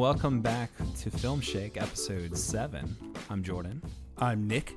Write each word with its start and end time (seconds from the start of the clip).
Welcome 0.00 0.40
back 0.40 0.70
to 1.00 1.10
Film 1.10 1.42
Shake, 1.42 1.76
episode 1.76 2.34
7. 2.34 2.96
I'm 3.28 3.42
Jordan, 3.42 3.82
I'm 4.16 4.48
Nick. 4.48 4.74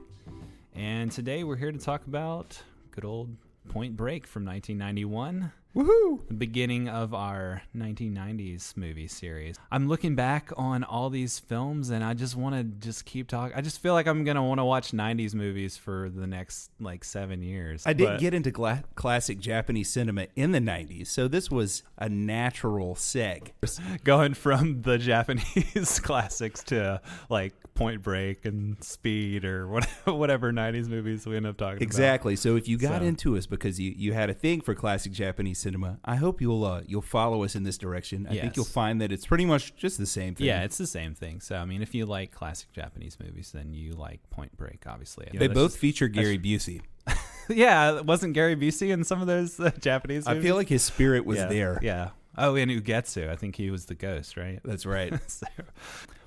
and 0.75 1.09
today 1.13 1.45
we're 1.45 1.55
here 1.55 1.71
to 1.71 1.77
talk 1.77 2.05
about 2.07 2.61
good 2.91 3.05
old 3.05 3.33
Point 3.69 3.95
Break 3.95 4.27
from 4.27 4.43
1991, 4.43 5.49
Woohoo! 5.75 6.19
the 6.27 6.35
beginning 6.35 6.87
of 6.87 7.15
our 7.15 7.63
1990s 7.75 8.77
movie 8.77 9.07
series. 9.07 9.55
I'm 9.71 9.87
looking 9.87 10.13
back 10.13 10.51
on 10.55 10.83
all 10.83 11.09
these 11.09 11.39
films 11.39 11.89
and 11.89 12.03
I 12.03 12.13
just 12.13 12.35
want 12.35 12.53
to 12.55 12.63
just 12.63 13.05
keep 13.05 13.27
talking. 13.27 13.57
I 13.57 13.61
just 13.61 13.81
feel 13.81 13.93
like 13.93 14.05
I'm 14.05 14.23
going 14.23 14.35
to 14.35 14.43
want 14.43 14.59
to 14.59 14.65
watch 14.65 14.91
90s 14.91 15.33
movies 15.33 15.75
for 15.75 16.11
the 16.13 16.27
next 16.27 16.69
like 16.79 17.03
7 17.03 17.41
years. 17.41 17.81
I 17.87 17.93
did 17.93 18.05
But- 18.05 18.19
get 18.19 18.35
into 18.35 18.51
gla- 18.51 18.83
classic 18.93 19.39
Japanese 19.39 19.89
cinema 19.89 20.27
in 20.35 20.51
the 20.51 20.59
90s, 20.59 21.07
so 21.07 21.27
this 21.27 21.49
was 21.49 21.81
a 21.97 22.07
natural 22.07 22.93
seg. 22.93 23.49
going 24.03 24.35
from 24.35 24.83
the 24.83 24.99
Japanese 24.99 25.99
classics 26.03 26.61
to 26.65 27.01
like 27.31 27.53
Point 27.73 28.03
Break 28.03 28.45
and 28.45 28.81
Speed 28.83 29.43
or 29.43 29.67
what, 29.67 29.85
whatever 30.05 30.53
90s 30.53 30.87
movies 30.87 31.25
we 31.25 31.35
end 31.35 31.47
up 31.47 31.57
talking 31.57 31.77
about. 31.77 31.81
Exactly. 31.81 32.35
So 32.35 32.55
if 32.57 32.67
you 32.67 32.77
got 32.77 33.01
So- 33.01 33.07
into 33.07 33.35
us 33.37 33.47
because 33.47 33.79
you, 33.79 33.91
you 33.97 34.13
had 34.13 34.29
a 34.29 34.35
thing 34.35 34.61
for 34.61 34.75
classic 34.75 35.11
Japanese 35.11 35.62
cinema, 35.63 35.99
I 36.05 36.15
hope 36.17 36.41
you'll 36.41 36.63
uh, 36.65 36.81
you'll 36.85 37.01
follow 37.01 37.43
us 37.43 37.55
in 37.55 37.63
this 37.63 37.77
direction. 37.77 38.27
I 38.29 38.33
Yes. 38.33 38.41
think 38.41 38.55
you'll 38.55 38.65
find 38.65 39.01
that 39.01 39.11
it's 39.11 39.25
pretty 39.25 39.45
much 39.45 39.75
just 39.75 39.97
the 39.97 40.05
same 40.05 40.35
thing. 40.35 40.45
Yeah, 40.47 40.63
it's 40.63 40.77
the 40.77 40.87
same 40.87 41.15
thing. 41.15 41.39
So, 41.41 41.55
I 41.55 41.65
mean, 41.65 41.81
if 41.81 41.95
you 41.95 42.05
like 42.05 42.31
classic 42.31 42.71
Japanese 42.73 43.17
movies, 43.23 43.51
then 43.53 43.73
you 43.73 43.93
like 43.93 44.19
Point 44.29 44.55
Break, 44.57 44.83
obviously. 44.87 45.27
Know, 45.33 45.39
they 45.39 45.47
both 45.47 45.71
just- 45.71 45.79
feature 45.79 46.07
Gary 46.07 46.37
Busey. 46.37 46.81
yeah, 47.49 47.99
wasn't 48.01 48.33
Gary 48.33 48.55
Busey 48.55 48.89
in 48.91 49.03
some 49.03 49.19
of 49.21 49.27
those 49.27 49.59
uh, 49.59 49.71
Japanese 49.79 50.27
I 50.27 50.39
feel 50.39 50.55
like 50.55 50.69
his 50.69 50.83
spirit 50.83 51.25
was 51.25 51.37
yeah, 51.39 51.47
there. 51.47 51.79
Yeah. 51.81 52.09
Oh, 52.37 52.55
and 52.55 52.71
Ugetsu. 52.71 53.29
I 53.29 53.35
think 53.35 53.55
he 53.55 53.69
was 53.69 53.85
the 53.85 53.95
ghost, 53.95 54.37
right? 54.37 54.59
That's 54.63 54.85
right. 54.97 55.13
so, 55.29 55.47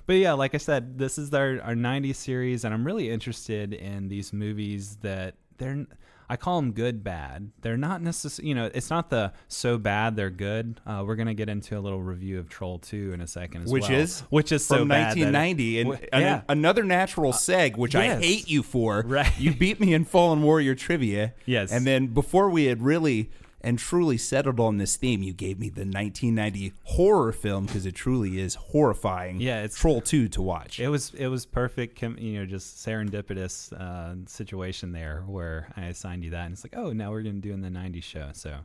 but 0.05 0.13
yeah, 0.17 0.33
like 0.33 0.53
I 0.55 0.57
said, 0.57 0.97
this 0.97 1.17
is 1.17 1.33
our 1.33 1.59
our 1.61 1.73
'90s 1.75 2.15
series, 2.15 2.63
and 2.63 2.73
I'm 2.73 2.85
really 2.85 3.09
interested 3.09 3.73
in 3.73 4.07
these 4.07 4.31
movies 4.33 4.97
that 5.01 5.35
they're. 5.57 5.85
I 6.29 6.35
call 6.35 6.59
them 6.61 6.73
good 6.73 7.03
bad. 7.03 7.51
They're 7.61 7.77
not 7.77 8.01
necessarily, 8.01 8.49
you 8.49 8.55
know, 8.55 8.69
it's 8.73 8.89
not 8.89 9.09
the 9.09 9.31
so 9.47 9.77
bad 9.77 10.15
they're 10.17 10.29
good. 10.29 10.81
Uh, 10.85 11.03
we're 11.07 11.15
gonna 11.15 11.33
get 11.33 11.47
into 11.47 11.77
a 11.77 11.79
little 11.79 12.01
review 12.01 12.37
of 12.39 12.49
Troll 12.49 12.79
Two 12.79 13.13
in 13.13 13.21
a 13.21 13.27
second, 13.27 13.63
as 13.63 13.71
Which 13.71 13.83
well. 13.89 13.99
is 13.99 14.19
which 14.29 14.51
is 14.51 14.65
so 14.65 14.79
From 14.79 14.89
bad 14.89 15.17
it- 15.17 15.21
1990, 15.31 15.79
and, 15.81 15.91
and 16.13 16.21
yeah. 16.21 16.41
another 16.49 16.83
natural 16.83 17.31
seg, 17.31 17.77
which 17.77 17.93
yes. 17.93 18.17
I 18.17 18.21
hate 18.21 18.49
you 18.49 18.61
for. 18.63 19.03
Right. 19.07 19.31
You 19.39 19.53
beat 19.55 19.79
me 19.79 19.93
in 19.93 20.03
Fallen 20.05 20.41
Warrior 20.43 20.75
trivia. 20.75 21.33
Yes. 21.45 21.71
And 21.71 21.87
then 21.87 22.07
before 22.07 22.49
we 22.49 22.65
had 22.65 22.81
really 22.81 23.29
and 23.61 23.79
truly 23.79 24.17
settled 24.17 24.59
on 24.59 24.77
this 24.77 24.95
theme, 24.97 25.23
you 25.23 25.33
gave 25.33 25.57
me 25.59 25.69
the 25.69 25.81
1990 25.81 26.73
horror 26.83 27.31
film 27.31 27.65
because 27.65 27.85
it 27.85 27.95
truly 27.95 28.39
is 28.39 28.55
horrifying. 28.55 29.41
Yeah, 29.41 29.57
it's- 29.63 29.75
Troll 29.79 29.99
2 30.01 30.27
to 30.29 30.41
watch. 30.41 30.79
It 30.79 30.89
was 30.89 31.13
it 31.15 31.27
was 31.27 31.45
perfect, 31.45 32.01
you 32.01 32.39
know, 32.39 32.45
just 32.45 32.77
serendipitous 32.85 33.73
uh, 33.73 34.15
situation 34.27 34.91
there 34.91 35.23
where 35.27 35.69
I 35.75 35.85
assigned 35.85 36.23
you 36.23 36.29
that, 36.31 36.45
and 36.45 36.53
it's 36.53 36.63
like, 36.63 36.75
oh, 36.77 36.93
now 36.93 37.11
we're 37.11 37.23
gonna 37.23 37.39
do 37.39 37.51
in 37.53 37.61
the 37.61 37.69
'90s 37.69 38.03
show, 38.03 38.29
so 38.33 38.59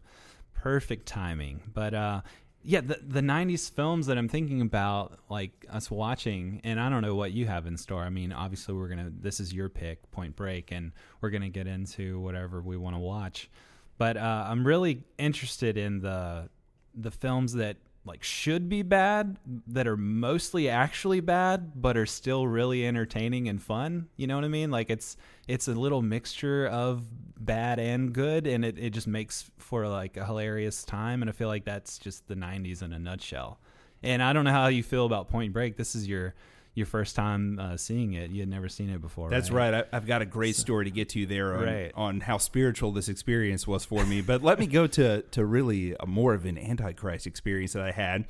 perfect 0.55 1.07
timing. 1.07 1.61
But 1.73 1.95
uh, 1.95 2.21
yeah, 2.63 2.81
the 2.81 2.99
the 3.07 3.21
'90s 3.21 3.71
films 3.71 4.07
that 4.07 4.19
I'm 4.19 4.29
thinking 4.29 4.61
about, 4.61 5.19
like 5.29 5.67
us 5.71 5.91
watching, 5.91 6.61
and 6.65 6.79
I 6.79 6.89
don't 6.89 7.03
know 7.03 7.15
what 7.15 7.33
you 7.33 7.47
have 7.47 7.67
in 7.67 7.77
store. 7.77 8.03
I 8.03 8.11
mean, 8.11 8.33
obviously, 8.33 8.75
we're 8.75 8.89
gonna 8.89 9.11
this 9.11 9.41
is 9.41 9.53
your 9.53 9.69
pick, 9.69 10.11
Point 10.11 10.37
Break, 10.37 10.71
and 10.71 10.93
we're 11.21 11.31
gonna 11.31 11.49
get 11.49 11.67
into 11.67 12.21
whatever 12.21 12.61
we 12.61 12.77
want 12.77 12.95
to 12.95 13.01
watch. 13.01 13.51
But 13.99 14.17
uh, 14.17 14.47
I'm 14.49 14.67
really 14.67 15.05
interested 15.19 15.77
in 15.77 16.01
the 16.01 16.49
the 16.95 17.11
films 17.11 17.55
that 17.55 17.77
like 18.05 18.23
should 18.23 18.69
be 18.69 18.83
bad 18.83 19.37
that 19.69 19.87
are 19.87 19.97
mostly 19.97 20.69
actually 20.69 21.21
bad 21.21 21.81
but 21.81 21.97
are 21.97 22.07
still 22.07 22.47
really 22.47 22.87
entertaining 22.87 23.49
and 23.49 23.63
fun. 23.63 24.09
You 24.17 24.27
know 24.27 24.35
what 24.35 24.45
i 24.45 24.49
mean? 24.49 24.71
Like 24.71 24.91
it's 24.91 25.17
it's 25.47 25.69
a 25.69 25.73
little 25.73 26.03
mixture 26.03 26.67
of 26.67 27.05
bad 27.39 27.79
and 27.79 28.13
good 28.13 28.47
and 28.47 28.65
it, 28.65 28.79
it 28.79 28.91
just 28.91 29.07
makes 29.07 29.51
for 29.59 29.87
like 29.87 30.17
a 30.17 30.25
hilarious 30.25 30.85
time 30.85 31.23
and 31.23 31.29
i 31.29 31.33
feel 31.33 31.49
like 31.49 31.65
that's 31.65 31.99
just 31.99 32.29
the 32.29 32.35
90s 32.35 32.83
in 32.83 32.93
a 32.93 32.99
nutshell. 32.99 33.61
And 34.03 34.23
i 34.23 34.33
don't 34.33 34.45
know 34.45 34.53
how 34.53 34.67
you 34.67 34.83
feel 34.83 35.07
about 35.07 35.29
point 35.29 35.53
break. 35.53 35.77
This 35.77 35.95
is 35.95 36.09
your 36.09 36.35
your 36.75 36.87
first 36.87 37.15
time 37.15 37.59
uh, 37.59 37.77
seeing 37.77 38.15
it 38.15 38.31
you 38.31 38.41
had 38.41 38.49
never 38.49 38.69
seen 38.69 38.89
it 38.89 39.01
before 39.01 39.29
That's 39.29 39.51
right. 39.51 39.75
I, 39.75 39.85
I've 39.93 40.07
got 40.07 40.23
a 40.23 40.25
great 40.27 40.57
story 40.57 40.87
to 40.87 40.91
get 40.91 41.11
to 41.11 41.27
there 41.27 41.55
on, 41.55 41.65
Right. 41.65 41.93
on 41.95 42.21
how 42.21 42.39
spiritual 42.39 42.93
this 42.93 43.09
experience 43.09 43.67
was 43.67 43.85
for 43.85 44.05
me. 44.07 44.23
But 44.23 44.43
let 44.43 44.59
me 44.59 44.67
go 44.67 44.87
to 44.87 45.23
to 45.23 45.45
really 45.45 45.95
a 46.01 46.07
more 46.07 46.33
of 46.35 46.47
an 46.47 46.57
antichrist 46.57 47.27
experience 47.27 47.75
that 47.75 47.83
I 47.83 47.91
had 47.91 48.25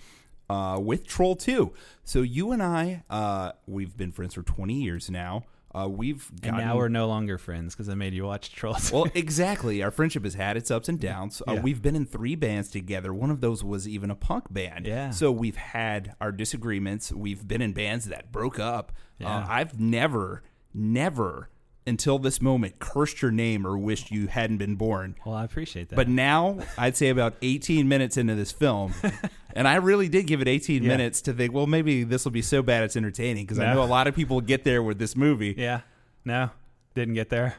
uh, 0.51 0.79
with 0.83 1.07
Troll 1.07 1.37
Two. 1.37 1.73
So 2.05 2.23
you 2.23 2.51
and 2.53 2.63
I, 2.63 3.05
uh, 3.09 3.53
we've 3.67 3.97
been 3.97 4.11
friends 4.13 4.35
for 4.35 4.43
twenty 4.43 4.83
years 4.83 5.09
now. 5.09 5.45
Uh, 5.75 5.89
we've 5.89 6.31
and 6.43 6.57
now 6.59 6.77
we're 6.77 6.89
no 6.89 7.07
longer 7.09 7.39
friends 7.39 7.75
because 7.75 7.89
i 7.89 7.95
made 7.95 8.13
you 8.13 8.25
watch 8.25 8.53
trolls 8.53 8.93
well, 8.93 9.07
exactly. 9.15 9.83
Our 9.83 9.91
friendship 9.91 10.25
has 10.25 10.35
had 10.35 10.57
its 10.57 10.71
ups 10.71 10.89
and 10.89 11.01
downs. 11.01 11.41
Uh, 11.49 11.53
Yeah. 11.55 11.61
we've 11.63 11.81
been 11.81 11.97
in 11.97 12.05
three 12.05 12.35
bands 12.35 12.69
together. 12.71 13.13
One 13.15 13.31
of 13.31 13.41
those 13.41 13.65
was 13.65 13.89
even 13.89 14.11
a 14.11 14.15
punk 14.15 14.53
band. 14.53 14.87
Yeah. 14.87 15.11
So 15.11 15.33
we've 15.33 15.57
had 15.57 16.15
our 16.21 16.31
disagreements. 16.33 17.11
We've 17.13 17.47
been 17.47 17.63
in 17.63 17.73
bands 17.73 18.05
that 18.07 18.31
broke 18.33 18.59
up. 18.59 18.93
Uh, 19.21 19.25
Yeah. 19.25 19.47
I've 19.49 19.81
never, 19.81 20.43
never 20.75 21.49
until 21.87 22.19
this 22.19 22.41
moment 22.41 22.79
cursed 22.79 23.23
your 23.23 23.31
name 23.33 23.67
or 23.67 23.77
wished 23.77 24.11
you 24.11 24.27
hadn't 24.29 24.59
been 24.59 24.77
born. 24.77 25.17
well 25.27 25.35
i 25.35 25.45
appreciate 25.45 25.89
that 25.89 25.97
But 25.97 26.09
now, 26.09 26.59
I'd 26.79 26.97
say 26.97 27.09
about 27.09 27.35
18 27.43 27.89
minutes 27.89 28.17
into 28.17 28.35
this 28.35 28.53
film, 28.53 28.95
and 29.55 29.67
I 29.67 29.75
really 29.77 30.09
did 30.09 30.27
give 30.27 30.41
it 30.41 30.49
18 30.49 30.83
Yeah. 30.83 30.89
minutes 30.89 31.21
to 31.23 31.33
think, 31.33 31.53
well, 31.53 31.67
maybe 31.67 32.05
this 32.05 32.25
will 32.25 32.33
be 32.33 32.43
so 32.43 32.63
bad 32.63 32.85
it's 32.85 32.97
entertaining 32.97 33.45
because 33.45 33.59
I 33.59 33.73
know 33.75 33.83
a 33.83 33.85
lot 33.85 34.07
of 34.07 34.15
people 34.15 34.41
get 34.41 34.63
there 34.65 34.83
with 34.83 34.99
this 34.99 35.17
movie. 35.17 35.55
yeah 35.59 35.81
no 36.25 36.51
didn't 36.95 37.15
get 37.15 37.31
there 37.31 37.57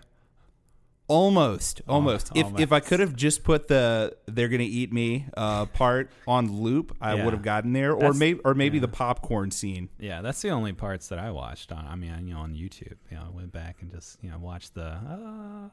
Almost, 1.09 1.81
almost. 1.87 2.31
If 2.33 2.47
if 2.57 2.71
I 2.71 2.79
could 2.79 3.01
have 3.01 3.13
just 3.13 3.43
put 3.43 3.67
the 3.67 4.15
"they're 4.25 4.47
gonna 4.47 4.63
eat 4.63 4.93
me" 4.93 5.25
uh, 5.35 5.65
part 5.65 6.09
on 6.25 6.61
loop, 6.61 6.95
I 7.01 7.15
Yeah. 7.15 7.25
would 7.25 7.33
have 7.33 7.43
gotten 7.43 7.73
there. 7.73 7.91
Or 7.91 7.99
That's- 7.99 8.17
maybe, 8.17 8.39
or 8.45 8.53
maybe 8.53 8.77
yeah. 8.77 8.81
the 8.83 8.87
popcorn 8.87 9.51
scene. 9.51 9.89
Yeah, 9.99 10.21
that's 10.21 10.41
the 10.41 10.49
only 10.51 10.71
parts 10.71 11.09
that 11.09 11.19
I 11.19 11.29
watched 11.31 11.73
on. 11.73 11.85
I 11.85 11.95
mean, 11.95 12.27
you 12.27 12.33
know, 12.33 12.39
on 12.39 12.53
YouTube. 12.55 12.95
You 13.11 13.17
know, 13.17 13.23
I 13.27 13.35
went 13.35 13.51
back 13.51 13.81
and 13.81 13.91
just 13.91 14.17
you 14.23 14.29
know 14.29 14.37
watched 14.39 14.75
the. 14.75 14.85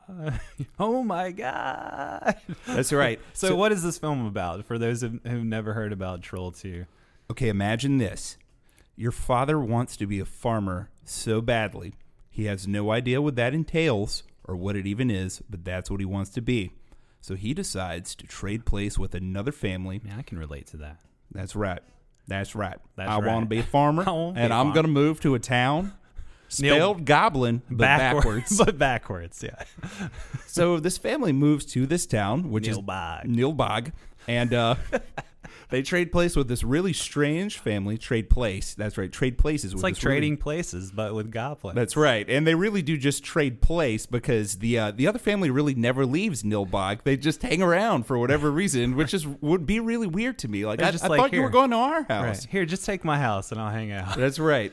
Uh, 0.09 0.33
oh 0.81 1.05
my 1.05 1.31
god! 1.31 2.37
That's 2.67 2.93
right. 2.93 3.21
So, 3.33 3.55
what 3.55 3.71
is 3.71 3.83
this 3.85 3.99
film 3.99 4.27
about? 4.27 4.65
For 4.67 4.79
those 4.79 5.01
who- 5.03 5.21
who've 5.25 5.45
never 5.45 5.75
heard 5.75 5.93
about 5.93 6.23
Troll 6.23 6.51
Two, 6.51 6.87
Okay, 7.31 7.49
imagine 7.49 7.99
this: 7.99 8.37
your 8.97 9.13
father 9.13 9.61
wants 9.61 9.97
to 9.99 10.07
be 10.09 10.19
a 10.19 10.25
farmer 10.25 10.91
so 11.05 11.41
badly, 11.41 11.95
he 12.29 12.47
has 12.47 12.67
no 12.67 12.91
idea 12.91 13.23
what 13.23 13.37
that 13.37 13.55
entails 13.55 14.25
or 14.45 14.57
what 14.57 14.77
it 14.77 14.87
even 14.87 15.11
is, 15.11 15.43
but 15.49 15.65
that's 15.65 15.91
what 15.91 16.01
he 16.01 16.07
wants 16.07 16.31
to 16.31 16.41
be. 16.41 16.73
So 17.21 17.35
he 17.35 17.53
decides 17.53 18.15
to 18.17 18.27
trade 18.27 18.65
place 18.65 18.99
with 18.99 19.15
another 19.15 19.53
family. 19.53 20.01
man, 20.03 20.19
I 20.19 20.23
can 20.23 20.39
relate 20.39 20.67
to 20.69 20.79
that. 20.79 21.01
That's 21.31 21.55
right. 21.55 21.81
That's 22.27 22.55
right. 22.55 22.79
That's 22.97 23.11
I 23.11 23.19
want 23.19 23.45
to 23.45 23.49
be 23.49 23.59
a 23.59 23.63
farmer, 23.63 24.05
I 24.07 24.11
wanna 24.11 24.35
be 24.35 24.41
and 24.41 24.53
I'm 24.53 24.73
going 24.73 24.85
to 24.87 24.91
move 24.91 25.21
to 25.21 25.35
a 25.35 25.39
town 25.39 25.93
Neil- 26.61 26.75
spelled 26.77 27.05
goblin, 27.05 27.63
but 27.71 27.79
backwards. 27.79 28.57
but 28.65 28.79
backwards. 28.79 29.43
Yeah, 29.43 29.63
so 30.47 30.81
this 30.81 30.99
family 30.99 31.33
moves 31.33 31.65
to 31.67 31.87
this 31.87 32.07
town, 32.07 32.51
which 32.51 32.67
is 32.67 32.79
Nilbog. 32.79 33.25
Nilbog, 33.27 33.93
and 34.27 34.53
uh, 34.55 34.75
they 35.71 35.83
trade 35.83 36.13
place 36.13 36.37
with 36.37 36.49
this 36.49 36.63
really 36.65 36.93
strange 36.93 37.59
family. 37.59 37.97
Trade 37.99 38.31
place. 38.31 38.75
That's 38.75 38.99
right. 38.99 39.11
Trade 39.11 39.39
places. 39.39 39.73
It's 39.73 39.83
like 39.83 39.97
trading 39.97 40.37
places, 40.37 40.91
but 40.91 41.15
with 41.15 41.31
goblins. 41.31 41.75
That's 41.77 41.97
right, 41.97 42.29
and 42.29 42.47
they 42.47 42.55
really 42.55 42.83
do 42.83 42.97
just 42.97 43.23
trade 43.25 43.61
place 43.61 44.07
because 44.07 44.57
the 44.59 44.79
uh, 44.79 44.91
the 44.91 45.07
other 45.07 45.19
family 45.19 45.51
really 45.51 45.75
never 45.75 46.05
leaves 46.07 46.43
Nilbog. 46.43 47.03
They 47.05 47.17
just 47.17 47.43
hang 47.43 47.63
around 47.63 48.07
for 48.07 48.19
whatever 48.19 48.51
reason, 48.61 48.97
which 48.97 49.15
is 49.15 49.27
would 49.27 49.67
be 49.67 49.81
really 49.81 50.07
weird 50.07 50.39
to 50.41 50.49
me. 50.49 50.67
Like 50.67 50.79
They're 50.79 50.89
I, 50.89 50.93
just 50.93 51.05
I 51.05 51.09
like, 51.09 51.21
thought 51.21 51.33
you 51.33 51.43
were 51.43 51.51
going 51.51 51.71
to 51.71 51.77
our 51.77 52.03
house. 52.05 52.25
right. 52.25 52.47
Here, 52.51 52.65
just 52.65 52.85
take 52.85 53.05
my 53.05 53.19
house 53.19 53.53
and 53.53 53.61
I'll 53.61 53.71
hang 53.71 53.93
out. 53.93 54.17
That's 54.17 54.39
right. 54.39 54.73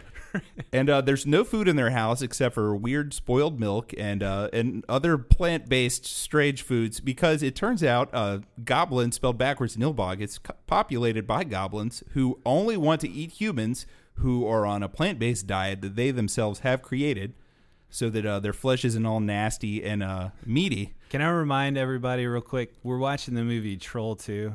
And 0.74 0.90
uh, 0.90 1.02
there's 1.02 1.26
no 1.26 1.44
food 1.44 1.68
in 1.68 1.76
their 1.76 1.92
house 1.92 2.22
except 2.22 2.56
for 2.56 2.76
weird 2.76 3.14
spoiled 3.14 3.60
milk 3.60 3.94
and 3.98 4.24
uh, 4.24 4.50
and 4.54 4.84
other 4.90 5.18
plant 5.18 5.68
based 5.70 6.06
strange 6.06 6.62
foods 6.62 7.00
because 7.00 7.44
it 7.44 7.56
turns 7.56 7.84
out 7.84 8.10
uh, 8.14 8.40
goblin 8.64 9.12
spelled 9.12 9.38
backwards 9.38 9.78
Nilbog 9.78 10.22
it's 10.22 10.40
populated 10.66 11.28
by 11.28 11.44
goblins 11.44 12.04
who 12.12 12.40
only 12.46 12.78
want 12.78 13.02
to 13.02 13.10
eat 13.10 13.32
humans 13.32 13.86
who 14.16 14.48
are 14.48 14.66
on 14.66 14.84
a 14.84 14.90
plant 14.90 15.20
based 15.20 15.48
diet 15.48 15.82
that 15.82 15.96
they 15.96 16.12
themselves 16.12 16.60
have 16.60 16.82
created 16.82 17.34
so 17.90 18.10
that 18.10 18.26
uh, 18.26 18.40
their 18.40 18.54
flesh 18.54 18.84
isn't 18.84 19.06
all 19.06 19.20
nasty 19.20 19.84
and 19.84 20.04
uh, 20.04 20.30
meaty. 20.46 20.96
Can 21.10 21.22
I 21.22 21.30
remind 21.30 21.78
everybody 21.78 22.28
real 22.28 22.42
quick? 22.42 22.74
We're 22.84 22.98
watching 22.98 23.34
the 23.34 23.44
movie 23.44 23.78
Troll 23.78 24.16
2, 24.16 24.54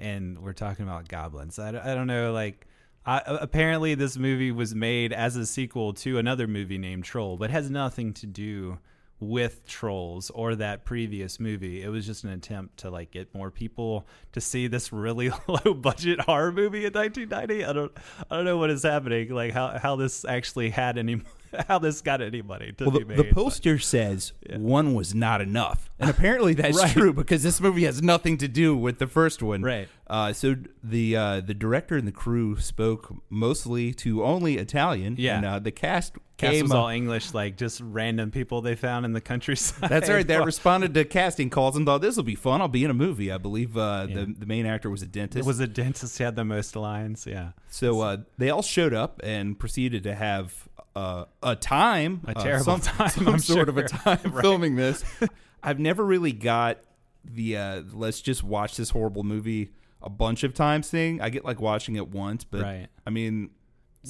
and 0.00 0.40
we're 0.40 0.54
talking 0.54 0.84
about 0.84 1.08
goblins. 1.08 1.58
I 1.58 1.70
don't 1.70 2.06
know, 2.06 2.32
like, 2.32 2.66
Apparently 3.06 3.94
this 3.94 4.16
movie 4.16 4.50
was 4.50 4.74
made 4.74 5.12
as 5.12 5.36
a 5.36 5.44
sequel 5.44 5.92
to 5.94 6.18
another 6.18 6.46
movie 6.46 6.78
named 6.78 7.04
Troll, 7.04 7.36
but 7.36 7.50
has 7.50 7.70
nothing 7.70 8.12
to 8.14 8.26
do 8.26 8.78
with 9.20 9.64
trolls 9.66 10.28
or 10.30 10.54
that 10.56 10.84
previous 10.84 11.38
movie 11.40 11.82
it 11.82 11.88
was 11.88 12.04
just 12.04 12.24
an 12.24 12.30
attempt 12.30 12.76
to 12.78 12.90
like 12.90 13.10
get 13.10 13.32
more 13.34 13.50
people 13.50 14.06
to 14.32 14.40
see 14.40 14.66
this 14.66 14.92
really 14.92 15.30
low 15.48 15.72
budget 15.72 16.20
horror 16.20 16.52
movie 16.52 16.84
in 16.84 16.92
1990 16.92 17.64
i 17.64 17.72
don't 17.72 17.92
i 18.30 18.36
don't 18.36 18.44
know 18.44 18.56
what 18.58 18.70
is 18.70 18.82
happening 18.82 19.28
like 19.30 19.52
how 19.52 19.78
how 19.78 19.96
this 19.96 20.24
actually 20.24 20.68
had 20.68 20.98
any 20.98 21.20
how 21.68 21.78
this 21.78 22.00
got 22.00 22.20
anybody 22.20 22.72
to 22.72 22.84
Well, 22.84 22.90
be 22.92 22.98
the, 22.98 23.04
made 23.06 23.18
the 23.18 23.22
but- 23.24 23.34
poster 23.34 23.78
says 23.78 24.32
one 24.56 24.92
was 24.94 25.14
not 25.14 25.40
enough, 25.40 25.88
and 26.00 26.10
apparently 26.10 26.52
that's 26.54 26.76
Right. 26.76 26.90
true 26.90 27.12
because 27.12 27.44
this 27.44 27.60
movie 27.60 27.84
has 27.84 28.02
nothing 28.02 28.36
to 28.38 28.48
do 28.48 28.76
with 28.76 28.98
the 28.98 29.06
first 29.06 29.40
one. 29.40 29.62
Right. 29.62 29.88
Uh, 30.08 30.32
so 30.32 30.56
the 30.82 31.16
uh, 31.16 31.40
the 31.40 31.54
director 31.54 31.96
and 31.96 32.08
the 32.08 32.12
crew 32.12 32.58
spoke 32.58 33.14
mostly 33.30 33.94
to 33.94 34.24
only 34.24 34.56
Italian. 34.58 35.14
Yeah. 35.16 35.36
And 35.36 35.46
uh, 35.46 35.58
the 35.60 35.70
cast 35.70 36.14
cast 36.36 36.52
came. 36.52 36.62
was 36.64 36.72
all 36.72 36.88
english 36.88 37.32
like 37.32 37.56
just 37.56 37.80
random 37.80 38.30
people 38.30 38.60
they 38.60 38.74
found 38.74 39.04
in 39.06 39.12
the 39.12 39.20
countryside 39.20 39.88
that's 39.88 40.08
right. 40.08 40.26
They 40.26 40.38
responded 40.44 40.92
to 40.94 41.04
casting 41.04 41.48
calls 41.50 41.76
and 41.76 41.86
thought 41.86 42.00
this 42.02 42.16
will 42.16 42.24
be 42.24 42.34
fun. 42.34 42.60
I'll 42.60 42.68
be 42.68 42.82
in 42.84 42.90
a 42.90 42.94
movie. 42.94 43.30
I 43.30 43.38
believe 43.38 43.76
uh, 43.76 44.06
Yeah. 44.08 44.14
the 44.16 44.34
the 44.40 44.46
main 44.46 44.66
actor 44.66 44.90
was 44.90 45.02
a 45.02 45.06
dentist. 45.06 45.38
it 45.44 45.46
was 45.46 45.60
a 45.60 45.66
dentist 45.66 46.18
who 46.18 46.24
had 46.24 46.34
the 46.36 46.44
most 46.44 46.74
lines 46.76 47.26
yeah 47.26 47.50
So 47.70 48.00
uh, 48.00 48.16
they 48.38 48.50
all 48.50 48.62
showed 48.62 48.92
up 48.94 49.20
and 49.22 49.58
proceeded 49.58 50.02
to 50.04 50.14
have 50.14 50.68
uh, 50.96 51.24
a 51.42 51.56
time, 51.56 52.20
A 52.26 52.30
uh, 52.38 52.42
terrible 52.42 52.64
some, 52.64 52.80
time, 52.80 53.08
some 53.10 53.28
I'm 53.28 53.38
sort 53.40 53.68
of 53.68 53.76
a 53.78 53.88
sure. 53.88 53.98
time 54.16 54.32
filming 54.42 54.76
this. 54.76 55.04
I've 55.62 55.78
never 55.80 56.04
really 56.04 56.32
got 56.32 56.78
the 57.24 57.56
uh, 57.56 57.82
let's 57.92 58.20
just 58.20 58.44
watch 58.44 58.76
this 58.76 58.90
horrible 58.90 59.22
movie 59.24 59.70
a 60.02 60.10
bunch 60.10 60.44
of 60.44 60.52
times 60.54 60.88
thing. 60.90 61.20
I 61.20 61.30
get 61.30 61.44
like 61.44 61.60
watching 61.60 61.96
it 61.96 62.08
once, 62.08 62.44
but 62.44 62.62
Right. 62.62 62.88
I 63.06 63.10
mean. 63.10 63.50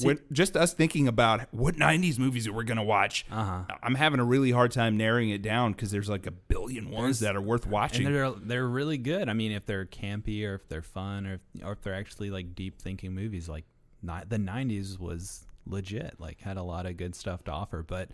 When, 0.02 0.18
just 0.32 0.56
us 0.56 0.72
thinking 0.74 1.06
about 1.08 1.42
what 1.52 1.76
'90s 1.76 2.18
movies 2.18 2.44
that 2.46 2.52
we're 2.52 2.62
gonna 2.64 2.82
watch, 2.84 3.24
Uh-huh. 3.30 3.62
I'm 3.82 3.94
having 3.94 4.20
a 4.20 4.24
really 4.24 4.50
hard 4.50 4.72
time 4.72 4.96
narrowing 4.96 5.30
it 5.30 5.42
down 5.42 5.72
because 5.72 5.90
there's 5.90 6.08
like 6.08 6.26
a 6.26 6.30
billion 6.30 6.90
ones 6.90 7.20
that 7.20 7.36
are 7.36 7.40
worth 7.40 7.66
watching. 7.66 8.06
and 8.06 8.14
they're 8.14 8.30
they're 8.30 8.66
really 8.68 8.98
good. 8.98 9.28
I 9.28 9.32
mean, 9.34 9.52
if 9.52 9.66
they're 9.66 9.86
campy 9.86 10.44
or 10.46 10.54
if 10.54 10.68
they're 10.68 10.82
fun 10.82 11.26
or 11.26 11.34
if, 11.34 11.64
or 11.64 11.72
if 11.72 11.82
they're 11.82 11.94
actually 11.94 12.30
like 12.30 12.54
deep 12.54 12.80
thinking 12.80 13.14
movies, 13.14 13.48
like 13.48 13.64
not, 14.02 14.28
the 14.30 14.38
'90s 14.38 14.98
was 14.98 15.46
legit. 15.66 16.16
Like 16.18 16.40
had 16.40 16.56
a 16.56 16.62
lot 16.62 16.86
of 16.86 16.96
good 16.96 17.14
stuff 17.14 17.44
to 17.44 17.52
offer, 17.52 17.82
but. 17.82 18.10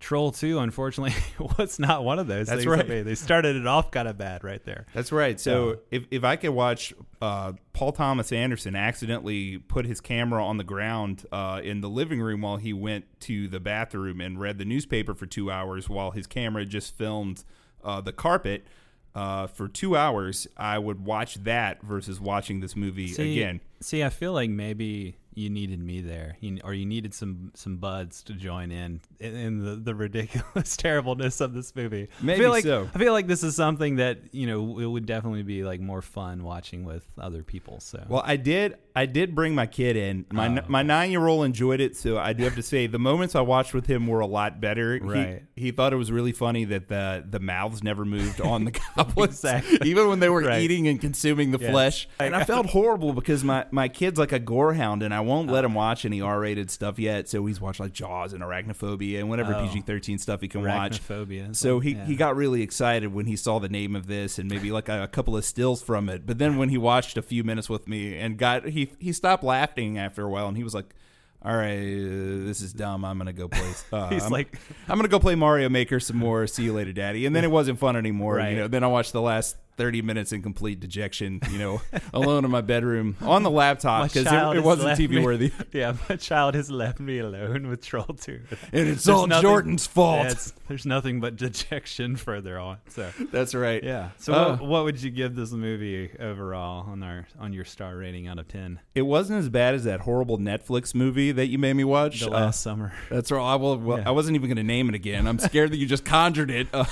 Troll 0.00 0.32
2, 0.32 0.58
unfortunately, 0.58 1.14
was 1.58 1.78
not 1.78 2.04
one 2.04 2.18
of 2.18 2.26
those. 2.26 2.46
That's 2.48 2.66
right. 2.66 2.86
they 2.86 3.14
started 3.14 3.56
it 3.56 3.66
off 3.66 3.90
kind 3.90 4.06
of 4.06 4.18
bad 4.18 4.44
right 4.44 4.62
there. 4.64 4.86
That's 4.92 5.12
right. 5.12 5.40
So 5.40 5.68
Yeah. 5.68 5.74
if, 5.90 6.04
if 6.10 6.24
I 6.24 6.36
could 6.36 6.50
watch 6.50 6.92
uh, 7.22 7.52
Paul 7.72 7.92
Thomas 7.92 8.30
Anderson 8.32 8.76
accidentally 8.76 9.58
put 9.58 9.86
his 9.86 10.00
camera 10.00 10.44
on 10.44 10.58
the 10.58 10.64
ground 10.64 11.24
uh, 11.32 11.60
in 11.64 11.80
the 11.80 11.88
living 11.88 12.20
room 12.20 12.42
while 12.42 12.58
he 12.58 12.72
went 12.72 13.04
to 13.20 13.48
the 13.48 13.60
bathroom 13.60 14.20
and 14.20 14.38
read 14.38 14.58
the 14.58 14.64
newspaper 14.64 15.14
for 15.14 15.26
two 15.26 15.50
hours 15.50 15.88
while 15.88 16.10
his 16.10 16.26
camera 16.26 16.64
just 16.66 16.96
filmed 16.96 17.44
uh, 17.82 18.00
the 18.00 18.12
carpet 18.12 18.66
uh, 19.14 19.46
for 19.46 19.68
two 19.68 19.96
hours, 19.96 20.46
I 20.56 20.78
would 20.78 21.04
watch 21.04 21.36
that 21.44 21.82
versus 21.82 22.20
watching 22.20 22.60
this 22.60 22.74
movie 22.74 23.08
See, 23.08 23.38
again. 23.38 23.60
See, 23.80 24.02
I 24.02 24.08
feel 24.08 24.32
like 24.32 24.50
maybe 24.50 25.16
you 25.34 25.50
needed 25.50 25.80
me 25.80 26.00
there, 26.00 26.36
you, 26.40 26.58
or 26.64 26.72
you 26.74 26.86
needed 26.86 27.14
some 27.14 27.50
some 27.54 27.76
buds 27.76 28.22
to 28.24 28.32
join 28.34 28.70
in 28.70 29.00
in, 29.20 29.64
the, 29.64 29.76
the 29.76 29.94
ridiculous 29.94 30.76
terribleness 30.78 31.40
of 31.40 31.54
this 31.54 31.74
movie. 31.74 32.08
I 32.20 32.24
Maybe 32.24 32.40
feel 32.40 32.50
like, 32.50 32.64
so. 32.64 32.88
I 32.94 32.98
feel 32.98 33.12
like 33.12 33.26
this 33.26 33.42
is 33.42 33.56
something 33.56 33.96
that 33.96 34.18
you 34.32 34.46
know 34.46 34.78
it 34.78 34.86
would 34.86 35.06
definitely 35.06 35.42
be 35.42 35.64
like 35.64 35.80
more 35.80 36.02
fun 36.02 36.44
watching 36.44 36.84
with 36.84 37.06
other 37.18 37.42
people. 37.42 37.80
So 37.80 38.04
Well, 38.08 38.22
I 38.24 38.36
did. 38.36 38.76
I 38.96 39.06
did 39.06 39.34
bring 39.34 39.54
my 39.56 39.66
kid 39.66 39.96
in. 39.96 40.24
My 40.32 40.46
Oh, 40.46 40.64
my 40.68 40.82
nine 40.82 41.10
year 41.10 41.26
old 41.26 41.44
enjoyed 41.44 41.80
it, 41.80 41.96
so 41.96 42.16
I 42.16 42.32
do 42.32 42.44
have 42.44 42.54
to 42.54 42.62
say 42.62 42.86
the 42.86 42.98
moments 42.98 43.34
I 43.34 43.40
watched 43.40 43.74
with 43.74 43.86
him 43.86 44.06
were 44.06 44.20
a 44.20 44.26
lot 44.26 44.60
better. 44.60 44.94
He- 44.94 45.00
Right. 45.00 45.42
He, 45.56 45.70
thought 45.72 45.92
it 45.92 45.96
was 45.96 46.10
really 46.12 46.32
funny 46.32 46.64
that 46.66 46.88
the 46.88 47.24
the 47.28 47.40
mouths 47.40 47.82
never 47.82 48.04
moved 48.04 48.40
on 48.40 48.64
the 48.64 48.70
goblins, 48.96 49.30
Exactly. 49.44 49.78
even 49.88 50.08
when 50.08 50.20
they 50.20 50.28
were 50.28 50.42
Right. 50.42 50.62
eating 50.62 50.86
and 50.88 51.00
consuming 51.00 51.50
the 51.50 51.58
Yes. 51.58 51.70
flesh. 51.70 52.08
And 52.20 52.34
I 52.36 52.44
felt 52.44 52.66
horrible 52.66 53.12
because 53.12 53.42
my 53.42 53.66
my 53.72 53.88
kid's 53.88 54.18
like 54.18 54.32
a 54.32 54.38
gore 54.38 54.74
hound, 54.74 55.02
and 55.02 55.12
I 55.12 55.20
won't 55.26 55.50
let 55.50 55.64
him 55.64 55.74
watch 55.74 56.04
any 56.04 56.20
R 56.20 56.38
rated 56.40 56.70
stuff 56.70 56.98
yet. 56.98 57.28
So 57.28 57.44
he's 57.46 57.60
watched 57.60 57.80
like 57.80 57.92
Jaws 57.92 58.32
and 58.32 58.42
Arachnophobia 58.42 59.18
and 59.20 59.28
whatever 59.28 59.54
Oh. 59.54 59.66
PG 59.66 59.82
thirteen 59.82 60.18
stuff 60.18 60.40
he 60.40 60.48
can 60.48 60.62
watch. 60.62 61.00
arachnophobia. 61.00 61.54
So 61.56 61.80
he, 61.80 61.92
yeah. 61.92 62.04
he 62.06 62.16
got 62.16 62.36
really 62.36 62.62
excited 62.62 63.12
when 63.12 63.26
he 63.26 63.36
saw 63.36 63.58
the 63.58 63.68
name 63.68 63.94
of 63.96 64.06
this 64.06 64.38
and 64.38 64.48
maybe 64.50 64.70
like 64.72 64.88
a, 64.88 65.04
a 65.04 65.08
couple 65.08 65.36
of 65.36 65.44
stills 65.44 65.82
from 65.82 66.08
it. 66.08 66.26
But 66.26 66.38
then 66.38 66.56
when 66.56 66.68
he 66.68 66.78
watched 66.78 67.16
a 67.16 67.22
few 67.22 67.44
minutes 67.44 67.68
with 67.68 67.88
me 67.88 68.16
and 68.18 68.36
got 68.38 68.66
he 68.68 68.90
he 68.98 69.12
stopped 69.12 69.44
laughing 69.44 69.98
after 69.98 70.22
a 70.24 70.28
while 70.28 70.48
and 70.48 70.56
he 70.56 70.64
was 70.64 70.74
like, 70.74 70.94
"All 71.42 71.56
right, 71.56 71.76
uh, 71.78 72.44
this 72.46 72.60
is 72.60 72.72
dumb. 72.72 73.04
I'm 73.04 73.18
gonna 73.18 73.32
go 73.32 73.48
play." 73.48 73.60
Uh, 73.92 74.08
He's 74.10 74.24
I'm, 74.24 74.30
like- 74.32 74.58
"I'm 74.88 74.96
gonna 74.98 75.08
go 75.08 75.18
play 75.20 75.34
Mario 75.34 75.68
Maker 75.68 76.00
some 76.00 76.16
more. 76.16 76.46
See 76.46 76.64
you 76.64 76.72
later, 76.72 76.92
Daddy." 76.92 77.26
And 77.26 77.34
then 77.36 77.44
it 77.44 77.50
wasn't 77.50 77.78
fun 77.78 77.96
anymore. 77.96 78.36
Right. 78.36 78.50
You 78.50 78.56
know. 78.60 78.68
Then 78.68 78.82
I 78.84 78.88
watched 78.88 79.12
the 79.12 79.20
last. 79.22 79.56
30 79.76 80.02
minutes 80.02 80.32
in 80.32 80.42
complete 80.42 80.80
dejection, 80.80 81.40
you 81.50 81.58
know, 81.58 81.80
alone 82.14 82.44
in 82.44 82.50
my 82.50 82.60
bedroom 82.60 83.16
on 83.20 83.42
the 83.42 83.50
laptop 83.50 84.04
because 84.12 84.26
it, 84.26 84.56
it 84.58 84.62
wasn't 84.62 84.98
TV 84.98 85.10
me- 85.10 85.24
worthy. 85.24 85.52
Yeah, 85.72 85.94
my 86.08 86.16
child 86.16 86.54
has 86.54 86.70
left 86.70 87.00
me 87.00 87.18
alone 87.18 87.66
with 87.68 87.82
Troll 87.84 88.04
2. 88.04 88.40
And 88.72 88.88
it's 88.88 89.04
There's 89.04 89.08
all 89.08 89.26
nothing- 89.26 89.42
Jordan's 89.42 89.86
fault. 89.86 90.26
Yeah, 90.28 90.34
there's 90.68 90.86
nothing 90.86 91.20
but 91.20 91.36
dejection 91.36 92.16
further 92.26 92.58
on. 92.58 92.78
So 92.88 93.10
That's 93.32 93.54
right. 93.54 93.82
yeah. 93.82 94.10
So 94.18 94.32
Uh, 94.32 94.56
what, 94.56 94.66
what 94.68 94.84
would 94.84 95.02
you 95.02 95.10
give 95.10 95.34
this 95.34 95.50
movie 95.52 96.10
overall 96.20 96.88
on 96.88 97.02
our 97.02 97.26
on 97.40 97.52
your 97.52 97.64
star 97.64 97.96
rating 97.96 98.28
out 98.28 98.38
of 98.38 98.46
ten? 98.48 98.78
It 98.94 99.02
wasn't 99.02 99.40
as 99.40 99.48
bad 99.48 99.74
as 99.74 99.84
that 99.84 100.00
horrible 100.00 100.38
Netflix 100.38 100.94
movie 100.94 101.32
that 101.32 101.46
you 101.46 101.58
made 101.58 101.74
me 101.74 101.84
watch. 101.84 102.20
The 102.20 102.28
Uh, 102.28 102.30
last 102.30 102.60
summer. 102.62 102.92
That's 103.10 103.30
right. 103.32 103.42
I, 103.44 103.56
will, 103.56 103.76
well, 103.78 103.98
Yeah. 103.98 104.08
I 104.08 104.12
wasn't 104.12 104.36
even 104.36 104.48
going 104.48 104.56
to 104.56 104.62
name 104.62 104.88
it 104.88 104.94
again. 104.94 105.26
I'm 105.26 105.38
scared 105.38 105.72
that 105.72 105.76
you 105.78 105.86
just 105.86 106.04
conjured 106.04 106.50
it. 106.50 106.68
Uh, 106.72 106.84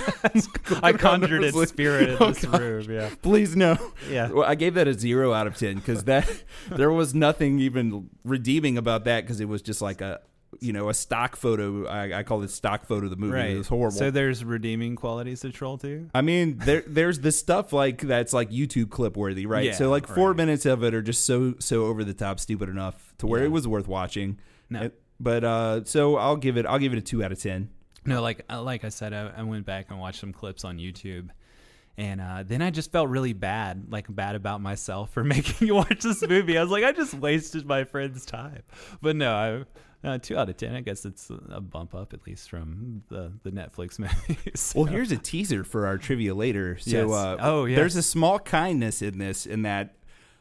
I 0.82 0.92
conjured 0.92 1.44
its 1.44 1.56
honestly. 1.56 1.66
spirit 1.66 2.10
in 2.10 2.16
Oh, 2.20 2.32
this 2.32 2.44
God. 2.44 2.52
Room. 2.72 2.90
Yeah. 2.90 3.10
Please 3.22 3.56
no. 3.56 3.76
Yeah. 4.10 4.30
Well, 4.30 4.44
I 4.48 4.54
gave 4.54 4.74
that 4.74 4.88
a 4.88 4.94
zero 4.94 5.32
out 5.32 5.46
of 5.46 5.56
ten 5.56 5.76
because 5.76 6.04
that 6.04 6.28
there 6.70 6.90
was 6.90 7.14
nothing 7.14 7.58
even 7.60 8.10
redeeming 8.24 8.78
about 8.78 9.04
that 9.04 9.22
because 9.22 9.40
it 9.40 9.48
was 9.48 9.62
just 9.62 9.80
like 9.82 10.00
a 10.00 10.20
you 10.60 10.72
know 10.72 10.88
a 10.90 10.94
stock 10.94 11.34
photo. 11.36 11.86
I, 11.86 12.18
I 12.18 12.22
call 12.22 12.42
it 12.42 12.50
stock 12.50 12.84
photo 12.86 13.04
of 13.04 13.10
the 13.10 13.16
movie. 13.16 13.38
It 13.54 13.58
was 13.58 13.68
horrible. 13.68 13.96
So 13.96 14.10
there's 14.10 14.44
redeeming 14.44 14.96
qualities 14.96 15.40
to 15.40 15.50
Troll 15.50 15.78
2? 15.78 16.10
I 16.14 16.20
mean, 16.20 16.58
there 16.58 16.84
there's 16.86 17.20
this 17.20 17.38
stuff 17.38 17.72
like 17.72 18.02
that's 18.02 18.32
like 18.32 18.50
YouTube 18.50 18.90
clip 18.90 19.16
worthy, 19.16 19.46
right? 19.46 19.64
Yeah, 19.64 19.72
so 19.72 19.88
like 19.90 20.06
four 20.06 20.28
right. 20.28 20.36
minutes 20.36 20.66
of 20.66 20.84
it 20.84 20.94
are 20.94 21.02
just 21.02 21.24
so 21.24 21.54
so 21.58 21.84
over 21.86 22.04
the 22.04 22.14
top, 22.14 22.38
stupid 22.40 22.68
enough 22.68 23.14
to 23.18 23.26
where 23.26 23.40
Yeah. 23.40 23.46
it 23.46 23.52
was 23.52 23.66
worth 23.66 23.88
watching. 23.88 24.38
No. 24.68 24.80
Uh, 24.80 24.88
But 25.20 25.44
uh, 25.44 25.84
so 25.84 26.16
I'll 26.16 26.36
give 26.36 26.56
it 26.56 26.66
I'll 26.66 26.78
give 26.80 26.92
it 26.92 26.98
a 26.98 27.02
two 27.02 27.22
out 27.24 27.32
of 27.32 27.40
ten. 27.40 27.70
No, 28.04 28.20
like 28.20 28.44
uh, 28.50 28.60
like 28.60 28.84
I 28.84 28.88
said, 28.88 29.12
I, 29.14 29.30
I 29.36 29.42
went 29.44 29.64
back 29.64 29.86
and 29.90 30.00
watched 30.00 30.18
some 30.20 30.32
clips 30.32 30.64
on 30.64 30.78
YouTube, 30.78 31.28
and 32.02 32.20
uh, 32.20 32.42
then 32.44 32.62
I 32.62 32.70
just 32.70 32.90
felt 32.90 33.08
really 33.08 33.32
bad, 33.32 33.86
like 33.90 34.06
bad 34.14 34.34
about 34.34 34.60
myself 34.60 35.10
for 35.12 35.22
making 35.34 35.66
you 35.68 35.74
watch 35.76 36.00
this 36.02 36.20
movie. 36.26 36.58
I 36.58 36.62
was 36.62 36.70
like, 36.70 36.84
I 36.84 36.92
just 36.92 37.14
wasted 37.14 37.64
my 37.66 37.84
friend's 37.84 38.26
time. 38.26 38.62
But 39.00 39.16
no, 39.16 39.32
I. 39.32 39.64
Uh, 40.04 40.18
two 40.18 40.36
out 40.36 40.48
of 40.48 40.56
ten. 40.56 40.74
I 40.74 40.80
guess 40.80 41.04
it's 41.04 41.30
a 41.30 41.60
bump 41.60 41.94
up 41.94 42.12
at 42.12 42.26
least 42.26 42.50
from 42.50 43.04
the 43.08 43.30
the 43.44 43.52
Netflix 43.52 43.98
movies. 44.28 44.72
Well, 44.74 44.86
here's 44.86 45.12
a 45.12 45.16
teaser 45.16 45.62
for 45.62 45.86
our 45.86 45.96
trivia 45.96 46.34
later. 46.34 46.76
So, 46.76 46.90
Yes. 46.90 47.10
uh, 47.12 47.36
Oh, 47.38 47.64
yes. 47.66 47.76
there's 47.76 47.94
a 47.94 48.02
small 48.02 48.40
kindness 48.40 49.00
in 49.00 49.18
this, 49.18 49.46
in 49.46 49.62
that 49.62 49.94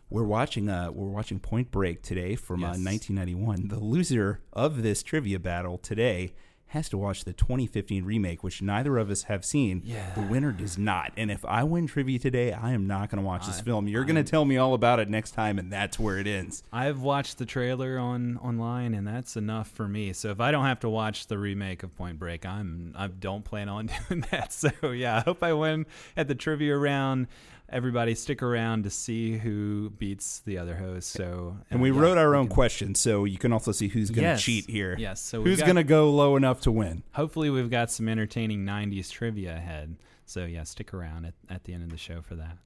we're 0.09 0.23
watching 0.23 0.67
uh 0.67 0.89
we're 0.91 1.09
watching 1.11 1.39
Point 1.39 1.69
Break 1.69 2.01
today 2.01 2.35
from 2.35 2.63
uh, 2.63 2.69
1991. 2.69 3.67
The 3.67 3.79
loser 3.79 4.41
of 4.51 4.81
this 4.81 5.03
trivia 5.03 5.37
battle 5.37 5.77
today 5.77 6.33
has 6.71 6.87
to 6.87 6.97
watch 6.97 7.25
the 7.25 7.33
2015 7.33 8.05
remake, 8.05 8.43
which 8.45 8.61
neither 8.61 8.97
of 8.97 9.09
us 9.09 9.23
have 9.23 9.43
seen. 9.43 9.81
Yeah. 9.83 10.13
The 10.15 10.21
winner 10.21 10.53
does 10.53 10.77
not. 10.77 11.11
And 11.17 11.29
if 11.29 11.43
I 11.43 11.63
win 11.63 11.85
trivia 11.85 12.17
today, 12.17 12.53
I 12.53 12.71
am 12.71 12.87
not 12.87 13.09
going 13.09 13.21
to 13.21 13.27
watch 13.27 13.45
this 13.45 13.59
film. 13.59 13.89
You're 13.89 14.05
going 14.05 14.15
to 14.15 14.23
tell 14.23 14.45
me 14.45 14.55
all 14.55 14.73
about 14.73 15.01
it 15.01 15.09
next 15.09 15.31
time, 15.31 15.59
and 15.59 15.69
that's 15.69 15.99
where 15.99 16.17
it 16.17 16.27
ends. 16.27 16.63
I've 16.71 17.01
watched 17.01 17.39
the 17.39 17.45
trailer 17.45 17.99
on 17.99 18.37
online, 18.37 18.93
and 18.93 19.05
that's 19.05 19.35
enough 19.35 19.69
for 19.69 19.89
me. 19.89 20.13
So 20.13 20.29
if 20.29 20.39
I 20.39 20.51
don't 20.51 20.63
have 20.63 20.79
to 20.79 20.89
watch 20.89 21.27
the 21.27 21.37
remake 21.37 21.83
of 21.83 21.93
Point 21.97 22.17
Break, 22.17 22.45
I'm 22.45 22.93
I 22.97 23.07
don't 23.07 23.43
plan 23.43 23.67
on 23.67 23.89
doing 24.07 24.23
that. 24.31 24.53
So 24.53 24.69
yeah, 24.91 25.17
I 25.17 25.19
hope 25.19 25.43
I 25.43 25.51
win 25.51 25.85
at 26.15 26.29
the 26.29 26.35
trivia 26.35 26.77
round. 26.77 27.27
Everybody, 27.71 28.15
stick 28.15 28.43
around 28.43 28.83
to 28.83 28.89
see 28.89 29.37
who 29.37 29.91
beats 29.91 30.39
the 30.39 30.57
other 30.57 30.75
host. 30.75 31.09
So 31.11 31.55
And 31.69 31.81
we 31.81 31.91
yeah, 31.91 31.99
wrote 31.99 32.17
our 32.17 32.35
own 32.35 32.47
can- 32.47 32.55
questions, 32.55 32.99
so 32.99 33.23
you 33.23 33.37
can 33.37 33.53
also 33.53 33.71
see 33.71 33.87
who's 33.87 34.09
going 34.09 34.23
to 34.25 34.31
Yes. 34.31 34.43
cheat 34.43 34.69
here. 34.69 34.95
Yes, 34.99 35.21
so 35.21 35.41
who's 35.41 35.61
going 35.61 35.77
to 35.77 35.83
go 35.85 36.11
low 36.11 36.35
enough 36.35 36.59
to 36.61 36.71
win? 36.71 37.03
Hopefully, 37.13 37.49
we've 37.49 37.69
got 37.69 37.89
some 37.89 38.09
entertaining 38.09 38.65
'90s 38.65 39.09
trivia 39.09 39.55
ahead. 39.55 39.95
So 40.25 40.45
yeah, 40.45 40.63
stick 40.63 40.93
around 40.93 41.25
at, 41.25 41.33
at 41.49 41.63
the 41.63 41.73
end 41.73 41.83
of 41.83 41.89
the 41.89 41.97
show 41.97 42.21
for 42.21 42.35
that. 42.35 42.57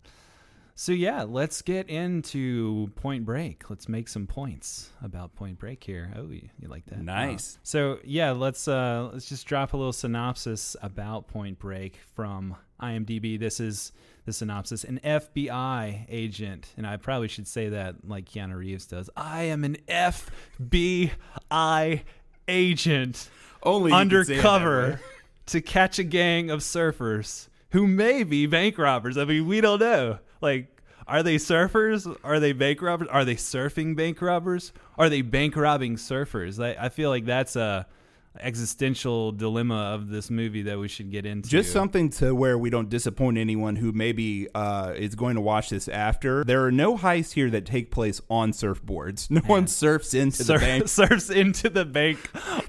So 0.77 0.91
yeah, 0.91 1.23
let's 1.23 1.61
get 1.61 1.87
into 1.89 2.91
Point 2.95 3.23
Break. 3.25 3.69
Let's 3.69 3.87
make 3.87 4.09
some 4.09 4.27
points 4.27 4.89
about 5.01 5.33
Point 5.33 5.57
Break 5.57 5.81
here. 5.83 6.11
Oh, 6.17 6.27
you, 6.29 6.49
you 6.59 6.67
like 6.67 6.85
that? 6.87 7.01
Nice. 7.01 7.55
Uh, 7.55 7.59
so 7.63 7.99
yeah, 8.03 8.31
let's 8.31 8.67
uh, 8.67 9.09
let's 9.13 9.29
just 9.29 9.47
drop 9.47 9.73
a 9.73 9.77
little 9.77 9.93
synopsis 9.93 10.75
about 10.81 11.27
Point 11.27 11.59
Break 11.59 11.97
from 12.13 12.55
IMDb. 12.81 13.39
This 13.39 13.59
is 13.59 13.91
the 14.25 14.33
synopsis: 14.33 14.83
An 14.83 14.99
FBI 15.03 16.05
agent, 16.09 16.73
and 16.77 16.85
I 16.85 16.97
probably 16.97 17.27
should 17.27 17.47
say 17.47 17.69
that 17.69 18.07
like 18.07 18.25
Keanu 18.25 18.57
Reeves 18.57 18.85
does. 18.85 19.09
I 19.15 19.43
am 19.43 19.63
an 19.63 19.77
FBI 19.87 21.09
agent 22.47 23.29
Only 23.63 23.91
you 23.91 23.97
can 23.97 24.09
say 24.09 24.35
it 24.35 24.37
that 24.41 24.45
undercover 24.45 24.99
to 25.47 25.61
catch 25.61 25.99
a 25.99 26.03
gang 26.03 26.49
of 26.49 26.59
surfers 26.59 27.47
who 27.71 27.87
may 27.87 28.23
be 28.23 28.45
bank 28.45 28.77
robbers. 28.77 29.17
I 29.17 29.25
mean, 29.25 29.47
we 29.47 29.61
don't 29.61 29.79
know. 29.79 30.19
Like, 30.41 30.69
are 31.07 31.23
they 31.23 31.35
surfers? 31.35 32.13
Are 32.23 32.39
they 32.39 32.53
bank 32.53 32.81
robbers? 32.81 33.07
Are 33.09 33.25
they 33.25 33.35
surfing 33.35 33.95
bank 33.95 34.21
robbers? 34.21 34.71
Are 34.97 35.09
they 35.09 35.21
bank 35.21 35.55
robbing 35.55 35.97
surfers? 35.97 36.63
I, 36.63 36.85
I 36.85 36.89
feel 36.89 37.09
like 37.09 37.25
that's 37.25 37.55
a 37.55 37.85
existential 38.41 39.31
dilemma 39.31 39.93
of 39.93 40.09
this 40.09 40.29
movie 40.29 40.63
that 40.63 40.79
we 40.79 40.87
should 40.87 41.11
get 41.11 41.25
into. 41.25 41.49
Just 41.49 41.71
something 41.71 42.09
to 42.11 42.33
where 42.35 42.57
we 42.57 42.69
don't 42.69 42.89
disappoint 42.89 43.37
anyone 43.37 43.75
who 43.75 43.91
maybe 43.91 44.47
uh, 44.55 44.93
is 44.95 45.15
going 45.15 45.35
to 45.35 45.41
watch 45.41 45.69
this 45.69 45.87
after. 45.87 46.43
There 46.43 46.63
are 46.65 46.71
no 46.71 46.97
heists 46.97 47.33
here 47.33 47.49
that 47.51 47.65
take 47.65 47.91
place 47.91 48.21
on 48.29 48.51
surfboards. 48.51 49.29
No 49.29 49.41
one 49.41 49.67
surfs 49.67 50.13
into 50.13 50.43
Sur- 50.43 50.59
the 50.59 50.65
bank. 50.65 50.87
surfs 50.87 51.29
into 51.29 51.69
the 51.69 51.85
bank, 51.85 52.19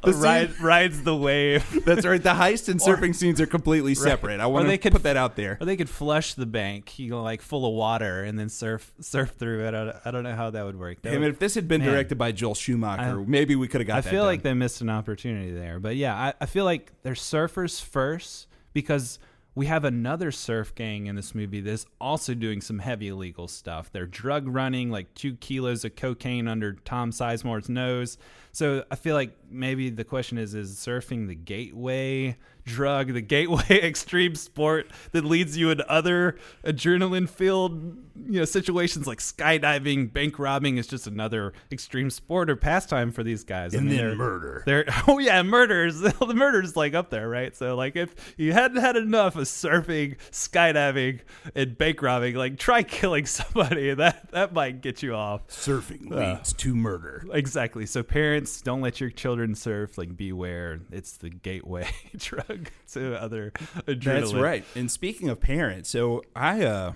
The 0.03 0.13
ride, 0.13 0.61
rides 0.61 1.03
the 1.03 1.17
wave. 1.17 1.83
That's 1.85 2.05
right. 2.05 2.23
The 2.23 2.31
heist 2.35 2.69
and 2.69 2.81
surfing 2.81 3.15
scenes 3.15 3.41
are 3.41 3.47
completely 3.47 3.95
separate. 3.95 4.41
I 4.41 4.47
want 4.47 4.69
to 4.69 4.77
could 4.79 4.93
put 4.93 5.05
that 5.05 5.17
out 5.17 5.37
there. 5.37 5.57
Or 5.61 5.65
they 5.67 5.77
could 5.77 5.89
flush 5.89 6.35
the 6.35 6.47
bank, 6.47 6.99
you 6.99 7.11
know, 7.11 7.23
like 7.23 7.41
full 7.43 7.67
of 7.67 7.73
water, 7.75 8.23
and 8.25 8.39
then 8.39 8.49
surf 8.49 8.93
surf 9.01 9.31
through 9.39 9.65
it. 9.67 9.69
I 9.69 9.85
don't, 9.85 9.97
I 10.05 10.11
don't 10.11 10.23
know 10.23 10.35
how 10.35 10.51
that 10.51 10.65
would 10.65 10.79
work. 10.79 11.03
That 11.03 11.11
I 11.11 11.13
mean, 11.13 11.23
would- 11.23 11.31
if 11.35 11.39
this 11.39 11.55
had 11.55 11.67
been 11.69 11.81
Man. 11.83 11.91
directed 11.91 12.17
by 12.19 12.33
Joel 12.33 12.55
Schumacher, 12.55 13.21
I- 13.21 13.25
maybe 13.27 13.57
we 13.57 13.69
could 13.69 13.81
have 13.81 13.89
got 13.89 13.99
I 13.99 14.01
feel 14.03 14.21
done. 14.21 14.27
like 14.27 14.43
they 14.43 14.55
missed 14.55 14.81
an 14.81 14.91
opportunity 14.91 15.53
there. 15.57 15.81
But 15.81 15.97
yeah, 15.97 16.15
I, 16.15 16.35
I 16.41 16.47
feel 16.47 16.65
like 16.65 16.93
they're 17.03 17.15
surfers 17.15 17.83
first 17.83 18.47
because 18.73 19.19
we 19.57 19.67
have 19.67 19.85
another 19.85 20.31
surf 20.31 20.75
gang 20.75 21.07
in 21.07 21.17
this 21.17 21.35
movie 21.35 21.63
that's 21.63 21.87
also 21.99 22.35
doing 22.35 22.61
some 22.61 22.79
heavy 22.79 23.09
illegal 23.09 23.49
stuff. 23.49 23.91
They're 23.91 24.07
drug 24.07 24.47
running 24.47 24.91
like 24.91 25.15
two 25.15 25.35
kilos 25.37 25.85
of 25.85 25.97
cocaine 25.97 26.47
under 26.47 26.75
Tom 26.75 27.11
Sizemore's 27.11 27.71
nose. 27.71 28.19
So 28.53 28.85
I 28.91 28.97
feel 28.97 29.15
like 29.15 29.35
maybe 29.51 29.89
the 29.89 30.05
question 30.05 30.37
is 30.37 30.55
is 30.55 30.77
surfing 30.77 31.27
the 31.27 31.35
gateway 31.35 32.37
drug, 32.67 33.13
the 33.15 33.21
gateway 33.23 33.63
extreme 33.71 34.35
sport 34.35 34.91
that 35.13 35.25
leads 35.25 35.57
you 35.57 35.71
into 35.71 35.89
other 35.91 36.37
adrenaline 36.65 37.29
filled 37.29 37.97
you 38.29 38.41
know 38.41 38.45
situations 38.45 39.07
like 39.07 39.19
skydiving, 39.19 40.13
bank 40.13 40.39
robbing 40.39 40.77
is 40.79 40.87
just 40.87 41.07
another 41.07 41.53
extreme 41.71 42.11
sport 42.11 42.51
or 42.51 42.57
pastime 42.57 43.13
for 43.13 43.23
these 43.23 43.45
guys. 43.45 43.75
I 43.75 43.79
And 43.79 43.87
mean, 43.87 43.97
then 43.97 44.07
they're- 44.09 44.17
murder. 44.17 44.63
They're 44.67 44.85
oh 45.09 45.19
yeah, 45.19 45.43
murders. 45.43 46.01
the 46.01 46.35
murders 46.35 46.77
like 46.77 46.95
up 46.95 47.11
there, 47.11 47.29
right? 47.29 47.55
So 47.55 47.77
like 47.77 47.95
if 47.97 48.35
you 48.37 48.53
hadn't 48.53 48.79
had 48.79 48.97
enough 48.97 49.37
of 49.37 49.45
surfing, 49.45 50.17
skydiving, 50.31 51.21
and 51.55 51.79
bank 51.79 52.03
robbing, 52.03 52.35
like 52.35 52.59
try 52.59 52.83
killing 52.83 53.27
somebody. 53.27 53.95
That 53.95 54.31
that 54.33 54.53
might 54.53 54.81
get 54.81 55.03
you 55.03 55.15
off. 55.15 55.47
surfing 55.49 56.11
Uh. 56.11 56.17
leads 56.35 56.53
to 56.55 56.75
murder. 56.75 57.25
Exactly. 57.33 57.87
So 57.87 58.03
parents, 58.03 58.61
don't 58.61 58.81
let 58.81 59.01
your 59.01 59.11
children 59.11 59.55
surf. 59.55 59.97
Like 59.99 60.17
beware, 60.17 60.81
it's 60.91 61.13
the 61.19 61.31
gateway 61.31 61.89
drug 62.17 62.56
to 62.93 63.21
other 63.21 63.53
adrenaline. 63.87 64.03
That's 64.03 64.35
right. 64.35 64.65
And 64.75 64.91
speaking 64.91 65.29
of 65.29 65.41
parents, 65.41 65.91
so 65.91 66.23
I 66.35 66.65
uh 66.65 66.93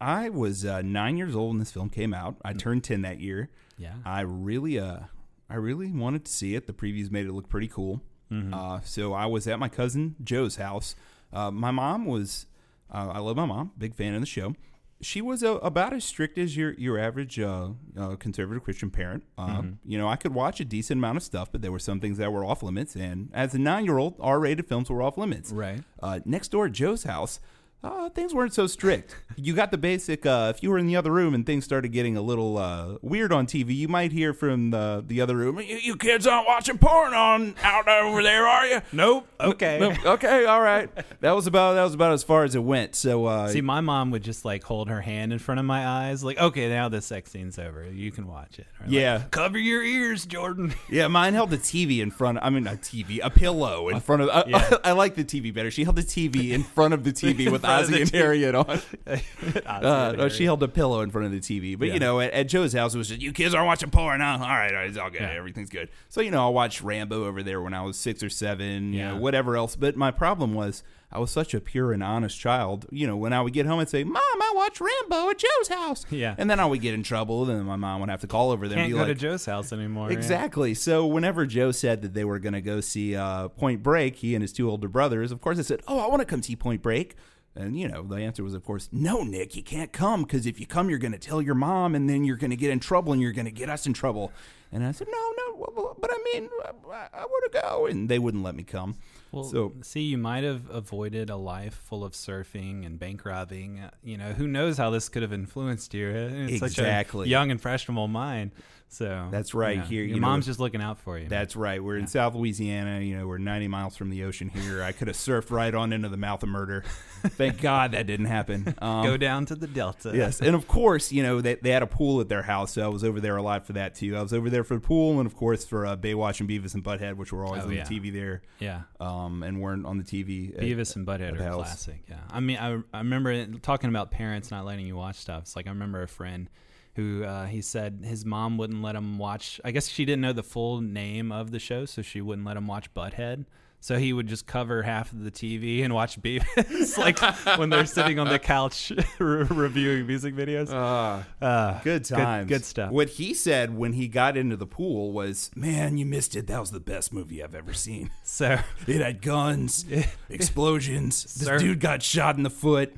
I 0.00 0.28
was 0.28 0.64
uh, 0.64 0.82
nine 0.82 1.16
years 1.16 1.34
old 1.34 1.50
when 1.50 1.58
this 1.58 1.70
film 1.70 1.88
came 1.88 2.12
out. 2.12 2.36
I 2.44 2.52
turned 2.52 2.84
ten 2.84 3.02
that 3.02 3.20
year. 3.20 3.50
Yeah. 3.78 3.94
I 4.04 4.20
really 4.20 4.78
uh 4.78 5.00
I 5.48 5.56
really 5.56 5.90
wanted 5.90 6.24
to 6.24 6.32
see 6.32 6.54
it. 6.54 6.66
The 6.66 6.72
previews 6.72 7.10
made 7.10 7.26
it 7.26 7.32
look 7.32 7.48
pretty 7.48 7.68
cool. 7.68 8.00
Mm-hmm. 8.32 8.54
Uh, 8.54 8.80
so 8.82 9.12
I 9.12 9.26
was 9.26 9.46
at 9.46 9.58
my 9.58 9.68
cousin 9.68 10.16
Joe's 10.22 10.56
house. 10.56 10.96
Uh, 11.32 11.50
my 11.50 11.70
mom 11.70 12.06
was 12.06 12.46
uh, 12.90 13.10
I 13.12 13.18
love 13.18 13.36
my 13.36 13.46
mom, 13.46 13.72
big 13.76 13.94
fan 13.94 14.14
of 14.14 14.20
the 14.20 14.26
show. 14.26 14.54
She 15.00 15.20
was 15.20 15.42
uh, 15.42 15.56
about 15.56 15.92
as 15.92 16.04
strict 16.04 16.38
as 16.38 16.56
your 16.56 16.72
your 16.74 16.98
average 16.98 17.38
uh, 17.38 17.70
uh, 17.98 18.16
conservative 18.16 18.62
Christian 18.64 18.90
parent. 18.90 19.24
Uh, 19.36 19.46
Mm-hmm. 19.46 19.90
You 19.90 19.98
know, 19.98 20.08
I 20.08 20.16
could 20.16 20.34
watch 20.34 20.60
a 20.60 20.64
decent 20.64 20.98
amount 20.98 21.16
of 21.18 21.22
stuff, 21.22 21.52
but 21.52 21.62
there 21.62 21.70
were 21.72 21.78
some 21.78 22.00
things 22.00 22.18
that 22.18 22.32
were 22.32 22.44
off 22.44 22.62
limits. 22.62 22.96
And 22.96 23.30
as 23.32 23.54
a 23.54 23.58
nine 23.58 23.84
year 23.84 23.98
old, 23.98 24.14
R 24.20 24.40
rated 24.40 24.66
films 24.66 24.88
were 24.90 25.02
off 25.02 25.18
limits. 25.18 25.50
Right. 25.52 25.82
Uh, 26.02 26.20
next 26.24 26.48
door 26.48 26.66
at 26.66 26.72
Joe's 26.72 27.04
house, 27.04 27.40
uh, 27.84 28.08
things 28.10 28.32
weren't 28.32 28.54
so 28.54 28.66
strict. 28.66 29.14
you 29.36 29.52
got 29.54 29.70
the 29.70 29.76
basic. 29.78 30.24
Uh, 30.24 30.52
if 30.54 30.62
you 30.62 30.70
were 30.70 30.78
in 30.78 30.86
the 30.86 30.96
other 30.96 31.10
room 31.12 31.34
and 31.34 31.44
things 31.44 31.64
started 31.64 31.88
getting 31.92 32.16
a 32.16 32.22
little 32.22 32.56
uh, 32.56 32.96
weird 33.02 33.32
on 33.32 33.46
TV, 33.46 33.74
you 33.76 33.88
might 33.88 34.10
hear 34.10 34.32
from 34.32 34.70
the 34.70 35.04
the 35.06 35.20
other 35.20 35.36
room. 35.36 35.58
You, 35.60 35.76
you 35.76 35.96
kids 35.96 36.26
aren't 36.26 36.46
watching 36.48 36.78
porn 36.78 37.12
on 37.14 37.54
out 37.62 37.86
over 37.86 38.22
there, 38.22 38.46
are 38.46 38.66
you? 38.66 38.80
Nope. 38.92 39.28
Okay. 39.44 39.78
Nope. 39.78 40.06
okay, 40.06 40.46
all 40.46 40.62
right. 40.62 40.88
That 41.20 41.32
was 41.32 41.46
about 41.46 41.74
that 41.74 41.82
was 41.84 41.92
about 41.92 42.12
as 42.12 42.24
far 42.24 42.44
as 42.44 42.54
it 42.54 42.62
went. 42.62 42.94
So 42.94 43.26
uh, 43.26 43.48
See, 43.48 43.60
my 43.60 43.82
mom 43.82 44.10
would 44.12 44.22
just 44.22 44.44
like 44.46 44.64
hold 44.64 44.88
her 44.88 45.02
hand 45.02 45.34
in 45.34 45.38
front 45.38 45.60
of 45.60 45.66
my 45.66 45.86
eyes, 45.86 46.24
like, 46.24 46.38
"Okay, 46.38 46.68
now 46.70 46.88
the 46.88 47.02
sex 47.02 47.30
scene's 47.32 47.58
over. 47.58 47.86
You 47.92 48.10
can 48.10 48.26
watch 48.26 48.58
it." 48.58 48.66
Or, 48.80 48.84
like, 48.86 48.92
Yeah. 48.92 49.22
cover 49.30 49.58
your 49.58 49.82
ears, 49.82 50.24
Jordan. 50.24 50.74
Yeah, 50.88 51.08
mine 51.08 51.34
held 51.34 51.50
the 51.50 51.58
TV 51.58 52.00
in 52.00 52.10
front. 52.10 52.38
I 52.40 52.48
mean, 52.50 52.66
a 52.66 52.76
TV, 52.76 53.20
a 53.22 53.28
pillow 53.28 53.88
in 53.90 54.00
front 54.00 54.22
of. 54.22 54.28
I, 54.30 54.44
Yeah. 54.46 54.76
I, 54.84 54.92
like 54.92 55.14
the 55.14 55.24
TV 55.24 55.52
better. 55.52 55.70
She 55.70 55.84
held 55.84 55.96
the 55.96 56.02
TV 56.02 56.50
in 56.52 56.62
front 56.62 56.94
of 56.94 57.04
the 57.04 57.12
TV 57.12 57.50
with 57.50 57.62
front 57.62 57.64
of 57.64 57.73
the 57.73 57.73
Ozzie 57.82 58.00
and. 58.02 58.10
Harriet 58.10 58.54
on. 58.54 58.80
Uh, 59.66 60.14
no, 60.16 60.28
she 60.28 60.44
held 60.44 60.62
a 60.62 60.68
pillow 60.68 61.00
in 61.02 61.10
front 61.10 61.26
of 61.26 61.32
the 61.32 61.40
TV. 61.40 61.78
But 61.78 61.88
Yeah. 61.88 61.94
you 61.94 62.00
know, 62.00 62.20
at, 62.20 62.32
at 62.32 62.48
Joe's 62.48 62.72
house, 62.72 62.94
it 62.94 62.98
was 62.98 63.08
just 63.08 63.20
you 63.20 63.32
kids 63.32 63.54
aren't 63.54 63.66
watching 63.66 63.90
porn. 63.90 64.20
Huh? 64.20 64.38
All 64.40 64.48
right, 64.48 64.70
all 64.72 64.76
right, 64.80 64.88
it's 64.88 64.98
all 64.98 65.10
good. 65.10 65.20
Yeah. 65.22 65.30
Everything's 65.36 65.70
good. 65.70 65.88
So 66.08 66.20
you 66.20 66.30
know, 66.30 66.44
I 66.46 66.50
watched 66.50 66.82
Rambo 66.82 67.24
over 67.24 67.42
there 67.42 67.60
when 67.60 67.74
I 67.74 67.82
was 67.82 67.96
six 67.98 68.22
or 68.22 68.30
seven. 68.30 68.92
You 68.92 69.04
know, 69.04 69.16
whatever 69.16 69.56
else. 69.56 69.76
But 69.76 69.96
my 69.96 70.10
problem 70.10 70.54
was. 70.54 70.82
I 71.12 71.20
was 71.20 71.30
such 71.30 71.54
a 71.54 71.60
pure 71.60 71.92
and 71.92 72.02
honest 72.02 72.40
child. 72.40 72.86
You 72.90 73.06
know, 73.06 73.16
when 73.16 73.32
I 73.32 73.40
would 73.40 73.52
get 73.52 73.66
home 73.66 73.78
and 73.78 73.88
say, 73.88 74.02
"Mom, 74.02 74.16
I 74.16 74.52
watched 74.56 74.80
Rambo 74.80 75.30
at 75.30 75.38
Joe's 75.38 75.68
house," 75.68 76.04
Yeah. 76.10 76.34
and 76.36 76.50
then 76.50 76.58
I 76.58 76.66
would 76.66 76.80
get 76.80 76.92
in 76.92 77.04
trouble. 77.04 77.48
And 77.48 77.60
then 77.60 77.66
my 77.66 77.76
mom 77.76 78.00
would 78.00 78.08
have 78.10 78.22
to 78.22 78.26
call 78.26 78.50
over 78.50 78.66
there 78.66 78.78
Can't 78.78 78.90
and 78.90 78.98
go 78.98 79.06
be 79.06 79.14
to 79.14 79.20
Joe's 79.20 79.46
house 79.46 79.72
anymore. 79.72 80.10
yeah. 80.10 80.16
Exactly. 80.18 80.74
So 80.74 81.06
whenever 81.06 81.46
Joe 81.46 81.70
said 81.70 82.02
that 82.02 82.14
they 82.14 82.24
were 82.24 82.40
going 82.40 82.54
to 82.54 82.60
go 82.60 82.80
see 82.80 83.14
uh, 83.14 83.46
Point 83.46 83.80
Break, 83.80 84.16
he 84.16 84.34
and 84.34 84.42
his 84.42 84.52
two 84.52 84.68
older 84.68 84.88
brothers, 84.88 85.30
of 85.30 85.40
course, 85.40 85.60
I 85.60 85.62
said, 85.62 85.82
"Oh, 85.86 86.00
I 86.00 86.08
want 86.08 86.18
to 86.18 86.26
come 86.26 86.42
see 86.42 86.56
Point 86.56 86.82
Break." 86.82 87.14
And 87.56 87.78
you 87.78 87.86
know, 87.86 88.02
the 88.02 88.16
answer 88.16 88.42
was, 88.42 88.54
of 88.54 88.64
course, 88.64 88.88
"No, 88.90 89.22
Nick, 89.22 89.54
you 89.54 89.62
can't 89.62 89.92
come 89.92 90.22
because 90.24 90.44
if 90.46 90.58
you 90.58 90.66
come, 90.66 90.90
you're 90.90 90.98
going 90.98 91.12
to 91.12 91.18
tell 91.18 91.40
your 91.40 91.54
mom, 91.54 91.94
and 91.94 92.08
then 92.10 92.24
you're 92.24 92.36
going 92.36 92.50
to 92.50 92.56
get 92.56 92.70
in 92.70 92.80
trouble, 92.80 93.12
and 93.12 93.22
you're 93.22 93.32
going 93.32 93.44
to 93.44 93.52
get 93.52 93.70
us 93.70 93.86
in 93.86 93.92
trouble." 93.92 94.32
And 94.72 94.84
I 94.84 94.90
said, 94.90 95.06
"No, 95.08 95.32
no, 95.36 95.96
but 96.00 96.10
I 96.12 96.18
mean, 96.32 96.48
I, 96.90 97.06
I 97.12 97.24
want 97.26 97.52
to 97.52 97.60
go," 97.62 97.86
and 97.86 98.08
they 98.08 98.18
wouldn't 98.18 98.42
let 98.42 98.56
me 98.56 98.64
come. 98.64 98.96
Well, 99.30 99.44
so 99.44 99.72
see, 99.82 100.00
you 100.02 100.18
might 100.18 100.42
have 100.44 100.68
avoided 100.70 101.30
a 101.30 101.36
life 101.36 101.74
full 101.74 102.04
of 102.04 102.12
surfing 102.12 102.84
and 102.84 102.98
bank 102.98 103.24
robbing. 103.24 103.78
Uh, 103.80 103.90
You 104.02 104.16
know, 104.16 104.32
who 104.32 104.48
knows 104.48 104.76
how 104.78 104.90
this 104.90 105.08
could 105.08 105.22
have 105.22 105.32
influenced 105.32 105.94
you? 105.94 106.08
It's 106.08 106.58
such 106.58 106.72
Exactly. 106.78 107.26
a 107.26 107.30
young, 107.30 107.50
and 107.50 107.58
impressionable 107.58 108.08
mind. 108.08 108.50
So 108.94 109.28
That's 109.30 109.54
right, 109.54 109.76
you 109.76 109.80
know, 109.80 109.86
here, 109.86 110.02
your 110.02 110.14
you 110.16 110.20
know, 110.20 110.26
mom's 110.28 110.46
just 110.46 110.60
looking 110.60 110.80
out 110.80 110.98
for 111.00 111.18
you. 111.18 111.28
That's 111.28 111.56
right. 111.56 111.82
We're 111.82 111.98
in 111.98 112.06
South 112.06 112.34
Louisiana. 112.34 113.00
You 113.00 113.18
know, 113.18 113.26
we're 113.26 113.38
90 113.38 113.68
miles 113.68 113.96
from 113.96 114.10
the 114.10 114.24
ocean 114.24 114.48
here. 114.48 114.82
I 114.82 114.92
could 114.92 115.08
have 115.08 115.16
surfed 115.16 115.50
right 115.50 115.74
on 115.74 115.92
into 115.92 116.08
the 116.08 116.16
mouth 116.16 116.42
of 116.42 116.48
murder. 116.48 116.84
Thank 117.26 117.60
God 117.60 117.92
that 117.92 118.06
didn't 118.06 118.26
happen. 118.26 118.74
Um, 118.78 119.04
Go 119.04 119.16
down 119.16 119.46
to 119.46 119.54
the 119.54 119.66
delta. 119.66 120.12
Yes, 120.14 120.40
and 120.40 120.54
of 120.54 120.68
course, 120.68 121.10
you 121.10 121.22
know 121.22 121.40
they, 121.40 121.54
they 121.56 121.70
had 121.70 121.82
a 121.82 121.86
pool 121.86 122.20
at 122.20 122.28
their 122.28 122.42
house, 122.42 122.72
so 122.72 122.82
I 122.84 122.88
was 122.88 123.02
over 123.02 123.18
there 123.20 123.36
a 123.36 123.42
lot 123.42 123.66
for 123.66 123.72
that 123.74 123.94
too. 123.94 124.14
I 124.16 124.22
was 124.22 124.32
over 124.34 124.50
there 124.50 124.62
for 124.62 124.74
the 124.74 124.80
pool, 124.80 125.18
and 125.18 125.26
of 125.26 125.34
course 125.34 125.64
for 125.64 125.86
uh, 125.86 125.96
Baywatch 125.96 126.40
and 126.40 126.48
Beavis 126.48 126.74
and 126.74 126.84
Butthead, 126.84 127.14
which 127.16 127.32
were 127.32 127.44
always 127.44 127.62
Oh, 127.62 127.68
on 127.68 127.72
yeah. 127.72 127.84
the 127.84 127.98
TV 128.00 128.12
there, 128.12 128.42
yeah. 128.58 128.82
um, 129.00 129.42
and 129.42 129.60
weren't 129.60 129.86
on 129.86 129.96
the 129.98 130.04
TV. 130.04 130.54
at- 130.54 130.60
Beavis 130.60 130.96
and 130.96 131.06
Butthead 131.06 131.32
at 131.34 131.40
are 131.40 131.44
house. 131.44 131.56
classic. 131.56 132.02
Yeah, 132.08 132.16
I 132.30 132.40
mean, 132.40 132.58
I, 132.58 132.74
I 132.92 132.98
remember 132.98 133.46
talking 133.58 133.88
about 133.88 134.10
parents 134.10 134.50
not 134.50 134.64
letting 134.66 134.86
you 134.86 134.94
watch 134.96 135.16
stuff. 135.16 135.42
It's 135.44 135.56
like 135.56 135.66
I 135.66 135.70
remember 135.70 136.02
a 136.02 136.08
friend 136.08 136.50
who 136.96 137.24
uh, 137.24 137.46
he 137.46 137.60
said 137.60 138.00
his 138.04 138.24
mom 138.24 138.56
wouldn't 138.56 138.82
let 138.82 138.94
him 138.94 139.18
watch. 139.18 139.60
I 139.64 139.70
guess 139.70 139.88
she 139.88 140.04
didn't 140.04 140.22
know 140.22 140.32
the 140.32 140.42
full 140.42 140.80
name 140.80 141.32
of 141.32 141.50
the 141.50 141.58
show, 141.58 141.84
so 141.84 142.02
she 142.02 142.20
wouldn't 142.20 142.46
let 142.46 142.56
him 142.56 142.66
watch 142.66 142.92
Butthead. 142.94 143.46
So 143.84 143.98
he 143.98 144.14
would 144.14 144.28
just 144.28 144.46
cover 144.46 144.82
half 144.82 145.12
of 145.12 145.24
the 145.24 145.30
TV 145.30 145.84
and 145.84 145.92
watch 145.92 146.18
Beavis, 146.18 146.96
like 146.96 147.18
when 147.58 147.68
they're 147.68 147.84
sitting 147.84 148.18
on 148.18 148.30
the 148.30 148.38
couch 148.38 148.90
re- 149.18 149.42
reviewing 149.42 150.06
music 150.06 150.34
videos. 150.34 150.70
Uh, 150.72 151.80
Good 151.80 152.06
times, 152.06 152.48
good 152.48 152.64
stuff. 152.64 152.90
What 152.92 153.10
he 153.10 153.34
said 153.34 153.76
when 153.76 153.92
he 153.92 154.08
got 154.08 154.38
into 154.38 154.56
the 154.56 154.66
pool 154.66 155.12
was, 155.12 155.50
"Man, 155.54 155.98
you 155.98 156.06
missed 156.06 156.34
it. 156.34 156.46
That 156.46 156.60
was 156.60 156.70
the 156.70 156.80
best 156.80 157.12
movie 157.12 157.44
I've 157.44 157.54
ever 157.54 157.74
seen. 157.74 158.10
So 158.24 158.58
It 158.86 159.02
had 159.02 159.20
guns, 159.20 159.84
explosions. 160.30 161.22
This 161.22 161.46
Sir. 161.46 161.58
dude 161.58 161.78
got 161.80 162.02
shot 162.02 162.38
in 162.38 162.42
the 162.42 162.48
foot. 162.48 162.96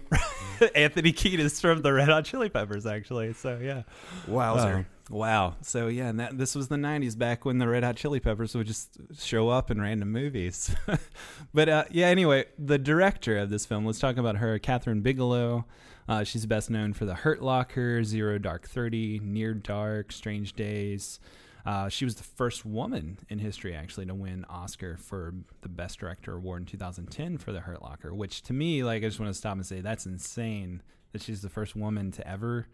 Anthony 0.76 1.12
Kiedis 1.12 1.60
from 1.60 1.82
the 1.82 1.92
Red 1.92 2.08
Hot 2.08 2.24
Chili 2.26 2.48
Peppers, 2.48 2.86
actually. 2.86 3.32
So 3.32 3.58
yeah. 3.60 3.82
Wowzer." 4.28 4.86
Oh, 4.88 4.95
wow. 5.10 5.56
So 5.62 5.88
yeah, 5.88 6.08
and 6.08 6.20
that 6.20 6.38
this 6.38 6.54
was 6.54 6.68
the 6.68 6.76
'90s, 6.76 7.16
back 7.16 7.44
when 7.44 7.58
the 7.58 7.68
Red 7.68 7.84
Hot 7.84 7.96
Chili 7.96 8.20
Peppers 8.20 8.54
would 8.54 8.66
just 8.66 8.98
show 9.18 9.48
up 9.48 9.70
in 9.70 9.80
random 9.80 10.12
movies. 10.12 10.74
but 11.54 11.68
uh, 11.68 11.84
yeah, 11.90 12.06
anyway, 12.06 12.46
the 12.58 12.78
director 12.78 13.38
of 13.38 13.50
this 13.50 13.66
film. 13.66 13.84
Let's 13.84 13.98
talk 13.98 14.16
about 14.16 14.36
her, 14.36 14.58
Kathryn 14.58 15.02
Bigelow. 15.02 15.64
Uh, 16.08 16.22
she's 16.22 16.46
best 16.46 16.70
known 16.70 16.92
for 16.92 17.04
The 17.04 17.14
Hurt 17.14 17.42
Locker, 17.42 18.04
Zero 18.04 18.38
Dark 18.38 18.68
Thirty, 18.68 19.20
Near 19.22 19.54
Dark, 19.54 20.12
Strange 20.12 20.52
Days. 20.52 21.18
Uh, 21.66 21.88
she 21.88 22.04
was 22.04 22.14
the 22.14 22.22
first 22.22 22.64
woman 22.64 23.18
in 23.28 23.40
history 23.40 23.74
actually 23.74 24.06
to 24.06 24.14
win 24.14 24.44
Oscar 24.48 24.96
for 24.96 25.34
the 25.62 25.68
Best 25.68 25.98
Director 25.98 26.36
award 26.36 26.62
in 26.62 26.66
2010 26.66 27.38
for 27.38 27.50
The 27.50 27.58
Hurt 27.58 27.82
Locker, 27.82 28.14
which 28.14 28.42
to 28.42 28.52
me, 28.52 28.84
like, 28.84 29.02
I 29.02 29.08
just 29.08 29.18
want 29.18 29.30
to 29.30 29.38
stop 29.38 29.54
and 29.54 29.66
say 29.66 29.80
that's 29.80 30.06
insane 30.06 30.80
that 31.10 31.22
she's 31.22 31.42
the 31.42 31.48
first 31.48 31.74
woman 31.74 32.12
to 32.12 32.26
ever 32.26 32.68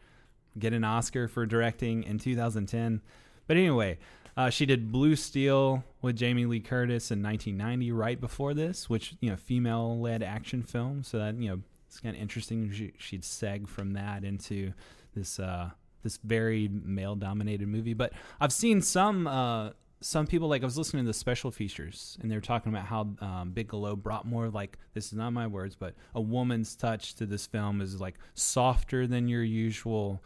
get 0.59 0.73
an 0.73 0.85
Oscar 0.85 1.29
for 1.29 1.47
directing 1.47 2.03
in 2.05 2.19
2010. 2.19 3.01
But 3.47 3.57
anyway, 3.57 3.99
Uh, 4.35 4.49
she 4.49 4.65
did 4.65 4.91
Blue 4.91 5.15
Steel 5.15 5.85
with 6.01 6.17
Jamie 6.17 6.47
Lee 6.47 6.61
Curtis 6.61 7.11
in 7.11 7.23
1990, 7.23 7.93
right 7.93 8.19
before 8.19 8.55
this, 8.55 8.89
which 8.89 9.15
you 9.21 9.29
know, 9.29 9.37
female-led 9.37 10.23
action 10.23 10.63
film. 10.63 11.03
So 11.03 11.19
that 11.19 11.35
you 11.35 11.51
know, 11.51 11.61
it's 11.87 12.01
kind 12.01 12.17
of 12.17 12.23
interesting. 12.23 12.73
She, 12.73 12.95
she'd 12.97 13.25
seg 13.25 13.69
from 13.69 13.93
that 13.93 14.25
into 14.25 14.73
this 15.15 15.39
uh, 15.39 15.69
this 16.03 16.19
very 16.25 16.69
male-dominated 16.69 17.69
movie. 17.69 17.93
But 17.93 18.15
I've 18.41 18.55
seen 18.55 18.81
some 18.81 19.27
uh, 19.27 19.73
some 20.01 20.27
people 20.27 20.49
like 20.49 20.63
I 20.63 20.65
was 20.65 20.79
listening 20.79 21.05
to 21.05 21.09
the 21.09 21.13
special 21.15 21.51
features, 21.51 22.17
and 22.23 22.31
they 22.31 22.35
were 22.35 22.41
talking 22.41 22.73
about 22.73 22.87
how 22.87 23.09
um, 23.21 23.51
Bigelow 23.53 23.97
brought 23.97 24.25
more 24.25 24.49
like 24.49 24.79
this 24.95 25.09
is 25.09 25.13
not 25.13 25.35
my 25.35 25.47
words, 25.47 25.77
but 25.77 25.95
a 26.15 26.23
woman's 26.23 26.75
touch 26.75 27.15
to 27.17 27.27
this 27.27 27.47
film 27.47 27.83
is 27.83 28.01
like 28.01 28.15
softer 28.33 29.07
than 29.07 29.29
your 29.29 29.45
usual 29.45 30.23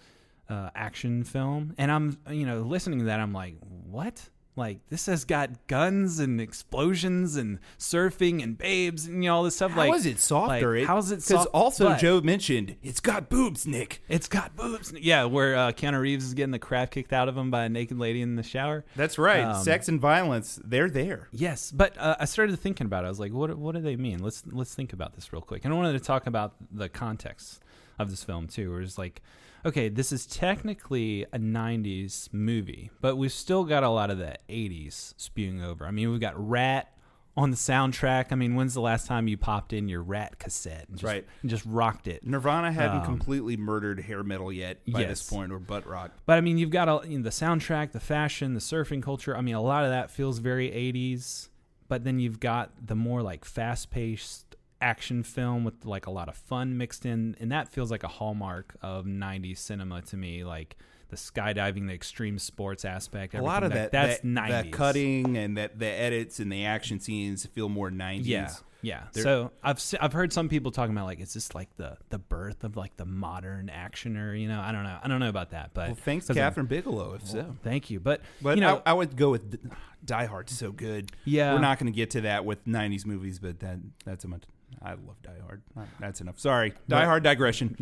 uh, 0.49 0.71
action 0.75 1.25
film. 1.25 1.75
And 1.79 1.91
I'm 1.91 2.19
you 2.31 2.47
know 2.47 2.61
listening 2.61 3.01
to 3.01 3.05
that, 3.07 3.21
I'm 3.21 3.33
like, 3.33 3.57
what? 3.91 4.29
Like 4.59 4.79
this 4.89 5.05
has 5.05 5.27
got 5.27 5.67
guns 5.67 6.19
and 6.19 6.41
explosions 6.41 7.37
and 7.37 7.59
surfing 7.79 8.43
and 8.43 8.57
babes 8.57 9.05
and 9.07 9.23
you 9.23 9.29
know 9.29 9.37
all 9.37 9.43
this 9.43 9.57
stuff. 9.57 9.73
How 9.73 9.89
like, 9.89 9.95
is 9.97 10.07
it 10.07 10.19
softer? 10.19 10.73
Like, 10.77 10.83
It- 10.85 10.87
how's 10.87 11.11
it? 11.11 11.17
Because 11.27 11.45
also 11.47 11.91
but- 11.91 11.99
Joe 11.99 12.23
mentioned 12.23 12.77
it's 12.83 13.01
got 13.01 13.29
boobs, 13.29 13.67
Nick. 13.67 14.03
it's 14.09 14.29
got 14.29 14.57
boobs. 14.57 14.95
Yeah, 14.99 15.25
where 15.25 15.55
uh, 15.57 15.73
Keanu 15.73 16.01
Reeves 16.01 16.25
is 16.25 16.33
getting 16.33 16.53
the 16.53 16.59
crap 16.59 16.91
kicked 16.91 17.13
out 17.13 17.29
of 17.29 17.37
him 17.37 17.51
by 17.51 17.65
a 17.65 17.69
naked 17.69 17.99
lady 17.99 18.23
in 18.23 18.37
the 18.37 18.43
shower. 18.43 18.87
That's 18.97 19.19
right. 19.19 19.45
Um, 19.45 19.63
Sex 19.63 19.89
and 19.89 20.01
violence, 20.01 20.59
they're 20.65 20.89
there. 20.89 21.29
Yes, 21.33 21.71
but 21.71 21.95
uh, 21.99 22.17
I 22.19 22.25
started 22.25 22.59
thinking 22.59 22.87
about 22.87 23.05
it. 23.05 23.09
I 23.09 23.11
was 23.11 23.21
like, 23.21 23.35
what 23.35 23.55
what 23.59 23.75
do 23.75 23.83
they 23.83 23.97
mean? 23.97 24.21
Let's 24.23 24.43
let's 24.47 24.75
think 24.75 24.95
about 24.95 25.17
this 25.17 25.35
real 25.35 25.43
quick. 25.43 25.67
And 25.67 25.75
I 25.75 25.77
wanted 25.77 25.93
to 25.93 26.01
talk 26.01 26.27
about 26.27 26.55
the 26.73 26.89
context 26.89 27.61
of 27.99 28.09
this 28.09 28.25
film 28.25 28.47
too. 28.47 28.71
Where 28.73 28.81
it's 28.81 28.97
like, 28.97 29.21
okay, 29.67 29.89
this 29.89 30.13
is 30.13 30.25
technically 30.27 31.25
a 31.33 31.39
'90s 31.39 32.33
movie, 32.33 32.91
but 33.01 33.17
we've 33.17 33.33
still 33.33 33.65
got 33.65 33.83
a 33.83 33.89
lot 33.91 34.11
of 34.11 34.19
the 34.19 34.37
'80s 34.49 35.15
spewing 35.17 35.63
over. 35.63 35.85
I 35.87 35.91
mean, 35.91 36.11
we've 36.11 36.21
got 36.21 36.35
Rat 36.37 36.93
on 37.37 37.51
the 37.51 37.57
soundtrack. 37.57 38.27
I 38.31 38.35
mean, 38.35 38.55
when's 38.55 38.73
the 38.73 38.81
last 38.81 39.07
time 39.07 39.29
you 39.29 39.37
popped 39.37 39.75
in 39.75 39.89
your 39.89 40.03
Rat 40.03 40.39
cassette 40.39 40.87
and 40.89 40.97
just, 40.97 41.05
Right. 41.05 41.27
and 41.43 41.51
just 41.51 41.67
rocked 41.67 42.07
it? 42.09 42.25
Nirvana 42.27 42.73
hadn't 42.73 43.01
Um, 43.01 43.05
completely 43.05 43.59
murdered 43.59 44.01
hair 44.01 44.23
metal 44.23 44.51
yet 44.51 44.79
by 44.91 45.01
yes. 45.01 45.09
this 45.11 45.29
point, 45.29 45.53
or 45.53 45.59
butt 45.59 45.87
rock. 45.87 46.13
But 46.25 46.39
I 46.39 46.41
mean, 46.41 46.57
you've 46.57 46.71
got 46.71 46.89
a, 46.89 47.07
you 47.07 47.19
know, 47.19 47.25
the 47.25 47.31
soundtrack, 47.31 47.93
the 47.93 48.01
fashion, 48.01 48.55
the 48.55 48.61
surfing 48.61 49.03
culture. 49.03 49.37
I 49.37 49.43
mean, 49.43 49.55
a 49.55 49.61
lot 49.61 49.85
of 49.85 49.91
that 49.91 50.11
feels 50.11 50.39
very 50.39 50.71
80s. 50.71 51.51
But 51.89 52.03
then 52.05 52.19
you've 52.19 52.41
got 52.41 52.73
the 52.85 52.97
more 52.97 53.23
like 53.23 53.45
fast 53.45 53.91
paced 53.91 54.46
action 54.81 55.23
film 55.23 55.65
with 55.65 55.85
like 55.85 56.07
a 56.07 56.11
lot 56.11 56.29
of 56.29 56.37
fun 56.37 56.77
mixed 56.77 57.07
in. 57.07 57.37
And 57.41 57.51
that 57.53 57.69
feels 57.69 57.91
like 57.91 58.03
a 58.03 58.09
hallmark 58.09 58.77
of 58.83 59.05
90s 59.07 59.59
cinema 59.59 60.03
to 60.03 60.17
me. 60.17 60.45
Like 60.45 60.77
the 61.09 61.17
skydiving, 61.17 61.87
the 61.87 61.95
extreme 61.95 62.39
sports 62.39 62.85
aspect. 62.85 63.35
A 63.35 63.43
lot 63.43 63.63
of 63.63 63.71
everything. 63.73 63.91
that, 63.93 64.07
That's 64.09 64.21
that, 64.21 64.27
90s. 64.27 64.49
that 64.49 64.73
cutting 64.73 65.37
and 65.37 65.57
that 65.57 65.79
the 65.79 65.87
edits 65.87 66.39
and 66.41 66.51
the 66.51 66.65
action 66.65 66.99
scenes 67.01 67.47
feel 67.47 67.69
more 67.69 67.91
90s. 67.91 68.23
Yeah, 68.25 68.51
yeah. 68.83 69.03
They're- 69.13 69.23
so 69.23 69.53
I've 69.63 69.81
I've 70.01 70.13
heard 70.13 70.33
some 70.33 70.49
people 70.49 70.73
talking 70.73 70.95
about 70.95 71.07
like, 71.07 71.21
is 71.21 71.33
this 71.33 71.55
like 71.55 71.69
the 71.77 71.97
the 72.11 72.19
birth 72.19 72.65
of 72.65 72.77
like 72.77 72.97
the 72.97 73.07
modern 73.07 73.71
actioner? 73.73 74.39
You 74.39 74.49
know, 74.49 74.61
I 74.61 74.73
don't 74.73 74.83
know. 74.83 74.99
I 75.03 75.07
don't 75.07 75.21
know 75.21 75.29
about 75.29 75.51
that, 75.51 75.71
but 75.75 75.87
Well, 75.91 75.95
thanks, 75.97 76.29
I'm- 76.29 76.37
Kathryn 76.37 76.67
Bigelow, 76.69 77.15
if 77.15 77.27
so. 77.27 77.55
Thank 77.63 77.89
you, 77.89 78.01
but 78.01 78.21
But 78.43 78.57
you 78.57 78.61
know, 78.63 78.83
I, 78.85 78.91
I 78.91 78.93
would 78.95 79.17
go 79.17 79.31
with 79.31 79.59
Die 80.05 80.27
Hard's 80.27 80.59
so 80.59 80.73
good. 80.73 81.13
Yeah. 81.25 81.55
We're 81.55 81.61
not 81.61 81.79
going 81.79 81.91
to 81.93 81.97
get 81.97 82.11
to 82.11 82.21
that 82.23 82.45
with 82.45 82.65
90s 82.67 83.07
movies, 83.07 83.39
but 83.39 83.61
that 83.61 83.79
that's 84.05 84.25
a 84.25 84.29
much. 84.29 84.43
I 84.83 84.91
love 84.91 85.21
Die 85.23 85.31
Hard. 85.45 85.63
That's 85.99 86.21
enough. 86.21 86.39
Sorry. 86.39 86.71
Die 86.71 86.77
But- 86.89 87.05
Hard 87.05 87.23
digression. 87.23 87.77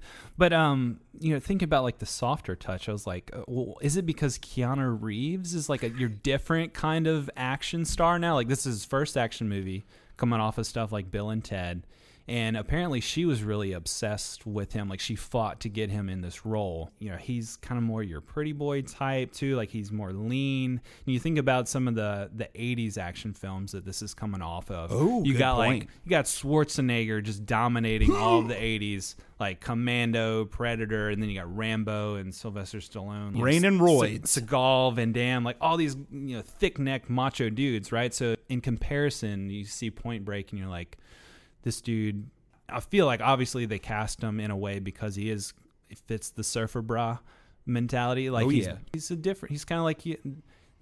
but 0.38 0.52
um, 0.52 1.00
you 1.18 1.32
know, 1.32 1.40
think 1.40 1.62
about 1.62 1.84
like 1.84 1.98
the 1.98 2.06
softer 2.06 2.54
touch. 2.56 2.88
I 2.88 2.92
was 2.92 3.06
like, 3.06 3.30
uh, 3.34 3.42
well, 3.46 3.76
is 3.80 3.96
it 3.96 4.04
because 4.06 4.38
Keanu 4.38 5.00
Reeves 5.00 5.54
is 5.54 5.68
like 5.68 5.82
a 5.82 5.90
your 5.90 6.08
different 6.08 6.74
kind 6.74 7.06
of 7.06 7.30
action 7.36 7.84
star 7.84 8.18
now? 8.18 8.34
Like 8.34 8.48
this 8.48 8.66
is 8.66 8.74
his 8.76 8.84
first 8.84 9.16
action 9.16 9.48
movie, 9.48 9.84
coming 10.16 10.40
off 10.40 10.58
of 10.58 10.66
stuff 10.66 10.92
like 10.92 11.10
Bill 11.10 11.30
and 11.30 11.42
Ted, 11.44 11.86
and 12.30 12.56
apparently 12.56 13.00
she 13.00 13.24
was 13.24 13.42
really 13.42 13.72
obsessed 13.72 14.46
with 14.46 14.72
him. 14.72 14.88
Like 14.88 15.00
she 15.00 15.16
fought 15.16 15.58
to 15.60 15.68
get 15.68 15.90
him 15.90 16.08
in 16.08 16.20
this 16.20 16.46
role. 16.46 16.92
You 17.00 17.10
know, 17.10 17.16
he's 17.16 17.56
kind 17.56 17.76
of 17.76 17.82
more 17.82 18.04
your 18.04 18.20
pretty 18.20 18.52
boy 18.52 18.82
type 18.82 19.32
too. 19.32 19.56
Like 19.56 19.68
he's 19.68 19.90
more 19.90 20.12
lean. 20.12 20.80
And 21.06 21.12
you 21.12 21.18
think 21.18 21.38
about 21.38 21.68
some 21.68 21.88
of 21.88 21.96
the 21.96 22.30
the 22.32 22.48
'80s 22.54 22.98
action 22.98 23.34
films 23.34 23.72
that 23.72 23.84
this 23.84 24.00
is 24.00 24.14
coming 24.14 24.42
off 24.42 24.70
of. 24.70 24.92
Oh, 24.92 25.24
you 25.24 25.36
got 25.36 25.56
point. 25.56 25.80
like 25.80 25.88
you 26.04 26.10
got 26.10 26.26
Schwarzenegger 26.26 27.20
just 27.20 27.44
dominating 27.46 28.14
all 28.14 28.38
of 28.38 28.46
the 28.46 28.54
80s, 28.54 29.16
like 29.40 29.58
Commando, 29.58 30.44
Predator, 30.44 31.08
and 31.08 31.20
then 31.20 31.30
you 31.30 31.36
got 31.36 31.52
Rambo 31.54 32.14
and 32.14 32.32
Sylvester 32.32 32.78
Stallone. 32.78 33.34
know, 33.34 33.42
Rain 33.42 33.64
and. 33.64 33.80
Se- 33.80 34.40
Seagal, 34.40 34.94
Van 34.94 35.10
Damme, 35.10 35.42
like 35.42 35.56
all 35.60 35.76
these 35.76 35.96
you 36.12 36.36
know 36.36 36.42
thick 36.42 36.78
neck 36.78 37.10
macho 37.10 37.50
dudes, 37.50 37.90
right? 37.90 38.14
So 38.14 38.36
in 38.48 38.60
comparison, 38.60 39.50
you 39.50 39.64
see 39.64 39.90
Point 39.90 40.24
Break 40.24 40.52
and 40.52 40.60
you're 40.60 40.68
like, 40.68 40.96
this 41.62 41.80
dude. 41.80 42.28
I 42.68 42.80
feel 42.80 43.06
like 43.06 43.20
obviously 43.20 43.66
they 43.66 43.78
cast 43.78 44.22
him 44.22 44.38
in 44.40 44.50
a 44.50 44.56
way 44.56 44.78
because 44.78 45.16
he 45.16 45.30
is 45.30 45.52
fits 46.06 46.30
the 46.30 46.44
surfer 46.44 46.82
bra 46.82 47.18
mentality. 47.66 48.30
Like 48.30 48.46
Oh, 48.46 48.48
he's 48.48 48.66
yeah. 48.66 48.76
he's 48.92 49.10
a 49.10 49.16
different. 49.16 49.52
He's 49.52 49.64
kind 49.64 49.78
of 49.78 49.84
like. 49.84 50.00
He, 50.02 50.16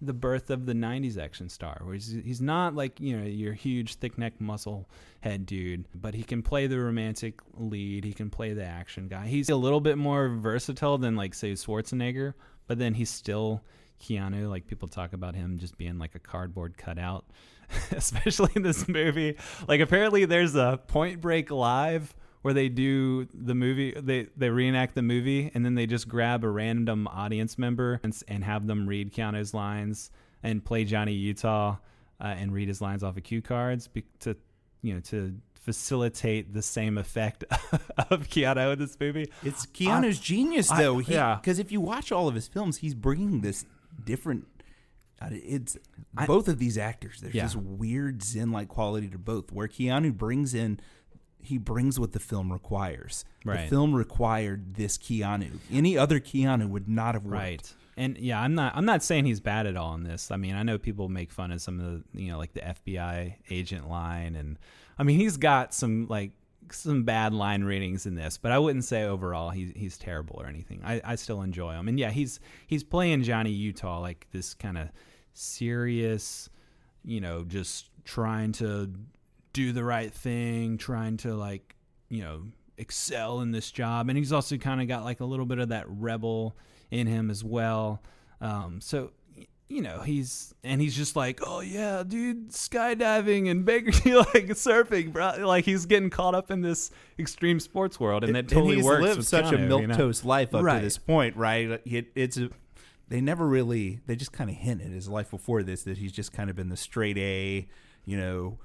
the 0.01 0.13
birth 0.13 0.49
of 0.51 0.65
the 0.65 0.75
90s 0.75 1.19
action 1.19 1.49
star 1.49 1.81
where 1.83 1.95
he's, 1.95 2.17
he's 2.25 2.41
not 2.41 2.73
like 2.73 3.01
you 3.01 3.17
know 3.17 3.27
your 3.27 3.53
huge 3.53 3.97
thick 3.97 4.17
neck 4.17 4.41
muscle 4.41 4.89
head 5.23 5.45
dude 5.45 5.87
but 5.93 6.15
he 6.15 6.23
can 6.23 6.41
play 6.41 6.69
the 6.69 6.79
romantic 6.79 7.41
lead 7.57 8.05
he 8.05 8.13
can 8.13 8.31
play 8.31 8.53
the 8.53 8.63
action 8.65 9.09
guy 9.09 9.27
he's 9.27 9.49
a 9.49 9.57
little 9.57 9.81
bit 9.81 9.99
more 9.99 10.29
versatile 10.29 10.99
than 10.99 11.17
like 11.17 11.35
say 11.35 11.51
schwarzenegger 11.55 12.35
but 12.69 12.79
then 12.79 12.95
he's 12.95 13.11
still 13.11 13.61
keanu 14.01 14.49
like 14.49 14.69
people 14.69 14.87
talk 14.87 15.13
about 15.15 15.35
him 15.35 15.59
just 15.59 15.77
being 15.77 15.99
like 15.99 16.15
a 16.15 16.21
cardboard 16.21 16.79
cutout 16.79 17.25
especially 17.93 18.51
in 18.57 18.63
this 18.63 18.89
movie 18.89 19.37
like 19.67 19.81
apparently 19.81 20.25
there's 20.25 20.55
a 20.55 20.81
point 20.87 21.21
break 21.21 21.51
live 21.51 22.15
where 22.43 22.55
they 22.55 22.69
do 22.69 23.27
the 23.35 23.55
movie 23.55 23.93
they 23.97 24.27
they 24.37 24.49
reenact 24.49 24.95
the 24.95 25.03
movie 25.03 25.51
and 25.55 25.65
then 25.65 25.75
they 25.75 25.87
just 25.87 26.09
grab 26.09 26.45
a 26.45 26.49
random 26.49 27.07
audience 27.09 27.59
member 27.59 28.01
and, 28.03 28.17
and 28.29 28.45
have 28.45 28.67
them 28.67 28.87
read 28.87 29.13
Keanu's 29.13 29.53
lines 29.53 30.11
and 30.43 30.65
play 30.65 30.85
Johnny 30.85 31.13
Utah 31.13 31.77
uh, 32.21 32.25
and 32.25 32.53
read 32.53 32.69
his 32.69 32.81
lines 32.81 33.03
off 33.03 33.17
of 33.17 33.23
cue 33.23 33.43
cards 33.43 33.89
be, 33.89 34.05
to 34.21 34.37
you 34.83 34.95
know 34.95 35.01
to 35.01 35.35
facilitate 35.69 36.55
the 36.55 36.63
same 36.63 36.97
effect 36.97 37.45
of 38.11 38.29
Keanu 38.29 38.73
in 38.73 38.79
this 38.79 38.99
movie. 38.99 39.31
It's 39.45 39.67
Keanu's 39.67 40.19
genius, 40.19 40.71
I- 40.71 40.83
though. 40.83 40.99
He, 40.99 41.13
yeah. 41.13 41.35
Because 41.35 41.59
if 41.59 41.71
you 41.71 41.79
watch 41.81 42.11
all 42.11 42.27
of 42.27 42.35
his 42.35 42.49
films, 42.49 42.79
he's 42.79 42.95
bringing 42.95 43.43
this 43.43 43.67
different. 44.05 44.47
It's 45.23 45.77
both 46.27 46.49
of 46.49 46.59
these 46.59 46.79
actors. 46.79 47.21
There's 47.21 47.35
Yeah. 47.35 47.45
this 47.45 47.57
weird 47.57 48.23
zen-like 48.23 48.69
quality 48.69 49.09
to 49.09 49.19
both, 49.19 49.51
where 49.53 49.69
Keanu 49.69 50.17
brings 50.17 50.55
in, 50.55 50.79
he 51.41 51.59
brings 51.59 51.99
what 51.99 52.13
the 52.13 52.21
film 52.21 52.53
requires. 52.53 53.25
The 53.45 53.69
film 53.69 53.95
required 53.95 54.75
this 54.75 54.99
Keanu. 54.99 55.59
Any 55.71 55.97
other 55.97 56.21
Keanu 56.21 56.69
would 56.69 56.89
not 56.89 57.15
have 57.15 57.25
worked. 57.25 57.35
Right. 57.35 57.75
And 57.97 58.17
yeah, 58.19 58.41
I'm 58.41 58.55
not 58.55 58.77
I'm 58.77 58.85
not 58.85 59.03
saying 59.03 59.25
he's 59.25 59.41
bad 59.41 59.67
at 59.67 59.77
all 59.77 59.95
in 59.95 60.05
this. 60.05 60.31
I 60.31 60.37
mean, 60.37 60.55
I 60.55 60.63
know 60.63 60.79
people 60.79 61.09
make 61.09 61.33
fun 61.33 61.51
of 61.51 61.61
some 61.61 61.81
of 61.81 61.87
the, 62.13 62.21
you 62.23 62.31
know, 62.31 62.39
like 62.39 62.53
the 62.53 62.61
FBI 62.61 63.37
agent 63.51 63.89
line 63.89 64.37
and 64.37 64.57
I 64.99 65.03
mean, 65.03 65.19
he's 65.19 65.37
got 65.37 65.75
some 65.75 66.07
like 66.09 66.31
some 66.73 67.05
bad 67.05 67.33
line 67.33 67.65
readings 67.65 68.07
in 68.07 68.15
this, 68.15 68.39
but 68.39 68.53
I 68.53 68.59
wouldn't 68.59 68.85
say 68.85 69.05
overall 69.05 69.51
he's 69.51 69.73
he's 69.75 69.99
terrible 69.99 70.37
or 70.39 70.47
anything. 70.47 70.81
I, 70.85 71.01
I 71.05 71.15
still 71.17 71.43
enjoy 71.43 71.73
him. 71.73 71.89
And 71.89 71.99
yeah, 71.99 72.11
he's 72.11 72.41
he's 72.67 72.85
playing 72.85 73.23
Johnny 73.23 73.51
Utah 73.51 74.01
like 74.01 74.27
this 74.33 74.55
kind 74.55 74.79
of 74.79 74.89
serious, 75.33 76.49
you 77.05 77.21
know, 77.21 77.45
just 77.45 77.91
trying 78.05 78.53
to 78.53 78.91
do 79.53 79.73
the 79.73 79.85
right 79.85 80.13
thing, 80.13 80.79
trying 80.79 81.17
to 81.19 81.35
like, 81.35 81.75
you 82.09 82.23
know, 82.23 82.43
excel 82.77 83.41
in 83.41 83.51
this 83.51 83.71
job. 83.71 84.09
And 84.09 84.17
he's 84.17 84.33
also 84.33 84.57
kind 84.57 84.81
of 84.81 84.89
got 84.89 85.05
like 85.05 85.21
a 85.21 85.25
little 85.25 85.47
bit 85.47 85.59
of 85.59 85.69
that 85.71 85.85
rebel 85.89 86.57
in 86.91 87.07
him 87.07 87.31
as 87.31 87.45
well. 87.45 88.03
Um, 88.41 88.81
so, 88.81 89.11
you 89.69 89.83
know, 89.83 90.01
he's, 90.01 90.55
and 90.65 90.81
he's 90.81 90.97
just 90.97 91.15
like, 91.15 91.41
oh 91.47 91.61
yeah, 91.61 92.03
dude, 92.07 92.51
skydiving 92.51 93.51
and 93.51 93.65
Baker, 93.65 93.91
like 94.17 94.47
surfing, 94.49 95.13
bro. 95.13 95.47
Like 95.47 95.65
he's 95.65 95.85
getting 95.87 96.11
caught 96.11 96.35
up 96.35 96.51
in 96.51 96.63
this 96.63 96.91
extreme 97.19 97.61
sports 97.61 98.01
world. 98.01 98.25
And 98.25 98.35
that 98.35 98.49
totally 98.49 98.73
and 98.75 98.77
he's 98.79 98.85
works. 98.87 99.03
lived 99.03 99.25
such 99.25 99.53
a 99.53 99.57
Keanu, 99.59 99.69
milk 99.69 99.81
you 99.83 99.87
know? 99.89 100.13
life 100.25 100.55
up 100.55 100.63
Right. 100.65 100.79
to 100.79 100.85
this 100.85 100.97
point, 100.99 101.37
right? 101.37 101.81
It, 101.85 102.13
it's 102.15 102.39
a, 102.39 102.49
they 103.09 103.21
never 103.21 103.47
really 103.47 104.01
they 104.07 104.17
just 104.17 104.33
kind 104.33 104.51
of 104.51 104.57
hinted 104.57 104.93
his 104.93 105.09
life 105.09 105.31
before 105.31 105.63
this 105.63 105.83
that 105.85 105.99
he's 105.99 106.13
just 106.13 106.33
kind 106.33 106.51
of 106.51 106.57
been 106.57 106.69
the 106.69 106.77
straight 106.77 107.19
A, 107.19 107.67
you 108.05 108.17
know, 108.17 108.59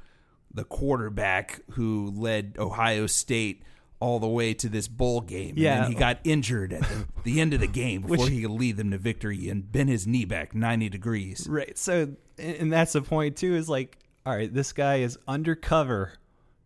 the 0.54 0.64
quarterback 0.64 1.62
who 1.72 2.14
led 2.16 2.56
Ohio 2.60 3.08
State 3.08 3.64
all 4.04 4.20
the 4.20 4.28
way 4.28 4.54
to 4.54 4.68
this 4.68 4.88
bowl 4.90 5.22
game. 5.22 5.52
and 5.52 5.58
Yeah. 5.58 5.82
then 5.82 5.92
he 5.92 5.98
got 5.98 6.20
injured 6.26 6.74
at 6.74 6.82
the, 6.82 7.06
the 7.24 7.40
end 7.42 7.54
of 7.54 7.62
the 7.62 7.68
game 7.68 8.02
before 8.04 8.18
Which- 8.26 8.30
he 8.30 8.42
could 8.42 8.52
lead 8.52 8.76
them 8.78 8.92
to 8.92 8.98
victory 8.98 9.48
and 9.50 9.72
bent 9.72 9.90
his 9.90 10.06
knee 10.06 10.26
back 10.26 10.54
ninety 10.54 10.90
degrees. 10.90 11.48
Right. 11.50 11.78
So, 11.78 12.10
and 12.38 12.56
and 12.58 12.74
that's 12.74 12.94
the 12.94 13.02
point 13.02 13.38
too. 13.38 13.56
Is 13.56 13.70
like, 13.70 13.98
all 14.26 14.36
right, 14.36 14.54
this 14.54 14.74
guy 14.74 14.98
is 14.98 15.18
undercover, 15.28 16.14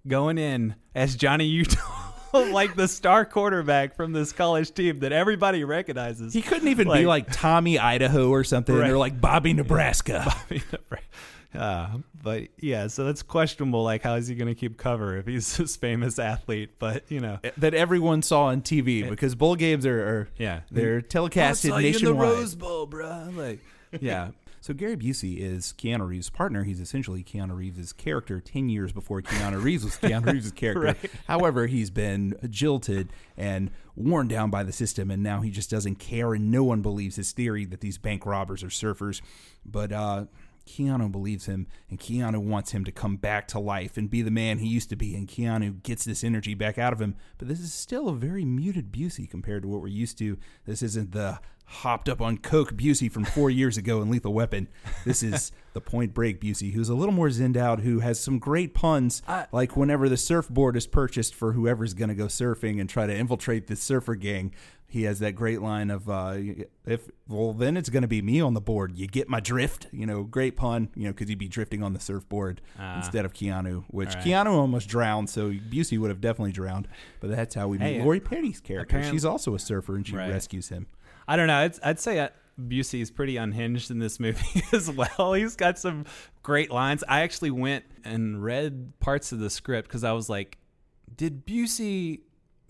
going 0.07 0.37
in 0.37 0.75
as 0.95 1.15
Johnny 1.15 1.45
Utah. 1.45 1.81
like 2.33 2.75
the 2.75 2.87
star 2.87 3.23
quarterback 3.25 3.95
from 3.95 4.11
this 4.13 4.31
college 4.33 4.73
team 4.73 4.99
that 4.99 5.11
everybody 5.11 5.63
recognizes. 5.63 6.33
He 6.33 6.41
couldn't 6.41 6.67
even 6.67 6.87
Like- 6.87 7.01
be 7.01 7.05
like 7.05 7.31
Tommy 7.31 7.79
Idaho 7.79 8.29
or 8.29 8.43
something, 8.43 8.75
Right. 8.75 8.89
or 8.91 8.97
like 8.97 9.19
Bobby 9.21 9.53
Nebraska. 9.53 10.33
uh, 11.57 11.89
but 12.21 12.47
yeah, 12.59 12.87
so 12.87 13.03
that's 13.05 13.23
questionable. 13.23 13.83
Like, 13.83 14.03
how 14.03 14.15
is 14.15 14.27
he 14.27 14.35
going 14.35 14.47
to 14.47 14.59
keep 14.59 14.77
cover 14.77 15.17
if 15.17 15.25
he's 15.25 15.57
this 15.57 15.75
famous 15.75 16.19
athlete? 16.19 16.71
But 16.79 17.03
you 17.09 17.19
know, 17.19 17.39
that 17.57 17.73
everyone 17.73 18.21
saw 18.21 18.45
on 18.45 18.61
TV 18.61 19.07
because 19.09 19.35
bowl 19.35 19.55
games 19.55 19.85
are, 19.85 19.99
are 19.99 20.27
yeah, 20.37 20.61
they're 20.71 21.01
telecasted 21.01 21.37
I 21.39 21.53
saw 21.53 21.77
you 21.77 21.97
in 21.97 22.05
the. 22.05 22.13
Rose 22.13 22.55
Bowl, 22.55 22.85
bro. 22.85 23.29
Like, 23.33 23.59
yeah, 24.01 24.29
So 24.61 24.73
Gary 24.73 24.97
Busey 24.97 25.39
is 25.39 25.73
Keanu 25.77 26.07
Reeves' 26.07 26.29
partner. 26.29 26.63
He's 26.63 26.79
essentially 26.79 27.23
Keanu 27.23 27.55
Reeves' 27.55 27.93
character 27.93 28.39
ten 28.39 28.69
years 28.69 28.91
before 28.91 29.21
Keanu 29.21 29.61
Reeves 29.61 29.83
was 29.83 29.97
Keanu 29.97 30.25
Reeves' 30.33 30.51
character. 30.51 30.81
Right. 30.81 31.11
However, 31.27 31.67
he's 31.67 31.89
been 31.89 32.35
jilted 32.49 33.09
and 33.35 33.71
worn 33.95 34.27
down 34.27 34.49
by 34.49 34.63
the 34.63 34.73
system, 34.73 35.09
and 35.09 35.23
now 35.23 35.41
he 35.41 35.49
just 35.49 35.69
doesn't 35.71 35.95
care, 35.95 36.33
and 36.33 36.51
no 36.51 36.63
one 36.63 36.81
believes 36.81 37.15
his 37.15 37.31
theory 37.31 37.65
that 37.65 37.81
these 37.81 37.97
bank 37.97 38.25
robbers 38.25 38.63
are 38.63 38.67
surfers. 38.67 39.21
But 39.65 39.91
uh, 39.91 40.25
Keanu 40.67 41.11
believes 41.11 41.45
him, 41.45 41.67
and 41.89 41.99
Keanu 41.99 42.39
wants 42.39 42.71
him 42.71 42.83
to 42.85 42.91
come 42.91 43.17
back 43.17 43.47
to 43.49 43.59
life 43.59 43.97
and 43.97 44.09
be 44.09 44.21
the 44.21 44.31
man 44.31 44.59
he 44.59 44.67
used 44.67 44.89
to 44.89 44.95
be. 44.95 45.15
And 45.15 45.27
Keanu 45.27 45.81
gets 45.83 46.05
this 46.05 46.23
energy 46.23 46.53
back 46.53 46.77
out 46.77 46.93
of 46.93 47.01
him. 47.01 47.15
But 47.37 47.47
this 47.47 47.59
is 47.59 47.73
still 47.73 48.09
a 48.09 48.15
very 48.15 48.45
muted 48.45 48.91
Busey 48.91 49.29
compared 49.29 49.63
to 49.63 49.67
what 49.67 49.81
we're 49.81 49.87
used 49.87 50.17
to. 50.19 50.37
This 50.65 50.81
isn't 50.81 51.11
the 51.11 51.39
hopped 51.69 52.07
up 52.07 52.21
on 52.21 52.37
coke 52.37 52.73
Busey 52.73 53.11
from 53.11 53.25
four 53.25 53.49
years 53.49 53.77
ago 53.77 54.01
in 54.01 54.09
Lethal 54.09 54.33
Weapon. 54.33 54.67
This 55.05 55.21
is 55.21 55.51
the 55.73 55.81
Point 55.81 56.13
Break 56.13 56.39
Busey, 56.39 56.73
who's 56.73 56.89
a 56.89 56.95
little 56.95 57.13
more 57.13 57.29
zinned 57.29 57.57
out, 57.57 57.81
who 57.81 57.99
has 57.99 58.19
some 58.19 58.39
great 58.39 58.73
puns, 58.73 59.21
like 59.51 59.75
whenever 59.75 60.07
the 60.09 60.17
surfboard 60.17 60.77
is 60.77 60.87
purchased 60.87 61.35
for 61.35 61.51
whoever's 61.53 61.93
going 61.93 62.09
to 62.09 62.15
go 62.15 62.25
surfing 62.27 62.79
and 62.79 62.89
try 62.89 63.05
to 63.05 63.15
infiltrate 63.15 63.67
the 63.67 63.75
surfer 63.75 64.15
gang. 64.15 64.53
He 64.89 65.03
has 65.03 65.19
that 65.19 65.33
great 65.33 65.61
line 65.61 65.89
of, 65.91 66.09
uh, 66.09 66.37
"If 66.85 67.09
well, 67.27 67.51
then 67.51 67.75
it's 67.75 67.89
going 67.89 68.03
to 68.03 68.07
be 68.07 68.21
me 68.21 68.39
on 68.39 68.53
the 68.53 68.61
board. 68.61 68.93
You 68.97 69.05
get 69.05 69.27
my 69.27 69.41
drift." 69.41 69.87
You 69.91 70.05
know, 70.05 70.23
great 70.23 70.55
pun. 70.55 70.87
You 70.95 71.07
know, 71.07 71.11
because 71.11 71.27
he'd 71.27 71.37
be 71.37 71.49
drifting 71.49 71.83
on 71.83 71.91
the 71.91 71.99
surfboard 71.99 72.61
Ah. 72.79 72.95
instead 72.95 73.25
of 73.25 73.33
Keanu, 73.33 73.83
which 73.89 74.15
right. 74.15 74.23
Keanu 74.23 74.51
almost 74.53 74.87
drowned, 74.87 75.29
so 75.29 75.51
Busey 75.51 75.99
would 75.99 76.09
have 76.09 76.21
definitely 76.21 76.53
drowned. 76.53 76.87
But 77.19 77.31
that's 77.31 77.53
how 77.53 77.67
we 77.67 77.77
meet 77.77 78.01
Lori 78.01 78.21
Petty's 78.21 78.61
character. 78.61 79.03
She's 79.03 79.25
also 79.25 79.53
a 79.55 79.59
surfer, 79.59 79.93
and 79.97 80.07
she 80.07 80.15
Right. 80.15 80.31
rescues 80.31 80.69
him. 80.69 80.87
I 81.27 81.35
don't 81.35 81.47
know. 81.47 81.57
I'd, 81.57 81.75
I'd 81.83 81.99
say 81.99 82.19
uh, 82.19 82.29
Busey 82.59 83.01
is 83.01 83.11
pretty 83.11 83.37
unhinged 83.37 83.91
in 83.91 83.99
this 83.99 84.19
movie 84.19 84.63
as 84.71 84.89
well. 84.89 85.33
He's 85.33 85.55
got 85.55 85.77
some 85.77 86.05
great 86.43 86.71
lines. 86.71 87.03
I 87.07 87.21
actually 87.21 87.51
went 87.51 87.85
and 88.03 88.41
read 88.43 88.93
parts 88.99 89.31
of 89.31 89.39
the 89.39 89.49
script 89.49 89.87
because 89.87 90.03
I 90.03 90.13
was 90.13 90.29
like, 90.29 90.57
did 91.15 91.45
Busey 91.45 92.21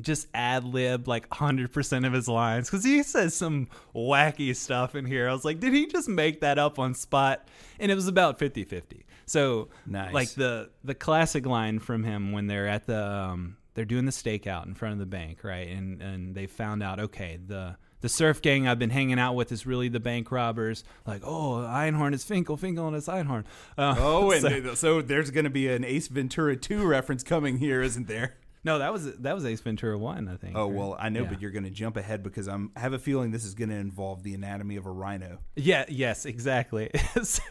just 0.02 0.28
ad 0.34 0.64
lib 0.64 1.08
like 1.08 1.30
100% 1.30 2.06
of 2.06 2.14
his 2.14 2.28
lines? 2.28 2.70
Because 2.70 2.84
he 2.84 3.02
says 3.04 3.36
some 3.36 3.68
wacky 3.96 4.56
stuff 4.56 4.94
in 4.96 5.06
here. 5.06 5.28
I 5.30 5.34
was 5.34 5.46
like, 5.46 5.60
did 5.60 5.74
he 5.74 5.88
just 5.88 6.08
make 6.10 6.42
that 6.42 6.60
up 6.60 6.80
on 6.80 6.94
spot? 6.94 7.48
And 7.80 7.92
it 7.92 7.96
was 7.96 8.08
about 8.08 8.40
50 8.40 8.64
50. 8.64 9.06
So, 9.26 9.70
Nice. 9.86 10.14
like 10.14 10.30
the 10.36 10.70
the 10.84 10.96
classic 10.96 11.46
line 11.46 11.80
from 11.80 12.04
him 12.04 12.32
when 12.32 12.48
they're 12.48 12.68
at 12.68 12.86
the 12.86 13.04
um, 13.06 13.58
they're 13.74 13.86
doing 13.86 14.06
the 14.06 14.12
stakeout 14.12 14.66
in 14.68 14.74
front 14.74 14.94
of 14.94 15.00
the 15.00 15.06
bank, 15.06 15.44
right? 15.44 15.68
And 15.68 16.02
and 16.02 16.34
they 16.36 16.48
found 16.48 16.82
out, 16.82 17.00
okay, 17.00 17.38
the 17.46 17.76
the 18.02 18.10
surf 18.10 18.42
gang 18.42 18.68
I've 18.68 18.80
been 18.80 18.90
hanging 18.92 19.20
out 19.20 19.34
with 19.34 19.52
is 19.52 19.66
really 19.66 19.90
the 19.90 20.00
bank 20.00 20.32
robbers. 20.32 20.84
Like, 21.06 21.22
oh, 21.26 21.66
Einhorn 21.68 22.14
is 22.14 22.24
Finkel, 22.24 22.58
Finkel 22.58 22.94
is 22.96 23.08
Einhorn. 23.08 23.44
Uh, 23.78 23.96
Oh, 24.00 24.32
and 24.32 24.42
so- 24.42 24.76
so, 24.76 25.02
there's 25.02 25.32
going 25.32 25.46
to 25.46 25.50
be 25.50 25.68
an 25.70 25.84
Ace 25.84 26.08
Ventura 26.08 26.56
2 26.56 26.86
reference 26.86 27.24
coming 27.24 27.58
here, 27.58 27.82
isn't 27.82 28.08
there? 28.08 28.36
no, 28.64 28.80
that 28.80 28.92
was 28.92 29.16
that 29.20 29.34
was 29.34 29.46
Ace 29.46 29.62
Ventura 29.62 29.98
one, 29.98 30.28
I 30.28 30.36
think. 30.36 30.58
Oh, 30.58 30.66
right? 30.68 30.76
well, 30.78 30.98
I 31.00 31.08
know, 31.10 31.22
Yeah. 31.24 31.30
but 31.30 31.42
you're 31.42 31.52
going 31.52 31.64
to 31.64 31.70
jump 31.70 31.96
ahead 31.96 32.22
because 32.22 32.48
I'm, 32.48 32.72
I 32.76 32.82
have 32.82 32.92
a 32.94 33.00
feeling 33.00 33.32
this 33.32 33.46
is 33.46 33.54
going 33.54 33.70
to 33.70 33.76
involve 33.76 34.24
the 34.24 34.34
anatomy 34.34 34.76
of 34.76 34.86
a 34.86 34.92
rhino. 34.92 35.40
Yeah. 35.56 35.86
Yes. 35.88 36.26
Exactly. 36.26 36.90
so, 37.24 37.42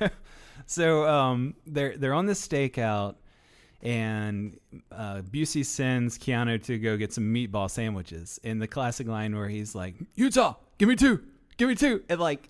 so 0.67 1.09
um, 1.09 1.55
they're 1.67 1.97
they're 1.97 2.13
on 2.15 2.27
this 2.27 2.47
stakeout, 2.47 3.15
and 3.87 4.59
uh, 4.91 5.23
Busey 5.23 5.65
sends 5.65 6.19
Keanu 6.19 6.61
to 6.65 6.77
go 6.77 6.97
get 6.97 7.13
some 7.13 7.33
meatball 7.33 7.71
sandwiches. 7.71 8.41
In 8.43 8.59
the 8.59 8.67
classic 8.67 9.07
line 9.07 9.35
where 9.37 9.49
he's 9.49 9.77
like, 9.77 9.95
"Utah, 10.17 10.55
give 10.79 10.89
me 10.89 10.97
two, 10.97 11.23
give 11.57 11.69
me 11.69 11.75
two. 11.77 12.03
and 12.09 12.21
like. 12.21 12.49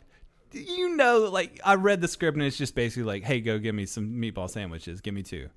You 0.52 0.96
know, 0.96 1.28
like 1.30 1.60
I 1.64 1.74
read 1.74 2.00
the 2.00 2.08
script 2.08 2.36
and 2.36 2.46
it's 2.46 2.56
just 2.56 2.74
basically 2.74 3.02
like, 3.02 3.24
"Hey, 3.24 3.40
go 3.40 3.58
give 3.58 3.74
me 3.74 3.84
some 3.84 4.12
meatball 4.14 4.48
sandwiches. 4.48 5.02
Give 5.02 5.12
me 5.12 5.22
two. 5.22 5.50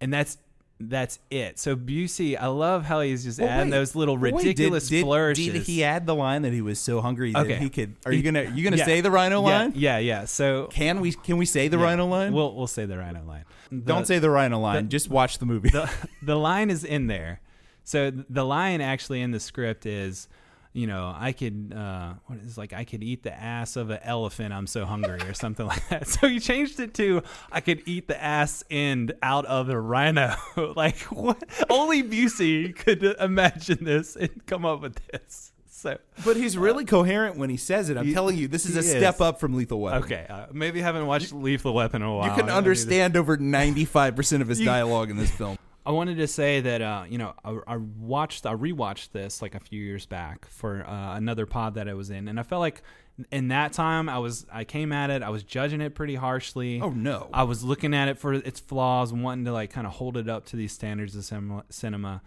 and 0.00 0.12
that's 0.12 0.38
that's 0.88 1.18
it. 1.30 1.58
So 1.58 1.76
Busey, 1.76 2.38
I 2.40 2.46
love 2.46 2.84
how 2.84 3.00
he's 3.00 3.24
just 3.24 3.40
adding 3.40 3.70
wait. 3.70 3.76
those 3.78 3.94
little 3.94 4.16
Wait, 4.16 4.30
did- 4.32 4.44
ridiculous 4.44 4.88
did, 4.88 5.02
flourishes. 5.04 5.52
Did 5.52 5.62
he 5.62 5.84
add 5.84 6.06
the 6.06 6.14
line 6.14 6.42
that 6.42 6.52
he 6.52 6.60
was 6.62 6.78
so 6.78 7.00
hungry 7.00 7.32
that 7.32 7.46
Okay. 7.46 7.56
he 7.58 7.68
could? 7.70 7.96
Are 8.06 8.12
you 8.12 8.22
gonna 8.22 8.50
you 8.54 8.64
gonna 8.64 8.76
Yeah. 8.76 8.84
say 8.84 9.00
the 9.00 9.10
rhino 9.10 9.40
Yeah, 9.46 9.58
line? 9.58 9.72
Yeah, 9.74 9.98
yeah. 9.98 10.24
So 10.24 10.66
Can 10.72 11.00
we 11.00 11.12
can 11.12 11.36
we 11.36 11.44
say 11.46 11.68
the 11.68 11.78
yeah, 11.78 11.84
rhino 11.84 12.06
line? 12.06 12.32
We'll 12.32 12.54
we'll 12.54 12.66
say 12.66 12.84
the 12.86 12.98
rhino 12.98 13.22
line. 13.24 13.44
Don't 13.84 14.06
say 14.06 14.18
the 14.18 14.30
rhino 14.30 14.58
line. 14.60 14.88
just 14.88 15.08
watch 15.10 15.38
the 15.38 15.46
movie. 15.46 15.70
the 15.70 15.90
the 16.22 16.36
line 16.36 16.70
is 16.70 16.84
in 16.84 17.06
there. 17.06 17.40
So 17.84 18.10
the 18.10 18.44
line 18.44 18.80
actually 18.80 19.20
in 19.22 19.32
the 19.32 19.40
script 19.40 19.86
is, 19.86 20.28
you 20.74 20.86
know, 20.86 21.14
I 21.14 21.32
could 21.32 21.74
uh 21.76 22.14
what 22.26 22.38
is 22.38 22.56
like 22.56 22.72
I 22.72 22.84
could 22.84 23.02
eat 23.02 23.22
the 23.22 23.34
ass 23.34 23.76
of 23.76 23.90
an 23.90 23.98
elephant. 24.02 24.54
I'm 24.54 24.66
so 24.66 24.84
hungry 24.86 25.20
or 25.22 25.34
something 25.34 25.66
like 25.72 25.86
that. 25.90 26.08
So 26.08 26.26
he 26.28 26.40
changed 26.40 26.80
it 26.80 26.94
to 26.94 27.22
I 27.50 27.60
could 27.60 27.82
eat 27.86 28.08
the 28.08 28.22
ass 28.22 28.64
end 28.70 29.12
out 29.22 29.44
of 29.46 29.68
a 29.68 29.78
rhino. 29.78 30.34
like 30.76 30.98
what? 31.12 31.42
Only 31.68 32.02
Busey 32.02 32.74
could 32.74 33.02
imagine 33.02 33.84
this 33.84 34.16
and 34.16 34.46
come 34.46 34.64
up 34.64 34.80
with 34.80 34.96
this. 35.10 35.52
So 35.68 35.98
but 36.24 36.36
he's 36.36 36.56
really 36.56 36.84
coherent 36.84 37.36
when 37.36 37.50
he 37.50 37.56
says 37.56 37.90
it. 37.90 37.96
I'm 37.98 38.06
He- 38.06 38.14
telling 38.14 38.36
you, 38.38 38.46
this 38.48 38.64
is 38.66 38.76
a 38.76 38.78
is. 38.78 38.88
step 38.90 39.20
up 39.20 39.40
from 39.40 39.54
Lethal 39.54 39.80
Weapon. 39.80 40.04
okay, 40.04 40.26
uh, 40.30 40.46
maybe 40.52 40.80
I 40.80 40.84
haven't 40.84 41.06
watched 41.06 41.32
Lethal 41.32 41.74
Weapon 41.74 42.02
in 42.02 42.08
a 42.08 42.14
while. 42.14 42.24
You 42.26 42.30
can 42.30 42.38
don't 42.38 42.46
need 42.46 42.52
to- 42.52 42.56
understand 42.56 43.16
over 43.16 43.36
95% 43.36 44.40
of 44.42 44.46
his 44.48 44.60
You- 44.60 44.66
dialogue 44.66 45.10
in 45.10 45.16
this 45.16 45.30
film. 45.32 45.58
I 45.84 45.90
wanted 45.90 46.16
to 46.18 46.26
say 46.26 46.60
that 46.60 46.80
uh, 46.80 47.04
you 47.08 47.18
know 47.18 47.34
I, 47.44 47.58
I 47.66 47.76
watched 47.76 48.46
I 48.46 48.54
rewatched 48.54 49.12
this 49.12 49.42
like 49.42 49.54
a 49.54 49.60
few 49.60 49.82
years 49.82 50.06
back 50.06 50.46
for 50.46 50.86
uh, 50.86 51.16
another 51.16 51.46
pod 51.46 51.74
that 51.74 51.88
I 51.88 51.94
was 51.94 52.10
in, 52.10 52.28
and 52.28 52.38
I 52.38 52.42
felt 52.42 52.60
like 52.60 52.82
in 53.30 53.48
that 53.48 53.72
time 53.72 54.08
I 54.08 54.18
was 54.18 54.46
I 54.52 54.64
came 54.64 54.92
at 54.92 55.10
it 55.10 55.22
I 55.22 55.28
was 55.28 55.42
judging 55.42 55.80
it 55.80 55.94
pretty 55.94 56.14
harshly. 56.14 56.80
Oh 56.80 56.90
no. 56.90 57.28
I 57.32 57.44
was 57.44 57.62
looking 57.62 57.94
at 57.94 58.08
it 58.08 58.18
for 58.18 58.32
its 58.32 58.60
flaws 58.60 59.12
and 59.12 59.22
wanting 59.22 59.44
to 59.44 59.52
like 59.52 59.70
kind 59.70 59.86
of 59.86 59.94
hold 59.94 60.16
it 60.16 60.28
up 60.28 60.46
to 60.46 60.56
these 60.56 60.72
standards 60.72 61.14
of 61.16 61.24
cinema. 61.24 61.64
cinema. 61.68 62.22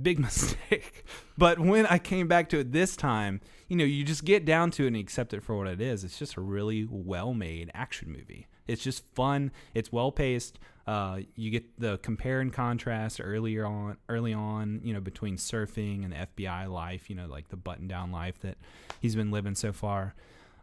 Big 0.00 0.18
mistake. 0.28 1.04
but 1.36 1.58
when 1.58 1.86
I 1.86 1.98
came 1.98 2.26
back 2.26 2.48
to 2.50 2.58
it 2.58 2.72
this 2.72 2.96
time, 2.96 3.40
you 3.68 3.76
know, 3.76 3.84
you 3.84 4.02
just 4.02 4.24
get 4.24 4.44
down 4.46 4.70
to 4.72 4.84
it 4.84 4.88
and 4.88 4.96
accept 4.96 5.34
it 5.34 5.42
for 5.42 5.56
what 5.56 5.66
it 5.66 5.80
is. 5.80 6.04
It's 6.04 6.18
just 6.18 6.36
a 6.36 6.40
really 6.40 6.86
well-made 6.88 7.70
action 7.74 8.10
movie. 8.10 8.46
It's 8.70 8.82
just 8.82 9.04
fun. 9.14 9.52
It's 9.74 9.92
well 9.92 10.12
paced. 10.12 10.58
Uh, 10.86 11.20
you 11.36 11.50
get 11.50 11.78
the 11.78 11.98
compare 11.98 12.40
and 12.40 12.52
contrast 12.52 13.20
earlier 13.22 13.64
on, 13.64 13.96
early 14.08 14.32
on, 14.32 14.80
you 14.82 14.92
know, 14.92 15.00
between 15.00 15.36
surfing 15.36 16.04
and 16.04 16.12
the 16.12 16.44
FBI 16.44 16.70
life. 16.70 17.10
You 17.10 17.16
know, 17.16 17.26
like 17.26 17.48
the 17.48 17.56
button-down 17.56 18.10
life 18.10 18.38
that 18.40 18.58
he's 19.00 19.14
been 19.14 19.30
living 19.30 19.54
so 19.54 19.72
far. 19.72 20.14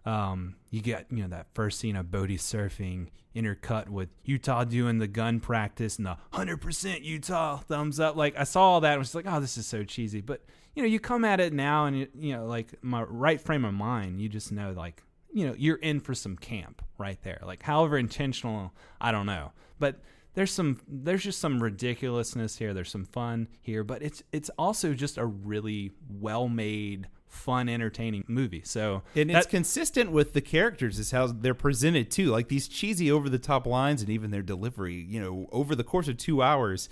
Um, 0.06 0.56
you 0.72 0.82
get 0.82 1.08
you 1.12 1.24
know 1.24 1.28
that 1.30 1.48
first 1.54 1.80
scene 1.80 1.96
of 1.98 2.10
Bodhi 2.10 2.38
surfing 2.38 3.08
intercut 3.36 3.89
with 3.89 4.10
Utah 4.24 4.63
doing 4.63 4.98
the 4.98 5.08
gun 5.08 5.39
practice 5.39 5.98
and 5.98 6.06
the 6.06 6.17
hundred 6.32 6.58
percent 6.58 7.04
Utah 7.04 7.58
thumbs 7.58 8.00
up. 8.00 8.15
Like 8.15 8.38
I 8.38 8.43
saw 8.43 8.62
all 8.63 8.82
that 8.82 8.93
and 8.93 9.00
was 9.00 9.13
like, 9.13 9.26
oh, 9.28 9.39
this 9.39 9.58
is 9.58 9.67
so 9.67 9.84
cheesy. 9.84 10.22
But 10.22 10.41
you 10.76 10.82
know, 10.84 10.88
you 10.88 11.00
come 11.00 11.26
at 11.26 11.39
it 11.39 11.54
now 11.54 11.86
and 11.86 12.00
you, 12.00 12.08
you 12.17 12.36
know, 12.36 12.46
like 12.46 12.74
my 12.82 13.04
right 13.04 13.39
frame 13.39 13.65
of 13.65 13.74
mind, 13.74 14.22
you 14.22 14.30
just 14.30 14.52
know 14.52 14.72
like 14.72 15.04
you 15.38 15.45
know 15.47 15.56
you're 15.58 15.78
in 15.78 16.00
for 16.00 16.13
some 16.15 16.36
camp 16.36 16.82
right 16.97 17.21
there. 17.23 17.39
Like 17.45 17.62
however 17.63 17.97
intentional, 17.97 18.73
I 19.00 19.12
don't 19.12 19.26
know, 19.28 19.52
but 19.80 20.00
there's 20.34 20.52
some 20.52 20.80
there's 20.88 21.23
just 21.23 21.39
some 21.39 21.62
ridiculousness 21.62 22.58
here. 22.58 22.73
There's 22.73 22.91
some 22.91 23.06
fun 23.06 23.47
here, 23.62 23.84
but 23.84 24.02
it's 24.02 24.23
it's 24.32 24.50
also 24.58 24.93
just 24.93 25.17
a 25.17 25.26
really 25.26 25.91
well 26.10 26.47
made, 26.47 27.08
fun, 27.28 27.69
entertaining 27.69 28.23
movie. 28.28 28.62
So 28.65 29.04
And 29.15 29.30
that- 29.30 29.38
it's 29.38 29.47
consistent 29.47 30.12
with 30.12 30.34
the 30.34 30.41
characters, 30.41 30.97
is 31.00 31.12
how 31.12 31.28
they're 31.28 31.54
presented 31.54 32.10
too. 32.12 32.28
Like 32.32 32.47
these 32.50 32.67
cheesy, 32.67 33.12
over 33.12 33.30
the 33.30 33.39
top 33.39 33.65
lines, 33.67 34.02
and 34.02 34.10
even 34.10 34.32
their 34.32 34.41
delivery. 34.43 34.95
You 35.08 35.19
know, 35.21 35.50
over 35.52 35.76
the 35.76 35.84
course 35.84 36.08
of 36.08 36.17
two 36.17 36.41
hours, 36.41 36.89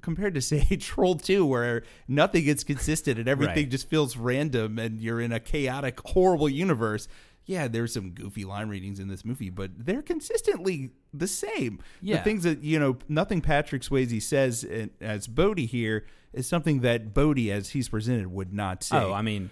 compared 0.00 0.34
to 0.34 0.40
say 0.50 0.62
Troll 0.76 1.16
Two, 1.16 1.44
where 1.46 1.82
nothing 2.08 2.44
gets 2.44 2.62
consistent 2.64 3.18
and 3.18 3.28
everything 3.28 3.64
Right. 3.64 3.70
just 3.70 3.88
feels 3.88 4.16
random, 4.16 4.78
and 4.78 5.00
you're 5.00 5.20
in 5.20 5.32
a 5.32 5.40
chaotic, 5.40 5.98
horrible 6.04 6.48
universe. 6.48 7.08
Yeah, 7.46 7.68
there's 7.68 7.94
some 7.94 8.10
goofy 8.10 8.44
line 8.44 8.68
readings 8.68 8.98
in 8.98 9.06
this 9.08 9.24
movie, 9.24 9.50
but 9.50 9.70
they're 9.78 10.02
consistently 10.02 10.90
the 11.14 11.28
same. 11.28 11.80
Yeah. 12.02 12.16
The 12.18 12.22
things 12.24 12.42
that 12.42 12.62
you 12.62 12.78
know, 12.80 12.98
nothing 13.08 13.40
Patrick 13.40 13.82
Swayze 13.82 14.20
says 14.22 14.66
as 15.00 15.26
Bodhi 15.28 15.66
here 15.66 16.06
is 16.32 16.48
something 16.48 16.80
that 16.80 17.14
Bodhi, 17.14 17.52
as 17.52 17.70
he's 17.70 17.88
presented, 17.88 18.26
would 18.26 18.52
not 18.52 18.82
say. 18.82 18.96
Oh, 18.98 19.12
I 19.12 19.22
mean, 19.22 19.50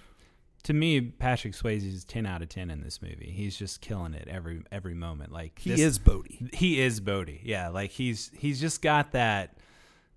to 0.64 0.72
me, 0.72 1.00
Patrick 1.00 1.54
Swayze 1.54 1.87
is 1.87 2.04
ten 2.04 2.26
out 2.26 2.42
of 2.42 2.48
ten 2.48 2.68
in 2.68 2.83
this 2.83 3.00
movie. 3.00 3.33
He's 3.35 3.57
just 3.57 3.80
killing 3.80 4.12
it 4.14 4.26
every 4.28 4.62
every 4.72 4.94
moment. 4.94 5.30
Like 5.33 5.59
he 5.61 5.70
this- 5.70 5.80
is 5.80 5.98
Bodhi. 6.00 6.50
he 6.52 6.80
is 6.80 6.98
Bodhi. 7.00 7.40
Yeah, 7.44 7.68
like 7.68 7.90
he's 7.90 8.30
he's 8.37 8.61
just 8.61 8.83
got 8.83 9.12
that 9.12 9.57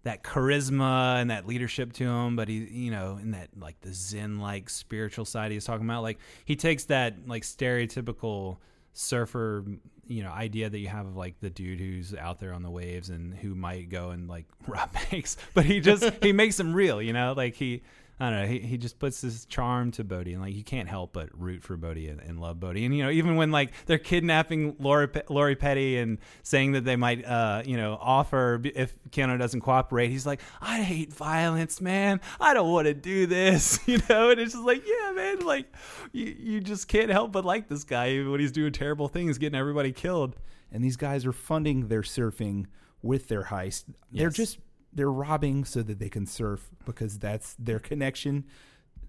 that 0.08 0.24
charisma 0.24 1.20
and 1.20 1.30
that 1.30 1.46
leadership 1.46 1.92
to 1.92 2.06
him, 2.06 2.38
but 2.38 2.48
he, 2.48 2.60
you 2.60 2.92
know, 2.92 3.20
in 3.22 3.32
that 3.32 3.50
like 3.60 3.80
the 3.82 3.94
Zen 3.94 4.40
like 4.40 4.70
spiritual 4.70 5.26
side 5.26 5.52
he's 5.52 5.66
talking 5.66 5.86
about, 5.86 6.02
like 6.02 6.18
he 6.46 6.56
takes 6.56 6.86
that 6.86 7.28
like 7.28 7.44
stereotypical 7.44 8.58
surfer, 8.94 9.66
you 10.08 10.24
know, 10.24 10.32
idea 10.32 10.70
that 10.70 10.80
you 10.80 10.88
have 10.88 11.06
of 11.06 11.18
like 11.18 11.38
the 11.42 11.50
dude 11.50 11.82
who's 11.82 12.16
out 12.16 12.40
there 12.40 12.54
on 12.54 12.64
the 12.64 12.70
waves 12.70 13.10
and 13.10 13.36
who 13.36 13.54
might 13.54 13.90
go 13.90 14.12
and 14.12 14.30
like 14.30 14.46
rob 14.68 14.94
banks, 14.94 15.36
but 15.54 15.66
he 15.66 15.82
just 15.82 16.10
he 16.24 16.32
makes 16.34 16.58
him 16.58 16.74
real, 16.74 17.02
you 17.02 17.12
know, 17.12 17.34
like 17.36 17.56
he 17.56 17.82
I 18.20 18.32
don't 18.32 18.42
know. 18.42 18.48
He, 18.48 18.60
he 18.60 18.78
just 18.80 18.98
puts 18.98 19.22
this 19.22 19.46
charm 19.46 19.92
to 19.92 20.04
Bodhi, 20.04 20.34
and 20.34 20.42
like 20.42 20.56
you 20.56 20.64
can't 20.64 20.90
help 20.90 21.14
but 21.14 21.30
root 21.40 21.62
for 21.62 21.78
Bodhi 21.78 22.08
and, 22.08 22.20
and 22.20 22.40
love 22.40 22.60
Bodhi. 22.60 22.84
And 22.84 22.96
you 22.96 23.04
know, 23.04 23.12
even 23.12 23.36
when 23.36 23.52
like 23.52 23.72
they're 23.86 24.00
kidnapping 24.00 24.76
Lori 24.80 25.08
Lori 25.30 25.56
Petty 25.56 25.98
and 25.98 26.18
saying 26.42 26.72
that 26.72 26.84
they 26.84 26.96
might, 26.96 27.24
uh, 27.26 27.62
you 27.64 27.78
know, 27.78 27.96
offer 28.02 28.60
if 28.64 28.96
Keanu 29.12 29.38
doesn't 29.38 29.62
cooperate, 29.62 30.10
he's 30.10 30.26
like, 30.26 30.42
I 30.62 30.82
hate 30.82 31.14
violence, 31.14 31.80
man. 31.80 32.20
I 32.40 32.56
don't 32.56 32.72
want 32.72 32.88
to 32.88 32.96
do 32.96 33.28
this, 33.28 33.80
you 33.88 34.00
know. 34.10 34.32
And 34.32 34.40
it's 34.40 34.54
just 34.54 34.66
like, 34.66 34.84
yeah, 34.88 35.12
man, 35.12 35.42
like 35.42 35.68
you 36.12 36.26
you 36.26 36.60
just 36.60 36.88
can't 36.88 37.12
help 37.12 37.32
but 37.32 37.46
like 37.46 37.68
this 37.68 37.84
guy 37.84 38.10
even 38.10 38.32
when 38.32 38.40
he's 38.40 38.52
doing 38.52 38.72
terrible 38.72 39.10
things, 39.10 39.38
getting 39.38 39.60
everybody 39.60 39.92
killed. 39.92 40.36
And 40.72 40.84
these 40.84 40.98
guys 40.98 41.26
are 41.26 41.32
funding 41.32 41.88
their 41.88 42.02
surfing 42.02 42.66
with 43.02 43.28
their 43.28 43.44
heist. 43.44 43.86
They're 44.12 44.30
just 44.30 44.58
they're 44.98 45.12
robbing 45.12 45.64
so 45.64 45.82
that 45.84 46.00
they 46.00 46.10
can 46.10 46.26
surf 46.26 46.70
because 46.86 47.18
that's 47.20 47.54
their 47.58 47.80
connection 47.80 48.44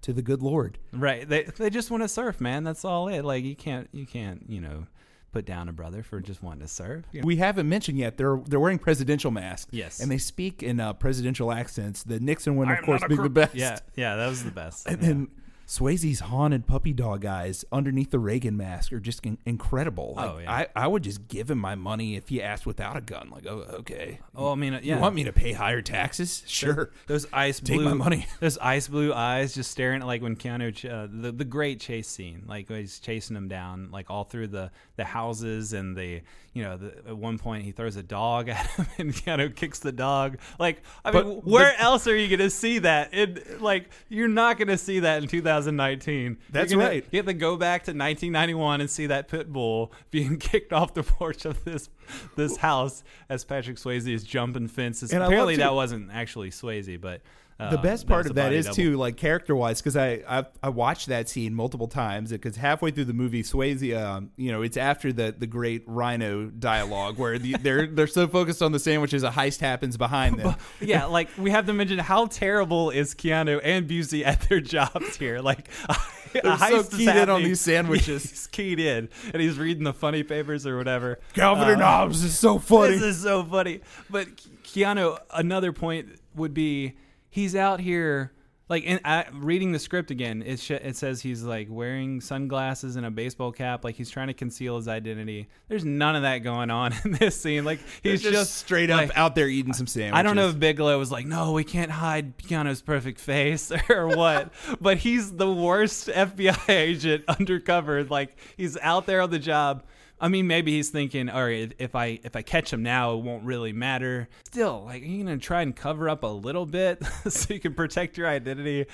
to 0.01 0.13
the 0.13 0.21
good 0.21 0.41
Lord. 0.41 0.77
Right. 0.93 1.27
They 1.27 1.43
they 1.43 1.69
just 1.69 1.91
want 1.91 2.03
to 2.03 2.07
surf, 2.07 2.39
man. 2.39 2.63
That's 2.63 2.85
all 2.85 3.09
it. 3.09 3.25
Like 3.25 3.43
you 3.43 3.55
can't 3.55 3.89
you 3.91 4.05
can't 4.05 4.45
you 4.47 4.61
know 4.61 4.87
put 5.31 5.45
down 5.45 5.69
a 5.69 5.73
brother 5.73 6.01
for 6.01 6.19
just 6.21 6.41
wanting 6.41 6.61
to 6.61 6.67
surf. 6.67 7.05
You 7.11 7.21
know? 7.21 7.25
We 7.27 7.35
haven't 7.35 7.67
mentioned 7.67 7.97
yet 7.97 8.17
they're 8.17 8.37
they're 8.47 8.59
wearing 8.59 8.79
presidential 8.79 9.29
masks. 9.31 9.69
Yes. 9.71 9.99
and 9.99 10.09
they 10.09 10.17
speak 10.17 10.63
in 10.63 10.79
uh, 10.79 10.93
presidential 10.93 11.51
accents. 11.51 12.03
The 12.03 12.19
Nixon 12.19 12.55
one, 12.55 12.71
of 12.71 12.81
course, 12.83 13.01
being 13.07 13.21
the 13.21 13.29
best. 13.29 13.55
Yeah, 13.55 13.79
yeah, 13.95 14.15
that 14.15 14.27
was 14.27 14.43
the 14.43 14.51
best. 14.51 14.87
And 14.87 15.01
Yeah. 15.01 15.07
then 15.07 15.27
Swayze's 15.69 16.19
haunted 16.21 16.65
puppy 16.65 16.93
dog 16.93 17.25
eyes 17.25 17.63
underneath 17.71 18.09
the 18.09 18.17
Reagan 18.17 18.57
mask 18.57 18.91
are 18.91 18.99
just 18.99 19.23
in- 19.23 19.37
incredible. 19.45 20.15
Like, 20.17 20.29
Oh, 20.31 20.37
yeah. 20.39 20.51
I, 20.51 20.67
I 20.75 20.87
would 20.87 21.03
just 21.03 21.27
give 21.27 21.51
him 21.51 21.59
my 21.59 21.75
money 21.75 22.15
if 22.15 22.29
he 22.29 22.41
asked 22.41 22.65
without 22.65 22.97
a 22.97 23.01
gun. 23.01 23.29
Like, 23.31 23.45
oh, 23.45 23.65
okay. 23.81 24.19
oh, 24.35 24.51
I 24.51 24.55
mean, 24.55 24.73
uh, 24.73 24.79
yeah. 24.81 24.95
You 24.95 25.01
want 25.01 25.13
me 25.13 25.25
to 25.25 25.31
pay 25.31 25.51
higher 25.51 25.83
taxes? 25.83 26.41
Sure. 26.47 26.89
Those 27.05 27.27
ice 27.31 27.59
blue, 27.59 27.75
Take 27.77 27.85
my 27.85 27.93
money. 27.93 28.25
Those 28.39 28.57
ice 28.57 28.87
blue 28.87 29.13
eyes, 29.13 29.53
just 29.53 29.69
staring 29.69 30.01
at 30.01 30.07
like 30.07 30.23
when 30.23 30.35
Keanu, 30.35 30.73
ch- 30.73 30.85
uh, 30.85 31.07
the 31.07 31.31
the 31.31 31.45
great 31.45 31.79
chase 31.79 32.07
scene, 32.07 32.45
like 32.47 32.67
he's 32.67 32.97
chasing 32.99 33.37
him 33.37 33.47
down, 33.47 33.89
like 33.91 34.09
all 34.09 34.23
through 34.23 34.47
the 34.47 34.71
the 34.95 35.05
houses 35.05 35.73
and 35.73 35.95
the, 35.95 36.21
you 36.59 36.65
know, 36.65 36.75
the, 36.75 36.87
at 37.07 37.17
one 37.17 37.37
point 37.37 37.63
he 37.63 37.71
throws 37.71 37.95
a 37.95 38.03
dog 38.03 38.49
at 38.57 38.65
him 38.67 38.85
and 38.97 39.13
Keanu 39.13 39.55
kicks 39.55 39.79
the 39.79 39.93
dog. 39.93 40.37
Like, 40.59 40.81
I 41.05 41.11
mean, 41.11 41.23
But- 41.23 41.45
where 41.47 41.73
else 41.79 42.05
are 42.05 42.15
you 42.15 42.35
gonna 42.35 42.49
see 42.49 42.79
that? 42.79 43.13
It 43.13 43.61
like 43.61 43.89
you're 44.09 44.27
not 44.27 44.57
gonna 44.59 44.77
see 44.77 44.99
that 44.99 45.21
in 45.23 45.29
2019. 45.29 46.37
That's 46.49 46.73
gonna- 46.73 46.83
right. 46.85 47.05
You 47.11 47.17
have 47.17 47.25
to 47.27 47.33
go 47.33 47.55
back 47.55 47.83
to 47.83 47.91
1991 47.91 48.81
and 48.81 48.89
see 48.89 49.05
that 49.07 49.29
pit 49.29 49.51
bull 49.51 49.93
being 50.11 50.37
kicked 50.37 50.73
off 50.73 50.93
the 50.93 51.03
porch 51.03 51.45
of 51.45 51.63
this 51.63 51.89
this 52.35 52.57
house 52.57 53.03
as 53.29 53.45
Patrick 53.45 53.77
Swayze 53.77 54.11
is 54.11 54.23
jumping 54.23 54.67
fences. 54.67 55.13
And 55.13 55.23
Apparently, 55.23 55.55
that 55.57 55.73
wasn't 55.73 56.09
actually 56.11 56.49
Swayze, 56.49 56.99
but 56.99 57.21
the 57.59 57.77
best 57.77 58.07
part 58.07 58.25
of 58.25 58.35
that 58.35 58.53
is 58.53 58.65
double. 58.65 58.75
too, 58.75 58.97
like 58.97 59.17
character 59.17 59.53
wise, 59.53 59.81
because 59.81 59.97
I, 59.97 60.23
I 60.27 60.45
I 60.63 60.69
watched 60.69 61.07
that 61.07 61.27
scene 61.27 61.53
multiple 61.53 61.87
times 61.87 62.31
because 62.31 62.55
halfway 62.55 62.91
through 62.91 63.05
the 63.05 63.13
movie, 63.13 63.43
Swayze, 63.43 63.97
um, 64.01 64.31
you 64.37 64.49
know, 64.51 64.61
it's 64.61 64.77
after 64.77 65.11
the 65.11 65.35
the 65.37 65.47
great 65.47 65.83
Rhino 65.85 66.45
dialogue 66.45 67.17
where 67.17 67.37
the, 67.37 67.53
they're 67.61 67.87
they're 67.87 68.07
so 68.07 68.27
focused 68.27 68.61
on 68.61 68.71
the 68.71 68.79
sandwiches, 68.79 69.23
a 69.23 69.29
heist 69.29 69.59
happens 69.59 69.97
behind 69.97 70.39
them. 70.39 70.55
yeah, 70.79 71.05
like 71.05 71.27
we 71.37 71.51
have 71.51 71.65
to 71.65 71.73
mention 71.73 71.99
how 71.99 72.27
terrible 72.27 72.91
is 72.91 73.13
Keanu 73.13 73.59
and 73.61 73.89
Busey 73.89 74.23
at 74.25 74.41
their 74.47 74.61
jobs 74.61 75.17
here. 75.17 75.39
Like, 75.41 75.67
a 75.89 75.95
They're 76.33 76.43
so 76.43 76.51
heist 76.51 76.93
is 76.93 76.97
keyed 76.97 77.09
in 77.09 77.29
on 77.29 77.43
these 77.43 77.59
sandwiches. 77.59 78.29
He's 78.29 78.47
keyed 78.47 78.79
in, 78.79 79.09
and 79.33 79.41
he's 79.41 79.57
reading 79.57 79.83
the 79.83 79.93
funny 79.93 80.23
papers 80.23 80.65
or 80.65 80.77
whatever. 80.77 81.19
Calvin 81.33 81.67
Uh, 81.67 81.73
and 81.73 81.81
Hobbes 81.81 82.23
is 82.23 82.39
so 82.39 82.57
funny. 82.57 82.93
This 82.93 83.01
is 83.17 83.23
so 83.23 83.43
funny. 83.43 83.81
But 84.09 84.27
Keanu, 84.63 85.19
another 85.33 85.73
point 85.73 86.07
would 86.35 86.53
be 86.53 86.95
he's 87.29 87.55
out 87.55 87.79
here. 87.79 88.33
Like 88.67 88.83
in, 88.83 88.99
reading 89.33 89.71
the 89.71 89.79
script 89.79 90.11
again, 90.11 90.43
it 90.45 90.59
sh- 90.59 90.69
it 90.69 90.95
says 90.95 91.21
he's 91.21 91.41
like 91.41 91.65
wearing 91.71 92.21
sunglasses 92.21 92.97
and 92.97 93.05
a 93.05 93.09
baseball 93.09 93.51
cap, 93.51 93.83
like 93.83 93.95
he's 93.95 94.11
trying 94.11 94.27
to 94.27 94.35
conceal 94.35 94.75
his 94.75 94.87
identity. 94.87 95.47
There's 95.69 95.83
none 95.83 96.15
of 96.15 96.21
that 96.21 96.39
going 96.39 96.69
on 96.69 96.93
in 97.03 97.13
this 97.13 97.41
scene. 97.41 97.65
Like 97.65 97.79
he's 98.03 98.21
He's 98.21 98.31
just, 98.31 98.57
straight 98.57 98.91
up 98.91 98.97
like, 98.97 99.17
out 99.17 99.33
there 99.33 99.47
eating 99.47 99.73
some 99.73 99.87
sandwiches. 99.87 100.19
I 100.19 100.21
don't 100.21 100.35
know 100.35 100.49
if 100.49 100.59
Bigelow 100.59 100.99
was 100.99 101.11
like, 101.11 101.25
no, 101.25 101.51
we 101.53 101.63
can't 101.63 101.89
hide 101.89 102.37
Keanu's 102.37 102.83
perfect 102.83 103.19
face 103.19 103.71
or 103.89 104.07
what, 104.07 104.53
but 104.79 104.99
he's 104.99 105.31
the 105.35 105.51
worst 105.51 106.07
FBI 106.07 106.69
agent 106.69 107.23
undercover. 107.27 108.03
Like 108.03 108.37
he's 108.55 108.77
out 108.77 109.07
there 109.07 109.21
on 109.21 109.31
the 109.31 109.39
job. 109.39 109.83
I 110.21 110.27
mean, 110.27 110.47
maybe 110.47 110.73
he's 110.73 110.89
thinking, 110.89 111.29
all 111.29 111.45
right, 111.45 111.73
if 111.79 111.95
I 111.95 112.19
if 112.23 112.35
I 112.35 112.41
catch 112.41 112.73
him 112.73 112.83
now, 112.83 113.13
it 113.13 113.23
won't 113.23 113.43
really 113.43 113.71
matter. 113.73 114.27
Still, 114.45 114.83
like, 114.85 115.01
are 115.01 115.05
you 115.05 115.23
gonna 115.23 115.37
try 115.37 115.61
and 115.61 115.75
cover 115.75 116.09
up 116.09 116.23
a 116.23 116.27
little 116.27 116.65
bit 116.65 117.01
so 117.29 117.53
you 117.53 117.59
can 117.59 117.73
protect 117.73 118.17
your 118.17 118.27
identity? 118.27 118.85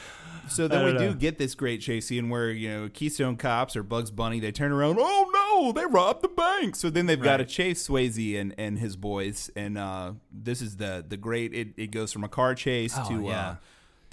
So 0.47 0.67
then 0.67 0.85
we 0.85 0.91
don't 0.93 1.13
do 1.13 1.15
get 1.15 1.39
this 1.39 1.55
great 1.55 1.81
chase 1.81 2.07
scene 2.07 2.29
where 2.29 2.51
you 2.51 2.69
know 2.69 2.89
Keystone 2.93 3.35
Cops 3.38 3.75
or 3.75 3.81
Bugs 3.81 4.11
Bunny 4.11 4.39
they 4.39 4.51
turn 4.51 4.71
around. 4.71 4.97
Oh 4.99 5.31
no, 5.33 5.71
they 5.71 5.88
robbed 5.88 6.21
the 6.21 6.27
bank. 6.27 6.75
So 6.75 6.91
then 6.91 7.07
they've 7.07 7.19
got 7.19 7.38
to 7.38 7.45
chase 7.45 7.88
Swayze 7.88 8.39
and, 8.39 8.53
and 8.57 8.77
his 8.77 8.95
boys. 8.95 9.49
And 9.55 9.77
uh, 9.77 10.13
this 10.31 10.61
is 10.61 10.77
the 10.77 11.03
the 11.07 11.17
great. 11.17 11.53
It, 11.53 11.69
it 11.77 11.88
goes 11.91 12.13
from 12.13 12.23
a 12.23 12.29
car 12.29 12.53
chase 12.53 12.93
Oh, 12.97 13.09
to 13.09 13.23
yeah. 13.23 13.47
uh, 13.49 13.55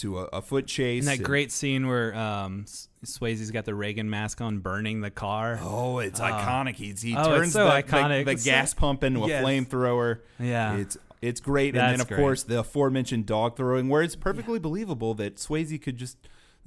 to 0.02 0.20
a, 0.20 0.24
a 0.34 0.42
foot 0.42 0.66
chase. 0.66 1.02
And 1.02 1.08
that 1.08 1.16
and- 1.16 1.24
great 1.24 1.50
scene 1.50 1.88
where 1.88 2.14
um, 2.14 2.62
S- 2.66 2.88
Swayze's 3.04 3.50
got 3.50 3.64
the 3.64 3.74
Reagan 3.74 4.08
mask 4.08 4.40
on, 4.40 4.58
burning 4.58 5.00
the 5.00 5.10
car. 5.10 5.58
Oh, 5.62 5.98
it's 5.98 6.20
iconic. 6.20 6.76
He's, 6.76 7.02
he 7.02 7.16
Oh, 7.16 7.20
it's 7.20 7.28
turns 7.28 7.52
so 7.54 7.64
the, 7.64 7.70
iconic. 7.70 8.18
the, 8.20 8.24
the 8.24 8.30
It's 8.32 8.44
so- 8.44 8.50
gas 8.50 8.74
pump 8.74 9.02
into 9.04 9.20
Yes. 9.26 9.42
a 9.42 9.46
flamethrower. 9.46 10.18
Yeah. 10.38 10.76
it's 10.76 10.96
it's 11.20 11.40
great. 11.40 11.68
and 11.74 11.76
then 11.76 11.90
That's 11.92 12.02
of 12.02 12.08
great. 12.08 12.18
course 12.18 12.42
the 12.42 12.58
aforementioned 12.60 13.26
dog 13.26 13.56
throwing, 13.56 13.88
where 13.88 14.02
it's 14.02 14.16
perfectly 14.16 14.58
believable 14.58 15.14
that 15.14 15.36
Swayze 15.36 15.80
could 15.80 15.96
just 15.96 16.16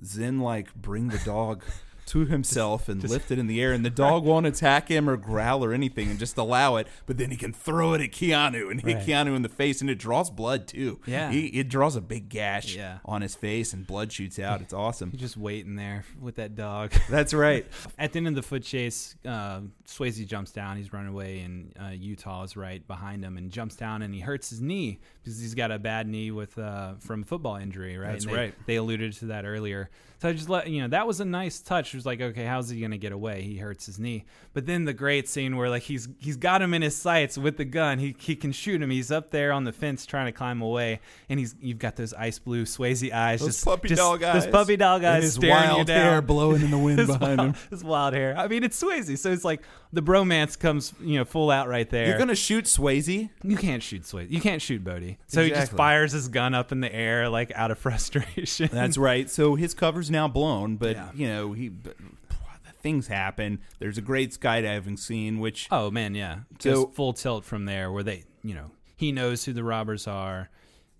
zen 0.03 0.39
like 0.39 0.73
bring 0.75 1.09
the 1.09 1.19
dog 1.25 1.63
to 2.07 2.25
himself 2.25 2.87
and 2.89 3.03
lift 3.09 3.31
it 3.31 3.39
in 3.39 3.47
the 3.47 3.61
air, 3.61 3.71
and 3.73 3.83
the 3.85 3.89
dog 3.89 4.23
won't 4.23 4.45
attack 4.45 4.89
him 4.89 5.09
or 5.09 5.17
growl 5.17 5.63
or 5.63 5.73
anything, 5.73 6.09
and 6.09 6.19
just 6.19 6.37
allow 6.37 6.75
it. 6.75 6.87
But 7.05 7.17
then 7.17 7.31
he 7.31 7.37
can 7.37 7.51
throw 7.53 7.93
it 7.93 8.01
at 8.01 8.11
Keanu 8.11 8.69
and 8.71 8.81
hit 8.81 8.95
Right. 8.97 9.05
Keanu 9.05 9.35
in 9.35 9.41
the 9.41 9.49
face, 9.49 9.81
and 9.81 9.89
it 9.89 9.95
draws 9.95 10.29
blood 10.29 10.67
too. 10.67 10.99
Yeah. 11.05 11.31
he, 11.31 11.47
it 11.47 11.67
draws 11.69 11.95
a 11.95 12.01
big 12.01 12.29
gash 12.29 12.75
Yeah. 12.75 12.99
on 13.05 13.21
his 13.21 13.35
face, 13.35 13.73
and 13.73 13.85
blood 13.87 14.11
shoots 14.11 14.37
out. 14.39 14.61
It's 14.61 14.73
awesome. 14.73 15.11
Just 15.15 15.37
waiting 15.37 15.75
there 15.75 16.05
with 16.21 16.35
that 16.35 16.55
dog. 16.55 16.91
That's 17.09 17.33
right. 17.33 17.65
At 17.97 18.13
the 18.13 18.17
end 18.17 18.27
of 18.27 18.35
the 18.35 18.43
foot 18.43 18.63
chase, 18.63 19.15
uh, 19.25 19.61
Swayze 19.87 20.25
jumps 20.27 20.51
down. 20.51 20.77
He's 20.77 20.93
running 20.93 21.09
away, 21.11 21.39
and 21.39 21.73
uh, 21.81 21.89
Utah 21.89 22.43
is 22.43 22.55
right 22.55 22.85
behind 22.87 23.23
him 23.23 23.37
and 23.37 23.51
jumps 23.51 23.75
down, 23.75 24.01
and 24.01 24.13
he 24.13 24.19
hurts 24.21 24.49
his 24.49 24.61
knee 24.61 24.99
because 25.25 25.39
he's 25.39 25.55
got 25.55 25.71
a 25.71 25.79
bad 25.79 26.07
knee 26.07 26.29
with 26.29 26.55
uh, 26.59 26.93
from 26.99 27.23
a 27.23 27.25
football 27.25 27.55
injury. 27.55 27.97
Right. 27.97 28.11
That's 28.11 28.25
they, 28.25 28.33
right. 28.33 28.53
They 28.67 28.75
alluded 28.75 29.13
to 29.13 29.25
that 29.27 29.43
earlier. 29.45 29.89
So 30.21 30.29
I 30.29 30.33
just 30.33 30.47
let 30.49 30.69
you 30.69 30.81
know 30.81 30.87
that 30.89 31.05
was 31.07 31.19
a 31.19 31.25
nice 31.25 31.59
touch. 31.59 31.93
It 31.93 31.97
was 31.97 32.05
like, 32.05 32.21
okay, 32.21 32.45
how's 32.45 32.69
he 32.69 32.79
gonna 32.79 32.97
get 32.97 33.11
away? 33.11 33.41
He 33.41 33.57
hurts 33.57 33.85
his 33.85 33.99
knee. 33.99 34.23
But 34.53 34.65
then 34.65 34.85
the 34.85 34.93
great 34.93 35.27
scene 35.27 35.57
where 35.57 35.69
like 35.69 35.83
he's 35.83 36.07
he's 36.19 36.37
got 36.37 36.61
him 36.61 36.73
in 36.73 36.81
his 36.81 36.95
sights 36.95 37.37
with 37.37 37.57
the 37.57 37.65
gun. 37.65 37.99
He 37.99 38.15
he 38.17 38.35
can 38.35 38.51
shoot 38.51 38.81
him. 38.81 38.89
He's 38.89 39.11
up 39.11 39.31
there 39.31 39.51
on 39.51 39.65
the 39.65 39.73
fence 39.73 40.05
trying 40.05 40.27
to 40.27 40.31
climb 40.31 40.61
away, 40.61 41.01
and 41.27 41.37
he's 41.39 41.53
you've 41.59 41.79
got 41.79 41.95
those 41.97 42.13
ice 42.13 42.39
blue 42.39 42.63
Swayze 42.63 43.11
eyes, 43.11 43.41
Those 43.41 43.49
just 43.49 43.65
puppy 43.65 43.89
just- 43.89 43.99
dog 43.99 44.21
those 44.21 44.45
eyes. 44.45 44.47
puppy 44.47 44.77
dog 44.77 45.03
And 45.03 45.15
eyes 45.17 45.23
his 45.23 45.33
staring 45.33 45.63
you 45.63 45.69
wild 45.75 45.87
down 45.87 45.97
hair 45.99 46.21
blowing 46.21 46.61
in 46.61 46.71
the 46.71 46.77
wind 46.85 47.05
behind 47.07 47.37
wild, 47.39 47.39
him. 47.39 47.55
His 47.71 47.83
wild 47.83 48.13
hair. 48.13 48.37
I 48.37 48.47
mean, 48.47 48.63
it's 48.63 48.81
Swayze, 48.81 49.17
so 49.17 49.31
it's 49.31 49.43
like 49.43 49.63
the 49.95 50.01
bromance 50.03 50.59
comes, 50.59 50.93
you 51.01 51.17
know, 51.17 51.25
full 51.25 51.49
out 51.49 51.67
right 51.67 51.89
there. 51.89 52.07
You're 52.07 52.17
gonna 52.19 52.35
shoot 52.35 52.65
Swayze? 52.65 53.29
you 53.43 53.57
can't 53.57 53.81
shoot 53.81 54.03
Swayze. 54.03 54.29
You 54.29 54.39
can't 54.41 54.61
shoot 54.61 54.83
Bodhi. 54.83 55.17
So 55.27 55.41
he 55.41 55.49
just 55.49 55.61
Exactly. 55.61 55.77
fires 55.77 56.11
his 56.11 56.27
gun 56.27 56.53
up 56.53 56.71
in 56.71 56.81
the 56.81 56.93
air, 56.93 57.29
like 57.29 57.51
out 57.55 57.71
of 57.71 57.77
frustration. 57.85 58.69
That's 58.71 58.97
right. 58.97 59.29
So 59.29 59.55
his 59.55 59.73
cover's 59.73 60.11
now 60.11 60.27
blown, 60.27 60.75
but 60.77 60.95
Yeah. 60.95 61.09
you 61.15 61.27
know 61.27 61.53
he 61.53 61.69
but, 61.69 61.95
things 62.83 63.07
happen. 63.07 63.59
There's 63.79 63.97
a 63.97 64.01
great 64.01 64.29
skydiving 64.31 64.99
scene, 64.99 65.39
which 65.39 65.67
oh 65.71 65.89
man, 65.89 66.13
yeah. 66.13 66.39
So- 66.59 66.83
Just 66.85 66.95
full 66.95 67.13
tilt 67.13 67.43
from 67.45 67.65
there, 67.65 67.91
where 67.91 68.03
they, 68.03 68.25
you 68.43 68.53
know, 68.53 68.71
he 68.95 69.11
knows 69.11 69.45
who 69.45 69.53
the 69.53 69.63
robbers 69.63 70.07
are. 70.07 70.49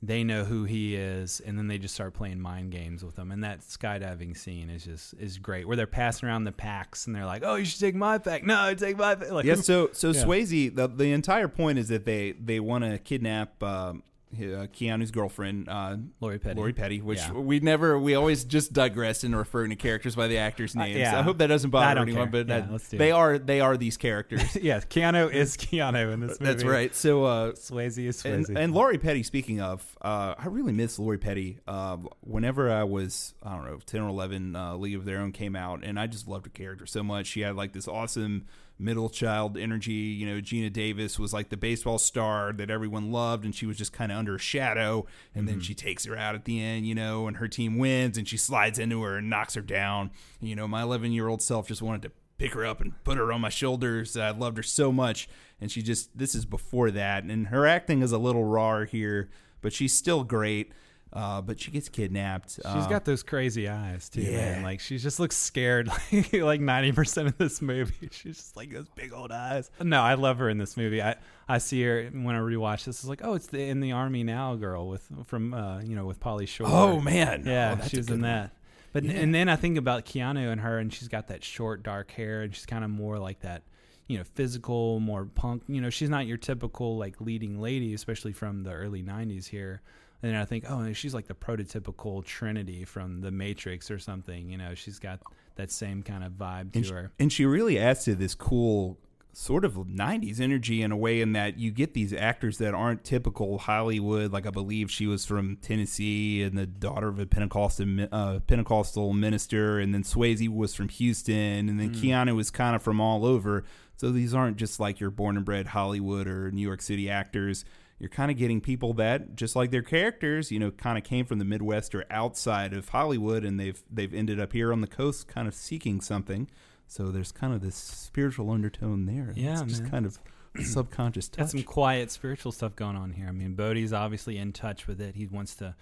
They 0.04 0.24
know 0.24 0.44
who 0.44 0.66
he 0.66 0.96
is, 0.96 1.40
and 1.40 1.58
then 1.58 1.68
they 1.68 1.78
just 1.78 1.96
start 1.96 2.14
playing 2.14 2.40
mind 2.40 2.72
games 2.72 3.04
with 3.04 3.18
him. 3.18 3.32
And 3.32 3.44
that 3.44 3.62
skydiving 3.62 4.38
scene 4.38 4.70
is 4.70 4.86
just 4.86 5.16
is 5.16 5.38
great, 5.38 5.68
where 5.68 5.76
they're 5.76 5.88
passing 5.88 6.30
around 6.30 6.44
the 6.44 6.52
packs, 6.52 7.08
and 7.08 7.16
they're 7.16 7.26
like, 7.26 7.42
"Oh, 7.44 7.56
you 7.56 7.66
should 7.66 7.80
take 7.80 7.96
my 7.96 8.18
pack." 8.18 8.44
No, 8.44 8.74
take 8.76 8.98
my 8.98 9.16
pack. 9.16 9.32
Like, 9.36 9.46
yeah. 9.46 9.56
So 9.56 9.90
so 9.94 10.10
Yeah. 10.12 10.24
Swayze, 10.24 10.76
the 10.76 10.88
the 10.88 11.12
entire 11.12 11.48
point 11.48 11.80
is 11.80 11.88
that 11.88 12.06
they 12.06 12.34
they 12.34 12.60
want 12.60 12.84
to 12.84 12.98
kidnap. 13.00 13.62
Um, 13.64 14.04
uh, 14.40 14.68
Keanu's 14.68 15.12
girlfriend, 15.12 15.68
uh, 15.70 15.98
Lori 16.20 16.40
Petty. 16.40 16.56
Lori 16.60 16.74
Petty, 16.74 17.02
which 17.02 17.20
Yeah. 17.20 17.34
we 17.34 17.60
never, 17.60 17.98
we 18.00 18.16
always 18.16 18.44
just 18.44 18.74
digress 18.74 19.24
into 19.24 19.38
referring 19.38 19.70
to 19.72 19.76
characters 19.76 20.16
by 20.16 20.28
the 20.28 20.38
actors' 20.38 20.76
names. 20.76 20.98
yeah. 20.98 21.18
I 21.18 21.22
hope 21.22 21.38
that 21.40 21.48
doesn't 21.48 21.70
bother 21.70 22.02
anyone, 22.02 22.32
care. 22.32 22.44
but 22.44 22.48
Yeah, 22.48 22.62
that- 22.62 22.82
they 22.98 23.10
it. 23.10 23.14
are 23.14 23.38
they 23.38 23.62
are 23.62 23.78
these 23.78 23.98
characters. 23.98 24.56
yeah, 24.62 24.80
Keanu 24.80 25.32
is 25.34 25.58
Keanu 25.58 26.14
in 26.14 26.20
this 26.20 26.40
movie. 26.40 26.52
That's 26.52 26.64
right. 26.64 26.94
So, 26.96 27.24
uh, 27.26 27.52
Swayze 27.54 27.98
is 28.06 28.24
and, 28.26 28.46
Swayze. 28.46 28.58
and 28.58 28.74
Lori 28.74 28.98
Petty. 28.98 29.24
Speaking 29.24 29.62
of, 29.62 29.84
uh, 30.02 30.36
I 30.38 30.48
really 30.48 30.74
miss 30.74 31.00
Lori 31.00 31.18
Petty. 31.18 31.60
Uh, 31.68 31.98
whenever 32.22 32.72
I 32.72 32.84
was, 32.84 33.34
I 33.44 33.56
don't 33.56 33.66
know, 33.66 33.80
ten 33.86 34.02
or 34.02 34.10
eleven, 34.10 34.56
uh, 34.56 34.76
League 34.76 34.96
of 34.96 35.06
Their 35.06 35.20
Own 35.20 35.32
came 35.32 35.56
out, 35.56 35.84
and 35.84 36.00
I 36.00 36.08
just 36.08 36.28
loved 36.28 36.46
her 36.46 36.52
character 36.52 36.86
so 36.86 37.04
much. 37.04 37.28
She 37.28 37.42
had 37.42 37.56
like 37.56 37.74
this 37.74 37.88
awesome 37.88 38.46
middle 38.78 39.10
child 39.10 39.58
energy. 39.58 39.94
You 39.94 40.28
know, 40.28 40.42
Geena 40.42 40.72
Davis 40.72 41.18
was 41.18 41.34
like 41.34 41.50
the 41.50 41.58
baseball 41.58 41.98
star 41.98 42.54
that 42.54 42.70
everyone 42.70 43.12
loved, 43.12 43.46
and 43.46 43.56
she 43.56 43.66
was 43.66 43.78
just 43.78 43.94
kind 43.94 44.12
of 44.12 44.18
under 44.18 44.36
a 44.36 44.40
shadow. 44.40 45.06
And 45.34 45.48
then 45.48 45.56
mm-hmm. 45.56 45.62
she 45.62 45.74
takes 45.74 46.06
her 46.06 46.18
out 46.18 46.36
at 46.36 46.46
the 46.46 46.62
end, 46.62 46.88
you 46.88 46.96
know, 46.96 47.28
and 47.28 47.38
her 47.38 47.48
team 47.48 47.78
wins, 47.78 48.18
and 48.18 48.28
she 48.28 48.38
slides 48.38 48.80
into 48.80 49.04
her 49.04 49.18
and 49.18 49.30
knocks 49.30 49.54
her 49.54 49.62
down. 49.62 50.12
You 50.40 50.56
know, 50.56 50.68
my 50.68 50.82
eleven 50.82 51.12
year 51.12 51.28
old 51.28 51.42
self 51.42 51.68
just 51.68 51.82
wanted 51.82 52.04
to 52.04 52.12
pick 52.38 52.54
her 52.54 52.66
up 52.66 52.82
and 52.82 53.02
put 53.04 53.18
her 53.18 53.32
on 53.32 53.42
my 53.42 53.50
shoulders. 53.50 54.18
I 54.18 54.32
loved 54.32 54.58
her 54.58 54.64
so 54.64 54.92
much. 54.92 55.30
And 55.62 55.72
she 55.72 55.82
just, 55.82 56.18
this 56.18 56.36
is 56.36 56.46
before 56.46 56.92
that. 56.92 57.24
And 57.24 57.48
her 57.48 57.66
acting 57.66 58.02
is 58.02 58.12
a 58.12 58.18
little 58.18 58.44
raw 58.44 58.84
here, 58.84 59.30
but 59.62 59.72
she's 59.72 59.94
still 59.94 60.26
great. 60.26 60.74
Uh, 61.16 61.42
but 61.42 61.58
she 61.62 61.72
gets 61.72 61.88
kidnapped. 61.88 62.52
She's 62.56 62.66
Uh, 62.66 62.88
got 62.90 63.06
those 63.06 63.24
crazy 63.24 63.70
eyes 63.70 64.10
too, 64.10 64.20
yeah. 64.22 64.32
man. 64.56 64.64
Like 64.64 64.82
she 64.82 64.98
just 64.98 65.18
looks 65.18 65.38
scared. 65.38 65.90
Like 66.12 66.34
like 66.34 66.60
ninety 66.62 66.92
percent 66.92 67.30
of 67.30 67.38
this 67.38 67.62
movie, 67.62 68.10
she's 68.12 68.36
just 68.36 68.58
like 68.58 68.70
those 68.72 68.90
big 68.96 69.14
old 69.14 69.32
eyes. 69.32 69.72
No, 69.82 70.02
I 70.02 70.16
love 70.16 70.40
her 70.40 70.50
in 70.50 70.58
this 70.58 70.76
movie. 70.76 71.02
I, 71.02 71.16
I 71.48 71.60
see 71.60 71.82
her 71.84 72.10
when 72.12 72.36
I 72.36 72.40
rewatch 72.40 72.84
this. 72.84 73.00
It's 73.00 73.08
like, 73.08 73.22
oh, 73.24 73.34
it's 73.36 73.48
the 73.48 73.62
in 73.64 73.80
the 73.80 73.94
army 73.94 74.24
now 74.24 74.56
girl 74.56 74.90
with 74.90 75.08
from 75.26 75.54
uh 75.54 75.80
you 75.82 75.96
know 75.96 76.06
with 76.06 76.20
Pauly 76.20 76.48
Shore. 76.50 76.68
Oh, 76.70 77.00
man. 77.00 77.44
yeah, 77.46 77.78
Oh, 77.82 77.88
she 77.88 77.96
was 77.98 78.08
in 78.10 78.16
one. 78.16 78.22
that. 78.24 78.52
But 78.92 79.04
and 79.06 79.34
then 79.34 79.48
I 79.50 79.56
think 79.56 79.78
about 79.78 80.06
Keanu 80.06 80.52
and 80.52 80.60
her, 80.62 80.78
and 80.80 80.92
she's 80.94 81.08
got 81.08 81.28
that 81.28 81.44
short 81.44 81.82
dark 81.82 82.12
hair, 82.12 82.42
and 82.42 82.54
she's 82.54 82.66
kind 82.66 82.84
of 82.84 82.90
more 82.90 83.20
like 83.20 83.40
that, 83.42 83.64
you 84.08 84.18
know, 84.18 84.24
physical, 84.24 85.00
more 85.00 85.26
punk. 85.26 85.64
You 85.68 85.80
know, 85.82 85.90
she's 85.90 86.10
not 86.10 86.28
your 86.28 86.38
typical 86.38 86.98
like 86.98 87.20
leading 87.22 87.60
lady, 87.62 87.94
especially 87.94 88.32
from 88.34 88.64
the 88.64 88.72
early 88.72 89.02
'90s 89.04 89.48
here. 89.48 89.82
And 90.26 90.34
then 90.34 90.42
I 90.42 90.46
think, 90.46 90.66
oh, 90.68 90.92
she's 90.94 91.14
like 91.14 91.28
the 91.28 91.36
prototypical 91.36 92.26
Trinity 92.26 92.84
from 92.84 93.22
The 93.22 93.30
Matrix 93.30 93.92
or 93.92 94.00
something. 94.00 94.50
You 94.50 94.58
know, 94.58 94.74
she's 94.74 94.98
got 94.98 95.20
that 95.54 95.70
same 95.70 96.02
kind 96.02 96.24
of 96.24 96.32
vibe 96.32 96.72
to 96.72 96.80
and 96.80 96.86
she, 96.88 96.94
her. 96.94 97.12
and 97.20 97.32
she 97.32 97.46
really 97.46 97.78
adds 97.78 98.06
to 98.06 98.16
this 98.16 98.34
cool 98.34 98.98
sort 99.34 99.64
of 99.64 99.74
90s 99.74 100.40
energy 100.40 100.82
in 100.82 100.92
a 100.92 100.98
way 100.98 101.22
in 101.22 101.34
that 101.34 101.60
you 101.60 101.70
get 101.70 101.94
these 101.94 102.12
actors 102.12 102.58
that 102.58 102.74
aren't 102.74 103.04
typical 103.04 103.60
Hollywood 103.60 104.32
like 104.32 104.48
I 104.48 104.50
believe 104.50 104.90
she 104.90 105.06
was 105.06 105.26
from 105.26 105.58
Tennessee 105.58 106.42
and 106.42 106.58
the 106.58 106.66
daughter 106.66 107.10
of 107.10 107.20
a 107.20 107.28
Pentecostal 107.28 108.08
uh, 108.12 108.40
Pentecostal 108.48 109.14
minister 109.14 109.78
and 109.78 109.94
then 109.94 110.02
Swayze 110.04 110.50
was 110.50 110.74
from 110.74 110.88
Houston 110.88 111.70
and 111.70 111.80
then 111.80 111.94
Keanu 111.94 112.36
was 112.36 112.50
kind 112.50 112.76
of 112.76 112.82
from 112.82 113.00
all 113.00 113.26
over 113.26 113.66
so 113.98 114.10
these 114.10 114.34
aren't 114.34 114.58
just 114.58 114.80
like 114.80 115.02
your 115.02 115.12
born 115.12 115.36
and 115.36 115.46
bred 115.46 115.68
Hollywood 115.68 116.28
or 116.28 116.50
New 116.52 116.62
York 116.62 116.82
City 116.82 117.10
actors 117.10 117.66
you're 118.00 118.10
kind 118.10 118.30
of 118.30 118.38
getting 118.38 118.60
people 118.60 118.94
that 118.94 119.36
just 119.36 119.56
like 119.56 119.72
their 119.72 119.82
characters 119.82 120.52
you 120.52 120.60
know 120.60 120.72
kind 120.72 120.98
of 120.98 121.04
came 121.04 121.26
from 121.26 121.40
the 121.40 121.46
midwest 121.46 121.96
or 121.96 122.06
outside 122.10 122.74
of 122.74 122.90
hollywood 122.90 123.44
and 123.46 123.60
they've 123.60 123.84
they've 123.92 124.14
ended 124.14 124.40
up 124.40 124.52
here 124.54 124.72
on 124.72 124.82
the 124.82 124.88
coast 124.88 125.28
kind 125.28 125.48
of 125.48 125.54
seeking 125.54 126.02
something 126.02 126.50
so 126.88 127.08
there's 127.08 127.32
kind 127.32 127.54
of 127.54 127.62
this 127.62 127.76
spiritual 127.76 128.52
undertone 128.52 129.06
there 129.06 129.32
Yeah, 129.36 129.54
it's 129.54 129.62
just 129.64 129.82
man. 129.84 129.92
kind 129.92 130.06
of 130.06 130.20
subconscious 130.64 131.28
touch 131.28 131.40
Got 131.40 131.50
some 131.50 131.64
quiet 131.64 132.12
spiritual 132.12 132.52
stuff 132.52 132.76
going 132.76 132.96
on 132.96 133.12
here. 133.12 133.28
I 133.28 133.32
mean, 133.32 133.56
Bodhi's 133.56 133.92
obviously 133.92 134.38
in 134.38 134.54
touch 134.54 134.88
with 134.88 135.02
it. 135.02 135.16
He 135.16 135.26
wants 135.26 135.56
to 135.56 135.76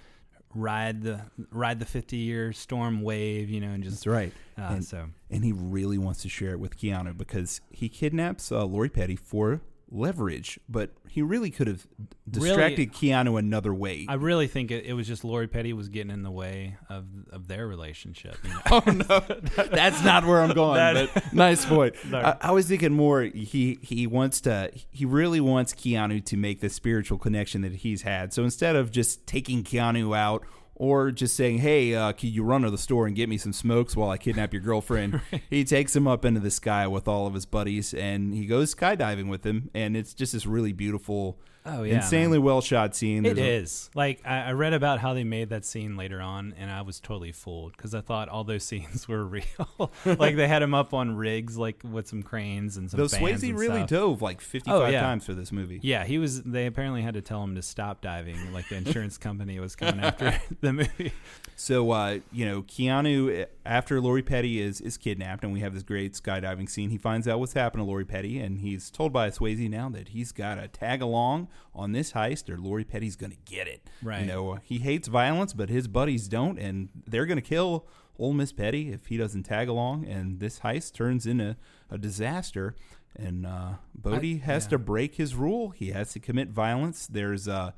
ride 0.55 1.01
the 1.01 1.21
ride 1.51 1.79
the 1.79 1.85
50 1.85 2.15
year 2.15 2.53
storm 2.53 3.01
wave, 3.01 3.49
you 3.49 3.59
know, 3.59 3.69
and 3.69 3.83
just 3.83 3.97
that's 3.97 4.07
right 4.07 4.33
uh, 4.57 4.73
and, 4.73 4.85
so 4.85 5.07
and 5.29 5.43
he 5.43 5.51
really 5.51 5.97
wants 5.97 6.21
to 6.21 6.29
share 6.29 6.51
it 6.51 6.59
with 6.59 6.77
keanu 6.77 7.17
because 7.17 7.59
he 7.71 7.89
kidnaps 7.89 8.51
uh, 8.51 8.63
lori 8.63 8.89
petty 8.89 9.15
for 9.15 9.61
leverage 9.93 10.59
but 10.67 10.89
he 11.07 11.21
really 11.21 11.51
could 11.51 11.67
have 11.67 11.85
distracted 12.29 12.91
keanu 12.91 13.37
another 13.37 13.73
way 13.73 14.05
I 14.09 14.15
really 14.15 14.47
think 14.47 14.71
it, 14.71 14.85
it 14.85 14.93
was 14.93 15.07
just 15.07 15.23
Lori 15.23 15.47
Petty 15.47 15.71
was 15.73 15.89
getting 15.89 16.11
in 16.11 16.23
the 16.23 16.31
way 16.31 16.77
of 16.89 17.05
of 17.31 17.47
their 17.47 17.67
relationship. 17.67 18.37
You 18.43 18.49
know? 18.53 18.61
Oh 18.71 18.83
no, 18.91 19.65
that's 19.71 20.03
not 20.03 20.25
where 20.25 20.41
I'm 20.41 20.53
going. 20.53 20.75
That- 20.75 21.13
but 21.13 21.33
nice 21.33 21.65
point. 21.65 21.95
No. 22.09 22.19
I, 22.19 22.37
I 22.41 22.51
was 22.51 22.67
thinking 22.67 22.93
more. 22.93 23.21
He 23.21 23.79
he 23.81 24.07
wants 24.07 24.41
to. 24.41 24.71
He 24.91 25.05
really 25.05 25.39
wants 25.39 25.73
Keanu 25.73 26.23
to 26.25 26.37
make 26.37 26.59
the 26.59 26.69
spiritual 26.69 27.17
connection 27.17 27.61
that 27.61 27.73
he's 27.73 28.01
had. 28.01 28.33
So 28.33 28.43
instead 28.43 28.75
of 28.75 28.91
just 28.91 29.25
taking 29.25 29.63
Keanu 29.63 30.15
out. 30.15 30.43
Or 30.75 31.11
just 31.11 31.35
saying, 31.35 31.59
"Hey, 31.59 31.93
uh, 31.93 32.13
can 32.13 32.29
you 32.29 32.43
run 32.43 32.63
to 32.63 32.71
the 32.71 32.77
store 32.77 33.05
and 33.05 33.15
get 33.15 33.29
me 33.29 33.37
some 33.37 33.53
smokes 33.53 33.95
while 33.95 34.09
I 34.09 34.17
kidnap 34.17 34.53
your 34.53 34.61
girlfriend?" 34.61 35.21
He 35.49 35.63
takes 35.63 35.95
him 35.95 36.07
up 36.07 36.25
into 36.25 36.39
the 36.39 36.49
sky 36.51 36.87
with 36.87 37.07
all 37.07 37.27
of 37.27 37.33
his 37.35 37.45
buddies, 37.45 37.93
and 37.93 38.33
he 38.33 38.45
goes 38.47 38.73
skydiving 38.73 39.29
with 39.29 39.45
him. 39.45 39.69
And 39.73 39.95
it's 39.95 40.13
just 40.13 40.33
this 40.33 40.45
really 40.47 40.73
beautiful, 40.73 41.39
Oh, 41.65 41.83
yeah, 41.83 41.95
insanely 41.95 42.39
well 42.39 42.59
shot 42.61 42.93
scene. 42.95 43.25
It 43.25 43.35
There's 43.35 43.47
a- 43.47 43.61
is 43.63 43.89
like 43.95 44.21
I, 44.25 44.41
I 44.41 44.51
read 44.51 44.73
about 44.73 44.99
how 44.99 45.13
they 45.13 45.23
made 45.23 45.49
that 45.49 45.63
scene 45.63 45.95
later 45.95 46.19
on, 46.21 46.53
and 46.59 46.69
I 46.69 46.81
was 46.81 46.99
totally 46.99 47.31
fooled 47.31 47.75
because 47.77 47.95
I 47.95 48.01
thought 48.01 48.27
all 48.29 48.43
those 48.43 48.63
scenes 48.65 49.07
were 49.07 49.23
real. 49.23 49.45
like 50.05 50.35
they 50.35 50.47
had 50.47 50.61
him 50.61 50.73
up 50.73 50.93
on 50.93 51.15
rigs, 51.15 51.57
like 51.57 51.81
with 51.89 52.07
some 52.07 52.21
cranes 52.21 52.75
and 52.77 52.91
some. 52.91 52.97
Though 52.97 53.07
fans 53.07 53.41
Swayze 53.43 53.57
really 53.57 53.77
stuff. 53.79 53.89
dove 53.89 54.21
like 54.21 54.41
55 54.41 54.81
Oh, 54.81 54.85
yeah. 54.87 55.01
times 55.01 55.25
for 55.25 55.33
this 55.33 55.51
movie. 55.51 55.79
Yeah, 55.83 56.03
he 56.03 56.17
was. 56.17 56.43
They 56.43 56.65
apparently 56.65 57.01
had 57.01 57.13
to 57.13 57.21
tell 57.21 57.43
him 57.43 57.55
to 57.55 57.61
stop 57.61 58.01
diving. 58.01 58.51
Like 58.51 58.67
the 58.67 58.75
insurance 58.75 59.17
company 59.17 59.59
was 59.59 59.75
coming 59.75 60.03
after 60.03 60.37
the 60.61 60.73
movie. 60.73 61.13
So, 61.55 61.91
uh, 61.91 62.19
you 62.31 62.45
know, 62.45 62.63
Keanu, 62.63 63.45
after 63.65 64.01
Lori 64.01 64.23
Petty 64.23 64.59
is, 64.59 64.81
is 64.81 64.97
kidnapped, 64.97 65.43
and 65.43 65.53
we 65.53 65.59
have 65.61 65.73
this 65.73 65.83
great 65.83 66.13
skydiving 66.13 66.69
scene, 66.69 66.89
he 66.89 66.97
finds 66.97 67.27
out 67.27 67.39
what's 67.39 67.53
happened 67.53 67.81
to 67.81 67.85
Lori 67.85 68.05
Petty, 68.05 68.39
and 68.39 68.59
he's 68.59 68.89
told 68.89 69.13
by 69.13 69.29
Swayze 69.29 69.69
now 69.69 69.87
that 69.89 70.09
he's 70.09 70.31
got 70.31 70.55
to 70.55 70.67
tag 70.67 71.01
along 71.01 71.47
on 71.75 71.91
this 71.91 72.13
heist 72.13 72.49
or 72.49 72.57
Lori 72.57 72.83
Petty's 72.83 73.15
going 73.15 73.31
to 73.31 73.37
get 73.45 73.67
it. 73.67 73.89
Right. 74.01 74.21
You 74.21 74.27
know, 74.27 74.59
he 74.63 74.79
hates 74.79 75.07
violence, 75.07 75.53
but 75.53 75.69
his 75.69 75.87
buddies 75.87 76.27
don't, 76.27 76.57
and 76.59 76.89
they're 77.07 77.25
going 77.25 77.37
to 77.37 77.41
kill 77.41 77.87
old 78.19 78.35
Miss 78.35 78.51
Petty 78.51 78.91
if 78.91 79.07
he 79.07 79.17
doesn't 79.17 79.43
tag 79.43 79.67
along, 79.67 80.05
and 80.05 80.39
this 80.39 80.59
heist 80.59 80.93
turns 80.93 81.25
into 81.25 81.55
a 81.89 81.97
disaster. 81.97 82.75
And 83.15 83.45
uh, 83.45 83.73
Bodhi 83.95 84.41
I- 84.41 84.45
has 84.45 84.65
yeah. 84.65 84.69
to 84.71 84.77
break 84.79 85.15
his 85.15 85.35
rule. 85.35 85.69
He 85.69 85.89
has 85.91 86.13
to 86.13 86.19
commit 86.19 86.49
violence. 86.49 87.05
There's 87.07 87.47
uh, 87.47 87.71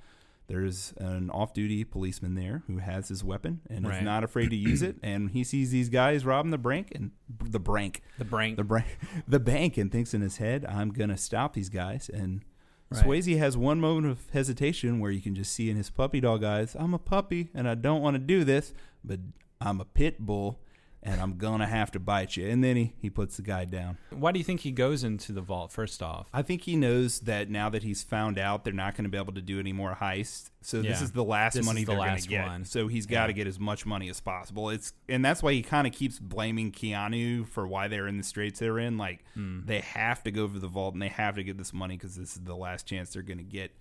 there's 0.47 0.93
an 0.97 1.29
off-duty 1.31 1.83
policeman 1.85 2.35
there 2.35 2.61
who 2.67 2.77
has 2.77 3.07
his 3.09 3.23
weapon 3.23 3.61
and 3.69 3.87
Right. 3.87 3.97
is 3.97 4.03
not 4.03 4.23
afraid 4.23 4.51
to 4.51 4.55
use 4.55 4.81
it. 4.83 4.95
And 5.01 5.31
he 5.31 5.43
sees 5.43 5.71
these 5.71 5.89
guys 5.89 6.23
robbing 6.23 6.51
the 6.51 6.57
bank 6.59 6.91
and 6.93 7.11
the 7.43 7.59
bank, 7.59 8.01
The 8.19 8.25
bank, 8.25 8.55
the 8.57 8.63
bank, 8.63 8.85
the 9.27 9.39
bank, 9.39 9.77
and 9.77 9.91
thinks 9.91 10.13
in 10.13 10.21
his 10.21 10.37
head, 10.37 10.63
"I'm 10.65 10.91
gonna 10.91 11.17
stop 11.17 11.53
these 11.53 11.69
guys." 11.69 12.09
And 12.13 12.43
Right. 12.89 13.03
Swayze 13.03 13.37
has 13.37 13.57
one 13.57 13.79
moment 13.79 14.07
of 14.07 14.29
hesitation 14.31 14.99
where 14.99 15.11
you 15.11 15.21
can 15.21 15.35
just 15.35 15.51
see 15.53 15.69
in 15.69 15.75
his 15.75 15.89
puppy 15.89 16.19
dog 16.21 16.43
eyes, 16.43 16.75
"I'm 16.77 16.93
a 16.93 16.99
puppy 16.99 17.49
and 17.53 17.67
I 17.67 17.75
don't 17.75 18.01
want 18.01 18.15
to 18.15 18.19
do 18.19 18.43
this, 18.43 18.73
but 19.03 19.19
I'm 19.59 19.81
a 19.81 19.85
pit 19.85 20.19
bull." 20.19 20.59
And 21.07 21.21
I'm 21.21 21.37
gonna 21.37 21.67
have 21.67 21.91
to 21.91 21.99
bite 21.99 22.35
you. 22.35 22.49
And 22.49 22.63
then 22.63 22.75
he, 22.75 22.93
he 22.99 23.09
puts 23.11 23.37
the 23.37 23.43
guy 23.43 23.63
down. 23.65 23.97
Why 24.09 24.31
do 24.31 24.39
you 24.39 24.43
think 24.43 24.61
he 24.61 24.71
goes 24.71 25.03
into 25.03 25.31
the 25.33 25.41
vault 25.41 25.71
first 25.71 26.01
off? 26.01 26.27
I 26.33 26.41
think 26.41 26.63
he 26.63 26.75
knows 26.75 27.19
that 27.21 27.47
now 27.49 27.69
that 27.69 27.83
he's 27.83 28.01
found 28.01 28.39
out 28.39 28.63
they're 28.63 28.73
not 28.73 28.95
going 28.95 29.03
to 29.03 29.09
be 29.09 29.17
able 29.17 29.33
to 29.33 29.41
do 29.41 29.59
any 29.59 29.71
more 29.71 29.95
heists. 30.01 30.49
So 30.61 30.81
this 30.81 31.03
is 31.03 31.11
the 31.11 31.23
last 31.23 31.53
This 31.53 31.65
money 31.65 31.81
is 31.81 31.85
the 31.85 31.91
they're 31.91 31.99
last 32.01 32.23
to 32.23 32.29
get. 32.29 32.47
one. 32.47 32.65
So 32.65 32.87
he's 32.87 33.05
got 33.05 33.27
to 33.27 33.33
Yeah. 33.33 33.35
get 33.35 33.47
as 33.47 33.59
much 33.59 33.85
money 33.85 34.09
as 34.09 34.19
possible. 34.19 34.71
It's 34.71 34.93
and 35.07 35.23
that's 35.23 35.43
why 35.43 35.53
he 35.53 35.61
kind 35.61 35.85
of 35.85 35.93
keeps 35.93 36.17
blaming 36.17 36.71
Keanu 36.71 37.47
for 37.47 37.67
why 37.67 37.87
they're 37.87 38.07
in 38.07 38.17
the 38.17 38.23
straits 38.23 38.59
they're 38.59 38.79
in. 38.79 38.97
Like 38.97 39.23
Hmm. 39.35 39.59
they 39.65 39.81
have 39.81 40.23
to 40.23 40.31
go 40.31 40.47
for 40.47 40.57
the 40.57 40.67
vault 40.67 40.93
and 40.95 41.01
they 41.03 41.09
have 41.09 41.35
to 41.35 41.43
get 41.43 41.59
this 41.59 41.71
money 41.71 41.97
because 41.97 42.15
this 42.15 42.35
is 42.35 42.41
the 42.43 42.55
last 42.55 42.87
chance 42.87 43.11
they're 43.13 43.21
going 43.21 43.37
to 43.37 43.43
get 43.43 43.71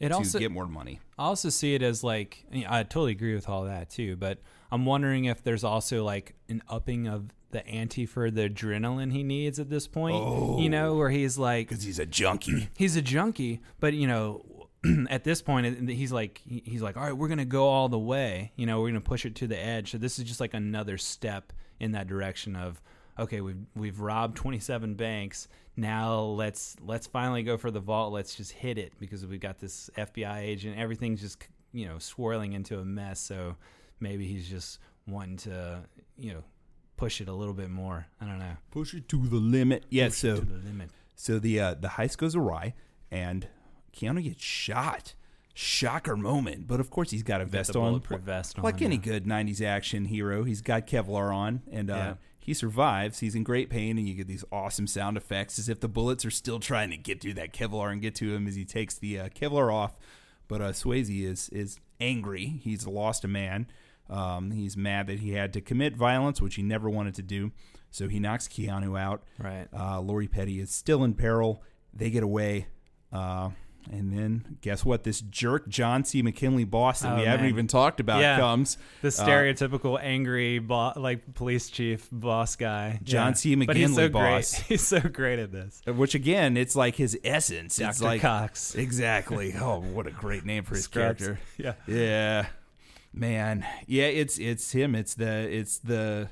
It 0.00 0.08
to 0.08 0.14
also 0.14 0.38
get 0.38 0.52
more 0.52 0.66
money. 0.66 1.00
I 1.18 1.24
also 1.24 1.48
see 1.48 1.74
it 1.74 1.82
as 1.82 2.04
like 2.04 2.44
I, 2.50 2.54
mean, 2.54 2.66
I 2.68 2.82
totally 2.82 3.12
agree 3.12 3.34
with 3.34 3.48
all 3.48 3.64
that 3.64 3.90
too, 3.90 4.16
but 4.16 4.38
I'm 4.70 4.86
wondering 4.86 5.24
if 5.24 5.42
there's 5.42 5.64
also 5.64 6.04
like 6.04 6.34
an 6.48 6.62
upping 6.68 7.08
of 7.08 7.30
the 7.50 7.66
ante 7.66 8.06
for 8.06 8.30
the 8.30 8.48
adrenaline 8.48 9.12
he 9.12 9.22
needs 9.22 9.58
at 9.58 9.70
this 9.70 9.86
point. 9.86 10.16
You 10.16 10.22
oh, 10.66 10.68
know, 10.68 10.94
where 10.94 11.10
he's 11.10 11.38
like 11.38 11.68
Because 11.68 11.84
he's 11.84 11.98
a 11.98 12.06
junkie. 12.06 12.68
he's 12.76 12.96
a 12.96 13.02
junkie, 13.02 13.60
but 13.80 13.94
you 13.94 14.06
know, 14.06 14.68
at 15.10 15.24
this 15.24 15.42
point 15.42 15.88
he's 15.88 16.12
like 16.12 16.40
he's 16.46 16.82
like, 16.82 16.96
all 16.96 17.02
right, 17.02 17.16
we're 17.16 17.28
gonna 17.28 17.44
go 17.44 17.66
all 17.66 17.88
the 17.88 17.98
way. 17.98 18.52
You 18.56 18.66
know, 18.66 18.80
we're 18.80 18.88
gonna 18.88 19.00
push 19.00 19.24
it 19.24 19.34
to 19.36 19.46
the 19.46 19.58
edge. 19.58 19.92
So 19.92 19.98
this 19.98 20.18
is 20.18 20.24
just 20.24 20.40
like 20.40 20.54
another 20.54 20.98
step 20.98 21.52
in 21.80 21.92
that 21.92 22.06
direction 22.06 22.54
of 22.54 22.80
okay, 23.18 23.40
we've 23.40 23.64
we've 23.74 24.00
robbed 24.00 24.36
27 24.36 24.94
banks. 24.94 25.48
Now 25.78 26.22
let's 26.22 26.74
let's 26.84 27.06
finally 27.06 27.44
go 27.44 27.56
for 27.56 27.70
the 27.70 27.78
vault. 27.78 28.12
Let's 28.12 28.34
just 28.34 28.50
hit 28.50 28.78
it 28.78 28.92
because 28.98 29.24
we've 29.24 29.38
got 29.38 29.60
this 29.60 29.88
FBI 29.96 30.40
agent. 30.40 30.76
Everything's 30.76 31.20
just 31.20 31.46
you 31.72 31.86
know 31.86 32.00
swirling 32.00 32.54
into 32.54 32.80
a 32.80 32.84
mess. 32.84 33.20
So 33.20 33.54
maybe 34.00 34.26
he's 34.26 34.48
just 34.48 34.80
wanting 35.06 35.36
to 35.36 35.84
you 36.18 36.32
know 36.34 36.42
push 36.96 37.20
it 37.20 37.28
a 37.28 37.32
little 37.32 37.54
bit 37.54 37.70
more. 37.70 38.06
I 38.20 38.24
don't 38.26 38.40
know. 38.40 38.56
Push 38.72 38.92
it 38.94 39.08
to 39.10 39.24
the 39.24 39.36
limit. 39.36 39.84
Yeah. 39.88 40.06
Push 40.06 40.14
it 40.14 40.18
So 40.18 40.36
to 40.40 40.44
the 40.44 40.66
limit. 40.66 40.90
So 41.14 41.38
the 41.38 41.60
uh, 41.60 41.74
the 41.74 41.88
heist 41.88 42.18
goes 42.18 42.34
awry, 42.34 42.74
and 43.12 43.46
Keanu 43.96 44.24
gets 44.24 44.42
shot, 44.42 45.14
shocker 45.54 46.16
moment. 46.16 46.66
But 46.66 46.80
of 46.80 46.90
course, 46.90 47.12
he's 47.12 47.22
got 47.22 47.40
a 47.40 47.44
vest 47.44 47.74
the 47.74 47.80
on, 47.80 48.00
vest 48.00 48.58
on, 48.58 48.64
like 48.64 48.82
any 48.82 48.98
good 48.98 49.26
'90s 49.26 49.62
action 49.62 50.06
hero. 50.06 50.42
He's 50.42 50.60
got 50.60 50.88
Kevlar 50.88 51.32
on, 51.32 51.62
and 51.70 51.88
uh, 51.88 51.94
Yeah. 51.94 52.14
He 52.48 52.54
survives. 52.54 53.18
He's 53.18 53.34
in 53.34 53.44
great 53.44 53.68
pain, 53.68 53.98
and 53.98 54.08
you 54.08 54.14
get 54.14 54.26
these 54.26 54.44
awesome 54.50 54.86
sound 54.86 55.18
effects 55.18 55.58
as 55.58 55.68
if 55.68 55.80
the 55.80 55.88
bullets 55.88 56.24
are 56.24 56.30
still 56.30 56.58
trying 56.58 56.88
to 56.88 56.96
get 56.96 57.20
through 57.20 57.34
that 57.34 57.52
Kevlar 57.52 57.92
and 57.92 58.00
get 58.00 58.14
to 58.16 58.34
him 58.34 58.46
as 58.46 58.54
he 58.54 58.64
takes 58.64 58.94
the 58.94 59.20
uh, 59.20 59.28
Kevlar 59.28 59.70
off. 59.70 59.98
But 60.48 60.62
uh, 60.62 60.72
Swayze 60.72 61.24
is 61.30 61.50
is 61.50 61.78
angry. 62.00 62.46
He's 62.64 62.86
lost 62.86 63.22
a 63.22 63.28
man. 63.28 63.66
Um, 64.08 64.50
he's 64.50 64.78
mad 64.78 65.08
that 65.08 65.20
he 65.20 65.32
had 65.32 65.52
to 65.52 65.60
commit 65.60 65.94
violence, 65.94 66.40
which 66.40 66.54
he 66.54 66.62
never 66.62 66.88
wanted 66.88 67.16
to 67.16 67.22
do. 67.22 67.52
So 67.90 68.08
he 68.08 68.18
knocks 68.18 68.48
Keanu 68.48 68.98
out. 68.98 69.24
Right. 69.38 69.68
Uh, 69.70 70.00
Lori 70.00 70.26
Petty 70.26 70.58
is 70.58 70.70
still 70.70 71.04
in 71.04 71.12
peril. 71.12 71.62
They 71.92 72.08
get 72.08 72.22
away. 72.22 72.68
Uh, 73.12 73.50
and 73.90 74.12
then 74.12 74.58
guess 74.60 74.84
what? 74.84 75.04
This 75.04 75.20
jerk 75.22 75.66
John 75.68 76.04
C. 76.04 76.22
McGinley 76.22 76.68
boss 76.68 77.00
that 77.00 77.14
Oh, 77.14 77.20
we 77.20 77.24
haven't 77.26 77.46
even 77.46 77.66
talked 77.66 78.00
about 78.00 78.20
Yeah. 78.20 78.36
comes. 78.38 78.76
The 79.00 79.08
Uh, 79.08 79.10
stereotypical 79.10 79.98
angry, 80.02 80.58
bo- 80.58 80.92
like 80.96 81.34
police 81.34 81.70
chief 81.70 82.06
boss 82.12 82.56
guy, 82.56 83.00
John 83.02 83.28
Yeah. 83.28 83.34
C. 83.34 83.54
But 83.54 83.76
he's 83.76 83.94
so 83.94 84.08
boss. 84.10 84.54
Great. 84.56 84.64
He's 84.68 84.86
so 84.86 85.00
great 85.00 85.38
at 85.38 85.52
this. 85.52 85.80
which 85.86 86.14
again, 86.14 86.56
it's 86.56 86.76
like 86.76 86.96
his 86.96 87.18
essence. 87.24 87.78
It's 87.80 87.98
Dr. 88.00 88.08
like 88.08 88.20
Cox. 88.20 88.74
exactly. 88.74 89.54
Oh, 89.60 89.80
what 89.80 90.06
a 90.06 90.10
great 90.10 90.44
name 90.44 90.64
for 90.64 90.74
his 90.74 90.84
Scrubs. 90.84 91.24
character. 91.24 91.40
Yeah. 91.56 91.72
Yeah, 91.86 92.46
man. 93.14 93.64
Yeah, 93.86 94.04
it's 94.04 94.38
it's 94.38 94.70
him. 94.72 94.94
It's 94.94 95.14
the 95.14 95.48
it's 95.50 95.78
the 95.78 96.28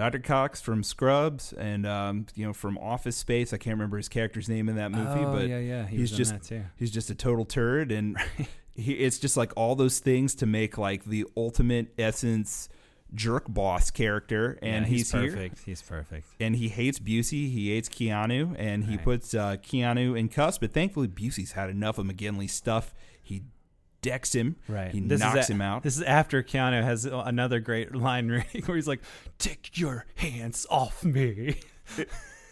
Dr. 0.00 0.18
Cox 0.20 0.62
from 0.62 0.82
Scrubs 0.82 1.52
and 1.52 1.86
um, 1.86 2.24
you 2.34 2.46
know 2.46 2.54
from 2.54 2.78
Office 2.78 3.18
Space. 3.18 3.52
I 3.52 3.58
can't 3.58 3.74
remember 3.74 3.98
his 3.98 4.08
character's 4.08 4.48
name 4.48 4.70
in 4.70 4.76
that 4.76 4.90
movie, 4.90 5.20
oh, 5.20 5.30
but 5.30 5.46
yeah, 5.46 5.58
yeah. 5.58 5.86
He 5.86 5.98
he's 5.98 6.10
just 6.10 6.32
in 6.32 6.38
that 6.38 6.44
too. 6.46 6.64
he's 6.76 6.90
just 6.90 7.10
a 7.10 7.14
total 7.14 7.44
turd, 7.44 7.92
and 7.92 8.16
he, 8.74 8.94
it's 8.94 9.18
just 9.18 9.36
like 9.36 9.52
all 9.56 9.74
those 9.74 9.98
things 9.98 10.34
to 10.36 10.46
make 10.46 10.78
like 10.78 11.04
the 11.04 11.26
ultimate 11.36 11.92
essence 11.98 12.70
jerk 13.14 13.44
boss 13.46 13.90
character, 13.90 14.58
and 14.62 14.86
yeah, 14.86 14.90
he's, 14.90 15.12
here 15.12 15.30
perfect. 15.32 15.58
He's 15.66 15.82
perfect. 15.82 16.28
and 16.40 16.56
he 16.56 16.68
hates 16.70 16.98
Busey. 16.98 17.52
He 17.52 17.68
hates 17.74 17.90
Keanu, 17.90 18.56
and 18.58 18.84
he 18.84 18.96
Right. 18.96 19.04
puts 19.04 19.34
uh, 19.34 19.56
Keanu 19.58 20.18
in 20.18 20.30
cuffs. 20.30 20.56
But 20.56 20.72
thankfully, 20.72 21.08
Busey's 21.08 21.52
had 21.52 21.68
enough 21.68 21.98
of 21.98 22.06
McGinley's 22.06 22.52
stuff. 22.52 22.94
Decks 24.02 24.34
him. 24.34 24.56
Right. 24.68 24.92
He 24.92 25.00
This 25.00 25.16
is 25.16 25.20
knocks 25.20 25.48
a- 25.50 25.52
him 25.52 25.60
out. 25.60 25.82
This 25.82 25.96
is 25.96 26.02
after 26.02 26.42
Keanu 26.42 26.82
has 26.82 27.04
another 27.04 27.60
great 27.60 27.94
line 27.94 28.28
reading 28.28 28.62
where 28.66 28.76
he's 28.76 28.88
like, 28.88 29.00
"Take 29.38 29.78
your 29.78 30.06
hands 30.16 30.66
off 30.70 31.04
me." 31.04 31.56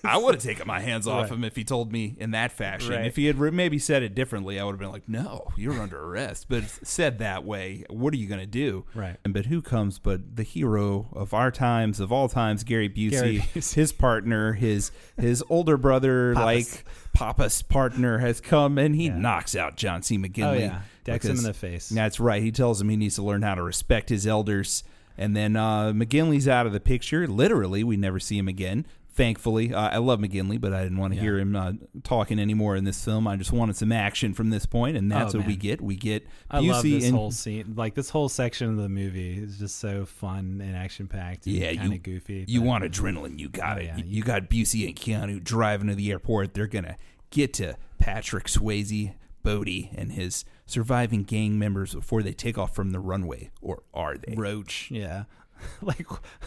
I 0.04 0.16
would 0.16 0.34
have 0.34 0.42
taken 0.42 0.66
my 0.66 0.80
hands 0.80 1.06
off 1.06 1.24
Right. 1.24 1.32
him 1.38 1.44
if 1.44 1.56
he 1.56 1.64
told 1.64 1.90
me 1.92 2.14
in 2.18 2.30
that 2.32 2.52
fashion. 2.52 2.90
Right. 2.94 3.06
If 3.06 3.16
he 3.16 3.26
had 3.26 3.38
re- 3.38 3.50
maybe 3.50 3.78
said 3.78 4.02
it 4.02 4.14
differently, 4.14 4.58
I 4.60 4.64
would 4.64 4.72
have 4.72 4.78
been 4.78 4.92
like, 4.92 5.08
"No, 5.08 5.48
you're 5.56 5.80
under 5.80 6.00
arrest." 6.00 6.46
But 6.48 6.64
said 6.82 7.18
that 7.18 7.44
way, 7.44 7.84
what 7.90 8.14
are 8.14 8.16
you 8.16 8.26
going 8.28 8.40
to 8.40 8.46
do? 8.46 8.84
Right. 8.94 9.16
And 9.24 9.34
but 9.34 9.46
who 9.46 9.60
comes 9.62 9.98
but 9.98 10.36
the 10.36 10.42
hero 10.44 11.08
of 11.12 11.34
our 11.34 11.50
times, 11.50 11.98
of 12.00 12.12
all 12.12 12.28
times, 12.28 12.64
Gary 12.64 12.88
Busey, 12.88 13.10
Gary 13.10 13.38
Busey. 13.54 13.74
his 13.74 13.92
partner, 13.92 14.52
his 14.52 14.90
his 15.18 15.42
older 15.48 15.76
brother, 15.76 16.34
Pappas. 16.36 16.74
like 16.74 16.84
Papa's 17.12 17.62
partner, 17.62 18.18
has 18.18 18.40
come 18.40 18.78
and 18.78 18.94
he 18.94 19.06
Yeah. 19.06 19.18
knocks 19.18 19.56
out 19.56 19.76
John 19.76 20.02
C. 20.02 20.16
McGinley. 20.16 20.44
Oh 20.44 20.52
yeah, 20.54 20.80
decks 21.04 21.24
him 21.26 21.38
in 21.38 21.42
the 21.42 21.54
face. 21.54 21.88
That's 21.88 22.20
right. 22.20 22.42
He 22.42 22.52
tells 22.52 22.80
him 22.80 22.88
he 22.88 22.96
needs 22.96 23.16
to 23.16 23.22
learn 23.22 23.42
how 23.42 23.54
to 23.56 23.62
respect 23.62 24.10
his 24.10 24.26
elders. 24.26 24.84
And 25.20 25.34
then 25.34 25.56
uh, 25.56 25.92
McGinley's 25.92 26.46
out 26.46 26.66
of 26.66 26.72
the 26.72 26.78
picture. 26.78 27.26
Literally, 27.26 27.82
we 27.82 27.96
never 27.96 28.20
see 28.20 28.38
him 28.38 28.46
again. 28.46 28.86
Thankfully, 29.18 29.74
uh, 29.74 29.80
I 29.88 29.98
love 29.98 30.20
McGinley, 30.20 30.60
but 30.60 30.72
I 30.72 30.84
didn't 30.84 30.98
want 30.98 31.12
to 31.12 31.16
Yeah. 31.16 31.22
hear 31.22 31.38
him 31.40 31.56
uh, 31.56 31.72
talking 32.04 32.38
anymore 32.38 32.76
in 32.76 32.84
this 32.84 33.04
film. 33.04 33.26
I 33.26 33.34
just 33.34 33.50
wanted 33.50 33.74
some 33.74 33.90
action 33.90 34.32
from 34.32 34.50
this 34.50 34.64
point, 34.64 34.96
and 34.96 35.10
that's 35.10 35.34
Oh, 35.34 35.38
what 35.38 35.48
we 35.48 35.56
get. 35.56 35.80
We 35.80 35.96
get 35.96 36.24
I 36.48 36.60
Busey 36.60 36.68
love 36.68 36.82
this 36.84 37.04
and 37.06 37.16
whole 37.16 37.30
scene. 37.32 37.74
Like 37.76 37.96
this 37.96 38.10
whole 38.10 38.28
section 38.28 38.70
of 38.70 38.76
the 38.76 38.88
movie 38.88 39.36
is 39.42 39.58
just 39.58 39.80
so 39.80 40.06
fun 40.06 40.62
and 40.64 40.76
action 40.76 41.08
packed. 41.08 41.48
Yeah, 41.48 41.74
kind 41.74 41.92
of 41.94 42.02
goofy. 42.04 42.44
You 42.46 42.62
want 42.62 42.84
adrenaline? 42.84 43.40
You 43.40 43.48
got 43.48 43.78
Oh, 43.78 43.80
it. 43.80 43.84
yeah. 43.86 43.96
You, 43.96 44.04
you 44.06 44.22
got 44.22 44.48
Busey 44.48 44.86
and 44.86 44.94
Keanu 44.94 45.42
driving 45.42 45.88
to 45.88 45.96
the 45.96 46.12
airport. 46.12 46.54
They're 46.54 46.68
gonna 46.68 46.94
get 47.30 47.52
to 47.54 47.74
Patrick 47.98 48.44
Swayze, 48.44 49.14
Bodhi, 49.42 49.90
and 49.96 50.12
his 50.12 50.44
surviving 50.64 51.24
gang 51.24 51.58
members 51.58 51.92
before 51.92 52.22
they 52.22 52.32
take 52.34 52.56
off 52.56 52.72
from 52.72 52.92
the 52.92 53.00
runway, 53.00 53.50
or 53.60 53.82
are 53.92 54.16
they? 54.16 54.36
Roach. 54.36 54.92
Yeah, 54.92 55.24
like 55.82 56.06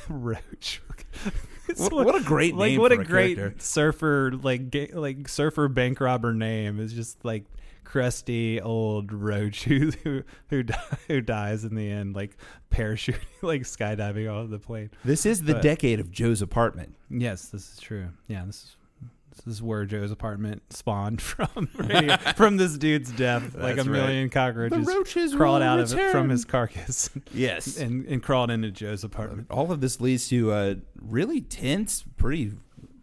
Roach. 0.10 0.82
What- 1.78 1.94
what 1.94 2.16
a 2.20 2.24
great 2.24 2.56
like 2.56 2.72
name 2.72 2.82
what 2.82 2.92
a 2.92 2.98
great 2.98 3.38
character. 3.38 3.60
surfer 3.64 4.32
like 4.34 4.72
ga- 4.72 4.92
like 4.94 5.30
surfer 5.30 5.70
bank 5.70 6.02
robber 6.02 6.34
name 6.34 6.80
is 6.82 6.92
just 6.92 7.24
like 7.24 7.46
crusty 7.86 8.60
old 8.60 9.14
Roach 9.14 9.64
who 9.64 9.92
who 10.04 10.24
who, 10.50 10.64
who 11.08 11.22
dies 11.22 11.64
in 11.64 11.76
the 11.76 11.90
end 11.90 12.14
like 12.16 12.36
parachuting 12.72 13.20
like 13.42 13.62
skydiving 13.62 14.30
off 14.30 14.50
the 14.50 14.60
plane. 14.60 14.90
This 15.06 15.26
is 15.26 15.44
the 15.44 15.54
But- 15.54 15.62
decade 15.62 16.00
of 16.02 16.12
Joe's 16.12 16.42
apartment. 16.42 16.96
Yes, 17.10 17.46
this 17.50 17.72
is 17.74 17.80
true. 17.80 18.10
Yeah, 18.28 18.44
this 18.46 18.56
is. 18.64 18.76
This 19.36 19.56
is 19.56 19.62
where 19.62 19.86
Joe's 19.86 20.12
apartment 20.12 20.62
spawned 20.74 21.22
from, 21.22 21.70
right 21.76 22.04
here. 22.04 22.18
from 22.36 22.58
this 22.58 22.78
dude's 22.78 23.12
death. 23.12 23.56
like 23.56 23.74
a 23.74 23.76
That's 23.78 23.88
right. 23.88 23.98
million 24.02 24.30
cockroaches 24.30 24.86
roaches 24.86 25.34
crawled 25.36 25.62
will 25.62 25.68
out 25.68 25.80
of 25.80 25.94
it 25.98 26.12
from 26.12 26.30
his 26.30 26.44
carcass 26.46 27.10
Yes. 27.34 27.78
and, 27.78 28.06
and 28.08 28.22
crawled 28.22 28.52
into 28.52 28.72
Joe's 28.72 29.04
apartment. 29.04 29.48
All 29.50 29.72
of 29.72 29.80
this 29.82 30.02
leads 30.02 30.28
to 30.30 30.52
a 30.54 30.76
really 31.02 31.42
tense, 31.42 32.04
pretty 32.18 32.52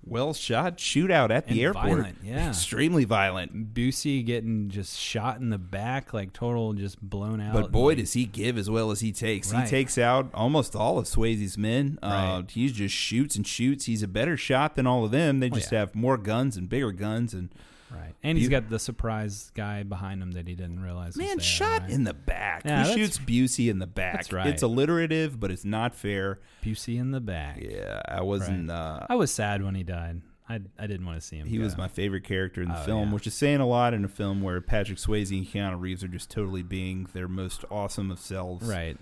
well 0.08 0.32
shot 0.34 0.78
shootout 0.78 1.30
at 1.30 1.46
the 1.46 1.52
And 1.52 1.60
airport. 1.60 1.84
violent, 1.86 2.18
yeah. 2.24 2.48
Extremely 2.48 3.04
violent. 3.04 3.74
Busey 3.74 4.24
getting 4.24 4.68
just 4.70 4.98
shot 4.98 5.38
in 5.40 5.50
the 5.50 5.58
back, 5.58 6.12
like 6.12 6.32
total 6.32 6.72
just 6.72 7.00
blown 7.00 7.40
out. 7.40 7.52
But 7.52 7.70
boy, 7.72 7.88
Like, 7.88 7.98
does 7.98 8.12
he 8.14 8.24
give 8.24 8.56
as 8.58 8.68
well 8.70 8.90
as 8.90 9.00
he 9.00 9.12
takes. 9.12 9.52
Right. 9.52 9.64
He 9.64 9.70
takes 9.70 9.98
out 9.98 10.30
almost 10.34 10.74
all 10.74 10.98
of 10.98 11.04
Swayze's 11.06 11.56
men. 11.58 11.98
Uh, 12.02 12.06
Right. 12.42 12.50
he 12.50 12.68
just 12.68 12.94
shoots 12.94 13.36
and 13.36 13.46
shoots. 13.46 13.84
He's 13.86 14.02
a 14.02 14.08
better 14.08 14.36
shot 14.36 14.76
than 14.76 14.86
all 14.86 15.04
of 15.04 15.10
them. 15.10 15.40
They 15.40 15.46
Oh, 15.50 15.54
just 15.54 15.72
yeah. 15.72 15.80
have 15.80 15.94
more 15.94 16.16
guns 16.16 16.56
and 16.56 16.68
bigger 16.68 16.92
guns. 16.92 17.34
And 17.34 17.50
right, 17.90 18.14
and 18.22 18.36
he's 18.38 18.48
got 18.48 18.68
the 18.68 18.78
surprise 18.78 19.50
guy 19.54 19.82
behind 19.82 20.22
him 20.22 20.32
that 20.32 20.46
he 20.48 20.54
didn't 20.54 20.80
realize. 20.80 21.16
was 21.16 21.26
man, 21.26 21.38
shot 21.38 21.82
right? 21.82 21.90
in 21.90 22.04
the 22.04 22.14
back. 22.14 22.62
Yeah, 22.64 22.84
Who 22.86 22.94
shoots 22.94 23.18
Busey 23.18 23.70
in 23.70 23.78
the 23.78 23.86
back? 23.86 24.14
that's 24.14 24.32
right. 24.32 24.46
It's 24.46 24.62
alliterative, 24.62 25.38
but 25.40 25.50
it's 25.50 25.64
not 25.64 25.94
fair. 25.94 26.40
Busey 26.64 26.98
in 26.98 27.10
the 27.12 27.20
back. 27.20 27.58
Yeah, 27.60 28.00
I 28.08 28.20
wasn't. 28.22 28.70
Uh, 28.70 29.06
I 29.08 29.14
was 29.16 29.30
sad 29.30 29.62
when 29.62 29.74
he 29.74 29.82
died. 29.82 30.22
I 30.48 30.60
I 30.78 30.86
didn't 30.86 31.04
want 31.04 31.20
to 31.20 31.26
see 31.26 31.36
him. 31.36 31.46
He 31.46 31.58
was 31.58 31.76
my 31.76 31.88
favorite 31.88 32.24
character 32.24 32.62
in 32.62 32.68
the 32.68 32.80
Oh, 32.80 32.84
film, 32.84 33.08
yeah. 33.08 33.14
which 33.14 33.26
is 33.26 33.34
saying 33.34 33.60
a 33.60 33.66
lot 33.66 33.92
in 33.94 34.04
a 34.04 34.08
film 34.08 34.40
where 34.40 34.60
Patrick 34.62 34.98
Swayze 34.98 35.36
and 35.36 35.46
Keanu 35.46 35.78
Reeves 35.80 36.02
are 36.02 36.08
just 36.08 36.30
totally 36.30 36.62
being 36.62 37.06
their 37.12 37.28
most 37.28 37.64
awesome 37.70 38.10
of 38.10 38.18
selves. 38.18 38.66
right. 38.66 38.96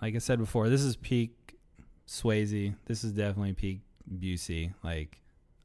Like 0.00 0.14
I 0.14 0.18
said 0.18 0.38
before, 0.38 0.68
this 0.70 0.82
is 0.82 0.96
peak 0.96 1.56
Swayze. 2.08 2.74
This 2.86 3.04
is 3.04 3.12
definitely 3.12 3.52
peak 3.52 3.80
Busey. 4.18 4.72
Like 4.82 5.18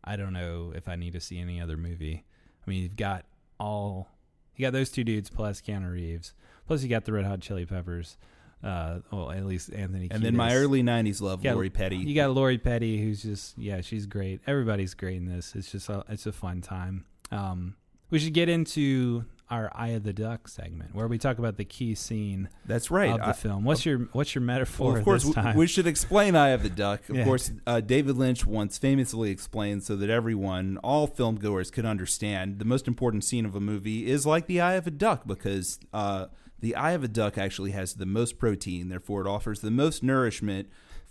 I 0.03 0.15
don't 0.15 0.33
know 0.33 0.71
if 0.75 0.87
I 0.87 0.95
need 0.95 1.13
to 1.13 1.19
see 1.19 1.39
any 1.39 1.59
other 1.61 1.77
movie. 1.77 2.23
I 2.67 2.69
mean, 2.69 2.83
you've 2.83 2.95
got 2.97 3.25
all 3.59 4.09
you 4.55 4.65
got 4.65 4.73
those 4.73 4.89
two 4.89 5.03
dudes 5.03 5.29
plus 5.29 5.61
Keanu 5.61 5.91
Reeves, 5.91 6.33
plus 6.67 6.83
you 6.83 6.89
got 6.89 7.05
the 7.05 7.13
Red 7.13 7.25
Hot 7.25 7.39
Chili 7.39 7.65
Peppers. 7.65 8.17
Uh, 8.63 8.99
well, 9.11 9.31
at 9.31 9.45
least 9.45 9.71
Anthony. 9.71 10.07
And 10.09 10.23
then 10.23 10.35
my 10.35 10.55
early 10.55 10.81
'90s 10.81 11.21
love, 11.21 11.43
Yeah, 11.45 11.53
Lori 11.53 11.69
Petty. 11.69 11.97
You 11.97 12.15
got 12.15 12.31
Lori 12.31 12.57
Petty, 12.57 13.01
who's 13.01 13.21
just 13.21 13.57
yeah, 13.57 13.81
she's 13.81 14.05
great. 14.07 14.41
Everybody's 14.47 14.93
great 14.95 15.17
in 15.17 15.25
this. 15.25 15.53
It's 15.55 15.71
just 15.71 15.89
a, 15.89 16.03
it's 16.09 16.25
a 16.25 16.31
fun 16.31 16.61
time. 16.61 17.05
Um, 17.31 17.75
we 18.09 18.17
should 18.19 18.33
get 18.33 18.49
into 18.49 19.25
our 19.49 19.71
Eye 19.73 19.89
of 19.89 20.03
the 20.03 20.11
Duck 20.13 20.47
segment 20.47 20.93
where 20.93 21.07
we 21.07 21.17
talk 21.17 21.37
about 21.39 21.55
the 21.57 21.63
key 21.63 21.95
scene 21.95 22.49
That's 22.65 22.91
right. 22.91 23.11
of 23.11 23.19
the 23.19 23.27
I- 23.27 23.33
film. 23.33 23.63
What's 23.63 23.85
your 23.85 23.99
what's 24.11 24.35
your 24.35 24.41
metaphor 24.41 24.87
well, 24.91 24.97
of 24.97 25.03
course, 25.05 25.25
we, 25.25 25.33
we 25.55 25.67
should 25.67 25.87
explain 25.87 26.35
Eye 26.35 26.49
of 26.49 26.63
the 26.63 26.69
Duck. 26.69 27.07
Of 27.09 27.15
Yeah. 27.15 27.23
course, 27.23 27.51
uh, 27.65 27.79
David 27.79 28.17
Lynch 28.17 28.45
once 28.45 28.77
famously 28.77 29.31
explained 29.31 29.83
so 29.83 29.95
that 29.95 30.09
everyone, 30.09 30.77
all 30.83 31.07
film 31.07 31.35
goers, 31.37 31.71
could 31.71 31.85
understand 31.85 32.59
the 32.59 32.65
most 32.65 32.87
important 32.87 33.23
scene 33.23 33.45
of 33.45 33.55
a 33.55 33.61
movie 33.61 34.07
is 34.09 34.25
like 34.25 34.47
the 34.47 34.59
eye 34.59 34.73
of 34.73 34.85
a 34.87 34.91
duck 34.91 35.25
because 35.25 35.79
uh, 35.93 36.25
the 36.59 36.75
eye 36.75 36.91
of 36.91 37.03
a 37.03 37.07
duck 37.07 37.37
actually 37.37 37.71
has 37.71 37.93
the 37.93 38.05
most 38.05 38.37
protein. 38.37 38.89
Therefore, 38.89 39.21
it 39.21 39.27
offers 39.29 39.61
the 39.61 39.71
most 39.71 40.03
nourishment 40.03 40.67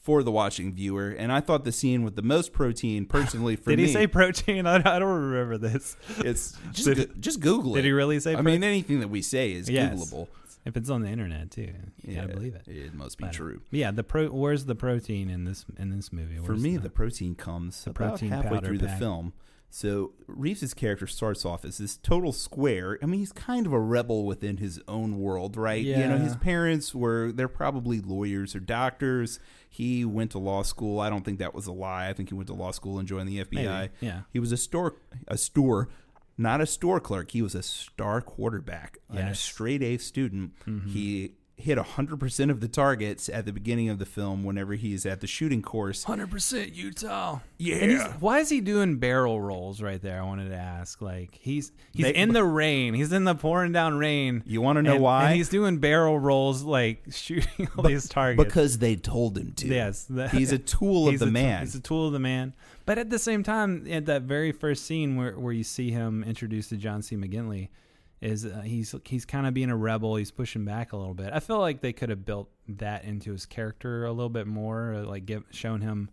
for 0.06 0.22
the 0.22 0.30
watching 0.30 0.72
viewer. 0.72 1.08
And 1.10 1.32
I 1.32 1.40
thought 1.40 1.64
the 1.64 1.72
scene 1.72 2.04
with 2.04 2.14
the 2.14 2.22
most 2.22 2.52
protein, 2.52 3.06
personally, 3.06 3.56
for 3.62 3.70
Did 3.70 3.78
me, 3.80 3.82
Did 3.82 3.88
he 3.88 3.92
say 3.92 4.06
protein? 4.06 4.64
I, 4.64 4.76
I 4.76 4.98
don't 5.00 5.20
remember 5.32 5.58
this. 5.58 5.96
it's 6.18 6.56
just, 6.72 6.84
Did- 6.86 7.08
go- 7.08 7.14
just 7.18 7.40
Google 7.40 7.72
it. 7.74 7.78
Did 7.82 7.86
he 7.86 7.90
really 7.92 8.20
say? 8.20 8.36
I 8.36 8.40
mean, 8.40 8.62
anything 8.62 9.00
that 9.00 9.08
we 9.08 9.20
say 9.20 9.50
is 9.52 9.68
Yes. 9.68 9.92
Googleable. 10.12 10.28
if 10.64 10.76
it's 10.76 10.88
on 10.90 11.02
the 11.02 11.08
internet 11.08 11.50
too, 11.50 11.62
you 12.02 12.14
Yeah, 12.14 12.20
gotta 12.22 12.34
believe 12.34 12.54
it. 12.54 12.62
It 12.68 12.94
must 12.94 13.18
be 13.18 13.24
But, 13.24 13.32
true. 13.32 13.60
Yeah, 13.72 13.90
the 13.90 14.04
pro. 14.04 14.28
Where's 14.28 14.66
the 14.66 14.76
protein 14.76 15.28
in 15.28 15.44
this 15.44 15.64
in 15.76 15.90
this 15.90 16.12
movie? 16.12 16.36
For 16.36 16.54
me, 16.54 16.76
the, 16.76 16.84
the 16.84 16.90
protein 16.90 17.34
comes 17.34 17.82
the 17.82 17.90
about 17.90 18.20
halfway 18.20 18.60
through 18.60 18.78
the 18.78 18.88
film. 18.88 19.32
So 19.68 20.12
Reeves' 20.26 20.72
character 20.74 21.06
starts 21.06 21.44
off 21.44 21.64
as 21.64 21.78
this 21.78 21.96
total 21.96 22.32
square. 22.32 22.98
I 23.02 23.06
mean, 23.06 23.20
he's 23.20 23.32
kind 23.32 23.66
of 23.66 23.72
a 23.72 23.80
rebel 23.80 24.24
within 24.24 24.56
his 24.56 24.80
own 24.88 25.18
world, 25.18 25.56
right? 25.56 25.84
You 25.84 26.06
know, 26.06 26.18
his 26.18 26.36
parents 26.36 26.94
were 26.94 27.32
they're 27.32 27.48
probably 27.48 28.00
lawyers 28.00 28.54
or 28.54 28.60
doctors. 28.60 29.38
He 29.68 30.04
went 30.04 30.30
to 30.30 30.38
law 30.38 30.62
school. 30.62 31.00
I 31.00 31.10
don't 31.10 31.24
think 31.24 31.38
that 31.40 31.54
was 31.54 31.66
a 31.66 31.72
lie. 31.72 32.08
I 32.08 32.12
think 32.12 32.30
he 32.30 32.34
went 32.34 32.46
to 32.46 32.54
law 32.54 32.70
school 32.70 32.98
and 32.98 33.06
joined 33.06 33.28
the 33.28 33.44
FBI. 33.44 33.52
Maybe, 33.52 33.92
yeah. 34.00 34.20
He 34.32 34.38
was 34.38 34.52
a 34.52 34.56
store 34.56 34.96
a 35.28 35.36
store 35.36 35.88
not 36.38 36.60
a 36.60 36.66
store 36.66 37.00
clerk. 37.00 37.30
He 37.30 37.42
was 37.42 37.54
a 37.54 37.62
star 37.62 38.20
quarterback 38.20 38.98
and 39.10 39.28
a 39.30 39.34
straight 39.34 39.82
A 39.82 39.96
student. 39.98 40.52
Mm-hmm. 40.66 40.90
He 40.90 41.32
hit 41.58 41.78
100% 41.78 42.50
of 42.50 42.60
the 42.60 42.68
targets 42.68 43.30
at 43.30 43.46
the 43.46 43.52
beginning 43.52 43.88
of 43.88 43.98
the 43.98 44.04
film 44.04 44.44
whenever 44.44 44.74
he's 44.74 45.06
at 45.06 45.22
the 45.22 45.26
shooting 45.26 45.62
course. 45.62 46.04
Hundred 46.04 46.30
percent 46.30 46.74
Utah. 46.74 47.40
Yeah. 47.56 47.76
And 47.76 47.90
he's, 47.90 48.02
why 48.20 48.40
is 48.40 48.50
he 48.50 48.60
doing 48.60 48.98
barrel 48.98 49.40
rolls 49.40 49.80
right 49.80 50.00
there? 50.00 50.20
I 50.20 50.24
wanted 50.24 50.50
to 50.50 50.54
ask. 50.56 51.00
Like 51.00 51.34
he's 51.40 51.72
he's 51.92 52.04
They- 52.04 52.14
in 52.14 52.34
the 52.34 52.44
rain. 52.44 52.92
He's 52.92 53.10
in 53.10 53.24
the 53.24 53.34
pouring 53.34 53.72
down 53.72 53.96
rain. 53.96 54.42
You 54.46 54.60
want 54.60 54.76
to 54.76 54.82
know 54.82 54.94
and, 54.96 55.02
why? 55.02 55.24
And 55.28 55.36
he's 55.36 55.48
doing 55.48 55.78
barrel 55.78 56.18
rolls, 56.18 56.62
like 56.62 57.02
shooting 57.10 57.68
all 57.76 57.84
these 57.84 58.06
targets. 58.08 58.44
because 58.44 58.76
they 58.78 58.94
told 58.96 59.38
him 59.38 59.52
to. 59.54 59.66
yes, 59.68 60.04
that- 60.10 60.30
He's 60.36 60.52
a 60.52 60.58
tool 60.58 61.08
of 61.08 61.18
the 61.18 61.26
man. 61.26 61.60
He's 61.60 61.74
a 61.74 61.80
tool 61.80 62.06
of 62.08 62.12
the 62.12 62.18
man. 62.18 62.52
But 62.84 62.98
at 62.98 63.08
the 63.10 63.18
same 63.18 63.42
time, 63.42 63.86
at 63.90 64.04
that 64.06 64.22
very 64.22 64.52
first 64.52 64.84
scene 64.84 65.16
where 65.16 65.32
where 65.32 65.54
you 65.54 65.64
see 65.64 65.90
him 65.90 66.22
introduced 66.22 66.68
to 66.68 66.76
John 66.76 67.00
C. 67.02 67.16
McGinley, 67.16 67.70
is 68.26 68.44
uh, 68.44 68.60
he's 68.64 68.94
he's 69.04 69.24
kind 69.24 69.46
of 69.46 69.54
being 69.54 69.70
a 69.70 69.76
rebel. 69.76 70.16
He's 70.16 70.32
pushing 70.32 70.64
back 70.64 70.92
a 70.92 70.96
little 70.96 71.14
bit. 71.14 71.30
I 71.32 71.40
feel 71.40 71.58
like 71.58 71.80
they 71.80 71.92
could 71.92 72.10
have 72.10 72.24
built 72.24 72.50
that 72.68 73.04
into 73.04 73.30
his 73.32 73.46
character 73.46 74.04
a 74.04 74.12
little 74.12 74.28
bit 74.28 74.46
more, 74.46 74.94
uh, 74.94 75.04
like 75.04 75.26
give 75.26 75.44
shown 75.50 75.80
him 75.80 76.10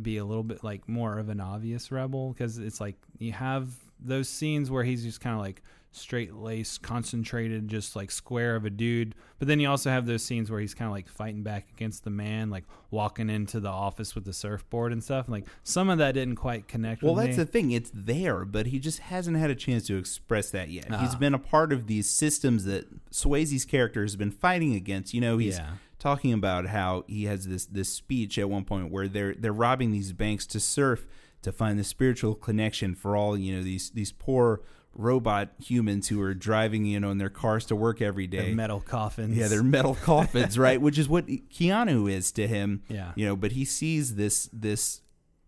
be 0.00 0.18
a 0.18 0.24
little 0.24 0.42
bit 0.42 0.62
like 0.62 0.86
more 0.88 1.18
of 1.18 1.28
an 1.28 1.40
obvious 1.40 1.90
rebel 1.90 2.32
because 2.32 2.58
it's 2.58 2.80
like 2.80 2.96
you 3.18 3.32
have 3.32 3.68
those 3.98 4.28
scenes 4.28 4.70
where 4.70 4.84
he's 4.84 5.02
just 5.02 5.20
kind 5.20 5.34
of 5.34 5.40
like 5.40 5.62
straight 5.92 6.34
laced, 6.34 6.82
concentrated, 6.82 7.68
just 7.68 7.96
like 7.96 8.10
square 8.10 8.54
of 8.54 8.64
a 8.64 8.70
dude. 8.70 9.14
But 9.38 9.48
then 9.48 9.60
you 9.60 9.68
also 9.68 9.90
have 9.90 10.06
those 10.06 10.22
scenes 10.22 10.50
where 10.50 10.60
he's 10.60 10.74
kind 10.74 10.86
of 10.86 10.92
like 10.92 11.08
fighting 11.08 11.42
back 11.42 11.68
against 11.74 12.04
the 12.04 12.10
man, 12.10 12.50
like 12.50 12.64
walking 12.90 13.30
into 13.30 13.60
the 13.60 13.70
office 13.70 14.14
with 14.14 14.24
the 14.24 14.32
surfboard 14.32 14.92
and 14.92 15.02
stuff. 15.02 15.26
And 15.26 15.32
like 15.34 15.46
some 15.64 15.88
of 15.88 15.98
that 15.98 16.12
didn't 16.12 16.36
quite 16.36 16.68
connect. 16.68 17.02
Well, 17.02 17.14
that's 17.14 17.36
me. 17.36 17.44
the 17.44 17.46
thing. 17.46 17.70
It's 17.70 17.90
there, 17.94 18.44
but 18.44 18.66
he 18.66 18.78
just 18.78 19.00
hasn't 19.00 19.36
had 19.36 19.50
a 19.50 19.54
chance 19.54 19.86
to 19.86 19.96
express 19.96 20.50
that 20.50 20.68
yet. 20.68 20.84
He's 20.86 21.14
ah. 21.14 21.18
been 21.18 21.34
a 21.34 21.38
part 21.38 21.72
of 21.72 21.86
these 21.86 22.08
systems 22.08 22.64
that 22.64 23.10
Swayze's 23.10 23.64
character 23.64 24.02
has 24.02 24.16
been 24.16 24.30
fighting 24.30 24.74
against. 24.74 25.14
You 25.14 25.20
know, 25.20 25.38
he's 25.38 25.58
Yeah. 25.58 25.70
talking 25.98 26.32
about 26.32 26.66
how 26.66 27.04
he 27.06 27.24
has 27.24 27.46
this 27.48 27.64
this 27.66 27.88
speech 27.88 28.38
at 28.38 28.50
one 28.50 28.64
point 28.64 28.90
where 28.90 29.08
they're 29.08 29.34
they're 29.34 29.52
robbing 29.52 29.92
these 29.92 30.12
banks 30.12 30.46
to 30.48 30.60
surf 30.60 31.06
to 31.42 31.52
find 31.52 31.78
the 31.78 31.84
spiritual 31.84 32.34
connection 32.34 32.94
for 32.94 33.16
all 33.16 33.36
you 33.38 33.54
know 33.56 33.62
these 33.62 33.90
these 33.90 34.12
poor 34.12 34.60
robot 34.96 35.50
humans 35.58 36.08
who 36.08 36.20
are 36.22 36.34
driving 36.34 36.86
you 36.86 36.98
know 36.98 37.10
in 37.10 37.18
their 37.18 37.30
cars 37.30 37.66
to 37.66 37.76
work 37.76 38.00
every 38.00 38.26
day. 38.26 38.46
They're 38.46 38.54
metal 38.54 38.80
coffins. 38.80 39.36
Yeah, 39.36 39.48
they're 39.48 39.62
metal 39.62 39.94
coffins, 40.02 40.58
right? 40.58 40.80
Which 40.80 40.98
is 40.98 41.08
what 41.08 41.26
Keanu 41.26 42.10
is 42.10 42.32
to 42.32 42.46
him. 42.46 42.82
Yeah. 42.88 43.12
You 43.14 43.26
know, 43.26 43.36
but 43.36 43.52
he 43.52 43.64
sees 43.64 44.14
this 44.16 44.48
this 44.52 45.02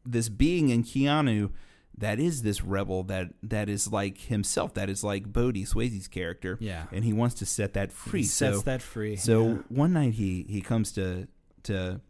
this 0.04 0.28
being 0.28 0.68
in 0.70 0.84
Keanu 0.84 1.50
that 1.96 2.20
is 2.20 2.42
this 2.42 2.62
rebel 2.62 3.02
that 3.04 3.30
that 3.42 3.68
is 3.68 3.92
like 3.92 4.18
himself, 4.18 4.74
that 4.74 4.88
is 4.88 5.02
like 5.02 5.32
Bodhi 5.32 5.64
Swayze's 5.64 6.08
character. 6.08 6.56
Yeah. 6.60 6.84
And 6.92 7.04
he 7.04 7.12
wants 7.12 7.34
to 7.36 7.46
set 7.46 7.74
that 7.74 7.92
free. 7.92 8.20
He 8.20 8.26
sets 8.26 8.58
so 8.58 8.62
that 8.62 8.82
free. 8.82 9.16
so 9.16 9.46
yeah. 9.46 9.56
one 9.68 9.92
night 9.92 10.14
he 10.14 10.46
he 10.48 10.60
comes 10.60 10.92
to 10.92 11.26
to 11.64 12.00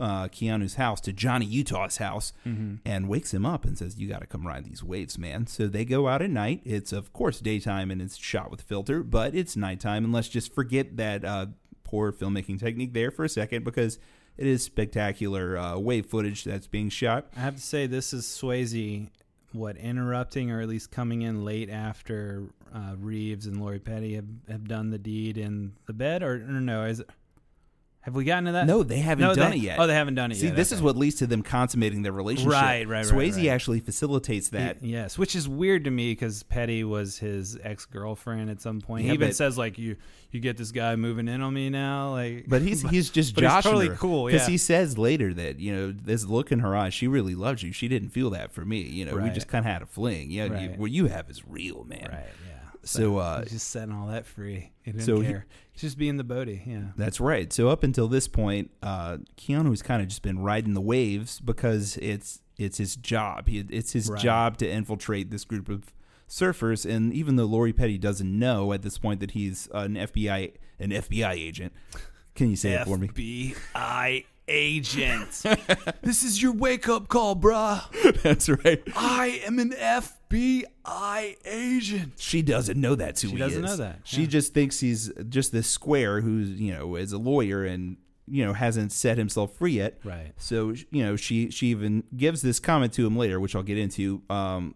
uh, 0.00 0.28
Keanu's 0.28 0.74
house, 0.74 1.00
to 1.02 1.12
Johnny 1.12 1.46
Utah's 1.46 1.98
house, 1.98 2.32
Mm-hmm. 2.46 2.76
and 2.84 3.08
wakes 3.08 3.32
him 3.34 3.44
up 3.46 3.64
and 3.64 3.76
says, 3.78 3.98
"You 3.98 4.08
got 4.08 4.22
to 4.22 4.26
come 4.26 4.46
ride 4.46 4.64
these 4.64 4.82
waves, 4.82 5.18
man." 5.18 5.46
So 5.46 5.66
they 5.68 5.84
go 5.84 6.08
out 6.08 6.22
at 6.22 6.30
night. 6.30 6.62
It's 6.64 6.92
of 6.92 7.12
course 7.12 7.38
daytime 7.40 7.90
and 7.90 8.00
it's 8.02 8.16
shot 8.16 8.50
with 8.50 8.62
filter, 8.62 9.02
but 9.02 9.34
it's 9.34 9.54
nighttime. 9.56 10.04
And 10.04 10.12
let's 10.12 10.28
just 10.28 10.54
forget 10.54 10.96
that 10.96 11.24
uh, 11.24 11.46
poor 11.84 12.10
filmmaking 12.12 12.58
technique 12.58 12.94
there 12.94 13.10
for 13.10 13.24
a 13.24 13.28
second 13.28 13.64
because 13.64 13.98
it 14.36 14.46
is 14.46 14.62
spectacular 14.64 15.56
uh, 15.56 15.78
wave 15.78 16.06
footage 16.06 16.44
that's 16.44 16.66
being 16.66 16.88
shot. 16.88 17.26
I 17.36 17.40
have 17.40 17.54
to 17.56 17.62
say 17.62 17.86
this 17.86 18.12
is 18.12 18.24
Swayze, 18.26 19.08
what 19.52 19.76
interrupting 19.76 20.50
or 20.50 20.60
at 20.60 20.68
least 20.68 20.90
coming 20.90 21.22
in 21.22 21.44
late 21.44 21.70
after 21.70 22.44
uh, 22.74 22.94
Reeves 22.98 23.46
and 23.46 23.60
Lori 23.60 23.78
Petty 23.78 24.14
have, 24.16 24.26
have 24.48 24.68
done 24.68 24.90
the 24.90 24.98
deed 24.98 25.38
in 25.38 25.72
the 25.86 25.92
bed, 25.94 26.22
or, 26.22 26.34
or 26.34 26.60
no? 26.60 26.84
Is 26.84 27.00
it, 27.00 27.08
have 28.06 28.14
we 28.14 28.22
gotten 28.24 28.44
to 28.44 28.52
that? 28.52 28.66
No, 28.68 28.84
they 28.84 29.00
haven't 29.00 29.26
No, 29.26 29.34
done 29.34 29.50
they- 29.50 29.56
it 29.56 29.62
yet. 29.62 29.80
Oh, 29.80 29.86
they 29.88 29.94
haven't 29.94 30.14
done 30.14 30.30
it 30.30 30.36
yet. 30.36 30.40
See, 30.40 30.46
yet. 30.46 30.54
this 30.56 30.70
is 30.70 30.80
what 30.80 30.96
leads 30.96 31.16
to 31.16 31.26
them 31.26 31.42
consummating 31.42 32.02
their 32.02 32.12
relationship. 32.12 32.52
Right, 32.52 32.86
right, 32.86 33.04
right, 33.04 33.12
Swayze 33.12 33.36
right. 33.36 33.48
actually 33.48 33.80
facilitates 33.80 34.50
that. 34.50 34.80
Yes, 34.80 35.18
which 35.18 35.34
is 35.34 35.48
weird 35.48 35.82
to 35.84 35.90
me 35.90 36.12
because 36.12 36.44
Petty 36.44 36.84
was 36.84 37.18
his 37.18 37.58
ex 37.64 37.84
girlfriend 37.84 38.48
at 38.48 38.62
some 38.62 38.80
point. 38.80 39.04
Yeah, 39.04 39.10
he 39.10 39.14
even 39.14 39.28
but- 39.30 39.34
says 39.36 39.58
like, 39.58 39.76
"You 39.76 39.96
you 40.30 40.38
get 40.38 40.56
this 40.56 40.70
guy 40.70 40.94
moving 40.94 41.26
in 41.26 41.40
on 41.42 41.52
me 41.52 41.68
now." 41.68 42.12
Like, 42.12 42.44
But 42.46 42.62
he's 42.62 42.82
he's 42.90 43.10
just 43.10 43.34
but 43.34 43.42
he's 43.42 43.50
joshing 43.52 43.72
totally 43.72 43.96
cool, 43.96 44.26
because 44.26 44.42
yeah. 44.42 44.52
he 44.52 44.56
says 44.58 44.96
later 44.96 45.34
that 45.34 45.58
you 45.58 45.74
know 45.74 45.90
this 45.90 46.24
look 46.24 46.52
in 46.52 46.60
her 46.60 46.76
eyes, 46.76 46.94
she 46.94 47.08
really 47.08 47.34
loves 47.34 47.64
you. 47.64 47.72
She 47.72 47.88
didn't 47.88 48.10
feel 48.10 48.30
that 48.30 48.52
for 48.52 48.64
me. 48.64 48.82
You 48.82 49.06
know, 49.06 49.14
we 49.16 49.22
Right. 49.22 49.34
just 49.34 49.48
kind 49.48 49.66
of 49.66 49.72
had 49.72 49.82
a 49.82 49.86
fling. 49.86 50.30
Yeah, 50.30 50.44
you, 50.44 50.52
Right. 50.52 50.78
what 50.78 50.90
you 50.92 51.06
have 51.06 51.28
is 51.28 51.42
real, 51.44 51.82
man. 51.84 52.08
right, 52.12 52.24
yeah. 52.46 52.52
So, 52.88 53.18
uh, 53.18 53.42
he's 53.42 53.52
just 53.52 53.68
setting 53.68 53.92
all 53.94 54.06
that 54.08 54.26
free. 54.26 54.72
He 54.82 54.92
didn't 54.92 55.04
so 55.04 55.20
he- 55.20 55.34
he's 55.72 55.80
just 55.82 55.98
being 55.98 56.16
the 56.16 56.24
Bodhi. 56.24 56.62
Yeah. 56.66 56.92
That's 56.96 57.20
right. 57.20 57.52
So 57.52 57.68
up 57.68 57.82
until 57.82 58.08
this 58.08 58.28
point, 58.28 58.70
uh, 58.82 59.18
Keanu's 59.36 59.82
kind 59.82 60.00
of 60.02 60.08
just 60.08 60.22
been 60.22 60.38
riding 60.38 60.74
the 60.74 60.80
waves 60.80 61.40
because 61.40 61.96
it's 61.98 62.40
it's 62.58 62.78
his 62.78 62.96
job. 62.96 63.48
He, 63.48 63.58
it's 63.68 63.92
his 63.92 64.08
Right. 64.08 64.18
job 64.22 64.56
to 64.58 64.70
infiltrate 64.70 65.30
this 65.30 65.44
group 65.44 65.68
of 65.68 65.92
surfers. 66.26 66.88
And 66.90 67.12
even 67.12 67.36
though 67.36 67.44
Lori 67.44 67.72
Petty 67.74 67.98
doesn't 67.98 68.38
know 68.38 68.72
at 68.72 68.80
this 68.82 68.96
point 68.98 69.20
that 69.20 69.32
he's 69.32 69.68
an 69.74 69.94
FBI 69.96 70.52
an 70.78 70.90
FBI 70.90 71.32
agent, 71.32 71.72
can 72.34 72.48
you 72.50 72.56
say 72.56 72.72
it 72.72 72.84
for 72.86 72.96
me? 72.98 73.08
FBI 73.08 74.24
agent. 74.48 75.42
this 76.02 76.22
is 76.22 76.40
your 76.42 76.52
wake 76.52 76.88
up 76.88 77.08
call, 77.08 77.34
bruh. 77.36 77.82
That's 78.22 78.48
right. 78.48 78.82
I 78.94 79.42
am 79.46 79.58
an 79.58 79.70
FBI 79.72 81.36
agent. 81.44 82.12
She 82.18 82.42
doesn't 82.42 82.80
know 82.80 82.94
that's 82.94 83.22
who 83.22 83.28
She 83.28 83.34
he 83.34 83.38
doesn't 83.40 83.64
is. 83.64 83.70
know 83.70 83.76
that, 83.76 84.00
She 84.04 84.22
yeah. 84.22 84.26
just 84.28 84.54
thinks 84.54 84.80
he's 84.80 85.10
just 85.28 85.52
this 85.52 85.68
square 85.68 86.20
who's 86.20 86.50
you 86.50 86.72
know 86.72 86.96
is 86.96 87.12
a 87.12 87.18
lawyer 87.18 87.64
and 87.64 87.96
you 88.28 88.44
know 88.44 88.52
hasn't 88.52 88.92
set 88.92 89.18
himself 89.18 89.54
free 89.54 89.72
yet. 89.72 89.98
Right. 90.04 90.32
So 90.36 90.74
you 90.90 91.04
know 91.04 91.16
she 91.16 91.50
she 91.50 91.68
even 91.68 92.04
gives 92.16 92.42
this 92.42 92.58
comment 92.60 92.92
to 92.94 93.06
him 93.06 93.16
later, 93.16 93.38
which 93.40 93.54
I'll 93.54 93.62
get 93.62 93.78
into. 93.78 94.22
Um, 94.30 94.74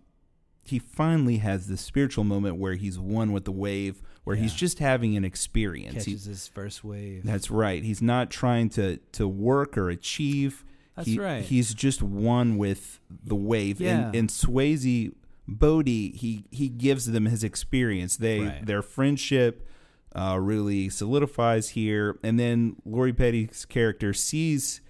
he 0.63 0.79
finally 0.79 1.39
has 1.39 1.67
this 1.67 1.81
spiritual 1.81 2.23
moment 2.25 2.57
where 2.57 2.75
he's 2.75 2.99
one 2.99 3.33
with 3.33 3.45
the 3.45 3.51
wave, 3.53 4.03
where 4.31 4.37
he's 4.37 4.55
just 4.55 4.79
having 4.79 5.17
an 5.17 5.25
experience. 5.25 6.05
He- 6.05 6.13
Catches 6.13 6.25
his 6.25 6.49
first 6.49 6.83
wave. 6.85 7.23
that's 7.25 7.51
right. 7.51 7.83
He's 7.83 8.01
not 8.03 8.31
trying 8.31 8.69
to 8.71 8.99
to 9.13 9.27
work 9.29 9.77
or 9.77 9.91
achieve. 9.91 10.65
That's 10.97 11.09
He- 11.09 11.19
right. 11.19 11.43
He's 11.45 11.75
just 11.75 12.03
one 12.03 12.57
with 12.59 13.01
the 13.25 13.35
wave. 13.37 13.81
Yeah. 13.81 14.07
And, 14.07 14.15
and 14.17 14.29
Swayze 14.29 15.13
Bodhi, 15.49 16.11
he 16.13 16.45
he 16.51 16.69
gives 16.69 17.07
them 17.07 17.25
his 17.27 17.43
experience. 17.43 18.17
They 18.17 18.41
Right. 18.41 18.65
their 18.67 18.83
friendship 18.83 19.67
uh, 20.15 20.39
really 20.41 20.89
solidifies 20.89 21.71
here. 21.71 22.19
And 22.23 22.39
then 22.39 22.77
Lori 22.85 23.13
Petty's 23.13 23.65
character 23.65 24.13
sees 24.13 24.81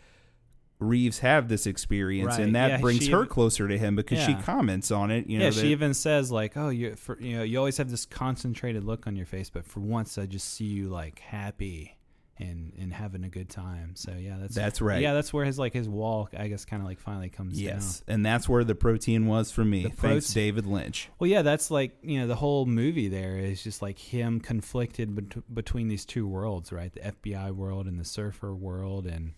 Reeves 0.80 1.18
have 1.20 1.48
this 1.48 1.66
experience, 1.66 2.28
Right. 2.36 2.40
and 2.40 2.54
that 2.54 2.68
Yeah, 2.70 2.80
brings 2.80 3.06
her 3.08 3.18
even- 3.18 3.28
closer 3.28 3.68
to 3.68 3.78
him 3.78 3.94
because 3.96 4.18
she 4.24 4.34
comments 4.34 4.90
on 4.90 5.10
it. 5.10 5.26
You 5.28 5.38
know, 5.38 5.44
yeah, 5.44 5.50
that- 5.50 5.60
she 5.60 5.68
even 5.72 5.94
says 5.94 6.32
like, 6.32 6.56
"Oh, 6.56 6.70
you 6.70 6.94
for, 6.96 7.20
you 7.20 7.36
know, 7.36 7.42
you 7.42 7.58
always 7.58 7.76
have 7.76 7.90
this 7.90 8.06
concentrated 8.06 8.82
look 8.84 9.06
on 9.06 9.14
your 9.14 9.26
face, 9.26 9.50
but 9.50 9.64
for 9.66 9.80
once, 9.80 10.16
I 10.18 10.26
just 10.26 10.48
see 10.52 10.64
you 10.64 10.88
like 10.88 11.18
happy 11.20 11.96
and 12.38 12.72
and 12.78 12.94
having 12.94 13.22
a 13.24 13.28
good 13.28 13.50
time." 13.50 13.94
So 13.94 14.12
yeah, 14.18 14.38
that's 14.40 14.54
That's 14.54 14.80
right. 14.80 15.02
Yeah, 15.02 15.12
that's 15.12 15.30
where 15.34 15.44
his 15.44 15.58
like 15.58 15.74
his 15.74 15.86
wall, 15.86 16.30
I 16.34 16.48
guess, 16.48 16.64
kind 16.64 16.80
of 16.80 16.88
like 16.88 16.98
finally 16.98 17.28
comes 17.28 17.60
yes, 17.60 18.00
down. 18.06 18.14
and 18.14 18.24
that's 18.26 18.48
where 18.48 18.64
the 18.64 18.74
protein 18.74 19.26
was 19.26 19.50
for 19.52 19.64
me. 19.66 19.82
The 19.82 19.90
Thanks, 19.90 20.30
prote- 20.30 20.34
David 20.34 20.64
Lynch. 20.66 21.10
Well, 21.18 21.28
yeah, 21.28 21.42
that's 21.42 21.70
like 21.70 21.98
you 22.02 22.18
know 22.20 22.26
the 22.26 22.36
whole 22.36 22.64
movie. 22.64 23.08
There 23.08 23.36
is 23.36 23.62
just 23.62 23.82
like 23.82 23.98
him 23.98 24.40
conflicted 24.40 25.14
bet- 25.14 25.54
between 25.54 25.88
these 25.88 26.06
two 26.06 26.26
worlds, 26.26 26.72
right? 26.72 26.90
The 26.90 27.00
FBI 27.06 27.50
world 27.50 27.86
and 27.86 28.00
the 28.00 28.04
surfer 28.06 28.54
world, 28.54 29.06
and 29.06 29.32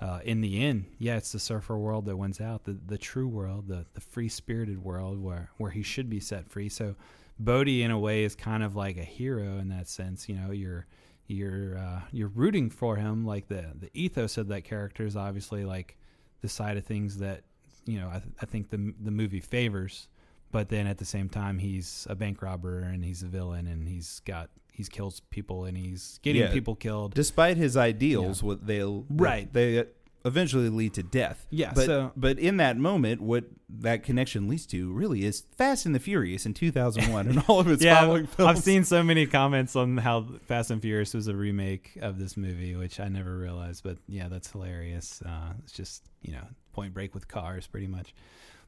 uh, 0.00 0.20
in 0.24 0.40
the 0.40 0.62
end, 0.62 0.86
yeah, 0.98 1.16
it's 1.16 1.32
the 1.32 1.38
surfer 1.38 1.76
world 1.76 2.06
that 2.06 2.16
wins 2.16 2.40
out. 2.40 2.64
The 2.64 2.78
the 2.86 2.98
true 2.98 3.26
world, 3.26 3.68
the 3.68 3.84
the 3.94 4.00
free 4.00 4.28
spirited 4.28 4.82
world, 4.82 5.20
where 5.20 5.50
where 5.56 5.70
he 5.70 5.82
should 5.82 6.08
be 6.08 6.20
set 6.20 6.48
free. 6.48 6.68
So, 6.68 6.94
Bodhi, 7.38 7.82
in 7.82 7.90
a 7.90 7.98
way, 7.98 8.22
is 8.22 8.36
kind 8.36 8.62
of 8.62 8.76
like 8.76 8.96
a 8.96 9.04
hero 9.04 9.58
in 9.58 9.68
that 9.70 9.88
sense. 9.88 10.28
You 10.28 10.36
know, 10.36 10.52
you're 10.52 10.86
you're 11.26 11.76
uh, 11.76 12.02
you're 12.12 12.28
rooting 12.28 12.70
for 12.70 12.96
him. 12.96 13.26
Like 13.26 13.48
the 13.48 13.72
the 13.74 13.90
ethos 13.92 14.38
of 14.38 14.48
that 14.48 14.62
character 14.64 15.04
is 15.04 15.16
obviously 15.16 15.64
like 15.64 15.96
the 16.42 16.48
side 16.48 16.76
of 16.76 16.84
things 16.84 17.18
that 17.18 17.42
you 17.84 17.98
know 17.98 18.08
I, 18.08 18.20
th- 18.20 18.34
I 18.40 18.46
think 18.46 18.70
the 18.70 18.94
the 19.00 19.10
movie 19.10 19.40
favors. 19.40 20.08
But 20.50 20.70
then 20.70 20.86
at 20.86 20.96
the 20.96 21.04
same 21.04 21.28
time, 21.28 21.58
he's 21.58 22.06
a 22.08 22.14
bank 22.14 22.40
robber 22.40 22.78
and 22.78 23.04
he's 23.04 23.22
a 23.22 23.26
villain 23.26 23.66
and 23.66 23.86
he's 23.86 24.20
got 24.20 24.48
he's 24.78 24.88
kills 24.88 25.20
people 25.30 25.64
and 25.66 25.76
he's 25.76 26.18
getting 26.22 26.42
Yeah. 26.42 26.52
people 26.52 26.74
killed. 26.76 27.12
Despite 27.12 27.56
his 27.58 27.76
ideals, 27.76 28.42
what 28.42 28.66
they'll 28.66 29.04
Right. 29.10 29.52
they 29.52 29.84
eventually 30.24 30.68
lead 30.68 30.94
to 30.94 31.02
death. 31.02 31.46
Yeah, 31.50 31.72
but 31.74 31.86
so- 31.86 32.12
but 32.16 32.38
in 32.38 32.56
that 32.58 32.76
moment, 32.76 33.20
what 33.20 33.44
that 33.68 34.02
connection 34.02 34.48
leads 34.48 34.66
to 34.66 34.90
really 34.92 35.24
is 35.24 35.44
Fast 35.56 35.84
and 35.86 35.94
the 35.94 35.98
Furious 36.00 36.46
in 36.46 36.54
2001 36.54 37.28
and 37.28 37.42
all 37.48 37.60
of 37.60 37.68
its 37.74 37.82
yeah, 37.82 38.00
following 38.00 38.26
films. 38.26 38.50
I've 38.58 38.62
seen 38.64 38.84
so 38.84 39.02
many 39.02 39.26
comments 39.26 39.74
on 39.76 39.96
how 39.98 40.22
Fast 40.46 40.70
and 40.70 40.80
Furious 40.80 41.12
was 41.12 41.26
a 41.28 41.34
remake 41.36 41.98
of 42.00 42.18
this 42.18 42.36
movie, 42.36 42.74
which 42.76 43.00
I 43.00 43.08
never 43.08 43.36
realized. 43.36 43.82
But 43.82 43.98
yeah, 44.06 44.28
that's 44.28 44.50
hilarious. 44.52 45.20
Uh, 45.22 45.54
it's 45.62 45.72
just 45.72 46.04
you 46.22 46.32
know 46.32 46.46
Point 46.72 46.94
Break 46.94 47.14
with 47.14 47.26
cars, 47.28 47.66
pretty 47.66 47.86
much. 47.88 48.14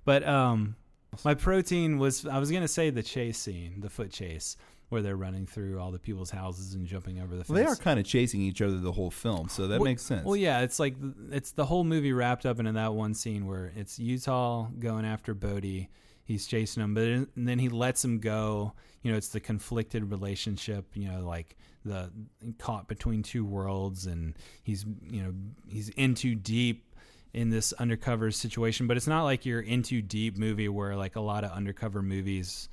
But 0.04 0.26
um, 0.26 0.76
My 1.24 1.34
protein 1.34 1.98
was 1.98 2.24
I 2.26 2.38
was 2.38 2.50
gonna 2.52 2.68
say 2.68 2.90
the 2.90 3.02
chase 3.02 3.38
scene, 3.38 3.80
the 3.80 3.90
foot 3.90 4.10
chase, 4.12 4.56
where 4.90 5.02
they're 5.02 5.16
running 5.16 5.46
through 5.46 5.78
all 5.80 5.90
the 5.90 5.98
people's 5.98 6.30
houses 6.30 6.74
and 6.74 6.84
jumping 6.86 7.20
over 7.20 7.34
the 7.36 7.44
fence. 7.44 7.48
Well, 7.48 7.58
they 7.64 7.64
are 7.64 7.76
kind 7.76 7.98
of 7.98 8.04
chasing 8.04 8.42
each 8.42 8.60
other 8.60 8.76
the 8.78 8.92
whole 8.92 9.10
film, 9.10 9.48
so 9.48 9.66
that 9.68 9.80
Well- 9.80 9.84
makes 9.88 10.02
sense. 10.02 10.24
Well, 10.24 10.36
yeah, 10.36 10.60
it's 10.60 10.78
like 10.78 10.96
it's 11.30 11.52
the 11.52 11.64
whole 11.64 11.84
movie 11.84 12.12
wrapped 12.12 12.44
up 12.44 12.58
into 12.58 12.72
that 12.72 12.92
one 12.94 13.14
scene 13.14 13.46
where 13.46 13.72
it's 13.76 13.98
Utah 13.98 14.68
going 14.78 15.04
after 15.04 15.32
Bodhi. 15.32 15.88
He's 16.24 16.46
chasing 16.46 16.82
him, 16.82 16.94
but 16.94 17.04
and 17.04 17.28
then 17.36 17.58
he 17.58 17.68
lets 17.68 18.04
him 18.04 18.18
go. 18.18 18.74
You 19.02 19.10
know, 19.12 19.16
it's 19.16 19.28
the 19.28 19.40
conflicted 19.40 20.10
relationship. 20.10 20.86
You 20.94 21.10
know, 21.10 21.26
like 21.26 21.56
the 21.84 22.10
caught 22.58 22.88
between 22.88 23.22
two 23.22 23.44
worlds, 23.44 24.06
and 24.06 24.34
he's 24.62 24.84
you 25.10 25.22
know 25.22 25.32
he's 25.68 25.88
in 25.90 26.14
too 26.14 26.34
deep 26.34 26.84
in 27.32 27.50
this 27.50 27.72
undercover 27.74 28.30
situation. 28.32 28.86
But 28.86 28.96
it's 28.96 29.06
not 29.06 29.22
like 29.22 29.46
you're 29.46 29.60
in 29.60 29.82
too 29.82 30.02
deep 30.02 30.36
movie 30.36 30.68
where 30.68 30.96
like 30.96 31.16
a 31.16 31.20
lot 31.20 31.44
of 31.44 31.52
undercover 31.52 32.02
movies 32.02 32.68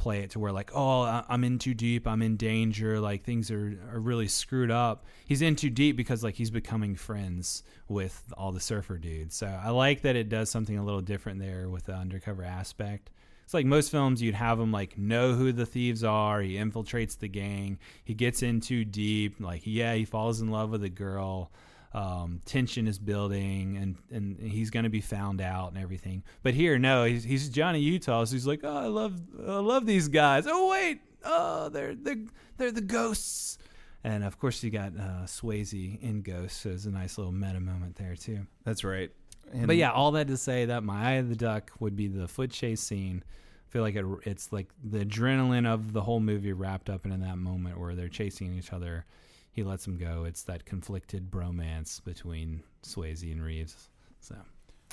play 0.00 0.20
it 0.20 0.30
to 0.30 0.38
where 0.38 0.50
like 0.50 0.70
oh 0.74 1.22
i'm 1.28 1.44
in 1.44 1.58
too 1.58 1.74
deep 1.74 2.06
i'm 2.06 2.22
in 2.22 2.36
danger 2.36 2.98
like 2.98 3.22
things 3.22 3.50
are, 3.50 3.78
are 3.92 4.00
really 4.00 4.28
screwed 4.28 4.70
up. 4.70 5.04
He's 5.26 5.42
in 5.42 5.56
too 5.56 5.70
deep 5.70 5.96
because 5.96 6.24
like 6.24 6.34
he's 6.34 6.50
becoming 6.50 6.96
friends 6.96 7.62
with 7.86 8.32
all 8.36 8.50
the 8.50 8.60
surfer 8.60 8.96
dudes. 8.96 9.36
So 9.36 9.46
i 9.46 9.70
like 9.70 10.02
that 10.02 10.16
it 10.16 10.28
does 10.28 10.50
something 10.50 10.78
a 10.78 10.84
little 10.84 11.02
different 11.02 11.38
there 11.38 11.68
with 11.68 11.84
the 11.84 11.94
undercover 11.94 12.42
aspect. 12.42 13.10
It's 13.44 13.54
like 13.54 13.66
most 13.66 13.90
films 13.90 14.22
you'd 14.22 14.34
have 14.34 14.58
him 14.58 14.72
like 14.72 14.96
know 14.96 15.34
who 15.34 15.52
the 15.52 15.66
thieves 15.66 16.02
are. 16.02 16.40
He 16.40 16.54
infiltrates 16.54 17.18
the 17.18 17.28
gang. 17.28 17.78
He 18.04 18.14
gets 18.14 18.42
in 18.42 18.60
too 18.60 18.84
deep. 18.84 19.38
Like 19.38 19.62
yeah 19.64 19.94
he 19.94 20.04
falls 20.04 20.40
in 20.40 20.50
love 20.50 20.70
with 20.70 20.82
a 20.82 20.88
girl 20.88 21.50
um, 21.92 22.40
tension 22.44 22.86
is 22.86 22.98
building 22.98 23.76
and, 23.76 23.96
and 24.10 24.38
he's 24.40 24.70
going 24.70 24.84
to 24.84 24.90
be 24.90 25.00
found 25.00 25.40
out 25.40 25.72
and 25.72 25.82
everything. 25.82 26.22
But 26.42 26.54
here, 26.54 26.78
no, 26.78 27.04
he's, 27.04 27.24
he's 27.24 27.48
Johnny 27.48 27.80
Utah. 27.80 28.24
So 28.24 28.34
he's 28.34 28.46
like, 28.46 28.60
oh, 28.62 28.76
I 28.76 28.86
love, 28.86 29.20
I 29.46 29.58
love 29.58 29.86
these 29.86 30.08
guys. 30.08 30.46
Oh 30.48 30.70
wait, 30.70 31.00
oh 31.24 31.68
they're 31.68 31.94
they're 31.94 32.24
they're 32.56 32.72
the 32.72 32.80
ghosts. 32.80 33.58
And 34.02 34.24
of 34.24 34.38
course, 34.38 34.62
you 34.62 34.70
got 34.70 34.92
uh, 34.96 35.24
Swayze 35.26 36.00
in 36.00 36.22
Ghosts. 36.22 36.62
So 36.62 36.70
there's 36.70 36.86
a 36.86 36.90
nice 36.90 37.18
little 37.18 37.32
meta 37.32 37.60
moment 37.60 37.96
there 37.96 38.16
too. 38.16 38.46
That's 38.64 38.82
right. 38.82 39.10
And 39.52 39.66
But 39.66 39.76
yeah, 39.76 39.90
all 39.90 40.12
that 40.12 40.28
to 40.28 40.36
say 40.36 40.66
that 40.66 40.82
my 40.82 41.10
eye 41.10 41.12
of 41.14 41.28
the 41.28 41.36
duck 41.36 41.72
would 41.80 41.96
be 41.96 42.08
the 42.08 42.28
foot 42.28 42.50
chase 42.50 42.80
scene. 42.80 43.22
I 43.26 43.72
feel 43.72 43.82
like 43.82 43.96
it, 43.96 44.04
it's 44.24 44.52
like 44.52 44.68
the 44.82 45.04
adrenaline 45.04 45.66
of 45.66 45.92
the 45.92 46.00
whole 46.00 46.20
movie 46.20 46.52
wrapped 46.52 46.88
up 46.88 47.04
in 47.04 47.20
that 47.20 47.36
moment 47.36 47.78
where 47.78 47.94
they're 47.94 48.08
chasing 48.08 48.56
each 48.56 48.72
other. 48.72 49.04
He 49.52 49.62
lets 49.62 49.86
him 49.86 49.96
go. 49.98 50.24
It's 50.24 50.42
that 50.44 50.64
conflicted 50.64 51.30
bromance 51.30 52.02
between 52.02 52.62
Swayze 52.84 53.30
and 53.30 53.42
Reeves. 53.42 53.88
So 54.20 54.36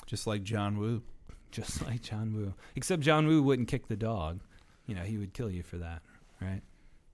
just 0.06 0.26
like 0.26 0.42
John 0.42 0.78
Woo. 0.78 1.02
just 1.50 1.82
like 1.86 2.02
John 2.02 2.34
Woo, 2.34 2.54
except 2.76 3.02
John 3.02 3.26
Woo 3.26 3.42
wouldn't 3.42 3.68
kick 3.68 3.88
the 3.88 3.96
dog. 3.96 4.40
You 4.86 4.94
know, 4.94 5.02
he 5.02 5.18
would 5.18 5.32
kill 5.34 5.50
you 5.50 5.62
for 5.62 5.76
that, 5.78 6.02
right? 6.40 6.62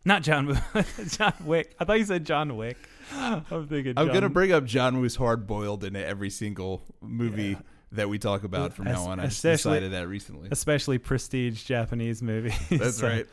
Not 0.06 0.22
John 0.22 0.46
Woo, 0.46 0.56
John 1.08 1.32
Wick. 1.44 1.74
I 1.80 1.84
thought 1.84 1.98
you 1.98 2.04
said 2.04 2.24
John 2.26 2.56
Wick. 2.56 2.76
I'm 3.12 3.42
thinking. 3.66 3.94
I'm 3.96 4.06
John- 4.06 4.14
gonna 4.14 4.28
bring 4.28 4.52
up 4.52 4.64
John 4.64 5.00
Woo's 5.00 5.16
hard 5.16 5.46
boiled 5.46 5.82
in 5.84 5.96
every 5.96 6.30
single 6.30 6.82
movie 7.00 7.42
Yeah. 7.50 7.58
that 7.92 8.08
we 8.08 8.18
talk 8.18 8.44
about 8.44 8.74
from 8.74 8.84
now 8.86 9.04
on. 9.06 9.18
I 9.20 9.24
just 9.26 9.42
decided 9.42 9.92
that 9.92 10.06
recently. 10.08 10.48
especially 10.52 10.98
prestige 10.98 11.62
Japanese 11.64 12.22
movies. 12.22 12.54
That's 12.70 12.98
So- 12.98 13.08
right. 13.08 13.26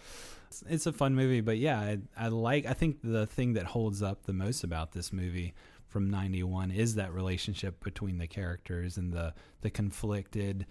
It's- 0.52 0.64
It's 0.74 0.86
a 0.86 0.94
fun 0.94 1.16
movie, 1.16 1.42
but 1.42 1.58
yeah, 1.58 1.80
I, 1.80 2.00
I 2.18 2.28
like. 2.28 2.66
I 2.66 2.74
think 2.74 2.98
the 3.04 3.26
thing 3.26 3.54
that 3.54 3.66
holds 3.66 4.02
up 4.04 4.24
the 4.24 4.34
most 4.34 4.64
about 4.64 4.92
this 4.92 5.12
movie 5.14 5.54
from 5.88 6.10
'91 6.10 6.72
is 6.72 6.96
that 6.96 7.14
relationship 7.14 7.84
between 7.84 8.18
the 8.18 8.28
characters 8.28 8.98
and 8.98 9.12
the 9.14 9.34
the 9.62 9.70
conflicted, 9.70 10.66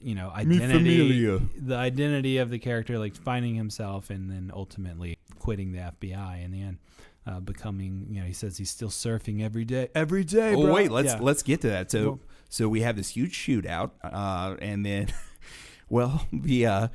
you 0.00 0.14
know, 0.14 0.30
identity, 0.30 1.38
the 1.58 1.76
identity 1.76 2.38
of 2.38 2.50
the 2.50 2.58
character, 2.58 2.98
like 2.98 3.14
finding 3.16 3.54
himself 3.54 4.10
and 4.10 4.30
then 4.30 4.50
ultimately 4.54 5.16
quitting 5.38 5.72
the 5.72 5.78
FBI 5.78 6.44
in 6.44 6.50
the 6.50 6.60
end, 6.62 6.78
uh, 7.26 7.40
becoming. 7.40 8.06
You 8.10 8.20
know, 8.20 8.26
he 8.26 8.32
says 8.34 8.58
he's 8.58 8.70
still 8.70 8.90
surfing 8.90 9.42
every 9.42 9.64
day, 9.64 9.88
every 9.94 10.24
day. 10.24 10.54
Oh 10.54 10.62
bro. 10.64 10.74
wait, 10.74 10.90
let's 10.90 11.14
Yeah. 11.14 11.18
let's 11.20 11.42
get 11.42 11.60
to 11.62 11.68
that. 11.68 11.90
So 11.90 12.02
Well- 12.04 12.20
so 12.50 12.66
we 12.68 12.80
have 12.80 12.96
this 12.96 13.10
huge 13.10 13.36
shootout, 13.36 13.90
uh, 14.02 14.56
and 14.62 14.84
then, 14.86 15.08
well, 15.90 16.26
the 16.32 16.64
uh, 16.66 16.88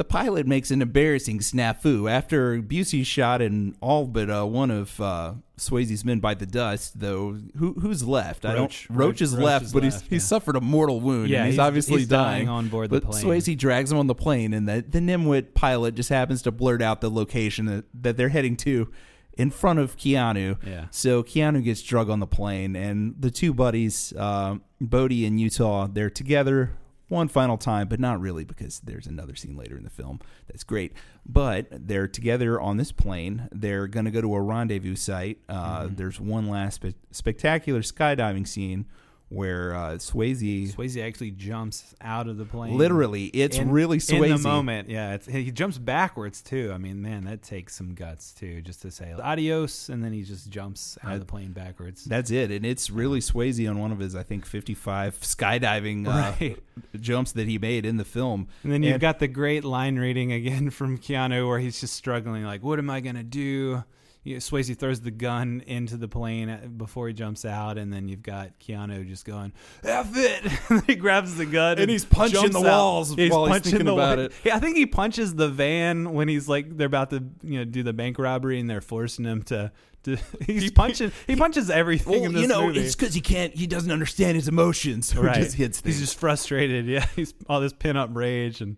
the 0.00 0.04
pilot 0.04 0.46
makes 0.46 0.70
an 0.70 0.80
embarrassing 0.80 1.40
snafu 1.40 2.10
after 2.10 2.62
Busey 2.62 3.04
shot 3.04 3.42
and 3.42 3.76
all 3.82 4.06
but 4.06 4.30
uh, 4.30 4.46
one 4.46 4.70
of 4.70 4.98
uh, 4.98 5.34
Swayze's 5.58 6.06
men 6.06 6.20
by 6.20 6.32
the 6.32 6.46
dust. 6.46 6.98
Though 6.98 7.36
who 7.58 7.74
who's 7.74 8.02
left? 8.08 8.46
I 8.46 8.54
don't. 8.54 8.62
Roach. 8.62 8.86
Roach, 8.88 8.98
Roach- 8.98 9.20
is 9.20 9.34
Roach 9.34 9.44
left, 9.44 9.64
is 9.66 9.72
but 9.74 9.82
left, 9.82 10.00
he's 10.04 10.08
he's 10.08 10.24
suffered 10.24 10.56
a 10.56 10.60
mortal 10.62 11.02
wound. 11.02 11.28
Yeah, 11.28 11.40
and 11.40 11.46
he's, 11.48 11.56
he's- 11.56 11.66
obviously 11.66 11.98
he's 11.98 12.08
dying 12.08 12.46
dying 12.46 12.48
on 12.48 12.68
board 12.68 12.88
the 12.88 13.02
but 13.02 13.10
plane. 13.10 13.24
Swayze 13.26 13.58
drags 13.58 13.92
him 13.92 13.98
on 13.98 14.06
the 14.06 14.14
plane, 14.14 14.54
and 14.54 14.66
the 14.66 14.82
the 14.88 15.00
Nimwit 15.00 15.52
pilot 15.52 15.96
just 15.96 16.08
happens 16.08 16.40
to 16.42 16.50
blurt 16.50 16.80
out 16.80 17.02
the 17.02 17.10
location 17.10 17.66
that, 17.66 17.84
that 17.92 18.16
they're 18.16 18.30
heading 18.30 18.56
to 18.56 18.90
in 19.36 19.50
front 19.50 19.80
of 19.80 19.98
Keanu. 19.98 20.56
Yeah. 20.66 20.86
So 20.90 21.22
Keanu 21.22 21.62
gets 21.62 21.82
drug 21.82 22.08
on 22.08 22.20
the 22.20 22.26
plane, 22.26 22.74
and 22.74 23.16
the 23.20 23.30
two 23.30 23.52
buddies, 23.52 24.14
uh, 24.16 24.56
Bodhi 24.80 25.26
and 25.26 25.38
Utah, 25.38 25.88
they're 25.92 26.08
together 26.08 26.70
one 27.10 27.28
final 27.28 27.58
time, 27.58 27.88
but 27.88 28.00
not 28.00 28.18
really 28.20 28.44
because 28.44 28.80
there's 28.80 29.06
another 29.06 29.34
scene 29.34 29.56
later 29.56 29.76
in 29.76 29.84
the 29.84 29.90
film 29.90 30.20
that's 30.48 30.64
great. 30.64 30.94
But 31.26 31.66
they're 31.70 32.08
together 32.08 32.58
on 32.60 32.78
this 32.78 32.92
plane. 32.92 33.48
They're 33.52 33.86
going 33.86 34.06
to 34.06 34.10
go 34.10 34.20
to 34.22 34.34
a 34.34 34.40
rendezvous 34.40 34.96
site. 34.96 35.38
Uh, 35.48 35.82
Mm-hmm. 35.82 35.94
There's 35.96 36.18
one 36.20 36.48
last 36.48 36.76
spe- 36.76 36.96
spectacular 37.10 37.80
skydiving 37.80 38.46
scene 38.48 38.86
where 39.30 39.74
uh, 39.76 39.90
Swayze, 39.92 40.74
Swayze 40.74 41.00
actually 41.00 41.30
jumps 41.30 41.94
out 42.00 42.26
of 42.26 42.36
the 42.36 42.44
plane. 42.44 42.76
literally, 42.76 43.26
it's 43.26 43.56
in- 43.56 43.70
really 43.70 43.98
Swayze. 43.98 44.24
in 44.24 44.30
the 44.32 44.38
moment. 44.38 44.90
Yeah, 44.90 45.14
it's, 45.14 45.26
he 45.26 45.52
jumps 45.52 45.78
backwards 45.78 46.42
too. 46.42 46.72
I 46.74 46.78
mean, 46.78 47.00
man, 47.00 47.24
that 47.26 47.40
takes 47.42 47.76
some 47.76 47.94
guts 47.94 48.32
too, 48.32 48.60
just 48.60 48.82
to 48.82 48.90
say 48.90 49.12
adios, 49.12 49.88
and 49.88 50.02
then 50.02 50.12
he 50.12 50.22
just 50.22 50.50
jumps 50.50 50.98
out 51.04 51.14
of 51.14 51.20
the 51.20 51.26
plane 51.26 51.52
backwards. 51.52 52.04
That's 52.04 52.32
it, 52.32 52.50
and 52.50 52.66
it's 52.66 52.90
really 52.90 53.20
Swayze 53.20 53.70
on 53.70 53.78
one 53.78 53.92
of 53.92 54.00
his, 54.00 54.16
I 54.16 54.24
think, 54.24 54.44
55 54.44 55.20
skydiving 55.20 56.08
uh, 56.08 56.10
Right. 56.40 56.58
jumps 57.00 57.30
that 57.32 57.46
he 57.46 57.56
made 57.56 57.86
in 57.86 57.98
the 57.98 58.04
film. 58.04 58.48
And 58.64 58.72
then 58.72 58.82
you've 58.82 58.94
And- 58.94 59.00
got 59.00 59.20
the 59.20 59.28
great 59.28 59.62
line 59.62 59.96
reading 59.96 60.32
again 60.32 60.70
from 60.70 60.98
Keanu, 60.98 61.46
where 61.48 61.60
he's 61.60 61.80
just 61.80 61.94
struggling, 61.94 62.42
like, 62.44 62.64
"What 62.64 62.80
am 62.80 62.90
I 62.90 62.98
gonna 63.00 63.22
do?" 63.22 63.84
You 64.22 64.34
know, 64.34 64.38
Swayze 64.38 64.76
throws 64.78 65.00
the 65.00 65.10
gun 65.10 65.62
into 65.66 65.96
the 65.96 66.06
plane 66.06 66.50
uh, 66.50 66.66
before 66.76 67.08
he 67.08 67.14
jumps 67.14 67.46
out, 67.46 67.78
and 67.78 67.90
then 67.90 68.06
you've 68.06 68.22
got 68.22 68.58
Keanu 68.60 69.08
just 69.08 69.24
going, 69.24 69.52
"F 69.82 70.10
it!" 70.14 70.52
And 70.68 70.84
he 70.84 70.94
grabs 70.94 71.36
the 71.36 71.46
gun 71.46 71.78
And 71.78 71.90
he's 71.90 72.04
punching 72.04 72.50
the 72.50 72.60
walls 72.60 73.16
while 73.16 73.46
he's 73.46 73.62
thinking 73.62 73.86
the 73.86 73.94
about 73.94 74.18
it. 74.18 74.32
Yeah, 74.44 74.56
I 74.56 74.58
think 74.58 74.76
he 74.76 74.84
punches 74.84 75.34
the 75.34 75.48
van 75.48 76.12
when 76.12 76.28
he's 76.28 76.48
like 76.48 76.76
they're 76.76 76.86
about 76.86 77.10
to 77.10 77.24
you 77.42 77.60
know 77.60 77.64
do 77.64 77.82
the 77.82 77.94
bank 77.94 78.18
robbery, 78.18 78.60
and 78.60 78.68
they're 78.68 78.82
forcing 78.82 79.24
him 79.24 79.42
to. 79.44 79.72
to 80.02 80.16
he's 80.46 80.70
punching. 80.70 81.12
He 81.26 81.36
punches 81.36 81.70
everything 81.70 82.24
in 82.24 82.32
this 82.34 82.42
you 82.42 82.48
know, 82.48 82.66
movie. 82.66 82.86
because 82.90 83.14
he 83.14 83.22
can't, 83.22 83.54
he 83.54 83.66
doesn't 83.66 83.90
understand 83.90 84.36
his 84.36 84.48
emotions, 84.48 85.08
so 85.08 85.22
right. 85.22 85.36
he 85.38 85.44
just 85.44 85.56
hits 85.56 85.80
things. 85.80 85.96
He's 85.96 86.08
just 86.08 86.20
frustrated. 86.20 86.84
Yeah, 86.84 87.06
he's 87.16 87.32
all 87.48 87.60
this 87.60 87.72
pin 87.72 87.96
up 87.96 88.10
rage 88.12 88.60
and 88.60 88.76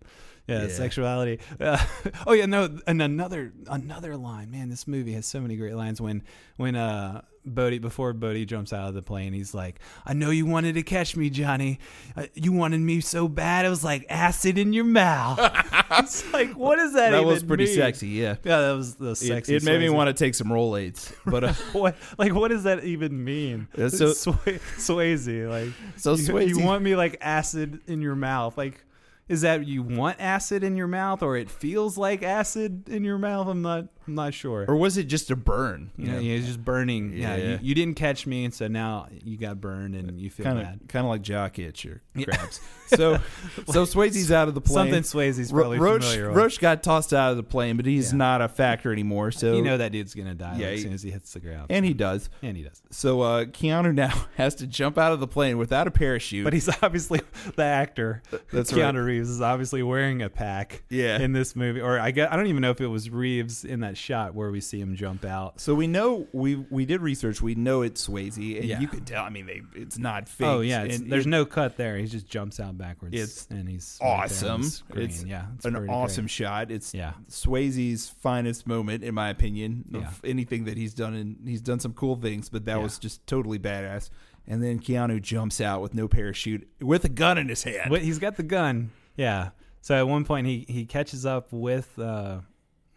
yeah, 0.52 0.62
Yeah. 0.62 0.68
sexuality. 0.68 1.38
Uh, 1.60 1.78
oh 2.26 2.32
yeah, 2.32 2.46
no, 2.46 2.78
and 2.86 3.00
another 3.02 3.52
another 3.68 4.16
line. 4.16 4.50
Man, 4.50 4.68
this 4.70 4.86
movie 4.86 5.12
has 5.12 5.26
so 5.26 5.40
many 5.40 5.56
great 5.56 5.74
lines. 5.74 6.00
When 6.00 6.22
when 6.56 6.76
uh 6.76 7.22
Bodhi 7.44 7.78
before 7.80 8.12
Bodhi 8.12 8.44
jumps 8.46 8.72
out 8.72 8.86
of 8.88 8.94
the 8.94 9.02
plane, 9.02 9.32
he's 9.32 9.52
like, 9.52 9.80
"I 10.06 10.12
know 10.12 10.30
you 10.30 10.46
wanted 10.46 10.74
to 10.74 10.82
catch 10.84 11.16
me, 11.16 11.28
Johnny. 11.28 11.80
Uh, 12.16 12.26
you 12.34 12.52
wanted 12.52 12.78
me 12.80 13.00
so 13.00 13.26
bad. 13.26 13.64
It 13.64 13.68
was 13.68 13.82
like 13.82 14.06
acid 14.08 14.58
in 14.58 14.72
your 14.72 14.84
mouth." 14.84 15.40
it's 15.98 16.32
like, 16.32 16.52
what 16.52 16.76
does 16.76 16.92
that? 16.92 17.10
that 17.10 17.16
even 17.16 17.26
was 17.26 17.42
pretty 17.42 17.64
mean? 17.64 17.74
sexy, 17.74 18.08
yeah. 18.08 18.36
Yeah, 18.44 18.60
that 18.60 18.72
was 18.76 18.94
the 18.94 19.10
It, 19.10 19.16
sexy. 19.16 19.56
it 19.56 19.64
made 19.64 19.80
me 19.80 19.90
want 19.90 20.06
to 20.06 20.14
take 20.24 20.36
some 20.36 20.46
Rolaids, 20.48 21.12
but 21.26 21.42
uh, 21.42 21.52
What 21.72 21.96
like 22.16 22.32
what 22.32 22.48
does 22.48 22.62
that 22.62 22.84
even 22.84 23.24
mean? 23.24 23.66
So- 23.88 24.12
Sway, 24.12 24.60
Swayze, 24.76 25.48
like 25.48 25.72
So 25.96 26.14
you, 26.14 26.22
Swayze- 26.28 26.48
you 26.48 26.60
want 26.60 26.84
me 26.84 26.94
like 26.94 27.16
acid 27.20 27.80
in 27.88 28.00
your 28.02 28.14
mouth, 28.14 28.56
like 28.56 28.84
is 29.28 29.42
that 29.42 29.66
you 29.66 29.82
want 29.82 30.16
acid 30.20 30.62
in 30.64 30.76
your 30.76 30.88
mouth 30.88 31.22
or 31.22 31.36
it 31.36 31.48
feels 31.50 31.96
like 31.96 32.22
acid 32.22 32.88
in 32.88 33.04
your 33.04 33.18
mouth? 33.18 33.46
I'm 33.48 33.62
not 33.62 33.86
I'm 34.06 34.16
not 34.16 34.34
sure. 34.34 34.64
or 34.66 34.74
was 34.76 34.96
it 34.98 35.04
just 35.04 35.30
a 35.30 35.36
burn? 35.36 35.92
you 35.96 36.08
know, 36.08 36.18
yeah, 36.18 36.34
it's 36.34 36.46
just 36.48 36.64
burning. 36.64 37.12
Yeah, 37.12 37.36
Yeah. 37.36 37.44
you, 37.52 37.58
you 37.62 37.74
didn't 37.76 37.94
catch 37.94 38.26
me, 38.26 38.44
and 38.44 38.52
so 38.52 38.66
now 38.66 39.06
you 39.24 39.36
got 39.38 39.60
burned 39.60 39.94
and 39.94 40.20
you 40.20 40.28
feel 40.28 40.44
kind 40.44 40.58
bad. 40.58 40.80
kind 40.88 41.06
of 41.06 41.10
like 41.10 41.22
jock 41.22 41.58
itch 41.60 41.86
or 41.86 42.02
Yeah. 42.14 42.24
crabs. 42.26 42.60
So 42.92 43.20
so 43.70 43.84
Swayze's 43.86 44.30
out 44.30 44.48
of 44.48 44.54
the 44.54 44.60
plane. 44.60 44.74
Something 44.92 45.02
Swayze's 45.02 45.50
Ro- 45.50 45.62
probably 45.62 45.78
Roach 45.78 46.02
familiar 46.02 46.28
with. 46.28 46.36
Roach 46.36 46.60
got 46.60 46.82
tossed 46.82 47.14
out 47.14 47.30
of 47.30 47.38
the 47.38 47.42
plane, 47.42 47.76
but 47.78 47.86
he's 47.86 48.12
Yeah. 48.12 48.18
not 48.18 48.42
a 48.42 48.48
factor 48.48 48.92
anymore. 48.92 49.30
So 49.30 49.54
you 49.54 49.62
know 49.62 49.78
that 49.78 49.92
dude's 49.92 50.14
gonna 50.14 50.34
die 50.34 50.56
Yeah, 50.58 50.66
like, 50.66 50.74
as 50.76 50.82
soon 50.82 50.92
as 50.92 51.02
he 51.02 51.10
hits 51.10 51.32
the 51.32 51.40
ground, 51.40 51.68
and 51.70 51.86
he 51.86 51.94
does. 51.94 52.28
and 52.42 52.54
he 52.54 52.64
does. 52.64 52.82
So 52.90 53.22
uh, 53.22 53.44
Keanu 53.46 53.94
now 53.94 54.26
has 54.36 54.54
to 54.56 54.66
jump 54.66 54.98
out 54.98 55.12
of 55.12 55.20
the 55.20 55.26
plane 55.28 55.56
without 55.56 55.86
a 55.86 55.90
parachute. 55.90 56.44
But 56.44 56.52
he's 56.52 56.68
obviously 56.82 57.22
the 57.56 57.62
actor. 57.62 58.22
That's 58.52 58.70
Keanu 58.72 58.94
right. 58.96 58.96
Reeves 58.96 59.21
Reeves 59.22 59.30
is 59.30 59.40
obviously 59.40 59.82
wearing 59.82 60.22
a 60.22 60.28
pack. 60.28 60.82
Yeah. 60.88 61.18
In 61.20 61.32
this 61.32 61.54
movie, 61.54 61.80
or 61.80 61.98
I 61.98 62.10
get, 62.10 62.32
I 62.32 62.36
don't 62.36 62.48
even 62.48 62.60
know 62.60 62.70
if 62.70 62.80
it 62.80 62.86
was 62.88 63.08
Reeves 63.08 63.64
in 63.64 63.80
that 63.80 63.96
shot 63.96 64.34
where 64.34 64.50
we 64.50 64.60
see 64.60 64.80
him 64.80 64.96
jump 64.96 65.24
out. 65.24 65.60
So 65.60 65.74
we 65.74 65.86
know 65.86 66.26
we 66.32 66.56
we 66.70 66.84
did 66.84 67.00
research. 67.00 67.40
We 67.40 67.54
know 67.54 67.82
it's 67.82 68.06
Swayze, 68.08 68.36
and 68.56 68.64
Yeah. 68.64 68.80
you 68.80 68.88
could 68.88 69.06
tell. 69.06 69.24
I 69.24 69.30
mean, 69.30 69.46
they 69.46 69.62
it's 69.74 69.98
not 69.98 70.24
oh, 70.24 70.26
fake. 70.26 70.46
Oh 70.46 70.60
yeah, 70.60 70.82
it's, 70.82 71.00
there's 71.00 71.26
no 71.26 71.44
cut 71.44 71.76
there. 71.76 71.96
He 71.96 72.06
just 72.06 72.26
jumps 72.26 72.58
out 72.60 72.76
backwards. 72.76 73.14
It's 73.16 73.46
and 73.48 73.68
he's 73.68 73.98
right 74.02 74.08
there 74.08 74.12
on 74.12 74.28
the 74.28 74.34
awesome. 74.34 74.62
screen. 74.64 75.04
It's 75.04 75.24
yeah, 75.24 75.46
it's 75.54 75.64
an 75.64 75.74
pretty 75.74 75.88
awesome 75.92 76.24
great. 76.24 76.30
shot. 76.30 76.70
It's 76.70 76.92
Yeah. 76.92 77.12
Swayze's 77.30 78.08
finest 78.08 78.66
moment, 78.66 79.04
in 79.04 79.14
my 79.14 79.28
opinion, 79.30 79.84
of 79.94 80.02
Yeah. 80.02 80.30
anything 80.30 80.64
that 80.64 80.76
he's 80.76 80.94
done. 80.94 81.14
And 81.14 81.36
he's 81.46 81.60
done 81.60 81.80
some 81.80 81.92
cool 81.92 82.16
things, 82.16 82.48
but 82.48 82.64
that 82.64 82.76
Yeah. 82.76 82.82
was 82.82 82.98
just 82.98 83.26
totally 83.26 83.58
badass. 83.58 84.10
And 84.46 84.60
then 84.62 84.80
Keanu 84.80 85.22
jumps 85.22 85.60
out 85.60 85.82
with 85.82 85.94
no 85.94 86.08
parachute, 86.08 86.68
with 86.80 87.04
a 87.04 87.08
gun 87.08 87.38
in 87.38 87.48
his 87.48 87.62
hand. 87.62 87.90
But 87.90 88.02
he's 88.02 88.18
got 88.18 88.36
the 88.36 88.42
gun. 88.42 88.90
Yeah. 89.16 89.50
So 89.80 89.94
at 89.94 90.06
one 90.06 90.24
point 90.24 90.46
he 90.46 90.64
he 90.68 90.86
catches 90.86 91.26
up 91.26 91.48
with 91.52 91.98
uh 91.98 92.40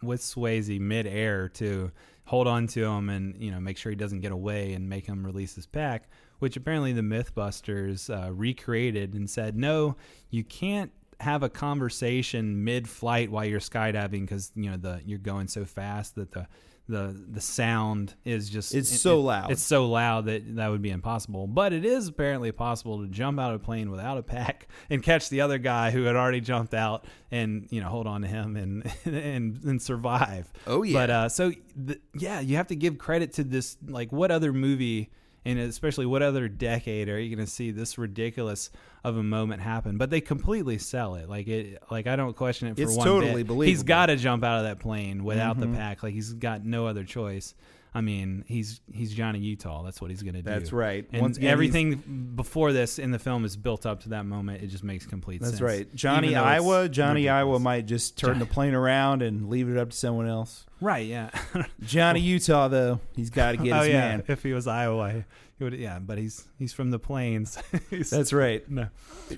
with 0.02 0.20
Swayze 0.20 0.78
midair 0.80 1.48
to 1.50 1.90
hold 2.24 2.46
on 2.46 2.66
to 2.66 2.84
him 2.84 3.08
and 3.08 3.40
you 3.40 3.50
know 3.50 3.60
make 3.60 3.78
sure 3.78 3.90
he 3.90 3.96
doesn't 3.96 4.20
get 4.20 4.32
away 4.32 4.72
and 4.72 4.88
make 4.88 5.06
him 5.06 5.24
release 5.24 5.54
his 5.54 5.66
pack, 5.66 6.08
which 6.38 6.56
apparently 6.56 6.92
the 6.92 7.02
MythBusters 7.02 8.10
uh, 8.10 8.32
recreated 8.32 9.14
and 9.14 9.28
said 9.28 9.56
no, 9.56 9.96
you 10.30 10.44
can't 10.44 10.92
have 11.20 11.42
a 11.42 11.48
conversation 11.48 12.62
mid-flight 12.62 13.30
while 13.30 13.44
you're 13.44 13.58
skydiving 13.58 14.20
because 14.22 14.52
you 14.54 14.70
know 14.70 14.76
the 14.76 15.00
you're 15.04 15.18
going 15.18 15.48
so 15.48 15.64
fast 15.64 16.14
that 16.14 16.32
the 16.32 16.46
the 16.88 17.14
the 17.32 17.40
sound 17.40 18.14
is 18.24 18.48
just 18.48 18.74
It's 18.74 18.92
it- 18.92 18.98
so 18.98 19.18
it- 19.18 19.22
loud. 19.22 19.50
It's 19.50 19.62
so 19.62 19.88
loud 19.88 20.26
that 20.26 20.56
that 20.56 20.68
would 20.68 20.82
be 20.82 20.90
impossible. 20.90 21.46
But 21.46 21.72
it 21.72 21.84
is 21.84 22.08
apparently 22.08 22.52
possible 22.52 23.02
to 23.02 23.08
jump 23.08 23.40
out 23.40 23.54
of 23.54 23.60
a 23.60 23.64
plane 23.64 23.90
without 23.90 24.18
a 24.18 24.22
pack 24.22 24.68
and 24.90 25.02
catch 25.02 25.28
the 25.28 25.40
other 25.40 25.58
guy 25.58 25.90
who 25.90 26.04
had 26.04 26.14
already 26.16 26.40
jumped 26.40 26.74
out 26.74 27.04
and 27.32 27.66
you 27.70 27.80
know 27.80 27.88
hold 27.88 28.06
on 28.06 28.22
to 28.22 28.28
him 28.28 28.56
and 28.56 28.92
and 29.04 29.62
and 29.64 29.82
survive. 29.82 30.52
Oh, 30.66 30.82
yeah. 30.82 30.92
But 30.98 31.10
uh, 31.10 31.28
so 31.28 31.50
th- 31.86 32.00
yeah, 32.14 32.40
you 32.40 32.56
have 32.56 32.68
to 32.68 32.76
give 32.76 32.98
credit 32.98 33.32
to 33.34 33.44
this. 33.44 33.76
Like, 33.86 34.12
what 34.12 34.30
other 34.30 34.52
movie? 34.52 35.10
And 35.44 35.60
especially, 35.60 36.06
what 36.06 36.22
other 36.22 36.48
decade 36.48 37.08
are 37.08 37.20
you 37.20 37.34
going 37.36 37.46
to 37.46 37.50
see 37.50 37.70
this 37.70 37.98
ridiculous 37.98 38.68
of 39.06 39.16
a 39.16 39.22
moment 39.22 39.62
happen? 39.62 39.96
But 39.98 40.10
they 40.10 40.20
completely 40.20 40.78
sell 40.78 41.14
it. 41.14 41.28
Like 41.28 41.48
it, 41.48 41.82
like 41.90 42.06
I 42.06 42.16
don't 42.16 42.34
question 42.36 42.68
it 42.68 42.76
for 42.76 42.82
It's 42.82 42.96
one 42.96 43.06
totally 43.06 43.42
bit. 43.42 43.46
believable. 43.48 43.62
He's 43.62 43.82
got 43.82 44.06
to 44.06 44.16
jump 44.16 44.44
out 44.44 44.58
of 44.58 44.64
that 44.64 44.78
plane 44.80 45.24
without 45.24 45.56
Mm-hmm. 45.58 45.72
the 45.72 45.78
pack. 45.78 46.02
Like 46.02 46.12
he's 46.14 46.32
got 46.34 46.64
no 46.64 46.86
other 46.86 47.04
choice. 47.04 47.54
I 47.94 48.02
mean, 48.02 48.44
he's 48.46 48.82
he's 48.92 49.14
Johnny 49.14 49.38
Utah. 49.38 49.82
That's 49.82 50.02
what 50.02 50.10
he's 50.10 50.22
going 50.22 50.34
to 50.34 50.42
do. 50.42 50.50
That's 50.50 50.70
right. 50.70 51.06
And 51.12 51.22
Once 51.22 51.38
everything 51.40 52.32
before 52.36 52.72
this 52.74 52.98
in 52.98 53.10
the 53.10 53.18
film 53.18 53.46
is 53.46 53.56
built 53.56 53.86
up 53.86 54.02
to 54.02 54.10
that 54.10 54.26
moment. 54.26 54.62
It 54.62 54.66
just 54.66 54.84
makes 54.84 55.06
complete 55.06 55.40
That's 55.40 55.52
sense. 55.56 55.60
That's 55.60 55.78
right. 55.78 55.94
Johnny 55.94 56.28
Even 56.32 56.42
though 56.42 56.48
it's 56.50 56.60
Iowa. 56.62 56.88
Johnny 56.90 57.12
ridiculous. 57.22 57.38
Iowa 57.38 57.58
might 57.60 57.86
just 57.86 58.18
turn 58.18 58.38
the 58.38 58.44
plane 58.44 58.74
around 58.74 59.22
and 59.22 59.48
leave 59.48 59.70
it 59.70 59.78
up 59.78 59.90
to 59.90 59.96
someone 59.96 60.28
else. 60.28 60.66
Right. 60.78 61.06
Yeah. 61.06 61.30
Johnny 61.80 62.20
Utah, 62.20 62.68
though, 62.68 63.00
he's 63.14 63.30
got 63.30 63.52
to 63.52 63.56
get 63.56 63.72
oh 63.72 63.78
his 63.80 63.88
yeah. 63.88 64.00
man. 64.08 64.24
If 64.28 64.42
he 64.42 64.52
was 64.52 64.66
Iowa, 64.66 65.24
he 65.58 65.64
would. 65.64 65.74
Yeah, 65.74 65.98
but 65.98 66.18
he's 66.18 66.44
he's 66.58 66.72
from 66.72 66.90
the 66.90 66.98
plains. 66.98 67.58
That's 68.10 68.32
right. 68.32 68.68
no. 68.70 68.88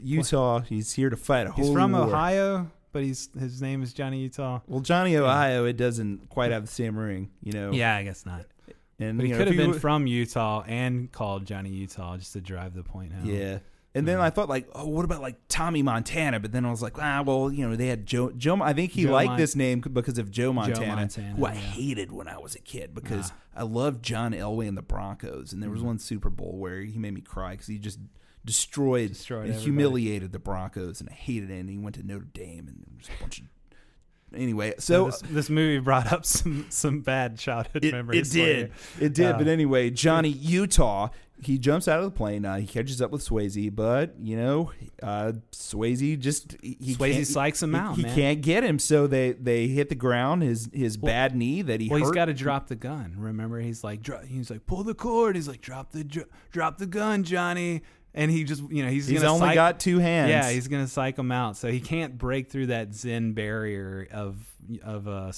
Utah. 0.03 0.61
He's 0.61 0.93
here 0.93 1.11
to 1.11 1.17
fight 1.17 1.47
a 1.47 1.51
whole 1.53 1.65
He's 1.67 1.75
from 1.75 1.93
war. 1.93 2.03
Ohio, 2.03 2.71
but 2.93 3.03
he's 3.03 3.29
his 3.39 3.61
name 3.63 3.83
is 3.83 3.93
Johnny 3.93 4.21
Utah. 4.21 4.61
Well, 4.67 4.81
Johnny 4.81 5.17
Ohio, 5.17 5.65
it 5.65 5.77
doesn't 5.77 6.29
quite 6.29 6.51
have 6.53 6.67
the 6.67 6.73
same 6.73 6.97
ring, 6.99 7.31
you 7.43 7.53
know. 7.53 7.73
Yeah, 7.73 7.95
I 7.97 8.03
guess 8.05 8.25
not. 8.27 8.45
and 8.99 9.17
But 9.19 9.27
he 9.27 9.33
know, 9.33 9.39
could 9.39 9.47
have 9.49 9.57
been 9.57 9.67
w- 9.67 9.81
from 9.81 10.07
Utah 10.07 10.65
and 10.67 11.11
called 11.13 11.47
Johnny 11.47 11.71
Utah 11.71 12.17
just 12.17 12.33
to 12.35 12.41
drive 12.41 12.75
the 12.75 12.83
point 12.83 13.13
home. 13.13 13.27
Yeah. 13.27 13.59
And 13.99 14.07
then 14.07 14.21
I 14.21 14.31
thought 14.31 14.49
like, 14.49 14.69
oh, 14.75 14.87
what 14.87 15.05
about 15.05 15.21
like 15.23 15.37
Tommy 15.49 15.83
Montana? 15.83 16.41
But 16.41 16.53
then 16.53 16.65
I 16.65 16.71
was 16.71 16.81
like, 16.83 16.95
ah, 17.01 17.23
well, 17.27 17.51
you 17.53 17.69
know, 17.69 17.77
they 17.77 17.89
had 17.89 18.07
Joe. 18.07 18.31
Joe. 18.31 18.61
I 18.63 18.73
think 18.73 18.93
he 18.93 19.03
Joe 19.03 19.13
liked 19.13 19.31
Mon- 19.31 19.39
this 19.39 19.57
name 19.57 19.81
because 19.81 20.19
of 20.19 20.31
Joe 20.31 20.53
Montana, 20.53 20.97
Montana, 20.97 21.35
who 21.37 21.45
I 21.47 21.53
yeah. 21.53 21.59
hated 21.59 22.13
when 22.13 22.29
I 22.29 22.39
was 22.39 22.55
a 22.55 22.61
kid 22.61 22.95
because 22.95 23.31
Ah. 23.33 23.61
I 23.61 23.63
loved 23.65 24.05
John 24.05 24.33
Elway 24.33 24.69
and 24.69 24.77
the 24.77 24.83
Broncos. 24.83 25.53
And 25.53 25.63
there 25.63 25.71
was 25.71 25.83
one 25.83 25.99
Super 25.99 26.31
Bowl 26.31 26.57
where 26.59 26.81
he 26.81 26.99
made 26.99 27.13
me 27.15 27.21
cry 27.21 27.53
because 27.53 27.67
he 27.67 27.79
just 27.79 27.99
destroyed, 28.45 29.09
Destroyed 29.11 29.41
and 29.47 29.51
everybody. 29.55 29.65
humiliated 29.65 30.33
the 30.33 30.39
Broncos, 30.39 31.01
and 31.01 31.11
I 31.11 31.13
hated 31.15 31.51
it. 31.51 31.59
And 31.59 31.69
he 31.69 31.77
went 31.79 31.97
to 31.97 32.03
Notre 32.07 32.25
Dame, 32.33 32.69
and 32.69 32.77
there 32.87 32.97
was 32.99 33.09
a 33.09 33.21
bunch 33.21 33.41
of. 33.41 33.45
Anyway, 34.35 34.75
So 34.79 35.11
so 35.11 35.19
this, 35.27 35.31
this 35.33 35.51
movie 35.51 35.79
brought 35.79 36.13
up 36.13 36.25
some 36.27 36.67
some 36.69 37.01
bad 37.01 37.39
childhood 37.39 37.83
it, 37.85 37.93
memories. 37.93 38.35
it 38.37 38.39
did. 38.39 38.73
It 39.01 39.15
did. 39.15 39.35
Uh, 39.35 39.39
but 39.39 39.47
anyway, 39.49 39.89
Johnny 39.91 40.29
Utah, 40.29 41.09
he 41.43 41.59
jumps 41.59 41.87
out 41.89 41.99
of 41.99 42.05
the 42.05 42.11
plane. 42.11 42.45
Uh, 42.45 42.57
he 42.59 42.67
catches 42.67 43.01
up 43.03 43.11
with 43.11 43.27
Swayze, 43.27 43.75
but 43.75 44.15
you 44.21 44.37
know, 44.37 44.73
uh, 45.03 45.33
Swayze 45.53 46.19
just 46.19 46.57
he 46.63 46.95
Swayze 46.95 47.21
psychs 47.21 47.63
him 47.63 47.73
he- 47.75 47.79
out, 47.79 47.97
He 47.97 48.03
man. 48.03 48.15
can't 48.15 48.41
get 48.41 48.65
him, 48.65 48.79
so 48.79 49.07
they 49.07 49.33
they 49.33 49.69
hit 49.69 49.89
the 49.89 49.95
ground. 49.95 50.43
His 50.43 50.69
his 50.73 50.97
bad 50.97 51.35
knee 51.37 51.63
that 51.63 51.81
he 51.81 51.89
Well, 51.89 51.99
he's 51.99 52.09
hurt. 52.09 52.15
got 52.15 52.25
to 52.27 52.35
drop 52.35 52.69
the 52.69 52.77
gun. 52.77 53.15
Remember, 53.17 53.61
he's 53.61 53.83
like, 53.85 54.03
dro- 54.03 54.25
he's 54.27 54.51
like, 54.51 54.67
pull 54.67 54.83
the 54.85 54.95
cord. 54.95 55.37
He's 55.37 55.49
like, 55.49 55.61
drop 55.61 55.93
the, 55.93 56.05
dr- 56.05 56.29
drop 56.51 56.79
the 56.79 56.87
gun, 56.87 57.23
Johnny. 57.25 57.83
And 58.15 58.31
he 58.31 58.43
just, 58.43 58.63
you 58.71 58.83
know, 58.83 58.91
he's, 58.91 59.07
He's 59.07 59.23
only 59.23 59.41
psych- 59.49 59.55
got 59.55 59.79
two 59.81 59.99
hands. 59.99 60.31
Yeah, 60.31 60.51
he's 60.51 60.67
gonna 60.67 60.89
psych 60.89 61.17
him 61.19 61.31
out, 61.31 61.57
so 61.57 61.71
he 61.71 61.79
can't 61.79 62.17
break 62.19 62.51
through 62.51 62.67
that 62.69 62.95
Zen 62.95 63.33
barrier 63.35 64.09
of 64.11 64.37
of 64.83 65.07
uh 65.07 65.31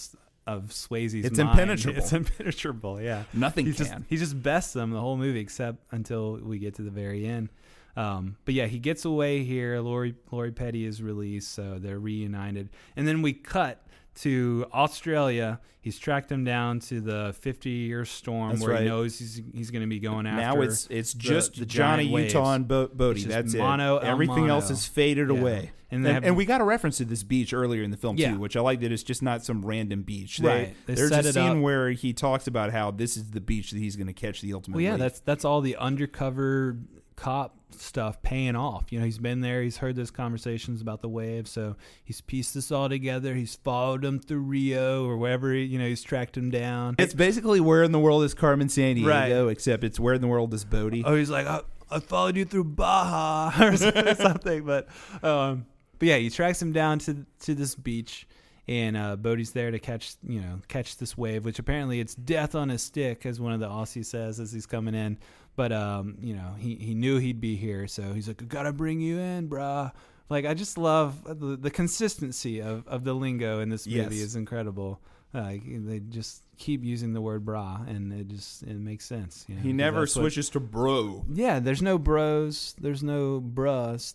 of 0.57 0.70
Swayze's. 0.70 1.24
It's 1.24 1.38
mind. 1.38 1.51
impenetrable. 1.51 1.98
It's 1.98 2.12
impenetrable. 2.12 3.01
Yeah, 3.01 3.24
Nothing 3.32 3.66
he 3.66 3.72
can. 3.72 3.84
just 3.84 3.94
he 4.09 4.16
just 4.16 4.42
bests 4.42 4.72
them 4.72 4.90
the 4.90 5.01
whole 5.01 5.16
movie 5.16 5.40
except 5.40 5.78
until 5.92 6.36
we 6.42 6.59
get 6.59 6.74
to 6.76 6.82
the 6.82 6.90
very 6.90 7.26
end. 7.26 7.48
Um, 7.96 8.36
but 8.44 8.55
yeah, 8.55 8.66
he 8.66 8.78
gets 8.78 9.05
away 9.05 9.42
here. 9.44 9.80
Lori 9.80 10.14
Lori 10.30 10.53
Petty 10.53 10.84
is 10.86 11.03
released, 11.03 11.53
so 11.53 11.78
they're 11.78 11.98
reunited, 11.98 12.70
and 12.96 13.07
then 13.07 13.20
we 13.22 13.32
cut 13.32 13.84
to 14.20 14.66
Australia. 14.72 15.60
He's 15.82 15.98
tracked 15.98 16.30
him 16.30 16.44
down 16.44 16.80
to 16.80 17.00
the 17.00 17.34
50 17.40 17.70
year 17.70 18.04
storm 18.04 18.50
That's 18.50 18.62
where 18.62 18.72
right. 18.72 18.82
he 18.82 18.88
knows 18.88 19.18
he's 19.18 19.40
he's 19.54 19.70
going 19.70 19.80
to 19.82 19.88
be 19.88 19.98
going 19.98 20.26
after. 20.26 20.40
now 20.42 20.60
it's 20.60 20.86
it's 20.90 21.14
just 21.14 21.58
the 21.58 21.64
Johnny. 21.64 22.04
Utah 22.04 22.52
and 22.54 22.68
Bo- 22.68 22.88
Bodhi. 22.88 23.24
That's 23.24 23.54
mono 23.54 23.96
it. 23.96 24.04
Everything 24.04 24.48
else 24.48 24.64
mono. 24.64 24.74
is 24.74 24.86
faded 24.86 25.30
Yeah. 25.30 25.38
away. 25.38 25.72
And 25.92 26.06
And, 26.06 26.22
they 26.22 26.28
and, 26.28 26.36
we 26.36 26.44
got 26.44 26.60
a 26.60 26.64
reference 26.64 26.98
to 26.98 27.04
this 27.04 27.22
beach 27.24 27.52
earlier 27.54 27.82
in 27.82 27.90
the 27.90 27.96
film 27.96 28.16
Yeah. 28.18 28.32
too, 28.32 28.38
which 28.38 28.56
I 28.56 28.60
like 28.60 28.80
that 28.80 28.92
it's 28.92 29.02
just 29.02 29.22
not 29.22 29.42
some 29.44 29.64
random 29.64 30.02
beach. 30.02 30.38
Right. 30.38 30.74
They 30.86 30.94
there's 30.94 31.08
set 31.08 31.24
a 31.24 31.28
it 31.30 31.32
scene 31.32 31.56
up. 31.56 31.62
where 31.62 31.90
he 31.90 32.12
talks 32.12 32.46
about 32.46 32.70
how 32.72 32.90
this 32.90 33.16
is 33.16 33.30
the 33.30 33.40
beach 33.40 33.70
that 33.72 33.78
he's 33.78 33.96
going 33.96 34.06
to 34.06 34.12
catch 34.12 34.40
the 34.42 34.52
ultimate. 34.52 34.76
Well, 34.76 34.84
yeah, 34.84 34.90
wave. 34.92 34.98
that's 35.00 35.20
that's 35.20 35.44
all 35.46 35.62
the 35.62 35.76
undercover 35.76 36.76
cop 37.16 37.56
stuff 37.74 38.22
paying 38.22 38.56
off. 38.56 38.90
You 38.90 38.98
know, 38.98 39.04
he's 39.04 39.18
been 39.18 39.40
there. 39.40 39.62
He's 39.62 39.78
heard 39.78 39.96
those 39.96 40.10
conversations 40.10 40.80
about 40.80 41.00
the 41.02 41.08
wave, 41.08 41.46
so 41.48 41.76
he's 42.02 42.20
pieced 42.20 42.54
this 42.54 42.70
all 42.72 42.88
together. 42.88 43.34
He's 43.34 43.54
followed 43.56 44.04
him 44.04 44.18
through 44.18 44.40
Rio 44.40 45.04
or 45.06 45.16
wherever. 45.16 45.54
You 45.54 45.78
know, 45.78 45.86
he's 45.86 46.02
tracked 46.02 46.36
him 46.36 46.50
down. 46.50 46.96
It's 46.98 47.14
basically 47.14 47.60
where 47.60 47.82
in 47.82 47.92
the 47.92 47.98
world 48.00 48.24
is 48.24 48.34
Carmen 48.34 48.68
Sandiego, 48.68 49.06
Right. 49.06 49.32
except 49.52 49.84
it's 49.84 50.00
where 50.00 50.14
in 50.14 50.20
the 50.20 50.28
world 50.28 50.52
is 50.54 50.64
Bodhi. 50.64 51.04
oh, 51.04 51.14
he's 51.16 51.30
like, 51.30 51.46
I, 51.46 51.60
I 51.90 52.00
followed 52.00 52.36
you 52.36 52.44
through 52.44 52.64
Baja 52.64 53.52
or 53.66 53.76
something. 53.76 54.64
But, 54.64 54.88
um, 55.22 55.66
but 55.98 56.08
yeah, 56.08 56.16
he 56.16 56.30
tracks 56.30 56.60
him 56.62 56.72
down 56.72 56.98
to 57.00 57.26
to 57.40 57.54
this 57.54 57.74
beach. 57.74 58.26
And 58.68 58.96
uh, 58.96 59.16
Bodhi's 59.16 59.50
there 59.50 59.72
to 59.72 59.80
catch, 59.80 60.14
you 60.22 60.40
know, 60.40 60.60
catch 60.68 60.96
this 60.98 61.18
wave, 61.18 61.44
which 61.44 61.58
apparently 61.58 61.98
it's 61.98 62.14
death 62.14 62.54
on 62.54 62.70
a 62.70 62.78
stick, 62.78 63.26
as 63.26 63.40
one 63.40 63.52
of 63.52 63.58
the 63.58 63.68
Aussies 63.68 64.04
says 64.04 64.38
as 64.38 64.52
he's 64.52 64.66
coming 64.66 64.94
in. 64.94 65.18
But 65.57 65.72
um, 65.72 66.16
you 66.20 66.34
know, 66.34 66.55
he, 66.59 66.76
he 66.76 66.94
knew 66.94 67.18
he'd 67.18 67.40
be 67.40 67.57
here, 67.57 67.86
so 67.86 68.12
he's 68.14 68.28
like, 68.28 68.40
"I 68.42 68.46
gotta 68.46 68.72
bring 68.72 69.01
you 69.01 69.18
in, 69.18 69.48
brah." 69.48 69.92
Like, 70.28 70.46
I 70.46 70.55
just 70.55 70.78
love 70.78 71.24
the, 71.24 71.57
the 71.57 71.70
consistency 71.70 72.62
of, 72.62 72.86
of 72.86 73.03
the 73.03 73.12
lingo 73.14 73.59
in 73.61 73.68
this 73.68 73.84
movie 73.86 73.98
Yes. 74.16 74.26
is 74.26 74.36
incredible. 74.36 75.01
Like 75.34 75.62
they 75.66 76.01
just 76.01 76.42
keep 76.57 76.82
using 76.84 77.12
the 77.12 77.20
word 77.20 77.44
"bra," 77.44 77.80
and 77.86 78.12
it 78.12 78.28
just 78.28 78.62
it 78.62 78.74
makes 78.76 79.05
sense. 79.05 79.44
You 79.48 79.57
know, 79.57 79.61
he 79.62 79.72
never 79.72 80.01
that's 80.01 80.16
what- 80.16 80.22
switches 80.22 80.51
to 80.51 80.61
bro. 80.61 81.24
yeah, 81.32 81.61
there's 81.61 81.82
no 81.82 81.98
bros, 81.98 82.74
there's 82.80 83.03
no 83.03 83.38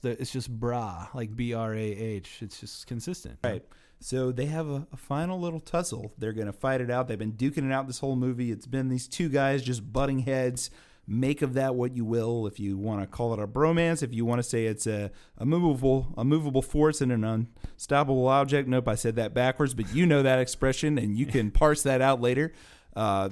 there- 0.02 0.16
It's 0.20 0.32
just 0.32 0.50
bra, 0.50 1.08
like 1.14 1.36
B 1.36 1.54
R 1.54 1.74
A 1.74 1.78
H. 1.80 2.40
It's 2.42 2.60
just 2.60 2.88
consistent. 2.88 3.40
Right. 3.44 3.64
So 4.02 4.32
they 4.34 4.46
have 4.48 4.68
a, 4.70 4.86
a 4.92 4.98
final 4.98 5.40
little 5.40 5.62
tussle. 5.62 6.12
They're 6.18 6.34
going 6.34 6.48
to 6.48 6.54
fight 6.54 6.82
it 6.82 6.92
out. 6.92 7.08
They've 7.08 7.18
been 7.18 7.32
duking 7.34 7.66
it 7.66 7.72
out 7.72 7.88
this 7.88 8.00
whole 8.00 8.18
movie. 8.18 8.52
It's 8.52 8.68
been 8.68 8.90
these 8.90 9.08
two 9.08 9.30
guys 9.30 9.64
just 9.64 9.92
butting 9.94 10.20
heads. 10.20 10.70
Make 11.08 11.42
of 11.42 11.54
that 11.54 11.76
what 11.76 11.96
you 11.96 12.04
will. 12.04 12.48
If 12.48 12.60
you 12.60 12.78
want 12.78 13.02
to 13.02 13.08
call 13.08 13.34
it 13.34 13.40
a 13.40 13.48
bromance, 13.48 14.02
if 14.02 14.14
you 14.14 14.26
want 14.26 14.40
to 14.40 14.44
say 14.44 14.66
it's 14.66 14.88
a, 14.88 15.12
a 15.38 15.46
movable 15.46 16.08
a 16.18 16.24
movable 16.26 16.62
force 16.64 17.00
and 17.02 17.12
an 17.12 17.24
unstoppable 17.24 18.28
object. 18.28 18.68
Nope, 18.68 18.88
I 18.88 18.96
said 18.96 19.16
that 19.18 19.34
backwards, 19.34 19.74
but 19.74 19.94
you 19.94 20.06
know 20.06 20.24
that 20.24 20.40
expression, 20.40 20.98
and 20.98 21.18
you 21.18 21.26
can 21.26 21.52
parse 21.52 21.84
that 21.84 22.02
out 22.02 22.22
later. 22.22 22.54
Uh, 22.96 23.30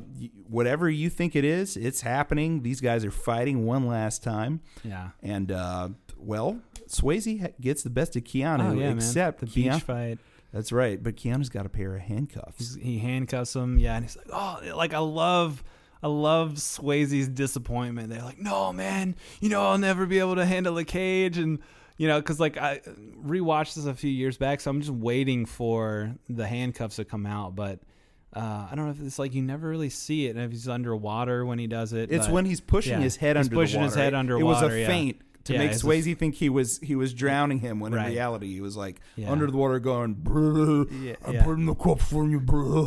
whatever 0.49 0.89
you 0.89 1.09
think 1.09 1.35
it 1.35 1.45
is, 1.45 1.77
it's 1.77 2.01
happening. 2.01 2.63
These 2.63 2.81
guys 2.81 3.05
are 3.05 3.11
fighting 3.11 3.65
one 3.65 3.87
last 3.87 4.21
time, 4.21 4.59
Yeah. 4.83 5.11
and 5.21 5.51
uh, 5.51 5.89
well, 6.17 6.59
Swayze 6.87 7.53
gets 7.61 7.81
the 7.81 7.89
best 7.89 8.15
of 8.17 8.23
Keanu, 8.25 8.71
oh 8.71 8.73
yeah, 8.73 8.91
except 8.91 9.41
man. 9.41 9.51
the 9.53 9.69
beach 9.69 9.81
fight. 9.83 10.19
That's 10.51 10.71
right. 10.71 11.01
But 11.01 11.15
Keanu's 11.15 11.49
got 11.49 11.65
a 11.65 11.69
pair 11.69 11.95
of 11.95 12.01
handcuffs. 12.01 12.57
He's, 12.57 12.75
he 12.75 12.99
handcuffs 12.99 13.55
him. 13.55 13.77
Yeah, 13.79 13.95
and 13.95 14.05
he's 14.05 14.15
like, 14.17 14.27
oh, 14.31 14.59
like 14.75 14.93
I 14.93 14.99
love, 14.99 15.63
I 16.03 16.07
love 16.07 16.55
Swayze's 16.55 17.29
disappointment. 17.29 18.09
They're 18.09 18.21
like, 18.21 18.39
no, 18.39 18.73
man, 18.73 19.15
you 19.39 19.49
know 19.49 19.65
I'll 19.65 19.77
never 19.77 20.05
be 20.05 20.19
able 20.19 20.35
to 20.35 20.45
handle 20.45 20.77
a 20.77 20.83
cage, 20.83 21.37
and 21.37 21.59
you 21.97 22.07
know, 22.07 22.19
because 22.19 22.39
like 22.39 22.57
I 22.57 22.81
rewatched 23.25 23.75
this 23.75 23.85
a 23.85 23.93
few 23.93 24.11
years 24.11 24.37
back, 24.37 24.59
so 24.59 24.69
I'm 24.69 24.81
just 24.81 24.93
waiting 24.93 25.45
for 25.45 26.13
the 26.27 26.45
handcuffs 26.45 26.97
to 26.97 27.05
come 27.05 27.25
out, 27.25 27.55
but. 27.55 27.79
Uh, 28.35 28.67
I 28.71 28.73
don't 28.73 28.85
know 28.85 28.91
if 28.91 28.99
it's 28.99 29.19
like 29.19 29.35
you 29.35 29.43
never 29.43 29.69
really 29.69 29.91
see 29.91 30.25
it, 30.25 30.35
and 30.35 30.43
if 30.43 30.49
he's 30.49 30.67
underwater 30.67 31.45
when 31.45 31.59
he 31.59 31.67
does 31.67 31.93
it. 31.93 32.11
It's 32.11 32.25
but- 32.25 32.33
when 32.33 32.45
he's 32.45 32.61
pushing 32.61 32.93
yeah, 32.93 33.01
his 33.01 33.15
head 33.15 33.37
he's 33.37 33.45
under 33.45 33.55
pushing 33.55 33.81
his 33.83 33.93
head 33.93 34.15
underwater. 34.15 34.43
It 34.43 34.47
was 34.47 34.73
a 34.73 34.79
yeah. 34.79 34.87
feint 34.87 35.21
to 35.45 35.53
Yeah, 35.53 35.59
make 35.59 35.71
Swayze 35.71 36.17
think 36.17 36.35
he 36.35 36.49
was 36.49 36.79
he 36.79 36.95
was 36.95 37.13
drowning 37.13 37.59
him 37.59 37.79
when 37.79 37.93
Right. 37.93 38.05
in 38.07 38.11
reality 38.13 38.53
he 38.53 38.61
was 38.61 38.77
like 38.77 39.01
Yeah. 39.15 39.31
under 39.31 39.49
the 39.51 39.57
water 39.57 39.79
going, 39.79 40.15
"Bruh, 40.15 40.87
Yeah, 41.03 41.15
I'm 41.25 41.33
yeah. 41.33 41.43
putting 41.43 41.65
the 41.65 41.75
cups 41.75 42.05
for 42.05 42.25
you, 42.27 42.39
bro. 42.39 42.85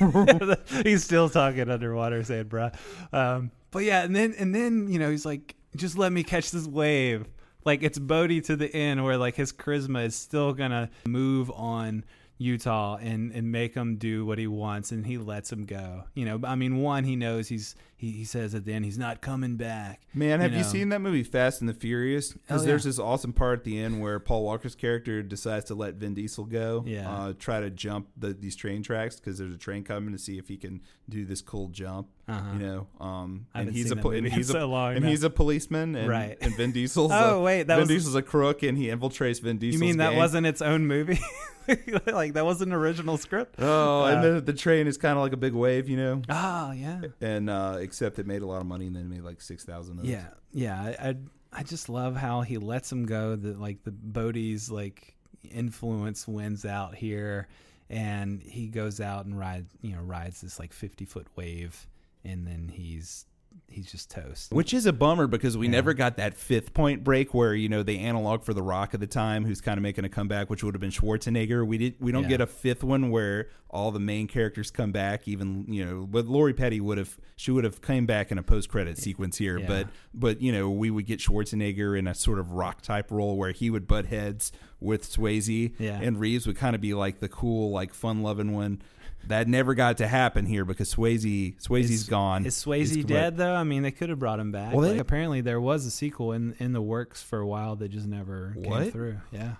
he's 0.82 1.04
still 1.04 1.28
talking 1.28 1.68
underwater, 1.70 2.22
saying 2.24 2.46
"bruh." 2.46 2.74
Um, 3.12 3.50
but 3.70 3.84
yeah, 3.84 4.02
and 4.04 4.14
then 4.14 4.34
and 4.38 4.54
then 4.54 4.88
you 4.90 4.98
know 4.98 5.10
he's 5.10 5.24
like, 5.26 5.54
just 5.76 5.96
let 5.98 6.12
me 6.12 6.22
catch 6.22 6.50
this 6.50 6.66
wave. 6.66 7.26
Like 7.64 7.82
it's 7.82 7.98
Bodhi 7.98 8.40
to 8.42 8.56
the 8.56 8.74
end, 8.74 9.02
where 9.04 9.16
like 9.16 9.36
his 9.36 9.52
charisma 9.52 10.04
is 10.04 10.14
still 10.14 10.52
gonna 10.52 10.90
move 11.06 11.50
on 11.52 12.04
Utah 12.36 12.96
and 13.00 13.32
and 13.32 13.50
make 13.50 13.74
him 13.74 13.96
do 13.96 14.26
what 14.26 14.38
he 14.38 14.46
wants, 14.46 14.92
and 14.92 15.06
he 15.06 15.16
lets 15.18 15.50
him 15.50 15.64
go. 15.64 16.04
You 16.14 16.26
know, 16.26 16.40
I 16.44 16.54
mean, 16.56 16.76
one 16.78 17.04
he 17.04 17.16
knows 17.16 17.48
he's 17.48 17.74
he, 17.96 18.10
he 18.10 18.24
says 18.24 18.54
at 18.54 18.64
the 18.64 18.72
end 18.72 18.84
he's 18.84 18.98
not 18.98 19.20
coming 19.20 19.56
back. 19.56 20.00
Man, 20.12 20.40
have 20.40 20.52
you, 20.52 20.58
know. 20.58 20.64
seen 20.64 20.88
that 20.90 21.00
movie 21.00 21.22
Fast 21.22 21.60
and 21.60 21.68
the 21.68 21.74
Furious? 21.74 22.32
Because 22.32 22.60
Oh, 22.60 22.64
yeah. 22.64 22.68
there's 22.68 22.84
this 22.84 22.98
awesome 22.98 23.32
part 23.32 23.60
at 23.60 23.64
the 23.64 23.78
end 23.78 24.00
where 24.00 24.18
Paul 24.18 24.44
Walker's 24.44 24.74
character 24.74 25.22
decides 25.22 25.66
to 25.66 25.74
let 25.74 25.94
Vin 25.94 26.14
Diesel 26.14 26.44
go, 26.44 26.82
Yeah. 26.86 27.10
uh, 27.10 27.32
try 27.38 27.60
to 27.60 27.70
jump 27.70 28.08
the, 28.16 28.32
these 28.34 28.56
train 28.56 28.82
tracks 28.82 29.16
because 29.20 29.38
there's 29.38 29.54
a 29.54 29.58
train 29.58 29.84
coming 29.84 30.12
to 30.12 30.18
see 30.18 30.38
if 30.38 30.48
he 30.48 30.56
can 30.56 30.80
do 31.08 31.24
this 31.24 31.40
cool 31.40 31.68
jump. 31.68 32.08
Uh-huh. 32.26 32.52
You 32.54 32.58
know, 32.66 32.86
um, 33.00 33.46
and 33.54 33.70
he's 33.70 33.90
a 33.90 33.94
that 33.96 34.02
po- 34.02 34.08
movie 34.12 34.18
and 34.18 34.32
he's 34.32 34.48
so 34.48 34.64
a 34.64 34.66
long 34.66 34.94
and 34.94 35.04
now. 35.04 35.10
he's 35.10 35.24
a 35.24 35.30
policeman, 35.30 35.94
and, 35.94 36.08
Right. 36.08 36.38
and 36.40 36.56
Vin 36.56 36.72
Diesel's 36.72 37.12
Oh, 37.12 37.40
a, 37.40 37.42
wait, 37.42 37.64
that 37.64 37.74
Vin 37.74 37.80
was- 37.82 37.88
Diesel's 37.88 38.14
a 38.14 38.22
crook, 38.22 38.62
and 38.62 38.78
he 38.78 38.86
infiltrates 38.86 39.42
Vin 39.42 39.58
Diesel's. 39.58 39.80
You 39.82 39.86
mean 39.88 39.98
that 39.98 40.10
gang. 40.10 40.18
wasn't 40.18 40.46
its 40.46 40.62
own 40.62 40.86
movie? 40.86 41.20
like 42.06 42.34
that 42.34 42.44
wasn't 42.44 42.70
an 42.72 42.78
original 42.78 43.16
script? 43.16 43.56
Oh, 43.58 44.02
Uh, 44.04 44.06
and 44.08 44.24
the, 44.36 44.40
the 44.40 44.52
train 44.52 44.86
is 44.86 44.96
kind 44.96 45.16
of 45.18 45.22
like 45.22 45.32
a 45.32 45.36
big 45.36 45.52
wave, 45.52 45.88
you 45.88 45.96
know. 45.96 46.22
Oh 46.28 46.72
yeah. 46.72 47.02
And 47.20 47.48
uh, 47.50 47.76
except 47.84 48.18
it 48.18 48.26
made 48.26 48.42
a 48.42 48.46
lot 48.46 48.60
of 48.60 48.66
money, 48.66 48.86
and 48.86 48.96
then 48.96 49.08
made 49.08 49.22
like 49.22 49.40
six 49.40 49.64
thousand. 49.64 50.04
Yeah, 50.04 50.26
yeah. 50.52 50.94
I, 51.00 51.16
I 51.52 51.62
just 51.62 51.88
love 51.88 52.16
how 52.16 52.40
he 52.40 52.58
lets 52.58 52.90
him 52.90 53.06
go. 53.06 53.36
That 53.36 53.60
like 53.60 53.84
the 53.84 53.92
Bodhi's 53.92 54.70
like 54.70 55.14
influence 55.50 56.26
wins 56.26 56.64
out 56.64 56.94
here, 56.94 57.48
and 57.88 58.42
he 58.42 58.66
goes 58.66 59.00
out 59.00 59.26
and 59.26 59.38
rides 59.38 59.70
you 59.82 59.94
know 59.94 60.02
rides 60.02 60.40
this 60.40 60.58
like 60.58 60.72
fifty 60.72 61.04
foot 61.04 61.28
wave, 61.36 61.86
and 62.24 62.46
then 62.46 62.68
he's 62.68 63.26
he's 63.68 63.90
just 63.90 64.10
toast. 64.10 64.52
Which 64.52 64.72
is 64.72 64.86
a 64.86 64.92
bummer 64.92 65.26
because 65.26 65.56
we 65.56 65.66
Yeah. 65.66 65.72
never 65.72 65.94
got 65.94 66.16
that 66.16 66.34
fifth 66.34 66.74
point 66.74 67.02
break 67.02 67.34
where 67.34 67.54
you 67.54 67.68
know 67.68 67.82
the 67.82 67.98
analog 67.98 68.44
for 68.44 68.54
the 68.54 68.62
Rock 68.62 68.94
at 68.94 69.00
the 69.00 69.06
time, 69.06 69.44
who's 69.44 69.60
kind 69.60 69.78
of 69.78 69.82
making 69.82 70.04
a 70.04 70.08
comeback, 70.08 70.48
which 70.50 70.62
would 70.62 70.74
have 70.74 70.80
been 70.80 70.90
Schwarzenegger. 70.90 71.66
We 71.66 71.78
did 71.78 71.94
we 72.00 72.12
don't 72.12 72.22
Yeah. 72.24 72.28
get 72.30 72.40
a 72.40 72.46
fifth 72.46 72.84
one 72.84 73.10
where 73.10 73.48
all 73.70 73.90
the 73.90 73.98
main 74.00 74.28
characters 74.28 74.70
come 74.70 74.92
back. 74.92 75.26
Even 75.26 75.66
you 75.68 75.84
know, 75.84 76.06
but 76.06 76.26
Lori 76.26 76.54
Petty 76.54 76.80
would 76.80 76.98
have 76.98 77.18
she 77.36 77.50
would 77.50 77.64
have 77.64 77.80
came 77.82 78.06
back 78.06 78.30
in 78.30 78.38
a 78.38 78.42
post 78.42 78.68
credit 78.68 78.96
sequence 78.98 79.38
here. 79.38 79.58
Yeah. 79.58 79.66
But 79.66 79.88
but 80.14 80.40
you 80.40 80.52
know 80.52 80.70
we 80.70 80.90
would 80.90 81.06
get 81.06 81.18
Schwarzenegger 81.20 81.98
in 81.98 82.06
a 82.06 82.14
sort 82.14 82.38
of 82.38 82.52
Rock 82.52 82.82
type 82.82 83.10
role 83.10 83.36
where 83.36 83.50
he 83.52 83.70
would 83.70 83.86
butt 83.88 84.06
heads 84.06 84.52
with 84.80 85.02
Swayze, 85.10 85.72
Yeah. 85.78 85.98
and 86.00 86.20
Reeves 86.20 86.46
would 86.46 86.56
kind 86.56 86.74
of 86.74 86.80
be 86.82 86.94
like 86.94 87.20
the 87.20 87.28
cool 87.28 87.70
like 87.72 87.92
fun 87.94 88.22
loving 88.22 88.52
one. 88.52 88.82
That 89.28 89.48
never 89.48 89.74
got 89.74 89.98
to 89.98 90.06
happen 90.06 90.46
here 90.46 90.64
because 90.64 90.94
Swayze 90.94 91.56
Swayze's 91.62 91.90
Is- 91.90 92.08
gone. 92.08 92.46
Is 92.46 92.54
Swayze 92.56 92.94
He's- 92.94 93.04
dead 93.04 93.36
though? 93.36 93.54
I 93.54 93.64
mean, 93.64 93.82
they 93.82 93.90
could 93.90 94.10
have 94.10 94.18
brought 94.18 94.38
him 94.40 94.52
back. 94.52 94.72
Well, 94.72 94.82
they- 94.82 94.92
Like, 94.92 95.00
apparently 95.00 95.40
there 95.40 95.60
was 95.60 95.86
a 95.86 95.90
sequel 95.90 96.32
in 96.32 96.54
in 96.58 96.72
the 96.72 96.82
works 96.82 97.22
for 97.22 97.38
a 97.40 97.46
while 97.46 97.76
that 97.76 97.88
just 97.88 98.06
never 98.06 98.54
came 98.62 98.90
through. 98.90 99.16
Yeah, 99.32 99.54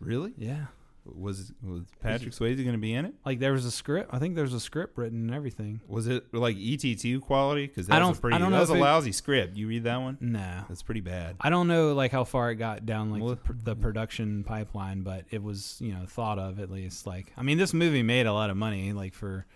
Really? 0.00 0.32
yeah. 0.38 0.66
Was 1.14 1.52
was 1.62 1.84
Patrick 2.00 2.32
Swayze 2.32 2.56
going 2.56 2.72
to 2.72 2.78
be 2.78 2.92
in 2.92 3.04
it? 3.04 3.14
Like 3.24 3.38
there 3.38 3.52
was 3.52 3.64
a 3.64 3.70
script. 3.70 4.10
I 4.12 4.18
think 4.18 4.34
there 4.34 4.44
was 4.44 4.54
a 4.54 4.60
script 4.60 4.98
written 4.98 5.26
and 5.26 5.34
everything. 5.34 5.80
Was 5.86 6.06
it 6.08 6.34
like 6.34 6.56
ET2 6.56 7.20
quality? 7.20 7.66
Because 7.66 7.86
that 7.86 7.94
I 7.94 7.98
was 8.00 8.08
don't- 8.08 8.18
a 8.18 8.20
pretty. 8.20 8.34
I 8.34 8.38
don't 8.38 8.50
know 8.50 8.56
that 8.56 8.60
was 8.62 8.70
a 8.70 8.74
it- 8.74 8.80
lousy 8.80 9.12
script. 9.12 9.56
You 9.56 9.68
read 9.68 9.84
that 9.84 9.98
one? 10.00 10.18
Nah, 10.20 10.64
That's 10.68 10.82
pretty 10.82 11.00
bad. 11.02 11.36
I 11.40 11.48
don't 11.50 11.68
know 11.68 11.94
like 11.94 12.10
how 12.12 12.24
far 12.24 12.50
it 12.50 12.56
got 12.56 12.84
down 12.86 13.10
like 13.10 13.20
Well, 13.22 13.30
the, 13.30 13.36
pr- 13.36 13.52
the 13.62 13.76
production 13.76 14.42
pipeline, 14.44 15.02
but 15.02 15.24
it 15.30 15.42
was 15.42 15.76
you 15.80 15.92
know 15.92 16.06
thought 16.06 16.38
of 16.38 16.58
at 16.58 16.70
least. 16.70 17.06
Like 17.06 17.32
I 17.36 17.42
mean, 17.42 17.58
this 17.58 17.72
movie 17.72 18.02
made 18.02 18.26
a 18.26 18.32
lot 18.32 18.50
of 18.50 18.56
money 18.56 18.92
like 18.92 19.14
for 19.14 19.46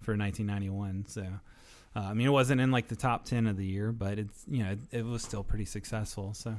for 0.00 0.16
1991. 0.16 1.04
So 1.08 1.22
uh, 1.22 2.00
I 2.00 2.14
mean, 2.14 2.26
it 2.26 2.30
wasn't 2.30 2.60
in 2.60 2.70
like 2.70 2.88
the 2.88 2.96
top 2.96 3.24
10 3.24 3.46
of 3.46 3.56
the 3.56 3.66
year, 3.66 3.92
but 3.92 4.18
it's 4.18 4.44
you 4.48 4.64
know 4.64 4.70
it, 4.70 4.78
it 4.90 5.04
was 5.04 5.22
still 5.22 5.44
pretty 5.44 5.64
successful. 5.66 6.34
So. 6.34 6.56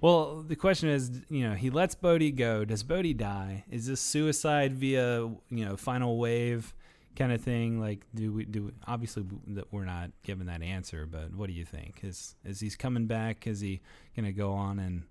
Well, 0.00 0.42
the 0.42 0.56
question 0.56 0.88
is, 0.88 1.22
you 1.28 1.48
know, 1.48 1.54
he 1.54 1.70
lets 1.70 1.94
Bodhi 1.94 2.30
go. 2.30 2.64
Does 2.64 2.82
Bodhi 2.82 3.14
die? 3.14 3.64
Is 3.70 3.86
this 3.86 4.00
suicide 4.00 4.74
via, 4.74 5.20
you 5.20 5.64
know, 5.64 5.76
final 5.76 6.18
wave 6.18 6.74
kind 7.16 7.32
of 7.32 7.40
thing? 7.40 7.80
Like, 7.80 8.00
do 8.14 8.32
we 8.32 8.44
do? 8.44 8.64
We, 8.64 8.70
obviously, 8.86 9.24
that 9.48 9.72
we're 9.72 9.84
not 9.84 10.10
given 10.24 10.46
that 10.46 10.62
answer. 10.62 11.06
But 11.10 11.34
what 11.34 11.46
do 11.46 11.52
you 11.52 11.64
think? 11.64 12.00
Is 12.02 12.34
is 12.44 12.60
he's 12.60 12.76
coming 12.76 13.06
back? 13.06 13.46
Is 13.46 13.60
he 13.60 13.80
gonna 14.16 14.32
go 14.32 14.52
on 14.52 14.78
and, 14.78 15.04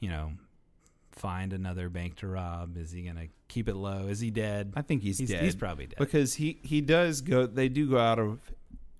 you 0.00 0.08
know, 0.08 0.32
find 1.12 1.52
another 1.52 1.88
bank 1.88 2.16
to 2.16 2.26
rob? 2.26 2.76
Is 2.78 2.92
he 2.92 3.02
gonna 3.02 3.26
keep 3.48 3.68
it 3.68 3.74
low? 3.76 4.06
Is 4.08 4.20
he 4.20 4.30
dead? 4.30 4.72
I 4.74 4.82
think 4.82 5.02
he's, 5.02 5.18
He's, 5.18 5.28
dead 5.30 5.44
he's 5.44 5.54
probably 5.56 5.86
dead. 5.86 5.98
because 5.98 6.34
he 6.34 6.58
he 6.62 6.80
does 6.80 7.20
go. 7.20 7.46
They 7.46 7.68
do 7.68 7.90
go 7.90 7.98
out 7.98 8.18
of 8.18 8.38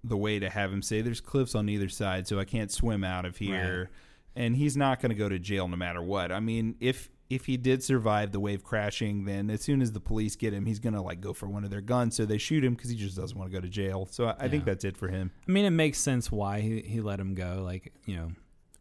the 0.04 0.16
way 0.16 0.38
to 0.38 0.48
have 0.50 0.72
him 0.72 0.82
say 0.82 1.00
there's 1.02 1.20
cliffs 1.20 1.54
on 1.54 1.68
either 1.68 1.88
side, 1.88 2.26
so 2.26 2.38
I 2.38 2.44
can't 2.44 2.70
swim 2.70 3.04
out 3.04 3.24
of 3.24 3.36
here. 3.38 3.90
And 4.36 4.56
he's 4.56 4.76
not 4.76 5.00
going 5.00 5.10
to 5.10 5.16
go 5.16 5.28
to 5.28 5.38
jail 5.38 5.68
no 5.68 5.76
matter 5.76 6.02
what. 6.02 6.30
I 6.32 6.40
mean, 6.40 6.76
if 6.80 7.10
if 7.30 7.46
he 7.46 7.56
did 7.56 7.82
survive 7.82 8.32
the 8.32 8.40
wave 8.40 8.64
crashing, 8.64 9.24
then 9.24 9.50
as 9.50 9.62
soon 9.62 9.80
as 9.80 9.92
the 9.92 10.00
police 10.00 10.34
get 10.34 10.52
him, 10.52 10.66
he's 10.66 10.80
going 10.80 10.94
to 10.94 11.00
like 11.00 11.20
go 11.20 11.32
for 11.32 11.46
one 11.46 11.62
of 11.62 11.70
their 11.70 11.80
guns. 11.80 12.16
So 12.16 12.26
they 12.26 12.38
shoot 12.38 12.64
him 12.64 12.74
because 12.74 12.90
he 12.90 12.96
just 12.96 13.16
doesn't 13.16 13.38
want 13.38 13.50
to 13.50 13.56
go 13.56 13.60
to 13.60 13.68
jail. 13.68 14.08
So 14.10 14.26
I, 14.26 14.34
I 14.40 14.48
think 14.48 14.64
that's 14.64 14.84
it 14.84 14.96
for 14.96 15.08
him. 15.08 15.30
I 15.48 15.52
mean, 15.52 15.64
it 15.64 15.70
makes 15.70 15.98
sense 15.98 16.30
why 16.32 16.60
he, 16.60 16.80
he 16.80 17.00
let 17.00 17.20
him 17.20 17.34
go. 17.34 17.62
Like, 17.64 17.92
you 18.04 18.16
know, 18.16 18.32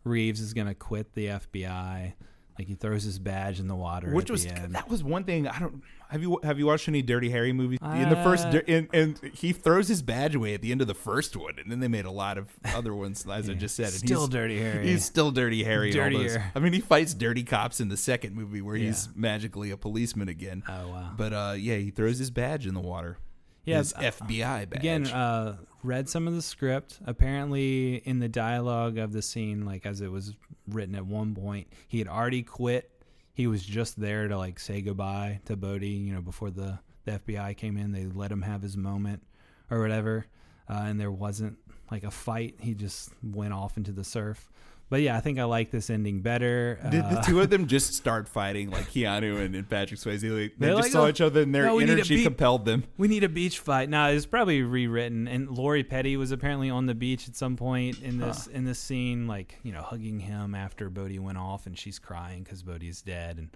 Reeves 0.04 0.42
is 0.42 0.56
going 0.56 0.68
to 0.68 0.74
quit 0.74 1.14
the 1.14 1.28
FBI. 1.28 2.14
Like, 2.60 2.68
he 2.68 2.76
throws 2.76 3.04
his 3.04 3.18
badge 3.20 3.60
in 3.60 3.68
the 3.68 3.76
water. 3.76 4.12
Which 4.14 4.30
was 4.30 4.46
that 4.46 4.90
was 4.90 5.04
one 5.04 5.24
thing 5.24 5.48
I 5.48 5.58
don't 5.60 5.82
have 6.10 6.22
you 6.22 6.40
have 6.44 6.60
you 6.60 6.66
watched 6.66 6.88
any 6.90 7.02
Dirty 7.02 7.30
Harry 7.30 7.54
movies? 7.54 7.80
in 7.82 8.10
the 8.10 8.16
first 8.18 8.46
Uh, 8.48 8.62
and, 8.68 8.88
and 8.94 9.20
he 9.34 9.54
throws 9.54 9.88
his 9.88 10.02
badge 10.02 10.36
away 10.36 10.54
at 10.54 10.62
the 10.62 10.72
end 10.72 10.82
of 10.82 10.88
the 10.88 10.94
first 10.94 11.36
one, 11.38 11.54
and 11.58 11.72
then 11.72 11.80
they 11.80 11.88
made 11.88 12.06
a 12.06 12.12
lot 12.12 12.38
of 12.38 12.48
other 12.76 12.94
ones 12.94 13.26
as 13.28 13.50
I 13.50 13.54
just 13.54 13.76
said. 13.76 13.86
And 13.86 13.94
Still 13.94 14.22
he's, 14.22 14.30
Dirty 14.30 14.60
Harry. 14.60 14.88
He's 14.88 15.06
still 15.06 15.32
Dirty 15.32 15.64
Harry. 15.64 15.92
in 15.92 16.00
all 16.00 16.10
those- 16.12 16.34
Dirtier. 16.34 16.52
I 16.54 16.60
mean, 16.60 16.74
he 16.74 16.82
fights 16.82 17.14
dirty 17.14 17.44
cops 17.44 17.80
in 17.80 17.88
the 17.90 17.98
second 17.98 18.36
movie 18.36 18.62
where 18.62 18.76
he's 18.76 19.06
Yeah. 19.06 19.12
magically 19.16 19.72
a 19.72 19.78
policeman 19.78 20.28
again. 20.30 20.64
oh, 20.68 20.88
wow. 20.90 21.12
But 21.16 21.32
uh, 21.34 21.54
yeah, 21.58 21.78
he 21.78 21.92
throws 21.92 22.18
his 22.20 22.30
badge 22.32 22.68
in 22.68 22.74
the 22.74 22.82
water. 22.82 23.18
Yeah, 23.64 23.78
his 23.78 23.94
uh, 23.94 24.00
FBI 24.00 24.70
badge. 24.70 24.80
Again, 24.80 25.08
uh, 25.08 25.58
read 25.84 26.10
some 26.10 26.28
of 26.28 26.36
the 26.36 26.42
script. 26.42 27.00
Apparently, 27.06 27.96
in 27.96 28.20
the 28.20 28.30
dialogue 28.30 28.98
of 28.98 29.14
the 29.14 29.22
scene, 29.22 29.66
like 29.66 29.86
as 29.86 30.02
it 30.02 30.12
was 30.12 30.34
written 30.68 30.96
at 30.96 31.06
one 31.06 31.36
point, 31.36 31.68
he 31.88 32.00
had 32.00 32.08
already 32.08 32.44
quit. 32.44 32.92
He 33.34 33.48
was 33.48 33.64
just 33.64 34.00
there 34.00 34.28
to 34.28 34.38
like 34.38 34.60
say 34.60 34.82
goodbye 34.82 35.42
to 35.46 35.56
Bodhi. 35.56 35.90
You 35.90 36.14
know, 36.14 36.22
before 36.22 36.50
the 36.50 36.80
the 37.06 37.20
FBI 37.20 37.56
came 37.58 37.78
in, 37.78 37.92
they 37.92 38.06
let 38.06 38.32
him 38.32 38.42
have 38.42 38.62
his 38.62 38.78
moment 38.78 39.24
or 39.70 39.82
whatever. 39.82 40.26
Uh, 40.70 40.84
and 40.86 41.00
there 41.00 41.12
wasn't 41.12 41.58
like 41.92 42.04
a 42.04 42.12
fight. 42.12 42.56
He 42.60 42.74
just 42.74 43.12
went 43.24 43.54
off 43.54 43.78
into 43.78 43.92
the 43.92 44.04
surf. 44.04 44.50
But 44.90 45.02
yeah, 45.04 45.16
I 45.16 45.20
think 45.20 45.38
I 45.38 45.44
like 45.44 45.70
this 45.70 45.92
ending 45.92 46.22
better. 46.22 46.80
Did 46.90 47.04
the 47.04 47.20
Uh, 47.20 47.24
two 47.24 47.40
of 47.42 47.52
them 47.52 47.68
just 47.68 47.94
start 47.94 48.28
fighting 48.28 48.72
like 48.72 48.86
Keanu 48.90 49.40
and, 49.40 49.56
and 49.56 49.70
Patrick 49.70 50.00
Swayze? 50.00 50.24
Like, 50.24 50.54
they 50.58 50.70
just 50.70 50.82
like, 50.82 50.92
saw 50.92 51.04
"Oh, 51.04 51.08
each 51.10 51.22
other 51.22 51.44
and 51.44 51.54
their 51.54 51.66
no, 51.66 51.76
we 51.76 51.84
need 51.84 51.92
a 51.92 51.94
energy 51.94 52.16
beat." 52.18 52.24
compelled 52.24 52.66
them. 52.66 52.84
We 52.98 53.08
need 53.08 53.24
a 53.24 53.30
beach 53.30 53.60
fight. 53.60 53.88
No, 53.88 54.08
it's 54.08 54.26
probably 54.26 54.64
rewritten. 54.64 55.28
And 55.28 55.48
Lori 55.48 55.84
Petty 55.84 56.18
was 56.18 56.32
apparently 56.32 56.72
on 56.72 56.88
the 56.88 56.96
beach 56.96 57.28
at 57.28 57.36
some 57.36 57.56
point 57.56 58.02
in 58.02 58.18
this 58.18 58.48
in 58.48 58.66
this 58.66 58.80
scene, 58.80 59.28
like 59.28 59.60
you 59.62 59.72
know, 59.72 59.84
hugging 59.84 60.20
him 60.22 60.56
after 60.56 60.90
Bodhi 60.90 61.20
went 61.20 61.38
off, 61.38 61.68
and 61.68 61.78
she's 61.78 62.00
crying 62.00 62.42
because 62.42 62.64
Bodhi's 62.64 63.04
dead. 63.04 63.38
And 63.38 63.50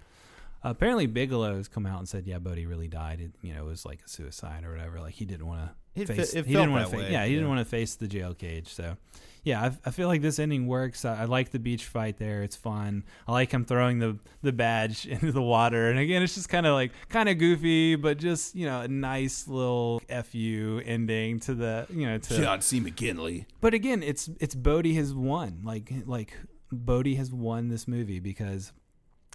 apparently 0.62 1.08
Bigelow's 1.08 1.66
come 1.66 1.84
out 1.84 1.98
and 1.98 2.08
said, 2.08 2.28
yeah, 2.28 2.38
Bodhi 2.38 2.66
really 2.66 2.88
died. 2.88 3.20
It, 3.20 3.32
you 3.42 3.54
know, 3.54 3.62
it 3.62 3.68
was 3.68 3.84
like 3.84 3.98
a 4.06 4.08
suicide 4.08 4.64
or 4.64 4.70
whatever. 4.70 5.00
Like 5.00 5.14
he 5.14 5.24
didn't 5.24 5.48
want 5.48 5.68
to 5.96 6.06
fe- 6.06 6.38
it 6.38 6.46
he 6.46 6.54
didn't 6.54 6.70
want 6.70 6.88
to. 6.90 6.96
way, 6.96 7.10
yeah, 7.10 7.24
he 7.24 7.34
didn't 7.34 7.48
want 7.48 7.58
to 7.58 7.64
face 7.64 7.96
the 7.96 8.06
jail 8.06 8.34
cage. 8.34 8.68
So. 8.68 8.96
Yeah, 9.44 9.60
I, 9.62 9.76
I 9.84 9.90
feel 9.90 10.08
like 10.08 10.22
this 10.22 10.38
ending 10.38 10.66
works. 10.66 11.04
I, 11.04 11.22
I 11.22 11.24
like 11.26 11.50
the 11.50 11.58
beach 11.58 11.84
fight 11.84 12.18
there; 12.18 12.42
it's 12.42 12.56
fun. 12.56 13.04
I 13.28 13.32
like 13.32 13.52
him 13.52 13.64
throwing 13.64 13.98
the 13.98 14.18
the 14.42 14.52
badge 14.52 15.06
into 15.06 15.32
the 15.32 15.42
water, 15.42 15.90
and 15.90 15.98
again, 15.98 16.22
it's 16.22 16.34
just 16.34 16.48
kind 16.48 16.66
of 16.66 16.72
like 16.72 16.92
kind 17.10 17.28
of 17.28 17.38
goofy, 17.38 17.96
but 17.96 18.18
just 18.18 18.54
you 18.54 18.66
know 18.66 18.80
a 18.80 18.88
nice 18.88 19.46
little 19.46 20.00
fu 20.08 20.80
ending 20.84 21.40
to 21.40 21.54
the 21.54 21.86
you 21.90 22.06
know 22.06 22.18
to. 22.18 22.36
John 22.36 22.62
C. 22.62 22.80
McGinley. 22.80 23.44
But 23.60 23.74
again, 23.74 24.02
it's 24.02 24.30
it's 24.40 24.54
Bodhi 24.54 24.94
has 24.94 25.14
won. 25.14 25.60
Like 25.62 25.92
like 26.06 26.36
Bodhi 26.72 27.16
has 27.16 27.30
won 27.30 27.68
this 27.68 27.86
movie 27.86 28.20
because 28.20 28.72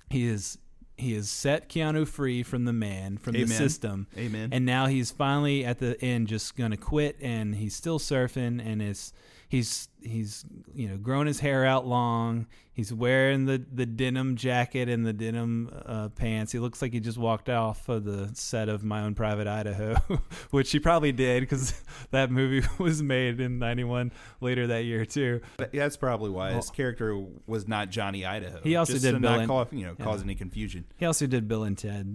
he 0.09 0.27
is 0.27 0.57
he 0.99 1.13
has 1.13 1.29
set 1.29 1.69
Keanu 1.69 2.07
free 2.07 2.43
from 2.43 2.65
the 2.65 2.73
man 2.73 3.17
from 3.17 3.33
the 3.33 3.47
system. 3.47 4.07
Amen. 4.17 4.49
And 4.51 4.65
now 4.65 4.87
he's 4.87 5.11
finally 5.11 5.63
at 5.63 5.79
the 5.79 5.99
end 6.03 6.27
just 6.27 6.57
going 6.57 6.71
to 6.71 6.77
quit 6.77 7.15
and 7.21 7.55
he's 7.55 7.73
still 7.73 7.99
surfing 7.99 8.61
and 8.63 8.81
it's 8.81 9.13
he's 9.49 9.89
he's 10.01 10.45
you 10.73 10.87
know 10.87 10.95
grown 10.95 11.27
his 11.27 11.39
hair 11.41 11.65
out 11.65 11.85
long. 11.85 12.47
He's 12.71 12.93
wearing 12.93 13.43
the 13.45 13.61
the 13.73 13.85
denim 13.85 14.37
jacket 14.37 14.87
and 14.87 15.05
the 15.05 15.11
denim 15.11 15.69
uh, 15.85 16.07
pants. 16.09 16.53
He 16.53 16.59
looks 16.59 16.81
like 16.81 16.93
he 16.93 17.01
just 17.01 17.17
walked 17.17 17.49
off 17.49 17.89
of 17.89 18.05
the 18.05 18.29
set 18.33 18.69
of 18.69 18.85
My 18.85 19.01
Own 19.01 19.15
Private 19.15 19.47
Idaho, 19.47 19.95
which 20.51 20.71
he 20.71 20.79
probably 20.79 21.11
did 21.11 21.41
because 21.41 21.73
that 22.11 22.31
movie 22.31 22.65
was 22.77 23.03
made 23.03 23.41
in 23.41 23.59
'91 23.59 24.13
later 24.39 24.67
that 24.67 24.85
year 24.85 25.03
too. 25.05 25.41
But 25.57 25.73
That's 25.73 25.97
probably 25.97 26.29
why 26.29 26.53
his 26.53 26.67
Well- 26.67 26.73
character 26.75 27.21
was 27.47 27.67
not 27.67 27.89
Johnny 27.89 28.25
Idaho. 28.25 28.61
He 28.63 28.77
also 28.77 28.93
did 28.97 29.19
Bill 29.19 29.31
not 29.31 29.39
and- 29.39 29.47
call, 29.49 29.67
you 29.71 29.85
know 29.85 29.95
yeah. 29.99 30.05
cause 30.05 30.23
any 30.23 30.35
confusion. 30.35 30.85
He 30.95 31.05
also 31.05 31.27
did 31.27 31.49
Bill 31.49 31.63
and 31.65 31.77
Ted, 31.77 32.05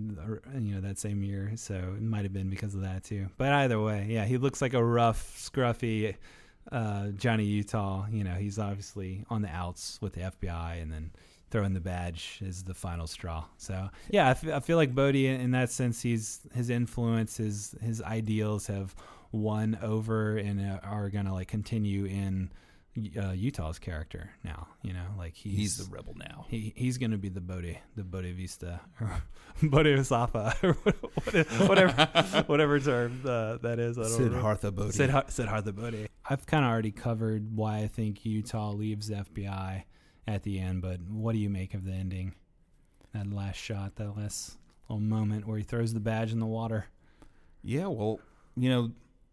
you 0.58 0.74
know, 0.74 0.80
that 0.80 0.98
same 0.98 1.22
year, 1.22 1.52
so 1.56 1.74
it 1.74 2.00
might 2.02 2.22
have 2.22 2.32
been 2.32 2.48
because 2.48 2.74
of 2.74 2.80
that 2.82 3.04
too. 3.04 3.26
But 3.36 3.52
either 3.52 3.78
way, 3.78 4.06
yeah, 4.08 4.24
he 4.24 4.38
looks 4.38 4.62
like 4.62 4.72
a 4.72 4.82
rough, 4.82 5.36
scruffy 5.36 6.14
uh, 6.72 7.08
Johnny 7.08 7.44
Utah. 7.44 8.06
You 8.10 8.24
know, 8.24 8.34
he's 8.34 8.58
obviously 8.58 9.24
on 9.30 9.42
the 9.42 9.48
outs 9.48 9.98
with 10.00 10.14
the 10.14 10.20
FBI, 10.20 10.80
and 10.80 10.92
then 10.92 11.10
throwing 11.50 11.72
the 11.72 11.80
badge 11.80 12.40
is 12.42 12.64
the 12.64 12.74
final 12.74 13.06
straw. 13.06 13.44
So 13.58 13.88
yeah, 14.10 14.26
I, 14.26 14.30
f- 14.30 14.48
I 14.48 14.60
feel 14.60 14.76
like 14.76 14.94
Bodhi, 14.94 15.26
in, 15.26 15.40
in 15.40 15.50
that 15.52 15.70
sense, 15.70 16.02
he's 16.02 16.40
his 16.54 16.70
influence, 16.70 17.36
his 17.36 17.76
his 17.80 18.02
ideals 18.02 18.66
have 18.66 18.94
won 19.30 19.78
over 19.82 20.36
and 20.36 20.60
uh, 20.60 20.78
are 20.82 21.10
gonna 21.10 21.32
like 21.32 21.48
continue 21.48 22.06
in 22.06 22.50
uh, 23.20 23.32
Utah's 23.32 23.78
character 23.78 24.30
now. 24.44 24.68
You 24.82 24.92
know, 24.92 25.06
like 25.18 25.34
he's, 25.34 25.56
He's 25.56 25.76
the 25.78 25.94
rebel 25.94 26.14
now. 26.16 26.46
he 26.48 26.72
he's 26.76 26.98
gonna 26.98 27.18
be 27.18 27.28
the 27.28 27.40
Bodhi, 27.40 27.78
the 27.96 28.04
Bodhi 28.04 28.32
Vista, 28.32 28.80
or 29.00 29.10
Bodhisattva, 29.62 30.56
or 30.62 30.72
whatever 31.66 32.44
whatever 32.46 32.78
term 32.80 33.20
uh, 33.26 33.56
that 33.58 33.78
is. 33.78 33.98
I 33.98 34.02
don't 34.02 34.12
remember. 34.12 34.36
Siddhartha 34.36 34.72
Bodhi. 34.72 34.92
Siddhar- 34.98 35.30
Siddhartha 35.30 35.72
Bodhi. 35.72 36.08
I've 36.28 36.46
kind 36.46 36.64
of 36.64 36.70
already 36.70 36.92
covered 36.92 37.56
why 37.56 37.78
I 37.78 37.86
think 37.88 38.24
Utah 38.24 38.70
leaves 38.72 39.08
the 39.08 39.16
FBI 39.16 39.82
at 40.26 40.42
the 40.42 40.58
end, 40.58 40.80
but 40.82 41.00
what 41.02 41.32
do 41.32 41.38
you 41.38 41.50
make 41.50 41.74
of 41.74 41.84
the 41.84 41.92
ending? 41.92 42.34
That 43.12 43.30
last 43.32 43.56
shot, 43.56 43.96
that 43.96 44.16
last 44.16 44.56
little 44.88 45.00
moment 45.00 45.46
where 45.46 45.58
he 45.58 45.64
throws 45.64 45.92
the 45.94 46.00
badge 46.00 46.32
in 46.32 46.38
the 46.40 46.46
water. 46.46 46.86
Yeah, 47.62 47.86
well, 47.86 48.20
you 48.56 48.68
know, 48.68 48.90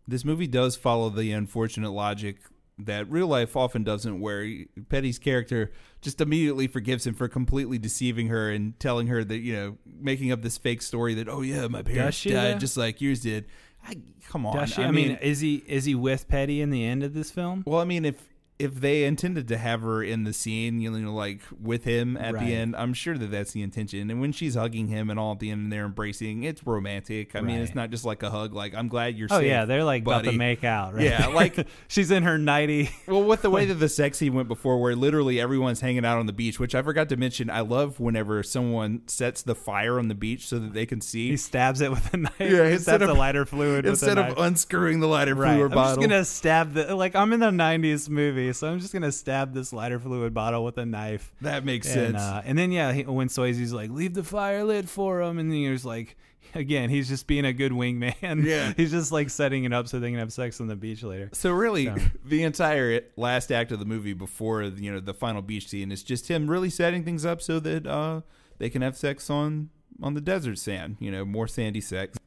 this 0.07 0.23
movie 0.25 0.47
does 0.47 0.75
follow 0.75 1.09
the 1.09 1.31
unfortunate 1.31 1.91
logic 1.91 2.37
that 2.85 3.09
real 3.09 3.27
life 3.27 3.55
often 3.55 3.83
doesn't, 3.83 4.19
where 4.19 4.47
Petty's 4.89 5.19
character 5.19 5.71
just 6.01 6.21
immediately 6.21 6.67
forgives 6.67 7.05
him 7.05 7.13
for 7.13 7.27
completely 7.27 7.77
deceiving 7.77 8.27
her 8.27 8.49
and 8.49 8.79
telling 8.79 9.07
her 9.07 9.23
that, 9.23 9.39
you 9.39 9.53
know, 9.53 9.77
making 9.99 10.31
up 10.31 10.41
this 10.41 10.57
fake 10.57 10.81
story 10.81 11.13
that, 11.15 11.29
oh, 11.29 11.41
yeah, 11.41 11.67
my 11.67 11.81
parents 11.81 12.17
she, 12.17 12.31
died 12.31 12.55
though? 12.55 12.59
just 12.59 12.77
like 12.77 13.01
yours 13.01 13.21
did. 13.21 13.45
I, 13.87 13.97
come 14.27 14.45
on. 14.45 14.65
She? 14.67 14.83
I, 14.83 14.91
mean, 14.91 15.17
is 15.21 15.39
he 15.39 15.63
is 15.67 15.85
he 15.85 15.95
with 15.95 16.27
Petty 16.27 16.61
in 16.61 16.69
the 16.69 16.85
end 16.85 17.03
of 17.03 17.13
this 17.13 17.31
film? 17.31 17.63
well, 17.65 17.79
I 17.79 17.85
mean, 17.85 18.05
if 18.05 18.30
if 18.61 18.75
they 18.75 19.03
intended 19.03 19.47
to 19.47 19.57
have 19.57 19.81
her 19.81 20.03
in 20.03 20.23
the 20.23 20.33
scene, 20.33 20.79
you 20.81 20.91
know, 20.91 21.13
like 21.13 21.41
with 21.61 21.83
him 21.83 22.15
at 22.17 22.33
Right. 22.35 22.45
the 22.45 22.55
end, 22.55 22.75
I'm 22.75 22.93
sure 22.93 23.17
that 23.17 23.31
that's 23.31 23.51
the 23.53 23.61
intention. 23.61 24.09
And 24.09 24.21
when 24.21 24.31
she's 24.31 24.55
hugging 24.55 24.87
him 24.87 25.09
and 25.09 25.19
all 25.19 25.33
at 25.33 25.39
the 25.39 25.49
end 25.49 25.63
and 25.63 25.71
they're 25.73 25.85
embracing, 25.85 26.43
it's 26.43 26.65
romantic. 26.65 27.35
I 27.35 27.41
mean, 27.41 27.59
it's 27.59 27.75
not 27.75 27.89
just 27.89 28.05
like 28.05 28.23
a 28.23 28.29
hug. 28.29 28.53
Like 28.53 28.73
I'm 28.75 28.87
glad 28.87 29.17
you're. 29.17 29.27
Seeing. 29.27 29.37
Oh 29.37 29.41
safe, 29.41 29.47
yeah, 29.49 29.65
they're 29.65 29.83
like 29.83 30.03
about 30.03 30.23
buddy. 30.23 30.31
to 30.31 30.37
make 30.37 30.63
out, 30.63 30.93
right? 30.93 31.03
Yeah, 31.03 31.27
like- 31.27 31.67
she's 31.87 32.11
in 32.11 32.23
her 32.23 32.37
nighty. 32.37 32.89
Well, 33.07 33.23
with 33.23 33.41
the 33.41 33.49
way 33.49 33.65
that 33.65 33.73
the 33.85 33.89
sex 33.89 34.17
scene 34.19 34.33
went 34.33 34.47
before, 34.47 34.79
where 34.79 34.95
literally 34.95 35.39
everyone's 35.39 35.81
hanging 35.81 36.05
out 36.05 36.17
on 36.19 36.25
the 36.27 36.33
beach, 36.33 36.59
which 36.59 36.75
I 36.75 36.81
forgot 36.81 37.09
to 37.09 37.17
mention, 37.17 37.49
I 37.49 37.61
love 37.61 37.99
whenever 37.99 38.43
someone 38.43 39.01
sets 39.07 39.41
the 39.41 39.55
fire 39.55 39.97
on 39.99 40.07
the 40.07 40.15
beach 40.15 40.47
so 40.47 40.59
that 40.59 40.73
they 40.73 40.85
can 40.85 41.01
see 41.01 41.29
He 41.31 41.37
stabs 41.37 41.81
it 41.81 41.89
with 41.91 42.13
a 42.13 42.17
knife. 42.17 42.33
Yeah, 42.39 42.67
he 42.67 42.73
instead 42.73 43.01
of- 43.01 43.07
the 43.07 43.13
lighter 43.15 43.45
fluid 43.45 43.85
instead 43.85 44.17
of 44.17 44.37
unscrewing 44.37 44.99
the 44.99 45.07
lighter 45.07 45.35
right. 45.35 45.55
fluid 45.55 45.71
I'm 45.71 45.75
bottle. 45.75 45.95
just 45.97 46.09
gonna 46.09 46.25
stab 46.25 46.73
the 46.73 46.95
like 46.95 47.15
I'm 47.15 47.33
in 47.33 47.39
the 47.39 47.47
'90s 47.51 48.09
movie, 48.09 48.50
so 48.51 48.67
I'm 48.71 48.79
just 48.79 48.93
gonna 48.93 49.11
stab 49.11 49.53
this 49.53 49.71
lighter 49.73 49.99
fluid 49.99 50.33
bottle 50.33 50.63
with 50.63 50.77
a 50.77 50.85
knife. 50.85 51.31
that 51.41 51.65
makes 51.65 51.87
And, 51.87 52.15
sense. 52.15 52.21
uh, 52.21 52.41
and 52.45 52.57
then 52.57 52.71
yeah, 52.71 52.91
he, 52.93 53.03
when 53.03 53.27
Swayze's 53.27 53.73
like, 53.73 53.89
"Leave 53.91 54.13
the 54.13 54.23
fire 54.23 54.63
lit 54.63 54.87
for 54.89 55.21
him," 55.21 55.37
and 55.39 55.51
then 55.51 55.57
he's 55.57 55.85
like, 55.85 56.15
again, 56.55 56.89
he's 56.89 57.07
just 57.07 57.27
being 57.27 57.45
a 57.45 57.53
good 57.53 57.71
wingman. 57.71 58.43
Yeah. 58.43 58.73
he's 58.77 58.91
just 58.91 59.11
like 59.11 59.29
setting 59.29 59.63
it 59.63 59.71
up 59.73 59.87
so 59.87 59.99
they 59.99 60.09
can 60.09 60.19
have 60.19 60.33
sex 60.33 60.59
on 60.59 60.67
the 60.67 60.75
beach 60.75 61.01
later. 61.03 61.29
So 61.33 61.51
really, 61.51 61.85
So- 61.85 61.95
the 62.25 62.43
entire 62.43 63.01
last 63.17 63.51
act 63.51 63.71
of 63.71 63.79
the 63.79 63.85
movie 63.85 64.13
before 64.13 64.63
you 64.63 64.91
know 64.91 64.99
the 64.99 65.13
final 65.13 65.41
beach 65.41 65.67
scene 65.69 65.91
is 65.91 66.03
just 66.03 66.27
him 66.27 66.47
really 66.49 66.69
setting 66.69 67.03
things 67.03 67.25
up 67.25 67.41
so 67.41 67.59
that 67.61 67.87
uh, 67.87 68.21
they 68.57 68.69
can 68.69 68.81
have 68.81 68.97
sex 68.97 69.29
on 69.29 69.69
on 70.01 70.13
the 70.13 70.21
desert 70.21 70.57
sand. 70.57 70.97
You 70.99 71.11
know, 71.11 71.23
more 71.25 71.47
sandy 71.47 71.81
sex. 71.81 72.17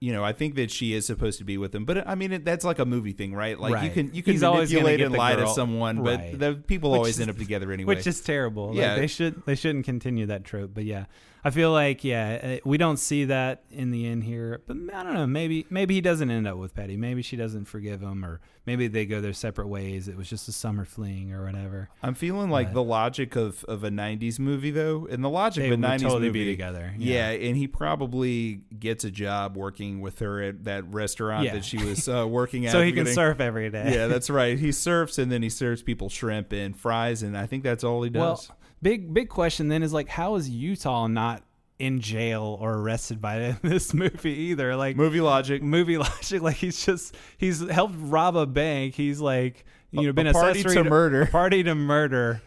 You 0.00 0.12
know, 0.12 0.22
I 0.24 0.32
think 0.32 0.54
that 0.54 0.70
she 0.70 0.94
is 0.94 1.06
supposed 1.06 1.38
to 1.38 1.44
be 1.44 1.58
with 1.58 1.74
him, 1.74 1.84
but 1.84 2.06
I 2.06 2.14
mean, 2.14 2.32
it, 2.32 2.44
that's 2.44 2.64
like 2.64 2.78
a 2.78 2.84
movie 2.84 3.12
thing, 3.12 3.34
right? 3.34 3.58
Like 3.58 3.82
you 3.82 3.90
can 3.90 4.14
you 4.14 4.22
can 4.22 4.34
He's 4.34 4.42
manipulate 4.42 5.00
and 5.00 5.12
lie 5.12 5.34
to 5.34 5.48
someone, 5.48 6.04
but 6.04 6.20
Right. 6.20 6.38
the 6.38 6.54
people 6.54 6.92
Which 6.92 6.98
always 6.98 7.14
is- 7.16 7.20
end 7.22 7.30
up 7.30 7.36
together 7.38 7.72
anyway. 7.72 7.96
which 7.96 8.06
is 8.06 8.20
terrible. 8.20 8.74
Yeah. 8.76 8.92
Like 8.92 9.00
they 9.00 9.06
should 9.08 9.44
they 9.44 9.54
shouldn't 9.56 9.84
continue 9.86 10.26
that 10.26 10.44
trope. 10.44 10.70
But 10.72 10.84
yeah, 10.84 11.06
I 11.44 11.50
feel 11.50 11.70
like 11.72 12.02
yeah, 12.04 12.58
uh, 12.58 12.68
we 12.68 12.78
don't 12.78 12.96
see 12.98 13.24
that 13.26 13.62
in 13.70 13.90
the 13.90 14.06
end 14.06 14.24
here. 14.24 14.60
But 14.66 14.76
I 14.92 15.02
don't 15.04 15.14
know. 15.14 15.26
Maybe 15.26 15.66
maybe 15.70 15.94
he 15.94 16.00
doesn't 16.00 16.30
end 16.30 16.46
up 16.48 16.56
with 16.56 16.74
Petty. 16.74 16.96
Maybe 16.96 17.22
she 17.22 17.36
doesn't 17.36 17.66
forgive 17.66 18.00
him, 18.02 18.24
or 18.24 18.40
maybe 18.66 18.88
they 18.88 19.06
go 19.06 19.20
their 19.20 19.32
separate 19.32 19.68
ways. 19.68 20.08
It 20.08 20.16
was 20.16 20.28
just 20.28 20.48
a 20.48 20.52
summer 20.52 20.84
fling 20.84 21.32
or 21.32 21.44
whatever. 21.44 21.88
I'm 22.02 22.14
feeling 22.14 22.50
like 22.50 22.68
But- 22.68 22.74
the 22.74 22.82
logic 22.82 23.36
of, 23.36 23.64
of 23.64 23.84
a 23.84 23.90
'90s 23.90 24.38
movie, 24.40 24.72
though, 24.72 25.06
and 25.10 25.22
the 25.22 25.28
logic 25.30 25.62
They 25.62 25.66
of 25.68 25.72
a 25.72 25.76
would 25.80 25.84
'90s 25.88 26.00
totally 26.02 26.20
movie 26.26 26.44
be 26.44 26.50
together. 26.50 26.92
Yeah. 26.98 27.30
and 27.30 27.56
he 27.56 27.68
probably 27.68 28.62
gets 28.78 29.04
a 29.04 29.10
job 29.10 29.56
working 29.56 30.00
with 30.00 30.18
her 30.18 30.42
at 30.42 30.64
that 30.64 30.92
restaurant 30.92 31.44
Yeah. 31.44 31.54
that 31.54 31.64
she 31.64 31.82
was 31.82 32.08
uh, 32.08 32.26
working 32.28 32.66
at. 32.66 32.72
so 32.72 32.80
he 32.82 32.90
can 32.90 33.04
getting- 33.04 33.14
surf 33.14 33.40
every 33.40 33.70
day. 33.70 33.92
Yeah, 33.94 34.06
that's 34.08 34.28
right. 34.28 34.58
He 34.68 34.72
surfs 34.72 35.18
and 35.18 35.30
then 35.30 35.42
he 35.42 35.50
serves 35.50 35.82
people 35.82 36.08
shrimp 36.08 36.52
and 36.52 36.76
fries, 36.76 37.22
and 37.22 37.38
I 37.38 37.46
think 37.46 37.62
that's 37.62 37.84
all 37.84 38.02
he 38.02 38.10
Well, 38.10 38.34
does. 38.36 38.50
Big 38.82 39.12
big 39.12 39.28
question 39.28 39.68
then 39.68 39.82
is 39.82 39.92
like, 39.92 40.08
how 40.08 40.34
is 40.36 40.48
Utah 40.48 41.06
not 41.06 41.42
in 41.78 42.00
jail 42.00 42.58
or 42.60 42.74
arrested 42.74 43.20
by 43.20 43.56
this 43.62 43.94
movie 43.94 44.32
either? 44.32 44.74
Like 44.76 44.96
Movie 44.96 45.20
logic. 45.20 45.62
movie 45.62 45.98
logic. 45.98 46.42
Like 46.42 46.56
he's 46.56 46.84
just 46.84 47.14
he's 47.38 47.68
helped 47.68 47.94
rob 47.98 48.36
a 48.36 48.46
bank. 48.46 48.94
He's 48.94 49.20
like 49.20 49.64
you 49.90 50.00
A- 50.00 50.04
know 50.04 50.12
been 50.12 50.26
a 50.26 50.32
party 50.32 50.60
accessory 50.60 50.82
to 50.84 50.90
murder. 50.90 51.26
party 51.30 51.62
to 51.62 51.74
murder. 51.74 52.42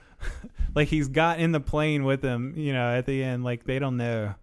like 0.76 0.88
he's 0.88 1.08
got 1.08 1.40
in 1.40 1.52
the 1.52 1.60
plane 1.60 2.04
with 2.04 2.22
him. 2.24 2.54
You 2.56 2.74
know, 2.74 2.96
at 2.96 3.06
the 3.06 3.24
end, 3.24 3.44
like 3.44 3.64
they 3.64 3.80
don't 3.80 3.98
know 3.98 4.36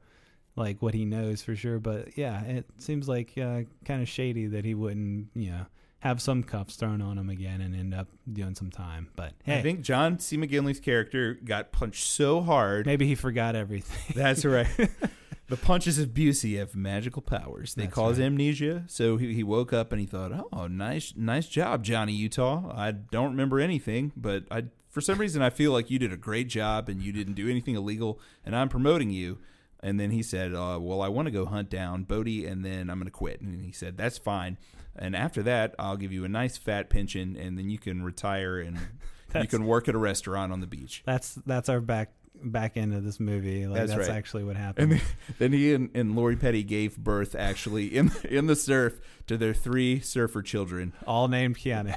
like 0.56 0.82
what 0.82 0.92
he 0.94 1.04
knows 1.04 1.40
for 1.42 1.54
sure. 1.54 1.78
But 1.78 2.16
yeah, 2.18 2.42
it 2.42 2.66
seems 2.78 3.08
like 3.08 3.32
uh, 3.38 3.62
kind 3.84 4.02
of 4.02 4.08
shady 4.08 4.46
that 4.48 4.64
he 4.64 4.74
wouldn't 4.74 5.28
you 5.34 5.50
know 5.50 5.66
have 6.00 6.22
some 6.22 6.42
cuffs 6.44 6.76
thrown 6.76 7.02
on 7.02 7.18
him 7.18 7.28
again 7.28 7.60
and 7.60 7.74
end 7.74 7.92
up 7.92 8.08
doing 8.32 8.54
some 8.54 8.70
time. 8.70 9.08
But 9.16 9.32
hey, 9.42 9.58
I 9.58 9.62
think 9.62 9.80
John 9.80 10.18
C. 10.18 10.36
McGinley's 10.36 10.80
character 10.80 11.34
got 11.34 11.72
punched 11.72 12.06
so 12.06 12.40
hard. 12.40 12.86
maybe 12.86 13.06
he 13.06 13.14
forgot 13.14 13.56
everything. 13.56 14.14
That's 14.14 14.44
right. 14.44 14.68
the 15.48 15.56
punches 15.56 15.98
of 15.98 16.10
Busey 16.10 16.58
have 16.58 16.76
magical 16.76 17.22
powers. 17.22 17.74
They 17.74 17.84
That's 17.84 17.94
cause 17.94 18.18
right. 18.18 18.26
amnesia. 18.26 18.84
So 18.86 19.16
he, 19.16 19.34
he 19.34 19.42
woke 19.42 19.72
up 19.72 19.90
and 19.90 20.00
he 20.00 20.06
thought, 20.06 20.32
"Oh, 20.52 20.68
nice, 20.68 21.14
nice 21.16 21.48
job, 21.48 21.82
Johnny 21.82 22.12
Utah. 22.12 22.72
I 22.74 22.92
don't 22.92 23.30
remember 23.30 23.58
anything, 23.58 24.12
but 24.16 24.44
I, 24.50 24.64
for 24.88 25.00
some 25.00 25.18
reason, 25.18 25.42
I 25.42 25.50
feel 25.50 25.72
like 25.72 25.90
you 25.90 25.98
did 25.98 26.12
a 26.12 26.16
great 26.16 26.48
job 26.48 26.88
and 26.88 27.02
you 27.02 27.12
didn't 27.12 27.34
do 27.34 27.48
anything 27.48 27.74
illegal, 27.74 28.20
and 28.44 28.54
I'm 28.54 28.68
promoting 28.68 29.10
you." 29.10 29.38
And 29.80 29.98
then 29.98 30.10
he 30.10 30.22
said, 30.22 30.54
uh, 30.54 30.78
"Well, 30.80 31.02
I 31.02 31.08
want 31.08 31.26
to 31.26 31.32
go 31.32 31.46
hunt 31.46 31.70
down 31.70 32.04
Bodhi, 32.04 32.46
and 32.46 32.64
then 32.64 32.90
I'm 32.90 32.98
going 32.98 33.06
to 33.06 33.10
quit." 33.10 33.40
And 33.40 33.64
he 33.64 33.72
said, 33.72 33.96
"That's 33.96 34.18
fine." 34.18 34.58
And 35.00 35.14
after 35.16 35.42
that, 35.44 35.74
I'll 35.78 35.96
give 35.96 36.12
you 36.12 36.24
a 36.24 36.28
nice 36.28 36.56
fat 36.56 36.90
pension, 36.90 37.36
and 37.36 37.56
then 37.58 37.70
you 37.70 37.78
can 37.78 38.02
retire 38.02 38.58
and 38.60 38.78
you 39.34 39.46
can 39.48 39.64
work 39.66 39.88
at 39.88 39.94
a 39.94 39.98
restaurant 39.98 40.52
on 40.52 40.60
the 40.60 40.66
beach. 40.66 41.02
That's 41.06 41.34
that's 41.46 41.68
our 41.68 41.80
back 41.80 42.12
back 42.40 42.76
end 42.76 42.94
of 42.94 43.02
this 43.04 43.18
movie. 43.18 43.66
Like 43.66 43.80
That's 43.80 43.92
that's, 43.96 44.08
right. 44.08 44.16
actually 44.16 44.44
what 44.44 44.54
And 44.54 44.64
happened. 44.64 44.92
then, 44.92 45.00
then 45.38 45.52
he 45.52 45.74
and, 45.74 45.90
and 45.94 46.14
Lori 46.14 46.36
Petty 46.36 46.62
gave 46.62 46.96
birth 46.96 47.34
actually 47.34 47.86
in 47.96 48.12
in 48.28 48.46
the 48.46 48.54
surf 48.54 49.00
to 49.26 49.36
their 49.36 49.52
three 49.54 49.98
surfer 50.00 50.40
children. 50.42 50.92
all 51.06 51.26
named 51.28 51.56
Keanu. 51.58 51.96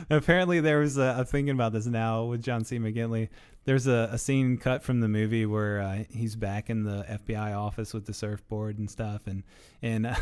Apparently, 0.10 0.60
there 0.60 0.80
was 0.80 0.98
a. 0.98 1.16
I'm 1.18 1.24
thinking 1.24 1.54
about 1.54 1.72
this 1.72 1.86
now 1.86 2.24
with 2.24 2.42
John 2.42 2.64
C. 2.64 2.78
McGinley. 2.78 3.28
There's 3.64 3.86
a, 3.86 4.10
a 4.12 4.18
scene 4.18 4.58
cut 4.58 4.82
from 4.82 5.00
the 5.00 5.08
movie 5.08 5.46
where 5.46 5.80
uh, 5.80 6.04
he's 6.10 6.36
back 6.36 6.70
in 6.70 6.84
the 6.84 7.04
FBI 7.08 7.56
office 7.56 7.92
with 7.92 8.06
the 8.06 8.14
surfboard 8.14 8.78
and 8.78 8.90
stuff, 8.90 9.26
and 9.26 9.42
and. 9.82 10.06
Uh, 10.06 10.14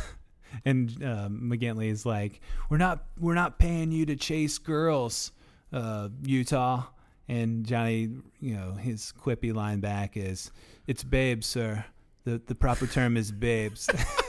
and 0.64 0.90
uh, 1.02 1.28
McGinley 1.28 1.90
is 1.90 2.04
like, 2.04 2.40
"We're 2.68 2.78
not, 2.78 3.04
we're 3.18 3.34
not 3.34 3.58
paying 3.58 3.92
you 3.92 4.06
to 4.06 4.16
chase 4.16 4.58
girls, 4.58 5.32
uh, 5.72 6.08
Utah." 6.22 6.84
And 7.26 7.64
Johnny, 7.64 8.10
you 8.40 8.54
know, 8.54 8.72
his 8.72 9.12
quippy 9.18 9.54
line 9.54 9.80
back 9.80 10.16
is, 10.16 10.50
"It's 10.86 11.04
babes, 11.04 11.46
sir. 11.46 11.84
The 12.24 12.40
the 12.46 12.54
proper 12.54 12.86
term 12.86 13.16
is 13.16 13.32
babes." 13.32 13.88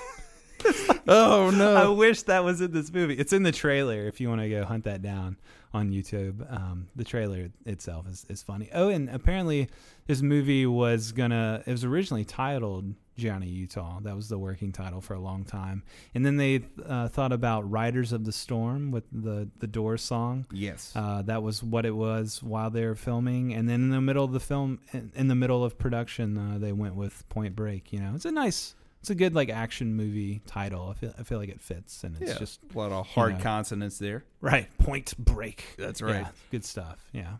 Oh 1.07 1.51
no! 1.51 1.75
I 1.75 1.87
wish 1.87 2.23
that 2.23 2.43
was 2.43 2.61
in 2.61 2.71
this 2.71 2.91
movie. 2.91 3.13
It's 3.13 3.31
in 3.31 3.43
the 3.43 3.51
trailer 3.51 4.07
if 4.07 4.19
you 4.19 4.27
want 4.27 4.41
to 4.41 4.49
go 4.49 4.65
hunt 4.65 4.85
that 4.85 5.03
down 5.03 5.37
on 5.71 5.91
YouTube. 5.91 6.51
Um, 6.51 6.87
the 6.95 7.03
trailer 7.03 7.49
itself 7.65 8.07
is, 8.07 8.25
is 8.27 8.41
funny. 8.41 8.69
Oh, 8.73 8.89
and 8.89 9.09
apparently 9.09 9.69
this 10.07 10.23
movie 10.23 10.65
was 10.65 11.11
gonna 11.11 11.61
it 11.67 11.71
was 11.71 11.83
originally 11.83 12.25
titled 12.25 12.95
Johnny 13.17 13.47
Utah. 13.47 13.99
That 14.01 14.15
was 14.15 14.27
the 14.29 14.37
working 14.37 14.71
title 14.71 15.01
for 15.01 15.13
a 15.13 15.19
long 15.19 15.45
time. 15.45 15.83
And 16.13 16.25
then 16.25 16.37
they 16.37 16.65
uh, 16.85 17.07
thought 17.07 17.31
about 17.31 17.69
Riders 17.69 18.11
of 18.11 18.25
the 18.25 18.31
Storm 18.31 18.91
with 18.91 19.05
the 19.11 19.47
the 19.59 19.67
Doors 19.67 20.01
song. 20.01 20.45
Yes. 20.51 20.91
Uh, 20.95 21.21
that 21.23 21.41
was 21.41 21.63
what 21.63 21.85
it 21.85 21.95
was 21.95 22.43
while 22.43 22.69
they 22.69 22.85
were 22.85 22.95
filming, 22.95 23.53
and 23.53 23.69
then 23.69 23.81
in 23.81 23.89
the 23.89 24.01
middle 24.01 24.23
of 24.25 24.31
the 24.33 24.39
film, 24.39 24.79
in, 24.91 25.11
in 25.15 25.27
the 25.27 25.35
middle 25.35 25.63
of 25.63 25.77
production, 25.77 26.37
uh, 26.37 26.57
they 26.57 26.71
went 26.73 26.95
with 26.95 27.27
Point 27.29 27.55
Break. 27.55 27.93
You 27.93 27.99
know, 28.01 28.11
it's 28.15 28.25
a 28.25 28.31
nice, 28.31 28.75
it's 28.99 29.09
a 29.09 29.15
good 29.15 29.33
like 29.33 29.49
action 29.49 29.93
movie 29.95 30.41
title. 30.45 30.89
I 30.89 30.93
feel, 30.99 31.13
I 31.17 31.23
feel 31.23 31.37
like 31.39 31.49
it 31.49 31.61
fits, 31.61 32.03
and 32.03 32.15
it's 32.21 32.31
yeah. 32.33 32.37
just 32.37 32.59
a 32.73 32.77
lot 32.77 32.91
of 32.91 33.05
hard 33.07 33.37
know. 33.37 33.39
consonants 33.43 33.97
there. 33.97 34.25
right. 34.41 34.67
Point 34.77 35.17
Break. 35.17 35.75
That's 35.77 36.01
Yeah, 36.01 36.07
right. 36.07 36.27
good 36.51 36.65
stuff. 36.65 37.05
Yeah. 37.13 37.37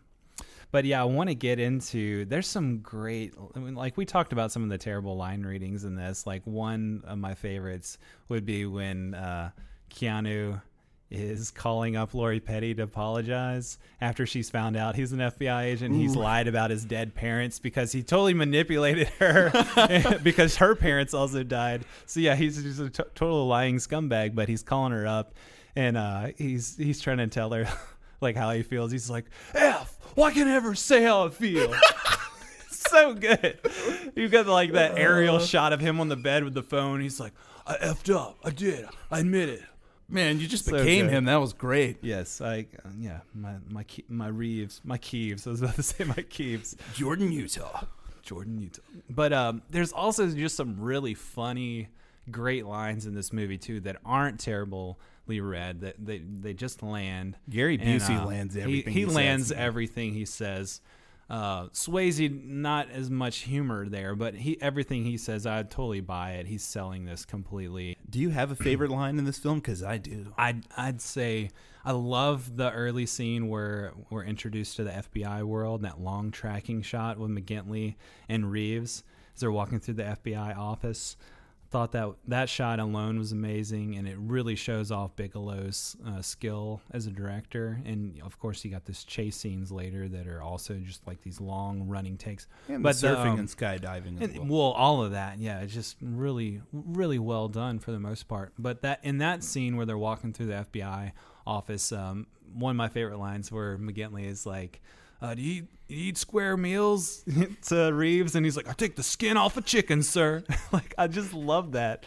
But 0.70 0.84
yeah, 0.84 1.00
I 1.00 1.04
want 1.04 1.28
to 1.28 1.34
get 1.34 1.58
into. 1.58 2.24
There's 2.24 2.46
some 2.46 2.78
great, 2.78 3.34
I 3.54 3.58
mean, 3.58 3.74
like 3.74 3.96
we 3.96 4.04
talked 4.04 4.32
about 4.32 4.52
some 4.52 4.62
of 4.62 4.68
the 4.68 4.78
terrible 4.78 5.16
line 5.16 5.42
readings 5.42 5.84
in 5.84 5.96
this. 5.96 6.26
Like 6.26 6.42
one 6.44 7.02
of 7.06 7.18
my 7.18 7.34
favorites 7.34 7.98
would 8.28 8.44
be 8.44 8.66
when 8.66 9.14
uh, 9.14 9.50
Keanu 9.90 10.60
is 11.08 11.52
calling 11.52 11.94
up 11.96 12.14
Lori 12.14 12.40
Petty 12.40 12.74
to 12.74 12.82
apologize 12.82 13.78
after 14.00 14.26
she's 14.26 14.50
found 14.50 14.76
out 14.76 14.96
he's 14.96 15.12
an 15.12 15.20
FBI 15.20 15.62
agent. 15.62 15.94
He's 15.94 16.16
lied 16.16 16.48
about 16.48 16.70
his 16.70 16.84
dead 16.84 17.14
parents 17.14 17.60
because 17.60 17.92
he 17.92 18.02
totally 18.02 18.34
manipulated 18.34 19.08
her 19.20 19.52
because 20.24 20.56
her 20.56 20.74
parents 20.74 21.14
also 21.14 21.44
died. 21.44 21.84
So 22.06 22.18
yeah, 22.18 22.34
he's 22.34 22.60
just 22.60 22.80
a 22.80 22.90
t- 22.90 23.08
total 23.14 23.46
lying 23.46 23.76
scumbag. 23.76 24.34
But 24.34 24.48
he's 24.48 24.64
calling 24.64 24.92
her 24.92 25.06
up 25.06 25.34
and 25.76 25.96
uh, 25.96 26.28
he's 26.36 26.76
he's 26.76 27.00
trying 27.00 27.18
to 27.18 27.28
tell 27.28 27.50
her 27.50 27.68
like 28.20 28.36
how 28.36 28.50
he 28.52 28.62
feels. 28.62 28.92
He's 28.92 29.10
like, 29.10 29.24
"F, 29.54 29.96
why 30.14 30.30
can't 30.32 30.48
I 30.48 30.54
ever 30.56 30.74
say 30.74 31.02
how 31.02 31.26
I 31.26 31.30
feel?" 31.30 31.74
so 32.70 33.14
good. 33.14 33.58
You 34.14 34.28
got 34.28 34.46
like 34.46 34.72
that 34.72 34.98
aerial 34.98 35.38
shot 35.38 35.72
of 35.72 35.80
him 35.80 36.00
on 36.00 36.08
the 36.08 36.16
bed 36.16 36.44
with 36.44 36.54
the 36.54 36.62
phone. 36.62 37.00
He's 37.00 37.18
like, 37.20 37.32
"I 37.66 37.76
effed 37.76 38.14
up. 38.14 38.38
I 38.44 38.50
did. 38.50 38.86
I 39.10 39.20
admit 39.20 39.48
it." 39.48 39.62
Man, 40.08 40.38
you 40.38 40.46
just 40.46 40.66
So 40.66 40.72
became 40.78 41.06
good. 41.06 41.14
him. 41.14 41.24
That 41.24 41.40
was 41.40 41.52
great. 41.52 41.98
Yes, 42.00 42.40
I 42.40 42.66
uh, 42.84 42.88
yeah 42.98 43.20
my 43.34 43.54
my 43.68 43.82
Ke- 43.82 44.08
my 44.08 44.28
Reeves 44.28 44.80
my 44.84 44.98
Keeves. 44.98 45.46
I 45.46 45.50
was 45.50 45.62
about 45.62 45.74
to 45.76 45.82
say 45.82 46.04
my 46.04 46.14
Keeves. 46.14 46.76
Jordan, 46.94 47.32
Utah. 47.32 47.84
Jordan 48.22 48.60
Utah. 48.60 48.82
But 49.10 49.32
um, 49.32 49.62
there's 49.70 49.92
also 49.92 50.28
just 50.28 50.56
some 50.56 50.80
really 50.80 51.14
funny, 51.14 51.88
great 52.30 52.66
lines 52.66 53.06
in 53.06 53.14
this 53.14 53.32
movie 53.32 53.58
too 53.58 53.80
that 53.80 53.96
aren't 54.04 54.38
terribly 55.26 55.40
read. 55.40 55.80
That 55.80 55.94
they 56.04 56.18
they 56.18 56.54
just 56.54 56.82
land. 56.82 57.36
Gary 57.48 57.78
And, 57.80 58.00
Busey 58.00 58.20
uh, 58.20 58.26
lands 58.26 58.54
he- 58.54 58.60
everything. 58.62 58.92
He, 58.92 59.00
he 59.00 59.06
lands 59.06 59.48
says. 59.48 59.56
everything 59.58 60.12
he 60.14 60.24
says. 60.24 60.80
Uh, 61.28 61.66
Swayze, 61.70 62.44
not 62.44 62.88
as 62.90 63.10
much 63.10 63.38
humor 63.38 63.88
there, 63.88 64.14
but 64.14 64.34
he 64.36 64.60
everything 64.62 65.04
he 65.04 65.16
says, 65.16 65.44
I 65.44 65.60
totally 65.64 66.00
buy 66.00 66.32
it. 66.34 66.46
He's 66.46 66.62
selling 66.62 67.04
this 67.04 67.24
completely. 67.24 67.96
Do 68.08 68.20
you 68.20 68.30
have 68.30 68.52
a 68.52 68.56
favorite 68.56 68.92
line 68.92 69.18
in 69.18 69.24
this 69.24 69.38
film? 69.38 69.58
Because 69.58 69.82
I 69.82 69.98
do. 69.98 70.32
I'd 70.38 70.64
I'd 70.76 71.00
say 71.00 71.50
I 71.84 71.90
love 71.92 72.56
the 72.56 72.70
early 72.70 73.06
scene 73.06 73.48
where 73.48 73.92
we're 74.08 74.22
introduced 74.24 74.76
to 74.76 74.84
the 74.84 74.90
FBI 74.92 75.42
world. 75.42 75.82
That 75.82 76.00
long 76.00 76.30
tracking 76.30 76.82
shot 76.82 77.18
with 77.18 77.30
McGinley 77.32 77.96
and 78.28 78.48
Reeves 78.52 79.02
as 79.34 79.40
they're 79.40 79.50
walking 79.50 79.80
through 79.80 79.94
the 79.94 80.16
FBI 80.24 80.56
office. 80.56 81.16
Thought 81.70 81.92
that 81.92 82.10
that 82.28 82.48
shot 82.48 82.78
alone 82.78 83.18
was 83.18 83.32
amazing, 83.32 83.96
and 83.96 84.06
it 84.06 84.16
really 84.18 84.54
shows 84.54 84.92
off 84.92 85.16
Bigelow's 85.16 85.96
uh, 86.06 86.22
skill 86.22 86.80
as 86.92 87.06
a 87.06 87.10
director. 87.10 87.80
And 87.84 88.20
of 88.22 88.38
course, 88.38 88.64
you 88.64 88.70
got 88.70 88.84
this 88.84 89.02
chase 89.02 89.36
scenes 89.36 89.72
later 89.72 90.08
that 90.08 90.28
are 90.28 90.40
also 90.40 90.74
just 90.74 91.04
like 91.08 91.22
these 91.22 91.40
long 91.40 91.88
running 91.88 92.16
takes. 92.18 92.46
And 92.68 92.82
But 92.84 92.96
the 92.96 93.08
the, 93.08 93.14
surfing 93.16 93.32
um, 93.32 93.38
and 93.40 93.48
skydiving 93.48 94.22
as 94.22 94.30
And, 94.30 94.48
well. 94.48 94.58
well, 94.58 94.72
all 94.72 95.02
of 95.02 95.10
that, 95.10 95.38
yeah, 95.38 95.60
it's 95.60 95.74
just 95.74 95.96
really, 96.00 96.62
really 96.72 97.18
well 97.18 97.48
done 97.48 97.80
for 97.80 97.90
the 97.90 98.00
most 98.00 98.28
part. 98.28 98.52
But 98.58 98.82
that 98.82 99.00
in 99.02 99.18
that 99.18 99.42
scene 99.42 99.76
where 99.76 99.86
they're 99.86 99.98
walking 99.98 100.32
through 100.32 100.46
the 100.46 100.66
FBI 100.72 101.12
office, 101.46 101.90
um, 101.90 102.28
one 102.54 102.70
of 102.70 102.76
my 102.76 102.88
favorite 102.88 103.18
lines 103.18 103.50
where 103.50 103.76
McGinley 103.76 104.26
is 104.26 104.46
like, 104.46 104.80
uh, 105.20 105.34
"Do 105.34 105.42
you, 105.42 105.66
you 105.88 106.08
eat 106.08 106.18
square 106.18 106.56
meals?" 106.56 107.24
to 107.68 107.92
Reeves, 107.92 108.34
and 108.34 108.44
he's 108.44 108.56
like, 108.56 108.68
"I 108.68 108.72
take 108.72 108.96
the 108.96 109.02
skin 109.02 109.36
off 109.36 109.56
a 109.56 109.62
chicken, 109.62 110.02
sir." 110.02 110.44
like 110.72 110.94
I 110.98 111.06
just 111.06 111.34
love 111.34 111.72
that. 111.72 112.06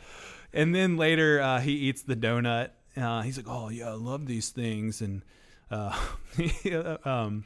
And 0.53 0.73
then 0.73 0.97
later, 0.97 1.41
uh, 1.41 1.59
he 1.59 1.73
eats 1.73 2.01
the 2.01 2.15
donut. 2.15 2.69
Uh, 2.97 3.21
he's 3.21 3.37
like, 3.37 3.47
"Oh 3.47 3.69
yeah, 3.69 3.89
I 3.89 3.93
love 3.93 4.25
these 4.25 4.49
things," 4.49 5.01
and 5.01 5.23
uh, 5.71 5.95
um, 7.05 7.45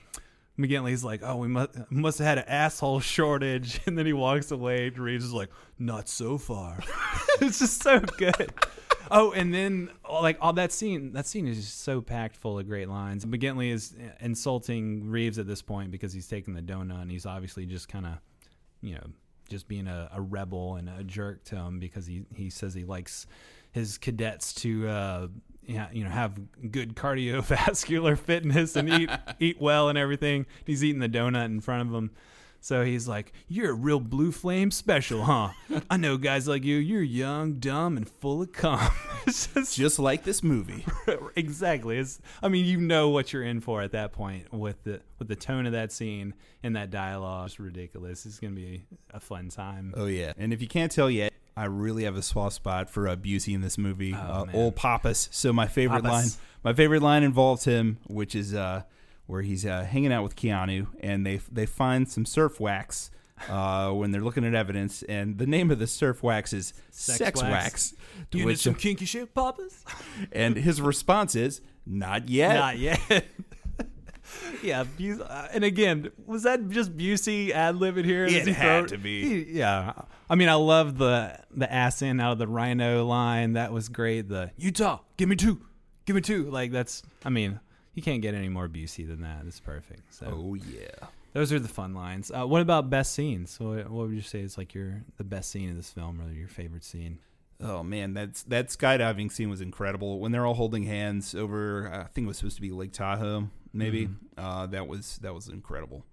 McGinley's 0.58 1.04
like, 1.04 1.22
"Oh, 1.24 1.38
we 1.38 1.48
must 1.48 1.72
must 1.92 2.20
have 2.20 2.28
had 2.28 2.38
an 2.40 2.46
asshole 2.48 3.00
shortage," 3.00 3.82
and 3.86 3.98
then 3.98 4.06
he 4.06 4.14
walks 4.14 4.52
away. 4.52 4.90
Reeves 4.90 5.26
is 5.26 5.34
like, 5.34 5.50
"Not 5.80 6.08
so 6.08 6.38
far." 6.38 6.80
it's 7.42 7.60
just 7.60 7.82
so 7.82 8.00
good. 8.00 8.54
Oh, 9.12 9.32
and 9.32 9.54
then 9.54 9.90
like 10.10 10.38
all 10.42 10.54
that 10.54 10.72
scene, 10.72 11.14
that 11.14 11.26
scene 11.26 11.48
is 11.48 11.58
just 11.58 11.82
so 11.82 12.02
packed 12.02 12.36
full 12.36 12.60
of 12.60 12.68
great 12.68 12.90
lines. 12.90 13.26
McGinley 13.26 13.72
is 13.72 13.96
insulting 14.20 15.10
Reeves 15.10 15.38
at 15.40 15.48
this 15.48 15.62
point 15.62 15.92
because 15.92 16.14
he's 16.14 16.28
taking 16.28 16.54
the 16.54 16.62
donut, 16.62 17.02
and 17.02 17.12
he's 17.12 17.26
obviously 17.26 17.66
just 17.66 17.88
kind 17.90 18.06
of, 18.06 18.14
you 18.82 18.96
know, 18.96 19.06
just 19.50 19.68
being 19.68 19.88
a, 19.88 20.10
a 20.14 20.22
rebel 20.22 20.76
and 20.76 20.90
a 20.90 21.04
jerk 21.04 21.44
to 21.46 21.56
him 21.56 21.80
because 21.80 22.06
he 22.06 22.24
he 22.34 22.50
says 22.50 22.74
he 22.74 22.84
likes 22.86 23.28
his 23.72 23.98
cadets 23.98 24.54
to 24.54 24.88
uh, 24.88 25.28
you 25.66 26.04
know, 26.04 26.10
have 26.10 26.40
good 26.72 26.96
cardiovascular 26.96 28.18
fitness 28.20 28.76
and 28.76 28.90
eat 28.90 29.10
eat 29.40 29.62
well 29.62 29.90
and 29.90 29.98
everything. 29.98 30.46
He's 30.66 30.84
eating 30.84 31.00
the 31.00 31.10
donut 31.10 31.46
in 31.46 31.62
front 31.62 31.88
of 31.88 31.94
him. 31.94 32.12
So 32.64 32.86
he's 32.86 33.10
like, 33.10 33.34
"You're 33.50 33.72
a 33.72 33.74
real 33.74 34.00
blue 34.00 34.32
flame 34.32 34.72
special, 34.72 35.26
huh? 35.26 35.50
I 35.90 35.98
know 35.98 36.16
guys 36.16 36.48
like 36.48 36.64
you. 36.64 36.78
You're 36.78 37.02
young, 37.02 37.56
dumb, 37.56 37.98
and 37.98 38.08
full 38.08 38.42
of 38.42 38.54
cum." 38.54 38.80
it's 39.28 39.48
just 39.48 39.76
Just 39.76 40.00
like 40.00 40.24
this 40.24 40.42
movie. 40.42 40.86
exactly. 41.36 41.98
It's, 41.98 42.22
I 42.42 42.48
mean, 42.48 42.64
you 42.66 42.80
know 42.80 43.10
what 43.10 43.34
you're 43.34 43.44
in 43.44 43.60
for 43.60 43.82
at 43.82 43.92
that 43.92 44.14
point 44.14 44.54
with 44.54 44.82
the 44.86 45.02
with 45.20 45.28
the 45.28 45.36
tone 45.36 45.66
of 45.66 45.74
that 45.74 45.92
scene 45.92 46.36
and 46.64 46.78
that 46.78 46.90
dialogue. 46.90 47.48
It's 47.48 47.60
ridiculous. 47.60 48.26
It's 48.26 48.40
gonna 48.40 48.54
be 48.54 48.86
a 49.14 49.20
fun 49.20 49.50
time. 49.50 49.94
Oh 49.98 50.06
yeah. 50.06 50.32
And 50.38 50.54
if 50.54 50.62
you 50.62 50.70
can't 50.70 50.90
tell 50.90 51.10
yet, 51.10 51.34
I 51.58 51.66
really 51.66 52.06
have 52.06 52.16
a 52.16 52.22
soft 52.22 52.56
spot 52.56 52.90
for 52.90 53.10
uh, 53.10 53.18
Busey 53.18 53.54
in 53.54 53.60
this 53.60 53.78
movie. 53.78 54.14
uh, 54.14 54.46
old 54.54 54.78
Pappas. 54.78 55.28
So 55.34 55.52
my 55.52 55.68
favorite 55.68 56.04
Pappas. 56.04 56.38
line, 56.38 56.46
my 56.64 56.72
favorite 56.72 57.02
line 57.02 57.24
involves 57.24 57.66
him, 57.66 57.98
which 58.08 58.36
is 58.36 58.54
uh, 58.56 58.84
where 59.34 59.42
he's 59.42 59.66
uh, 59.66 59.84
hanging 59.84 60.14
out 60.14 60.22
with 60.22 60.36
Keanu, 60.36 60.86
and 61.00 61.26
they 61.26 61.38
they 61.52 61.66
find 61.66 62.08
some 62.08 62.24
surf 62.24 62.60
wax. 62.60 63.10
Uh, 63.50 63.90
when 63.94 64.12
they're 64.12 64.22
looking 64.22 64.46
at 64.46 64.54
evidence, 64.54 65.02
and 65.04 65.40
the 65.40 65.48
name 65.48 65.72
of 65.72 65.80
the 65.80 65.88
surf 65.88 66.22
wax 66.22 66.54
is 66.54 66.72
Sex 66.92 67.18
Sex, 67.18 67.42
Wax. 67.42 67.52
Wax. 67.52 67.94
You 68.32 68.46
need 68.46 68.60
some 68.60 68.76
kinky 68.76 69.06
shit, 69.06 69.34
Pappas? 69.34 69.84
and 70.32 70.56
his 70.56 70.80
response 70.80 71.36
is, 71.36 71.62
"Not 71.84 72.30
yet." 72.30 72.54
Not 72.54 72.78
yet. 72.78 73.26
yeah, 74.64 74.84
Buse- 74.84 75.20
uh, 75.20 75.50
and 75.52 75.64
again, 75.64 76.12
was 76.28 76.44
that 76.44 76.70
just 76.70 76.96
Busey 76.96 77.50
ad 77.50 77.76
libbing 77.76 78.06
here? 78.06 78.26
It 78.26 78.46
he 78.46 78.54
had 78.54 78.82
throw- 78.82 78.86
to 78.86 78.98
be. 79.00 79.46
he- 79.46 79.58
yeah, 79.58 79.94
I 80.30 80.36
mean, 80.36 80.48
I 80.48 80.54
love 80.54 81.00
the 81.00 81.40
the 81.50 81.74
ass 81.74 82.04
in 82.04 82.20
out 82.20 82.34
of 82.34 82.38
the 82.38 82.48
Rhino 82.48 83.04
line. 83.04 83.54
That 83.54 83.74
was 83.74 83.90
great. 83.90 84.30
The 84.30 84.52
Utah, 84.58 85.00
give 85.18 85.28
me 85.28 85.36
two, 85.36 85.60
give 86.06 86.16
me 86.16 86.22
two. 86.22 86.52
Like 86.52 86.72
that's, 86.72 87.02
I 87.26 87.30
mean, 87.30 87.60
you 87.94 88.02
can't 88.02 88.22
get 88.22 88.34
any 88.34 88.50
more 88.50 88.68
Busey 88.68 89.08
than 89.08 89.22
that. 89.22 89.44
It's 89.46 89.60
perfect. 89.60 90.14
So 90.14 90.26
Oh 90.30 90.54
yeah. 90.56 91.08
those 91.34 91.52
are 91.54 91.60
the 91.60 91.68
fun 91.68 91.94
lines. 91.94 92.32
Uh, 92.32 92.46
what 92.46 92.62
about 92.62 92.90
best 92.90 93.14
scenes? 93.14 93.60
What, 93.60 93.90
what 93.90 94.08
would 94.08 94.16
you 94.16 94.22
say 94.22 94.42
is 94.42 94.58
like 94.58 94.74
your 94.74 95.04
the 95.18 95.24
best 95.24 95.50
scene 95.52 95.70
in 95.70 95.76
this 95.78 95.90
film, 95.92 96.22
or 96.22 96.32
your 96.32 96.48
favorite 96.48 96.84
scene? 96.84 97.20
Oh 97.62 97.82
man, 97.84 98.14
that's 98.14 98.44
that 98.44 98.68
skydiving 98.70 99.32
scene 99.32 99.50
was 99.50 99.62
incredible. 99.62 100.20
When 100.20 100.32
they're 100.32 100.46
all 100.46 100.54
holding 100.56 100.84
hands 100.84 101.34
over, 101.36 101.90
I 101.94 102.04
think 102.08 102.26
it 102.26 102.28
was 102.28 102.38
supposed 102.38 102.56
to 102.58 102.62
be 102.62 102.72
Lake 102.72 102.92
Tahoe, 102.92 103.50
maybe. 103.74 104.10
Uh, 104.38 104.66
that 104.68 104.88
was 104.88 105.20
that 105.22 105.34
was 105.34 105.48
incredible. 105.48 106.04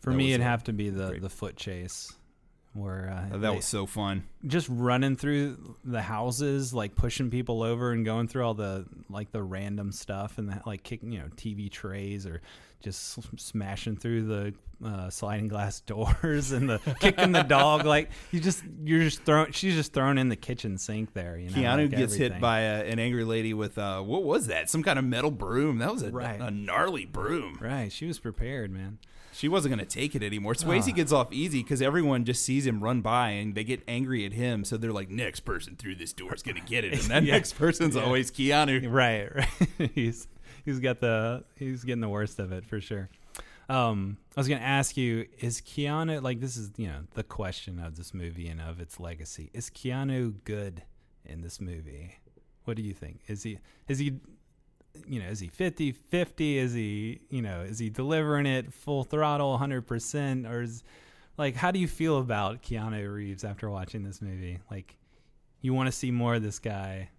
For 0.00 0.10
That 0.10 0.16
me, 0.16 0.32
it'd 0.32 0.40
a 0.44 0.48
have 0.48 0.64
to 0.64 0.72
be 0.72 0.90
the 0.90 1.08
great- 1.10 1.22
the 1.22 1.28
foot 1.30 1.56
chase, 1.56 2.12
where 2.74 3.28
uh, 3.32 3.38
that 3.38 3.54
was 3.54 3.64
so 3.66 3.86
fun. 3.86 4.24
just 4.46 4.66
running 4.70 5.16
through 5.16 5.76
the 5.84 6.02
houses, 6.02 6.72
like 6.72 6.94
pushing 6.96 7.30
people 7.30 7.62
over 7.62 7.92
and 7.92 8.04
going 8.04 8.28
through 8.28 8.44
all 8.44 8.54
the 8.54 8.86
like 9.10 9.30
the 9.32 9.42
random 9.42 9.92
stuff 9.92 10.38
and 10.38 10.60
like 10.66 10.82
kicking 10.82 11.12
you 11.12 11.18
know 11.20 11.28
TV 11.36 11.70
trays 11.70 12.26
or 12.26 12.40
just 12.80 13.18
smashing 13.38 13.96
through 13.96 14.24
the 14.26 14.54
uh, 14.84 15.08
sliding 15.08 15.46
glass 15.46 15.80
doors 15.86 16.50
and 16.50 16.68
the 16.68 16.78
kicking 16.98 17.30
the 17.32 17.42
dog. 17.42 17.84
Like 17.84 18.10
you 18.32 18.40
just 18.40 18.64
you're 18.84 19.00
just 19.00 19.22
throwing. 19.22 19.52
She's 19.52 19.74
just 19.74 19.92
thrown 19.92 20.16
in 20.18 20.28
the 20.30 20.36
kitchen 20.36 20.78
sink 20.78 21.12
there. 21.12 21.38
You 21.38 21.50
know, 21.50 21.56
Keanu 21.56 21.82
like 21.90 21.90
gets 21.98 22.14
hit 22.14 22.40
by 22.40 22.60
a, 22.60 22.84
an 22.84 22.98
angry 22.98 23.24
lady 23.24 23.54
with 23.54 23.76
uh, 23.78 24.00
what 24.00 24.24
was 24.24 24.46
that? 24.48 24.68
Some 24.70 24.82
kind 24.82 24.98
of 24.98 25.04
metal 25.04 25.30
broom. 25.30 25.78
That 25.78 25.92
was 25.92 26.02
a, 26.02 26.10
Right. 26.10 26.40
a 26.40 26.50
gnarly 26.50 27.04
broom. 27.04 27.58
right. 27.60 27.92
She 27.92 28.06
was 28.06 28.18
prepared, 28.18 28.70
man. 28.72 28.98
She 29.32 29.48
wasn't 29.48 29.74
going 29.74 29.86
to 29.86 29.92
take 29.92 30.14
it 30.14 30.22
anymore. 30.22 30.52
Swayze 30.54 30.88
Ah. 30.90 30.94
gets 30.94 31.10
off 31.12 31.32
easy 31.32 31.62
because 31.62 31.80
everyone 31.82 32.24
just 32.24 32.42
sees 32.44 32.66
him 32.66 32.82
run 32.82 33.00
by 33.00 33.30
and 33.30 33.54
they 33.54 33.64
get 33.64 33.82
angry 33.88 34.24
at 34.26 34.32
him. 34.32 34.64
So 34.64 34.76
they're 34.76 34.92
like, 34.92 35.08
"Next 35.10 35.40
person 35.40 35.74
through 35.76 35.94
this 35.96 36.12
door 36.12 36.34
is 36.34 36.42
going 36.42 36.56
to 36.56 36.60
get 36.66 36.84
it," 36.84 36.92
and 36.92 37.02
that 37.10 37.22
Yeah. 37.24 37.34
next 37.34 37.54
person's 37.54 37.96
Yeah. 37.96 38.02
always 38.02 38.30
Keanu. 38.30 38.90
Right, 38.92 39.34
right. 39.34 39.90
he's 39.94 40.28
he's 40.64 40.80
got 40.80 41.00
the 41.00 41.44
he's 41.56 41.82
getting 41.84 42.00
the 42.02 42.08
worst 42.08 42.38
of 42.38 42.52
it 42.52 42.64
for 42.66 42.80
sure. 42.80 43.08
Um, 43.68 44.18
I 44.36 44.40
was 44.40 44.48
gonna 44.48 44.60
ask 44.60 44.96
you: 44.96 45.26
Is 45.40 45.60
Keanu 45.62 46.20
like 46.22 46.40
this? 46.40 46.56
Is 46.56 46.70
you 46.76 46.88
know 46.88 47.00
the 47.14 47.22
question 47.22 47.78
of 47.78 47.96
this 47.96 48.12
movie 48.12 48.48
and 48.48 48.60
of 48.60 48.80
its 48.80 49.00
legacy? 49.00 49.50
Is 49.54 49.70
Keanu 49.70 50.34
good 50.44 50.82
in 51.24 51.40
this 51.40 51.60
movie? 51.60 52.16
What 52.64 52.76
do 52.76 52.82
you 52.82 52.92
think? 52.92 53.20
Is 53.28 53.42
he? 53.44 53.58
Is 53.88 53.98
he? 53.98 54.18
You 55.06 55.20
know, 55.20 55.28
is 55.28 55.40
he 55.40 55.48
50 55.48 55.92
50? 55.92 56.58
Is 56.58 56.74
he? 56.74 57.20
You 57.30 57.42
know, 57.42 57.62
is 57.62 57.78
he 57.78 57.90
delivering 57.90 58.46
it 58.46 58.72
full 58.72 59.04
throttle, 59.04 59.58
hundred 59.58 59.86
percent, 59.86 60.46
or 60.46 60.62
is 60.62 60.84
like 61.36 61.56
how 61.56 61.70
do 61.70 61.78
you 61.78 61.88
feel 61.88 62.18
about 62.18 62.62
Keanu 62.62 63.12
Reeves 63.12 63.44
after 63.44 63.70
watching 63.70 64.02
this 64.02 64.20
movie? 64.20 64.60
Like, 64.70 64.96
you 65.60 65.74
want 65.74 65.86
to 65.86 65.92
see 65.92 66.10
more 66.10 66.34
of 66.34 66.42
this 66.42 66.58
guy? 66.58 67.10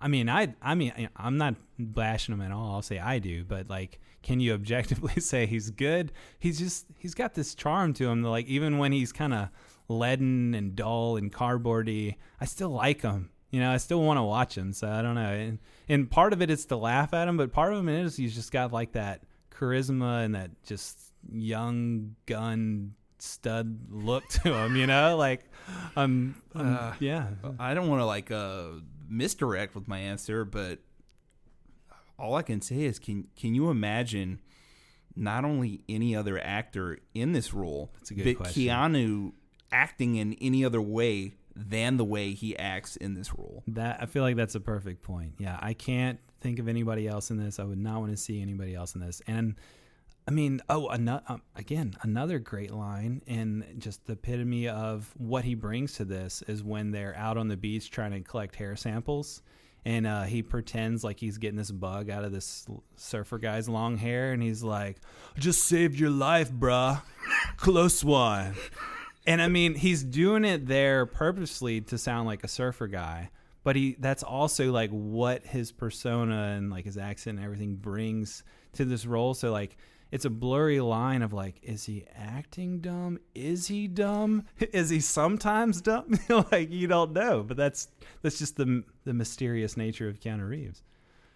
I 0.00 0.08
mean, 0.08 0.28
I, 0.28 0.54
I 0.60 0.74
mean, 0.74 1.08
I'm 1.16 1.38
not 1.38 1.54
bashing 1.78 2.34
him 2.34 2.42
at 2.42 2.52
all. 2.52 2.74
I'll 2.74 2.82
say 2.82 2.98
I 2.98 3.18
do, 3.18 3.44
but 3.44 3.70
like, 3.70 3.98
can 4.22 4.40
you 4.40 4.52
objectively 4.52 5.14
say 5.20 5.46
he's 5.46 5.70
good? 5.70 6.12
He's 6.38 6.58
just, 6.58 6.86
he's 6.98 7.14
got 7.14 7.34
this 7.34 7.54
charm 7.54 7.94
to 7.94 8.08
him. 8.08 8.22
That, 8.22 8.28
like, 8.28 8.46
even 8.46 8.78
when 8.78 8.92
he's 8.92 9.12
kind 9.12 9.32
of 9.32 9.48
leaden 9.88 10.54
and 10.54 10.76
dull 10.76 11.16
and 11.16 11.32
cardboardy, 11.32 12.16
I 12.40 12.44
still 12.44 12.70
like 12.70 13.02
him. 13.02 13.30
You 13.50 13.60
know, 13.60 13.70
I 13.70 13.76
still 13.76 14.02
want 14.02 14.18
to 14.18 14.22
watch 14.22 14.56
him. 14.56 14.72
So 14.72 14.88
I 14.88 15.02
don't 15.02 15.14
know. 15.14 15.32
And, 15.32 15.58
and 15.88 16.10
part 16.10 16.32
of 16.32 16.42
it 16.42 16.50
is 16.50 16.66
to 16.66 16.76
laugh 16.76 17.14
at 17.14 17.28
him, 17.28 17.36
but 17.36 17.52
part 17.52 17.72
of 17.72 17.88
it 17.88 17.94
is 18.00 18.16
he's 18.16 18.34
just 18.34 18.52
got 18.52 18.72
like 18.72 18.92
that 18.92 19.22
charisma 19.50 20.24
and 20.24 20.34
that 20.34 20.50
just 20.64 20.98
young 21.32 22.16
gun 22.26 22.94
stud 23.18 23.78
look 23.90 24.26
to 24.28 24.54
him. 24.54 24.76
You 24.76 24.86
know, 24.86 25.16
like, 25.16 25.44
um, 25.96 26.34
um 26.54 26.76
Uh, 26.76 26.92
yeah. 26.98 27.28
I 27.58 27.74
don't 27.74 27.88
want 27.88 28.00
to 28.00 28.06
like 28.06 28.30
uh, 28.30 28.80
misdirect 29.08 29.74
with 29.74 29.88
my 29.88 29.98
answer, 29.98 30.44
but 30.44 30.80
all 32.18 32.34
I 32.34 32.42
can 32.42 32.60
say 32.60 32.82
is, 32.82 32.98
can 32.98 33.28
can 33.36 33.54
you 33.54 33.70
imagine 33.70 34.40
not 35.14 35.44
only 35.44 35.82
any 35.88 36.14
other 36.14 36.38
actor 36.38 36.98
in 37.14 37.32
this 37.32 37.54
role, 37.54 37.90
That's 37.98 38.10
a 38.10 38.14
good 38.14 38.24
but 38.24 38.36
question. 38.36 38.62
Keanu 38.64 39.32
acting 39.72 40.16
in 40.16 40.34
any 40.34 40.64
other 40.64 40.80
way 40.80 41.34
than 41.56 41.96
the 41.96 42.04
way 42.04 42.32
he 42.32 42.56
acts 42.56 42.96
in 42.96 43.14
this 43.14 43.32
role? 43.36 43.62
That 43.66 43.98
I 44.00 44.06
feel 44.06 44.22
like 44.22 44.36
that's 44.36 44.54
a 44.54 44.60
perfect 44.60 45.02
point. 45.02 45.34
Yeah, 45.38 45.58
I 45.60 45.72
can't 45.72 46.20
think 46.40 46.58
of 46.58 46.68
anybody 46.68 47.08
else 47.08 47.30
in 47.30 47.38
this. 47.38 47.58
I 47.58 47.64
would 47.64 47.78
not 47.78 48.00
want 48.00 48.12
to 48.12 48.16
see 48.16 48.42
anybody 48.42 48.74
else 48.74 48.94
in 48.94 49.00
this. 49.00 49.22
And 49.26 49.56
I 50.28 50.32
mean, 50.32 50.60
oh, 50.68 50.88
another, 50.88 51.22
um, 51.28 51.42
again, 51.54 51.94
another 52.02 52.38
great 52.38 52.72
line 52.72 53.22
and 53.28 53.64
just 53.78 54.06
the 54.06 54.14
epitome 54.14 54.68
of 54.68 55.12
what 55.16 55.44
he 55.44 55.54
brings 55.54 55.94
to 55.94 56.04
this 56.04 56.42
is 56.48 56.64
when 56.64 56.90
they're 56.90 57.16
out 57.16 57.36
on 57.36 57.48
the 57.48 57.56
beach 57.56 57.90
trying 57.90 58.10
to 58.10 58.20
collect 58.20 58.56
hair 58.56 58.74
samples. 58.74 59.42
And 59.84 60.04
uh, 60.04 60.24
he 60.24 60.42
pretends 60.42 61.04
like 61.04 61.20
he's 61.20 61.38
getting 61.38 61.56
this 61.56 61.70
bug 61.70 62.10
out 62.10 62.24
of 62.24 62.32
this 62.32 62.66
surfer 62.96 63.38
guy's 63.38 63.68
long 63.68 63.96
hair, 63.96 64.32
and 64.32 64.42
he's 64.42 64.64
like, 64.64 64.96
"Just 65.38 65.62
saved 65.62 65.96
your 65.96 66.10
life, 66.10 66.50
bruh. 66.50 67.02
Close 67.56 68.02
one." 68.02 68.56
And 69.26 69.42
I 69.42 69.48
mean, 69.48 69.74
he's 69.74 70.04
doing 70.04 70.44
it 70.44 70.66
there 70.66 71.04
purposely 71.04 71.80
to 71.82 71.98
sound 71.98 72.26
like 72.26 72.44
a 72.44 72.48
surfer 72.48 72.86
guy, 72.86 73.30
but 73.64 73.74
he 73.74 73.96
that's 73.98 74.22
also 74.22 74.70
like 74.70 74.90
what 74.90 75.44
his 75.44 75.72
persona 75.72 76.54
and 76.56 76.70
like 76.70 76.84
his 76.84 76.96
accent 76.96 77.38
and 77.38 77.44
everything 77.44 77.74
brings 77.74 78.44
to 78.74 78.84
this 78.84 79.04
role. 79.04 79.34
So 79.34 79.50
like 79.50 79.76
it's 80.12 80.24
a 80.24 80.30
blurry 80.30 80.80
line 80.80 81.22
of 81.22 81.32
like 81.32 81.58
is 81.62 81.84
he 81.84 82.04
acting 82.14 82.78
dumb? 82.78 83.18
Is 83.34 83.66
he 83.66 83.88
dumb? 83.88 84.44
Is 84.72 84.90
he 84.90 85.00
sometimes 85.00 85.80
dumb? 85.80 86.18
like 86.52 86.70
you 86.70 86.86
don't 86.86 87.12
know, 87.12 87.42
but 87.42 87.56
that's 87.56 87.88
that's 88.22 88.38
just 88.38 88.56
the 88.56 88.84
the 89.04 89.12
mysterious 89.12 89.76
nature 89.76 90.08
of 90.08 90.20
Keanu 90.20 90.48
Reeves. 90.48 90.82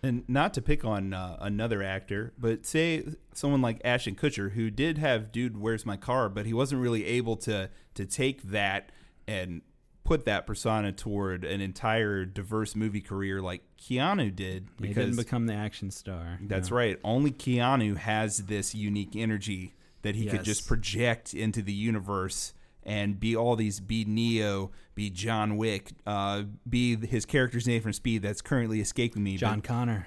And 0.02 0.24
not 0.28 0.54
to 0.54 0.62
pick 0.62 0.84
on 0.84 1.12
uh, 1.12 1.36
another 1.40 1.82
actor, 1.82 2.32
but 2.38 2.64
say 2.64 3.04
someone 3.34 3.60
like 3.60 3.80
Ashton 3.84 4.14
Kutcher, 4.14 4.52
who 4.52 4.70
did 4.70 4.96
have 4.98 5.30
"Dude, 5.30 5.58
Where's 5.58 5.84
My 5.84 5.96
Car," 5.98 6.28
but 6.30 6.46
he 6.46 6.54
wasn't 6.54 6.80
really 6.80 7.04
able 7.04 7.36
to 7.38 7.68
to 7.94 8.06
take 8.06 8.42
that 8.44 8.92
and 9.28 9.60
put 10.02 10.24
that 10.24 10.46
persona 10.46 10.90
toward 10.90 11.44
an 11.44 11.60
entire 11.60 12.24
diverse 12.24 12.74
movie 12.74 13.02
career 13.02 13.40
like 13.42 13.62
Keanu 13.78 14.34
did. 14.34 14.68
He 14.80 14.88
Because 14.88 15.04
didn't 15.04 15.16
become 15.16 15.46
the 15.46 15.54
action 15.54 15.90
star. 15.90 16.38
that's 16.42 16.70
No. 16.70 16.76
right, 16.76 16.98
only 17.04 17.30
Keanu 17.30 17.96
has 17.96 18.38
this 18.46 18.74
unique 18.74 19.14
energy 19.14 19.74
that 20.02 20.14
he 20.16 20.26
could 20.26 20.44
just 20.44 20.66
project 20.66 21.34
into 21.34 21.60
the 21.60 21.74
universe 21.74 22.54
and 22.84 23.18
be 23.20 23.36
all 23.36 23.56
these 23.56 23.80
be 23.80 24.04
Neo, 24.04 24.70
be 24.94 25.10
John 25.10 25.56
Wick, 25.56 25.92
uh, 26.06 26.42
be 26.68 26.96
his 27.06 27.24
character's 27.26 27.66
name 27.66 27.82
from 27.82 27.92
Speed 27.92 28.22
that's 28.22 28.40
currently 28.42 28.80
escaping 28.80 29.22
me. 29.22 29.34
but- 29.34 29.40
John 29.40 29.60
Connor. 29.60 30.06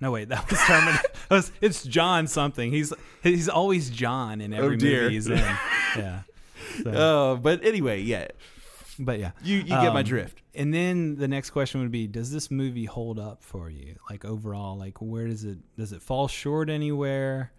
No 0.00 0.12
wait, 0.12 0.28
that 0.28 0.48
was 0.48 0.60
Terminator. 0.60 1.52
it's 1.60 1.82
John 1.82 2.28
something. 2.28 2.70
He's 2.70 2.92
he's 3.22 3.48
always 3.48 3.90
John 3.90 4.40
in 4.40 4.52
every 4.54 4.76
Oh, 4.76 4.78
dear. 4.78 5.02
movie 5.02 5.14
he's 5.14 5.26
in. 5.28 5.38
Yeah. 5.96 6.20
So, 6.84 6.90
Uh, 6.90 7.36
but 7.36 7.64
anyway, 7.64 8.02
yeah, 8.02 8.28
but 9.00 9.18
yeah, 9.18 9.30
you 9.42 9.56
you 9.56 9.64
get 9.64 9.92
my 9.94 10.00
Um, 10.00 10.04
drift. 10.06 10.42
And 10.54 10.72
then 10.72 11.16
the 11.16 11.26
next 11.26 11.50
question 11.50 11.80
would 11.80 11.90
be: 11.90 12.06
Does 12.06 12.30
this 12.30 12.48
movie 12.50 12.84
hold 12.84 13.18
up 13.18 13.42
for 13.42 13.70
you? 13.70 13.96
Like 14.08 14.24
overall, 14.24 14.76
like 14.76 14.98
where 15.00 15.26
does 15.26 15.42
it 15.44 15.58
does 15.76 15.92
it 15.92 16.02
fall 16.02 16.28
short 16.28 16.68
anywhere, 16.70 17.50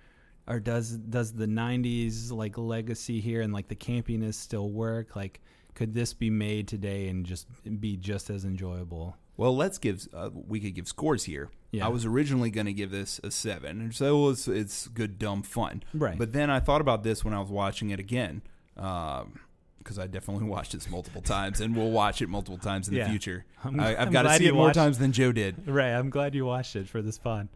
or 0.49 0.59
does 0.59 0.91
does 0.97 1.31
the 1.33 1.45
'90s 1.45 2.31
like 2.31 2.57
legacy 2.57 3.21
here 3.21 3.41
and 3.41 3.53
like 3.53 3.67
the 3.69 3.75
campiness 3.75 4.33
still 4.33 4.69
work? 4.69 5.15
Like, 5.15 5.39
could 5.75 5.93
this 5.93 6.13
be 6.13 6.29
made 6.29 6.67
today 6.67 7.07
and 7.07 7.25
just 7.25 7.47
be 7.79 7.95
just 7.95 8.29
as 8.29 8.43
enjoyable? 8.43 9.15
Well, 9.37 9.55
let's 9.55 9.77
give 9.77 10.05
uh, 10.13 10.31
we 10.33 10.59
could 10.59 10.75
give 10.75 10.87
scores 10.87 11.23
here. 11.23 11.49
Yeah. 11.71 11.85
I 11.85 11.89
was 11.89 12.03
originally 12.03 12.49
going 12.49 12.65
to 12.65 12.73
give 12.73 12.89
this 12.91 13.21
a 13.23 13.29
seven, 13.31 13.79
and 13.79 13.95
so 13.95 14.19
well, 14.21 14.29
it's 14.31 14.47
it's 14.47 14.87
good 14.87 15.17
dumb 15.19 15.43
fun. 15.43 15.83
Right. 15.93 16.17
But 16.17 16.33
then 16.33 16.49
I 16.49 16.59
thought 16.59 16.81
about 16.81 17.03
this 17.03 17.23
when 17.23 17.33
I 17.33 17.39
was 17.39 17.49
watching 17.51 17.91
it 17.91 17.99
again, 17.99 18.41
because 18.75 19.99
I 19.99 20.07
definitely 20.07 20.45
watched 20.49 20.71
this 20.73 20.89
multiple 20.89 21.21
times, 21.21 21.61
and 21.61 21.75
we'll 21.75 21.91
watch 21.91 22.21
it 22.21 22.27
multiple 22.27 22.57
times 22.57 22.87
in 22.89 22.95
Yeah. 22.95 23.03
the 23.05 23.09
future. 23.11 23.45
I'm- 23.63 23.79
I, 23.79 24.01
I've 24.01 24.11
got 24.11 24.23
to 24.23 24.33
see 24.35 24.47
it 24.47 24.53
more 24.53 24.65
watched- 24.65 24.75
times 24.75 24.97
than 24.97 25.11
Joe 25.11 25.31
did. 25.31 25.67
Right. 25.67 25.91
I'm 25.91 26.09
glad 26.09 26.33
you 26.35 26.45
watched 26.45 26.75
it 26.75 26.87
for 26.89 27.01
this 27.01 27.17
fun. 27.17 27.49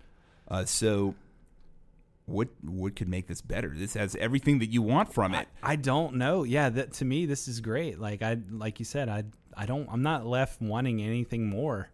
Uh, 0.47 0.65
so, 0.65 1.15
what 2.25 2.49
what 2.61 2.95
could 2.95 3.09
make 3.09 3.27
this 3.27 3.41
better? 3.41 3.73
This 3.75 3.93
has 3.95 4.15
everything 4.15 4.59
that 4.59 4.71
you 4.71 4.81
want 4.81 5.13
from 5.13 5.33
it. 5.33 5.47
I, 5.61 5.73
I 5.73 5.75
don't 5.75 6.15
know. 6.15 6.43
Yeah, 6.43 6.69
that 6.69 6.93
to 6.93 7.05
me 7.05 7.25
this 7.25 7.47
is 7.47 7.59
great. 7.59 7.99
Like 7.99 8.21
I 8.21 8.37
like 8.49 8.79
you 8.79 8.85
said, 8.85 9.09
I 9.09 9.23
I 9.55 9.65
don't 9.65 9.87
I'm 9.91 10.03
not 10.03 10.25
left 10.25 10.61
wanting 10.61 11.01
anything 11.01 11.47
more. 11.47 11.89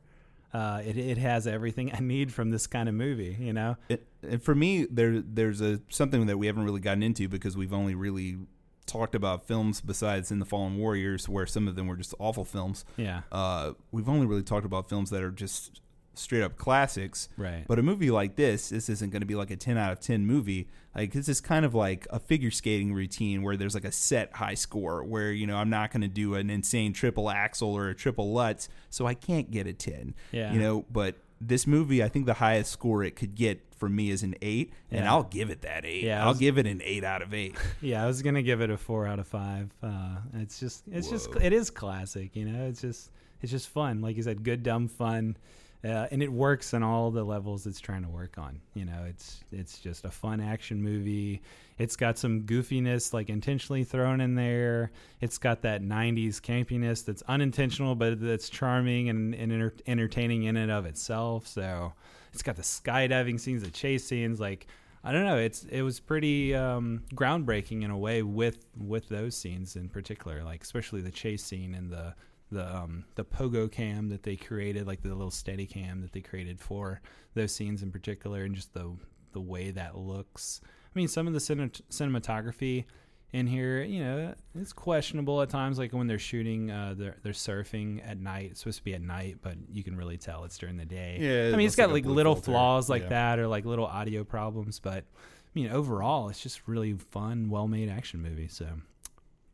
Uh, 0.53 0.81
it 0.85 0.97
it 0.97 1.17
has 1.17 1.47
everything 1.47 1.91
I 1.93 1.99
need 1.99 2.33
from 2.33 2.49
this 2.49 2.67
kind 2.67 2.89
of 2.89 2.95
movie. 2.95 3.37
You 3.39 3.53
know. 3.53 3.77
it, 3.87 4.05
and 4.21 4.41
for 4.41 4.55
me, 4.55 4.85
there 4.85 5.21
there's 5.21 5.61
a 5.61 5.79
something 5.89 6.25
that 6.27 6.37
we 6.37 6.47
haven't 6.47 6.63
really 6.63 6.81
gotten 6.81 7.03
into 7.03 7.27
because 7.27 7.57
we've 7.57 7.73
only 7.73 7.95
really 7.95 8.37
talked 8.85 9.13
about 9.13 9.45
films 9.45 9.81
besides 9.81 10.31
in 10.31 10.39
the 10.39 10.45
Fallen 10.45 10.77
Warriors, 10.77 11.29
where 11.29 11.45
some 11.45 11.67
of 11.67 11.75
them 11.75 11.87
were 11.87 11.95
just 11.95 12.13
awful 12.19 12.43
films. 12.43 12.85
Yeah. 12.97 13.21
Uh, 13.31 13.73
we've 13.91 14.09
only 14.09 14.25
really 14.25 14.43
talked 14.43 14.65
about 14.65 14.89
films 14.89 15.11
that 15.11 15.21
are 15.21 15.31
just 15.31 15.81
straight 16.19 16.41
up 16.43 16.57
classics. 16.57 17.29
Right. 17.37 17.65
But 17.67 17.79
a 17.79 17.83
movie 17.83 18.11
like 18.11 18.35
this, 18.35 18.69
this 18.69 18.89
isn't 18.89 19.11
going 19.11 19.21
to 19.21 19.25
be 19.27 19.35
like 19.35 19.51
a 19.51 19.55
10 19.55 19.77
out 19.77 19.91
of 19.91 19.99
10 19.99 20.25
movie. 20.25 20.67
Like 20.95 21.13
this 21.13 21.29
is 21.29 21.39
kind 21.41 21.65
of 21.65 21.73
like 21.75 22.07
a 22.09 22.19
figure 22.19 22.51
skating 22.51 22.93
routine 22.93 23.41
where 23.43 23.55
there's 23.57 23.73
like 23.75 23.85
a 23.85 23.91
set 23.91 24.33
high 24.33 24.55
score 24.55 25.03
where, 25.03 25.31
you 25.31 25.47
know, 25.47 25.57
I'm 25.57 25.69
not 25.69 25.91
going 25.91 26.01
to 26.01 26.07
do 26.07 26.35
an 26.35 26.49
insane 26.49 26.93
triple 26.93 27.29
axel 27.29 27.73
or 27.75 27.89
a 27.89 27.95
triple 27.95 28.33
lutz, 28.33 28.69
so 28.89 29.05
I 29.05 29.13
can't 29.13 29.49
get 29.51 29.67
a 29.67 29.73
10. 29.73 30.13
Yeah. 30.31 30.51
You 30.53 30.59
know, 30.59 30.85
but 30.91 31.15
this 31.41 31.65
movie, 31.65 32.03
I 32.03 32.09
think 32.09 32.25
the 32.25 32.33
highest 32.33 32.71
score 32.71 33.03
it 33.03 33.15
could 33.15 33.35
get 33.35 33.61
for 33.77 33.87
me 33.87 34.09
is 34.09 34.23
an 34.23 34.35
8, 34.41 34.73
and 34.91 35.05
Yeah. 35.05 35.09
I'll 35.13 35.23
give 35.23 35.49
it 35.49 35.61
that 35.61 35.85
8. 35.85 36.03
Yeah, 36.03 36.21
I'll 36.23 36.29
was- 36.31 36.37
give 36.39 36.57
it 36.57 36.67
an 36.67 36.81
8 36.83 37.05
out 37.05 37.21
of 37.21 37.33
8. 37.33 37.55
Yeah, 37.81 38.03
I 38.03 38.07
was 38.07 38.21
gonna 38.21 38.41
give 38.41 38.59
it 38.59 38.69
a 38.69 38.75
four 38.75 39.07
out 39.07 39.19
of 39.19 39.27
five. 39.27 39.69
Uh, 39.81 40.17
it's 40.33 40.59
just, 40.59 40.83
it's 40.91 41.09
just, 41.09 41.29
it 41.41 41.53
is 41.53 41.69
classic. 41.69 42.35
You 42.35 42.43
know, 42.43 42.67
it's 42.67 42.81
just, 42.81 43.09
it's 43.41 43.53
just 43.53 43.69
fun. 43.69 44.01
Like 44.01 44.17
you 44.17 44.23
said, 44.23 44.43
good 44.43 44.63
dumb 44.63 44.89
fun, 44.89 45.37
uh, 45.83 46.07
and 46.11 46.21
it 46.21 46.31
works 46.31 46.73
on 46.73 46.83
all 46.83 47.09
the 47.09 47.23
levels 47.23 47.65
it's 47.65 47.79
trying 47.79 48.03
to 48.03 48.09
work 48.09 48.37
on. 48.37 48.59
You 48.73 48.85
know, 48.85 49.05
it's, 49.07 49.43
it's 49.51 49.79
just 49.79 50.03
a 50.03 50.11
fun 50.11 50.41
action 50.41 50.81
movie. 50.81 51.41
It's 51.77 51.95
got 51.95 52.17
some 52.17 52.41
goofiness, 52.41 53.13
like 53.13 53.29
intentionally 53.29 53.85
thrown 53.85 54.19
in 54.19 54.35
there. 54.35 54.91
It's 55.21 55.37
got 55.37 55.61
that 55.61 55.81
'90s 55.81 56.41
campiness 56.41 57.05
that's 57.05 57.23
unintentional, 57.29 57.95
but 57.95 58.19
that's 58.19 58.49
charming 58.49 59.07
and, 59.07 59.33
and 59.33 59.53
enter- 59.53 59.73
entertaining 59.87 60.43
in 60.43 60.57
and 60.57 60.69
of 60.69 60.85
itself. 60.85 61.47
So, 61.47 61.93
it's 62.33 62.43
got 62.43 62.57
the 62.57 62.61
skydiving 62.61 63.39
scenes, 63.39 63.63
the 63.63 63.71
chase 63.71 64.05
scenes, 64.05 64.39
like. 64.39 64.67
I 65.01 65.13
don't 65.13 65.23
know. 65.23 65.37
It's 65.37 65.63
it 65.63 65.81
was 65.81 66.01
pretty 66.01 66.53
um, 66.53 67.03
groundbreaking 67.15 67.83
in 67.83 67.89
a 67.89 67.97
way 67.97 68.21
with 68.21 68.65
with 68.77 69.07
those 69.07 69.33
scenes 69.33 69.77
in 69.77 69.87
particular, 69.87 70.43
like 70.43 70.61
especially 70.61 70.99
the 70.99 71.09
chase 71.09 71.41
scene 71.41 71.73
and 71.73 71.89
the 71.89 72.13
the 72.51 72.75
um, 72.75 73.05
the 73.15 73.23
pogo 73.25 73.71
cam 73.71 74.09
that 74.09 74.23
they 74.23 74.35
created, 74.35 74.87
like 74.87 75.01
the 75.01 75.09
little 75.09 75.31
steady 75.31 75.65
cam 75.65 76.01
that 76.01 76.11
they 76.13 76.21
created 76.21 76.59
for 76.59 77.01
those 77.35 77.53
scenes 77.53 77.83
in 77.83 77.91
particular, 77.91 78.43
and 78.43 78.55
just 78.55 78.73
the 78.73 78.95
the 79.33 79.41
way 79.41 79.71
that 79.71 79.97
looks. 79.97 80.61
I 80.65 80.97
mean, 80.97 81.07
some 81.07 81.27
of 81.27 81.33
the 81.33 81.39
cine- 81.39 81.81
cinematography 81.91 82.85
in 83.31 83.45
here, 83.45 83.83
you 83.83 84.03
know, 84.03 84.33
it's 84.55 84.73
questionable 84.73 85.39
at 85.43 85.49
times. 85.51 85.77
Like 85.77 85.91
when 85.93 86.07
they're 86.07 86.17
shooting, 86.17 86.71
uh, 86.71 86.95
they're 86.97 87.17
they're 87.21 87.33
surfing 87.33 88.01
at 88.03 88.19
night. 88.19 88.49
It's 88.51 88.61
supposed 88.61 88.79
to 88.79 88.83
be 88.83 88.95
at 88.95 89.01
night, 89.01 89.37
but 89.43 89.53
you 89.71 89.83
can 89.83 89.95
really 89.95 90.17
tell 90.17 90.45
it's 90.45 90.57
during 90.57 90.77
the 90.77 90.85
day. 90.85 91.17
Yeah, 91.19 91.53
I 91.53 91.57
mean, 91.57 91.67
it's 91.67 91.75
got 91.75 91.89
a 91.91 91.93
like 91.93 92.05
little 92.05 92.33
filter. 92.35 92.51
flaws 92.53 92.89
like 92.89 93.03
Yeah. 93.03 93.09
that, 93.09 93.39
or 93.39 93.47
like 93.47 93.65
little 93.65 93.85
audio 93.85 94.23
problems, 94.23 94.79
but 94.79 95.03
I 95.05 95.51
mean, 95.53 95.69
overall, 95.69 96.29
it's 96.29 96.41
just 96.41 96.67
really 96.67 96.93
fun, 96.93 97.49
well-made 97.49 97.89
action 97.89 98.21
movie. 98.21 98.47
So, 98.47 98.67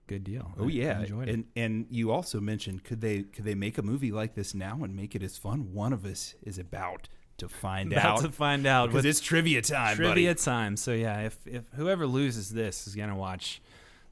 good 0.08 0.24
deal. 0.24 0.54
Oh 0.60 0.66
I 0.66 0.72
yeah, 0.72 1.00
enjoyed 1.02 1.30
it. 1.30 1.34
and 1.34 1.46
and 1.56 1.88
you 1.90 2.12
also 2.12 2.40
mentioned 2.40 2.84
could 2.84 3.02
they 3.02 3.24
could 3.24 3.46
they 3.46 3.56
make 3.56 3.78
a 3.78 3.82
movie 3.82 4.12
like 4.12 4.36
this 4.36 4.54
now 4.54 4.80
and 4.84 4.96
make 4.96 5.16
it 5.16 5.24
as 5.24 5.38
fun? 5.38 5.74
One 5.74 5.94
of 5.94 6.06
us 6.06 6.36
is 6.44 6.58
about 6.58 7.10
to 7.38 7.50
find 7.50 7.94
out. 7.94 8.00
About 8.00 8.18
out 8.20 8.22
to 8.26 8.32
find 8.32 8.66
out 8.66 8.90
because 8.90 9.06
it's 9.06 9.20
trivia 9.20 9.62
time, 9.62 9.96
trivia 9.96 10.32
buddy. 10.32 10.44
time. 10.44 10.78
So 10.78 10.94
yeah, 10.94 11.22
if 11.22 11.38
if 11.46 11.64
whoever 11.76 12.08
loses 12.08 12.50
this 12.50 12.88
is 12.88 12.96
gonna 12.96 13.16
watch 13.16 13.62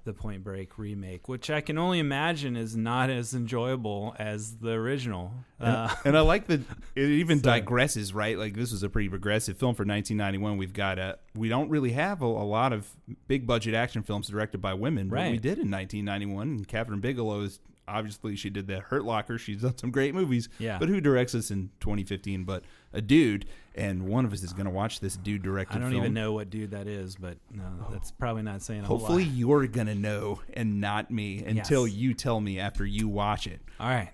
the 0.04 0.14
Point 0.14 0.44
Break 0.44 0.78
remake, 0.78 1.28
which 1.30 1.50
I 1.50 1.62
can 1.62 1.78
only 1.78 2.00
imagine 2.00 2.56
is 2.56 2.76
not 2.76 3.10
as 3.10 3.34
enjoyable 3.34 4.16
as 4.20 4.58
the 4.58 4.72
original. 4.72 5.32
Uh, 5.60 5.94
and 6.04 6.18
I 6.18 6.22
like 6.22 6.48
that 6.48 6.62
it 6.96 7.10
even 7.10 7.40
So- 7.44 7.50
digresses, 7.50 8.14
right? 8.14 8.38
Like 8.38 8.54
this 8.56 8.72
was 8.72 8.84
a 8.84 8.90
pretty 8.90 9.10
progressive 9.10 9.58
film 9.58 9.76
for 9.76 9.84
1991. 9.84 10.58
We've 10.58 10.74
got 10.74 11.00
a 11.00 11.20
we 11.36 11.48
don't 11.50 11.70
really 11.70 11.92
have 11.92 12.22
a, 12.22 12.26
a 12.26 12.28
lot 12.28 12.74
of 12.74 12.90
big 13.28 13.48
budget 13.48 13.74
action 13.74 14.04
films 14.04 14.28
directed 14.28 14.62
by 14.62 14.74
women, 14.74 15.10
but 15.10 15.32
we 15.32 15.38
did 15.38 15.58
in 15.60 15.72
1991. 15.72 16.48
And 16.48 16.68
Kathryn 16.68 17.00
Bigelow 17.02 17.42
is 17.42 17.60
obviously 17.88 18.36
she 18.36 18.50
did 18.50 18.68
the 18.68 18.80
Hurt 18.80 19.04
Locker. 19.06 19.38
She's 19.38 19.62
done 19.62 19.78
some 19.78 19.92
great 19.92 20.14
movies. 20.16 20.50
Yeah. 20.60 20.78
But 20.80 20.90
who 20.90 21.02
directs 21.02 21.36
us 21.36 21.52
in 21.52 21.70
2015? 21.80 22.44
But 22.44 22.64
a 22.94 23.02
dude, 23.02 23.46
and 23.76 24.08
one 24.08 24.26
of 24.26 24.34
us 24.34 24.44
is 24.44 24.54
going 24.54 24.66
to 24.66 24.72
watch 24.72 25.00
this 25.00 25.18
dude 25.18 25.42
directed. 25.44 25.78
I 25.78 25.80
don't 25.80 25.92
film. 25.92 26.02
even 26.04 26.14
know 26.14 26.34
what 26.34 26.50
dude 26.50 26.72
that 26.72 26.88
is, 26.88 27.16
but 27.16 27.38
no, 27.52 27.64
that's 27.92 28.12
probably 28.12 28.44
not 28.44 28.62
saying 28.62 28.82
a 28.84 28.86
Hopefully, 28.86 29.24
you're 29.24 29.68
gonna 29.68 29.96
know 29.96 30.42
and 30.54 30.80
not 30.80 31.10
me 31.12 31.44
until 31.44 31.88
Yes. 31.88 31.98
you 31.98 32.14
tell 32.14 32.40
me 32.40 32.60
after 32.60 32.86
you 32.86 33.08
watch 33.08 33.48
it. 33.48 33.62
All 33.80 33.90
right. 33.90 34.12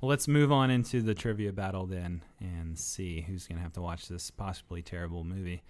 Well, 0.00 0.08
let's 0.08 0.26
move 0.26 0.50
on 0.50 0.70
into 0.70 1.00
the 1.00 1.14
trivia 1.14 1.52
battle 1.52 1.86
then 1.86 2.22
and 2.40 2.76
see 2.76 3.20
who's 3.20 3.46
going 3.46 3.58
to 3.58 3.62
have 3.62 3.72
to 3.74 3.80
watch 3.80 4.08
this 4.08 4.32
possibly 4.32 4.82
terrible 4.82 5.22
movie. 5.22 5.62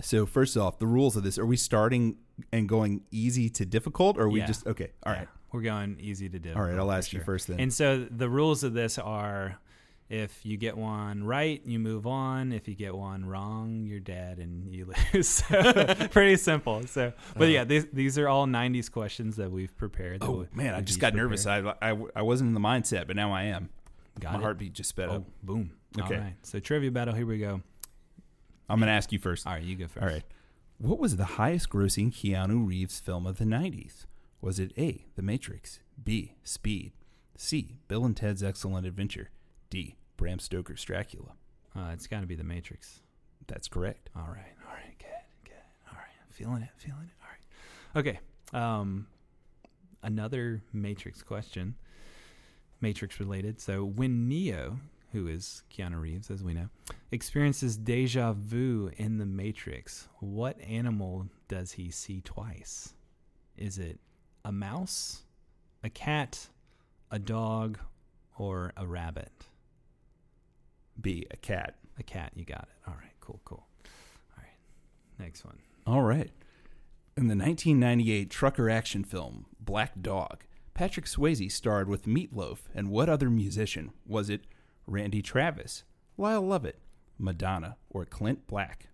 So 0.00 0.26
first 0.26 0.56
off, 0.56 0.78
the 0.80 0.88
rules 0.88 1.16
of 1.16 1.22
this: 1.22 1.38
Are 1.38 1.46
we 1.46 1.56
starting 1.56 2.16
and 2.50 2.68
going 2.68 3.02
easy 3.12 3.48
to 3.50 3.64
difficult, 3.66 4.16
or 4.18 4.22
are 4.22 4.28
we 4.28 4.40
Yeah. 4.40 4.46
just 4.46 4.66
okay? 4.66 4.90
All 5.04 5.12
right, 5.12 5.28
We're 5.52 5.62
going 5.62 5.96
easy 6.00 6.28
to 6.28 6.38
do. 6.38 6.52
all 6.54 6.62
right. 6.62 6.74
Oh, 6.74 6.78
I'll 6.80 6.92
ask 6.92 7.12
you 7.12 7.20
first 7.20 7.48
then. 7.48 7.58
And 7.60 7.72
so 7.72 8.06
the 8.10 8.28
rules 8.28 8.62
of 8.62 8.72
this 8.72 8.98
are 8.98 9.58
if 10.08 10.44
you 10.44 10.56
get 10.56 10.76
one 10.76 11.22
right, 11.24 11.60
you 11.64 11.78
move 11.78 12.06
on. 12.06 12.52
If 12.52 12.66
you 12.68 12.74
get 12.74 12.94
one 12.94 13.24
wrong, 13.24 13.84
you're 13.86 14.00
dead 14.00 14.38
and 14.38 14.74
you 14.74 14.92
lose. 15.14 15.28
So, 15.28 15.84
pretty 16.10 16.36
simple. 16.36 16.84
So, 16.86 17.12
but 17.34 17.42
uh-huh. 17.44 17.50
yeah, 17.52 17.64
these, 17.64 17.86
these 17.92 18.18
are 18.18 18.28
all 18.28 18.46
90s 18.46 18.90
questions 18.90 19.36
that 19.36 19.50
we've 19.52 19.76
prepared. 19.76 20.20
that 20.20 20.26
oh 20.26 20.46
we- 20.52 20.62
man, 20.62 20.74
I 20.74 20.80
just 20.80 20.98
got 21.00 21.14
nervous. 21.14 21.46
I, 21.46 21.60
I 21.80 21.96
I 22.16 22.22
wasn't 22.22 22.48
in 22.48 22.54
the 22.54 22.60
mindset, 22.60 23.06
but 23.06 23.14
now 23.16 23.32
I 23.32 23.44
am. 23.44 23.68
Got 24.18 24.32
My 24.32 24.38
it. 24.38 24.42
heartbeat 24.42 24.72
just 24.72 24.90
sped 24.90 25.08
Oh, 25.08 25.14
up. 25.16 25.24
boom. 25.42 25.70
Okay. 26.00 26.14
All 26.16 26.20
right. 26.20 26.34
So 26.42 26.58
trivia 26.58 26.90
battle. 26.90 27.14
Here 27.14 27.26
we 27.26 27.38
go. 27.38 27.62
I'm 28.68 28.78
gonna 28.80 28.92
ask 28.92 29.10
you 29.12 29.18
first. 29.18 29.46
All 29.46 29.52
right, 29.54 29.62
you 29.62 29.76
go 29.76 29.86
first. 29.88 30.02
All 30.02 30.08
right. 30.12 30.22
What 30.78 30.98
was 30.98 31.16
the 31.16 31.24
highest 31.24 31.68
grossing 31.70 32.12
Keanu 32.12 32.66
Reeves 32.66 32.98
film 33.00 33.26
of 33.26 33.38
the 33.38 33.44
90s? 33.44 34.06
Was 34.40 34.58
it 34.58 34.72
A, 34.78 35.04
The 35.16 35.22
Matrix, 35.22 35.80
B, 36.02 36.34
Speed, 36.44 36.92
C, 37.36 37.76
Bill 37.88 38.04
and 38.04 38.16
Ted's 38.16 38.42
Excellent 38.42 38.86
Adventure, 38.86 39.30
D, 39.68 39.96
Bram 40.16 40.38
Stoker's 40.38 40.82
Dracula? 40.82 41.32
Uh, 41.76 41.90
it's 41.92 42.06
got 42.06 42.20
to 42.20 42.26
be 42.26 42.34
the 42.34 42.44
Matrix. 42.44 43.00
That's 43.46 43.68
correct. 43.68 44.10
All 44.16 44.28
right. 44.28 44.54
All 44.66 44.74
right. 44.74 44.98
Good. 44.98 45.08
Good. 45.44 45.52
All 45.88 45.96
right. 45.96 46.34
Feeling 46.34 46.62
it. 46.62 46.70
Feeling 46.76 47.02
it. 47.02 47.12
All 47.22 47.28
right. 47.28 48.08
Okay. 48.08 48.20
Um, 48.52 49.06
another 50.02 50.62
Matrix 50.72 51.22
question. 51.22 51.74
Matrix 52.80 53.20
related. 53.20 53.60
So 53.60 53.84
when 53.84 54.26
Neo, 54.28 54.78
who 55.12 55.28
is 55.28 55.62
Keanu 55.70 56.00
Reeves, 56.00 56.30
as 56.30 56.42
we 56.42 56.54
know, 56.54 56.68
experiences 57.12 57.76
deja 57.76 58.32
vu 58.32 58.90
in 58.96 59.18
the 59.18 59.26
Matrix, 59.26 60.08
what 60.20 60.58
animal 60.60 61.26
does 61.48 61.72
he 61.72 61.90
see 61.90 62.22
twice? 62.22 62.94
Is 63.56 63.78
it 63.78 64.00
a 64.44 64.52
mouse, 64.52 65.22
a 65.82 65.90
cat, 65.90 66.48
a 67.10 67.18
dog, 67.18 67.78
or 68.36 68.72
a 68.76 68.86
rabbit? 68.86 69.32
B, 71.00 71.26
a 71.30 71.36
cat. 71.36 71.76
A 71.98 72.02
cat. 72.02 72.32
You 72.34 72.44
got 72.44 72.62
it. 72.62 72.88
All 72.88 72.94
right. 72.94 73.12
Cool. 73.20 73.40
Cool. 73.44 73.66
All 73.84 74.42
right. 74.42 74.56
Next 75.18 75.44
one. 75.44 75.58
All 75.86 76.02
right. 76.02 76.30
In 77.16 77.28
the 77.28 77.36
1998 77.36 78.30
trucker 78.30 78.70
action 78.70 79.04
film 79.04 79.46
Black 79.60 80.00
Dog, 80.00 80.44
Patrick 80.74 81.06
Swayze 81.06 81.50
starred 81.52 81.88
with 81.88 82.06
Meatloaf 82.06 82.60
and 82.74 82.88
what 82.90 83.08
other 83.08 83.28
musician? 83.28 83.90
Was 84.06 84.30
it 84.30 84.42
Randy 84.86 85.20
Travis, 85.20 85.84
Lyle 86.16 86.40
Lovett, 86.42 86.78
Madonna, 87.18 87.76
or 87.90 88.04
Clint 88.06 88.46
Black? 88.46 88.86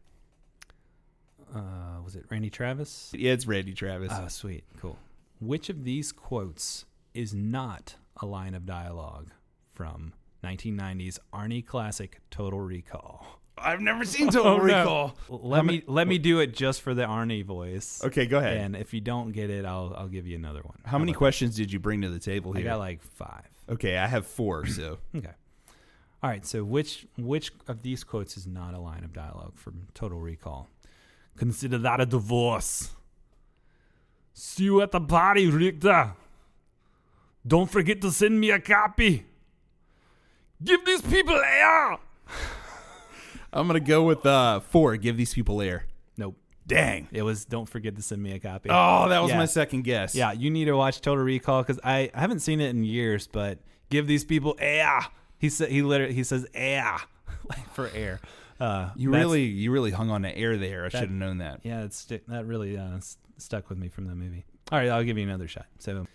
Uh, 1.54 2.00
was 2.04 2.16
it 2.16 2.24
Randy 2.28 2.50
Travis? 2.50 3.12
Yeah, 3.16 3.32
it's 3.32 3.46
Randy 3.46 3.72
Travis. 3.72 4.12
Oh, 4.12 4.26
sweet. 4.28 4.64
Cool. 4.80 4.98
Which 5.40 5.68
of 5.68 5.84
these 5.84 6.12
quotes 6.12 6.84
is 7.14 7.34
not 7.34 7.96
a 8.20 8.26
line 8.26 8.54
of 8.54 8.64
dialogue 8.66 9.30
from 9.74 10.12
1990's 10.44 11.18
Arnie 11.32 11.64
classic 11.64 12.20
Total 12.30 12.60
Recall? 12.60 13.40
I've 13.58 13.80
never 13.80 14.04
seen 14.04 14.28
Total 14.30 14.52
Oh, 14.52 14.56
no. 14.58 14.62
Recall. 14.62 15.16
Let 15.28 15.64
me 15.64 15.82
let 15.86 16.06
me 16.06 16.18
do 16.18 16.40
it 16.40 16.54
just 16.54 16.82
for 16.82 16.94
the 16.94 17.02
Arnie 17.04 17.44
voice. 17.44 18.02
Okay, 18.04 18.26
go 18.26 18.38
ahead. 18.38 18.56
And 18.58 18.76
if 18.76 18.92
you 18.94 19.00
don't 19.00 19.32
get 19.32 19.50
it, 19.50 19.64
I'll 19.64 19.94
I'll 19.96 20.08
give 20.08 20.26
you 20.26 20.36
another 20.36 20.60
one. 20.62 20.78
How 20.84 20.98
many 20.98 21.12
about 21.12 21.18
questions 21.18 21.56
did 21.56 21.72
you 21.72 21.78
bring 21.78 22.02
to 22.02 22.08
the 22.10 22.18
table 22.18 22.52
that? 22.52 22.60
I 22.60 22.62
got 22.62 22.78
like 22.78 23.02
five. 23.02 23.46
okay, 23.68 23.96
I 23.98 24.06
have 24.06 24.26
four. 24.26 24.66
So 24.66 24.98
Okay. 25.16 25.32
All 26.22 26.30
right. 26.30 26.44
So 26.46 26.64
which 26.64 27.06
which 27.18 27.50
of 27.66 27.82
these 27.82 28.04
quotes 28.04 28.36
is 28.36 28.46
not 28.46 28.74
a 28.74 28.78
line 28.78 29.04
of 29.04 29.12
dialogue 29.12 29.56
from 29.56 29.88
Total 29.94 30.18
Recall? 30.18 30.68
Consider 31.36 31.78
that 31.78 32.00
a 32.00 32.06
divorce. 32.06 32.90
See 34.38 34.64
you 34.64 34.82
at 34.82 34.92
the 34.92 35.00
party, 35.00 35.46
Richter. 35.48 36.12
Don't 37.46 37.70
forget 37.70 38.02
to 38.02 38.10
send 38.10 38.38
me 38.38 38.50
a 38.50 38.60
copy. 38.60 39.24
Give 40.62 40.84
these 40.84 41.00
people 41.00 41.36
air. 41.36 41.96
I'm 43.50 43.66
gonna 43.66 43.80
go 43.80 44.02
with 44.02 44.26
uh, 44.26 44.60
four. 44.60 44.94
Give 44.98 45.16
these 45.16 45.32
people 45.32 45.62
air. 45.62 45.86
Nope. 46.18 46.36
Dang. 46.66 47.08
It 47.12 47.22
was 47.22 47.46
don't 47.46 47.64
forget 47.66 47.96
to 47.96 48.02
send 48.02 48.22
me 48.22 48.32
a 48.32 48.38
copy. 48.38 48.68
Oh, 48.70 49.08
that 49.08 49.20
was 49.22 49.30
Yeah. 49.30 49.38
my 49.38 49.46
second 49.46 49.84
guess. 49.84 50.14
Yeah, 50.14 50.32
you 50.32 50.50
need 50.50 50.66
to 50.66 50.76
watch 50.76 51.00
Total 51.00 51.24
Recall 51.24 51.62
because 51.62 51.80
I, 51.82 52.10
I 52.12 52.20
haven't 52.20 52.40
seen 52.40 52.60
it 52.60 52.68
in 52.68 52.84
years, 52.84 53.26
but 53.26 53.58
give 53.88 54.06
these 54.06 54.24
people 54.24 54.54
air. 54.58 55.00
He 55.38 55.48
said 55.48 55.70
he 55.70 55.80
literally 55.80 56.12
he 56.12 56.24
says 56.24 56.46
air 56.52 56.98
like 57.48 57.72
for 57.72 57.88
air. 57.94 58.20
Uh, 58.60 58.90
You 58.96 59.10
really, 59.12 59.44
you 59.44 59.70
really 59.70 59.92
hung 59.92 60.10
on 60.10 60.22
to 60.22 60.36
air 60.36 60.58
there. 60.58 60.84
I 60.84 60.88
should 60.90 61.00
have 61.00 61.10
known 61.10 61.38
that. 61.38 61.60
Yeah, 61.62 61.84
it's 61.84 62.04
that 62.04 62.44
really 62.46 62.76
uh, 62.76 62.98
stuck 63.38 63.68
with 63.68 63.78
me 63.78 63.88
from 63.88 64.06
that 64.06 64.14
movie. 64.16 64.44
All 64.70 64.78
right, 64.78 64.88
I'll 64.88 65.04
give 65.04 65.18
you 65.18 65.24
another 65.24 65.48
shot. 65.48 65.66
So, 65.78 66.06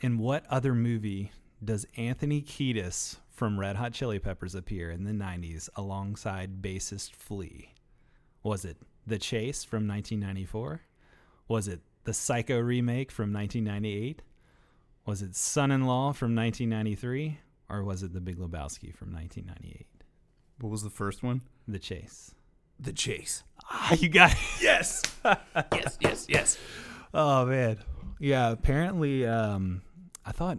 in 0.00 0.18
what 0.18 0.44
other 0.48 0.74
movie 0.74 1.32
does 1.64 1.86
Anthony 1.96 2.40
Kiedis 2.40 3.16
from 3.30 3.58
Red 3.58 3.76
Hot 3.76 3.92
Chili 3.92 4.18
Peppers 4.18 4.54
appear 4.54 4.90
in 4.90 5.04
the 5.04 5.12
'90s 5.12 5.68
alongside 5.76 6.62
bassist 6.62 7.12
Flea? 7.12 7.72
Was 8.42 8.64
it 8.64 8.76
The 9.06 9.18
Chase 9.18 9.64
from 9.64 9.86
1994? 9.86 10.82
Was 11.48 11.68
it 11.68 11.80
the 12.04 12.14
Psycho 12.14 12.58
remake 12.58 13.10
from 13.10 13.32
1998? 13.32 14.22
Was 15.04 15.22
it 15.22 15.34
Son-in-Law 15.34 16.12
from 16.12 16.34
1993? 16.34 17.40
Or 17.68 17.84
was 17.84 18.02
it 18.02 18.14
The 18.14 18.20
Big 18.20 18.38
Lebowski 18.38 18.94
from 18.94 19.12
1998? 19.12 19.86
What 20.60 20.70
was 20.70 20.82
the 20.82 20.90
first 20.90 21.22
one? 21.22 21.42
The 21.66 21.78
Chase. 21.78 22.34
The 22.80 22.92
Chase. 22.92 23.42
Ah, 23.70 23.94
you 23.94 24.08
got 24.08 24.32
it. 24.32 24.38
Yes. 24.62 25.02
yes. 25.24 25.98
Yes. 26.00 26.26
Yes. 26.28 26.58
Oh 27.14 27.46
man. 27.46 27.78
Yeah, 28.18 28.50
apparently 28.50 29.26
um 29.26 29.82
I 30.24 30.32
thought 30.32 30.58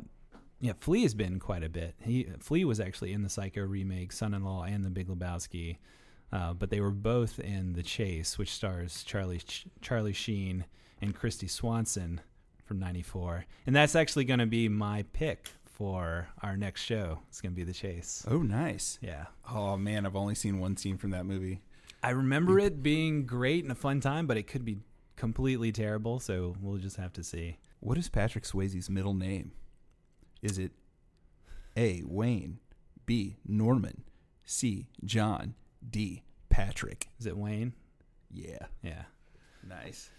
yeah, 0.61 0.73
Flea 0.77 1.03
has 1.03 1.13
been 1.13 1.39
quite 1.39 1.63
a 1.63 1.69
bit. 1.69 1.95
He 2.01 2.27
Flea 2.39 2.65
was 2.65 2.79
actually 2.79 3.13
in 3.13 3.23
the 3.23 3.29
Psycho 3.29 3.61
remake, 3.61 4.11
Son-in-Law 4.11 4.63
and 4.63 4.83
The 4.83 4.89
Big 4.89 5.07
Lebowski. 5.07 5.77
Uh, 6.31 6.53
but 6.53 6.69
they 6.69 6.79
were 6.81 6.91
both 6.91 7.39
in 7.39 7.73
The 7.73 7.81
Chase, 7.83 8.37
which 8.37 8.51
stars 8.51 9.03
Charlie 9.03 9.39
Ch- 9.39 9.65
Charlie 9.81 10.13
Sheen 10.13 10.65
and 11.01 11.15
Christy 11.15 11.47
Swanson 11.47 12.21
from 12.65 12.77
94. 12.79 13.45
And 13.65 13.75
that's 13.75 13.95
actually 13.95 14.25
going 14.25 14.39
to 14.39 14.45
be 14.45 14.69
my 14.69 15.03
pick 15.13 15.47
for 15.65 16.27
our 16.43 16.55
next 16.55 16.83
show. 16.83 17.19
It's 17.29 17.41
going 17.41 17.53
to 17.53 17.55
be 17.55 17.63
The 17.63 17.73
Chase. 17.73 18.23
Oh, 18.29 18.39
nice. 18.43 18.99
Yeah. 19.01 19.25
Oh 19.49 19.75
man, 19.77 20.05
I've 20.05 20.15
only 20.15 20.35
seen 20.35 20.59
one 20.59 20.77
scene 20.77 20.97
from 20.97 21.09
that 21.11 21.25
movie. 21.25 21.61
I 22.01 22.11
remember 22.11 22.59
it 22.59 22.81
being 22.81 23.26
great 23.26 23.63
and 23.63 23.71
a 23.71 23.76
fun 23.76 23.99
time, 23.99 24.26
but 24.26 24.38
it 24.38 24.47
could 24.47 24.63
be 24.63 24.77
completely 25.15 25.71
terrible, 25.71 26.19
so 26.19 26.55
we'll 26.61 26.77
just 26.77 26.95
have 26.95 27.13
to 27.13 27.23
see. 27.23 27.57
What 27.81 27.97
is 27.97 28.09
Patrick 28.09 28.45
Swayze's 28.45 28.89
middle 28.89 29.13
name? 29.13 29.51
Is 30.41 30.57
it 30.57 30.71
A. 31.76 32.01
Wayne, 32.05 32.59
B. 33.05 33.35
Norman, 33.45 34.03
C. 34.45 34.88
John, 35.03 35.55
D. 35.89 36.23
Patrick? 36.49 37.09
Is 37.19 37.26
it 37.26 37.38
Wayne? 37.38 37.73
Yeah. 38.31 38.67
Yeah. 38.81 39.03
Nice. 39.67 40.09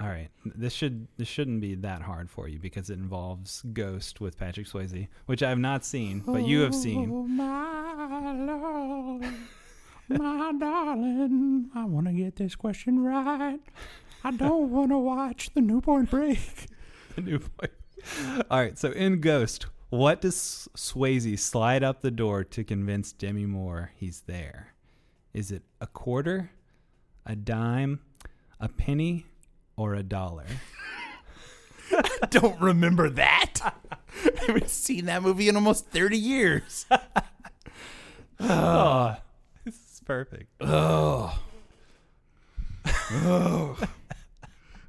All 0.00 0.08
right. 0.08 0.30
This 0.44 0.72
should 0.72 1.06
this 1.18 1.28
shouldn't 1.28 1.60
be 1.60 1.74
that 1.76 2.02
hard 2.02 2.30
for 2.30 2.48
you 2.48 2.58
because 2.58 2.90
it 2.90 2.98
involves 2.98 3.62
Ghost 3.72 4.20
with 4.20 4.38
Patrick 4.38 4.66
Swayze, 4.66 5.08
which 5.26 5.42
I 5.42 5.50
have 5.50 5.58
not 5.58 5.84
seen, 5.84 6.22
but 6.26 6.46
you 6.46 6.60
have 6.60 6.74
seen. 6.74 7.38
Oh, 7.40 9.20
my 10.18 10.52
darling, 10.58 11.70
I 11.74 11.84
want 11.84 12.06
to 12.06 12.12
get 12.12 12.36
this 12.36 12.54
question 12.54 13.02
right. 13.02 13.60
I 14.24 14.30
don't 14.30 14.70
want 14.70 14.90
to 14.90 14.98
watch 14.98 15.50
the 15.54 15.60
Newborn 15.60 16.06
Break. 16.06 16.66
the 17.14 17.22
new 17.22 17.38
point. 17.38 17.72
All 18.50 18.58
right, 18.58 18.78
so 18.78 18.90
in 18.90 19.20
Ghost, 19.20 19.66
what 19.90 20.20
does 20.20 20.68
Swayze 20.76 21.38
slide 21.38 21.82
up 21.82 22.00
the 22.00 22.10
door 22.10 22.44
to 22.44 22.64
convince 22.64 23.12
Demi 23.12 23.46
Moore 23.46 23.92
he's 23.96 24.22
there? 24.26 24.74
Is 25.32 25.52
it 25.52 25.62
a 25.80 25.86
quarter, 25.86 26.50
a 27.26 27.36
dime, 27.36 28.00
a 28.58 28.68
penny, 28.68 29.26
or 29.76 29.94
a 29.94 30.02
dollar? 30.02 30.46
I 31.92 32.26
don't 32.30 32.60
remember 32.60 33.10
that. 33.10 33.54
I 34.24 34.44
haven't 34.46 34.70
seen 34.70 35.06
that 35.06 35.22
movie 35.22 35.48
in 35.48 35.56
almost 35.56 35.86
30 35.88 36.16
years. 36.16 36.86
oh, 38.40 39.08
this 39.08 39.20
is 39.20 39.29
perfect. 40.10 40.50
Oh. 40.60 41.38
Oh. 43.12 43.78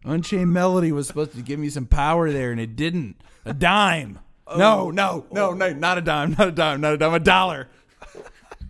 Unchained 0.04 0.52
Melody 0.52 0.92
was 0.92 1.06
supposed 1.06 1.34
to 1.34 1.44
give 1.44 1.60
me 1.60 1.70
some 1.70 1.86
power 1.86 2.32
there, 2.32 2.52
and 2.52 2.60
it 2.60 2.76
didn't. 2.76 3.22
A 3.46 3.54
dime. 3.54 4.18
No, 4.58 4.90
no, 4.90 5.28
no, 5.32 5.54
no, 5.54 5.74
not 5.74 6.00
a 6.00 6.02
dime, 6.02 6.36
not 6.40 6.48
a 6.48 6.52
dime, 6.52 6.82
not 6.82 6.94
a 6.94 6.98
dime, 6.98 7.14
a 7.14 7.20
dollar. 7.20 7.70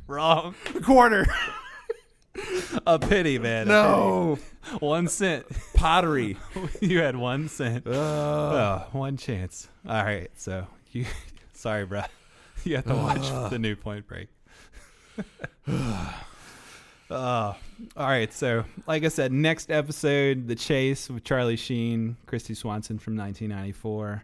Wrong. 0.08 0.54
A 0.76 0.82
quarter. 0.82 1.26
A 2.86 3.00
pity, 3.00 3.40
man. 3.40 3.70
No. 3.70 4.38
penny. 4.62 4.78
One 4.80 5.08
cent. 5.08 5.46
Pottery. 5.74 6.36
you 6.82 7.00
had 7.00 7.16
one 7.16 7.48
cent. 7.48 7.88
Uh, 7.88 7.92
Oh, 7.94 8.88
one 8.92 9.16
chance. 9.16 9.70
All 9.88 10.04
right, 10.04 10.30
so 10.36 10.68
you. 10.92 11.06
Sorry, 11.54 11.86
bro. 11.86 12.02
You 12.66 12.76
have 12.76 12.86
to 12.88 12.96
watch 12.96 13.50
the 13.50 13.58
new 13.58 13.78
Point 13.78 14.06
Break. 14.06 14.28
Oh, 17.12 17.58
all 17.98 18.08
right. 18.08 18.32
So, 18.32 18.64
like 18.88 19.04
I 19.04 19.10
said, 19.10 19.34
next 19.34 19.70
episode, 19.70 20.48
The 20.48 20.56
Chase 20.56 21.10
with 21.10 21.26
Charlie 21.26 21.58
Sheen, 21.58 22.16
Christy 22.26 22.54
Swanson 22.54 23.00
from 23.00 23.18
1994. 23.18 24.24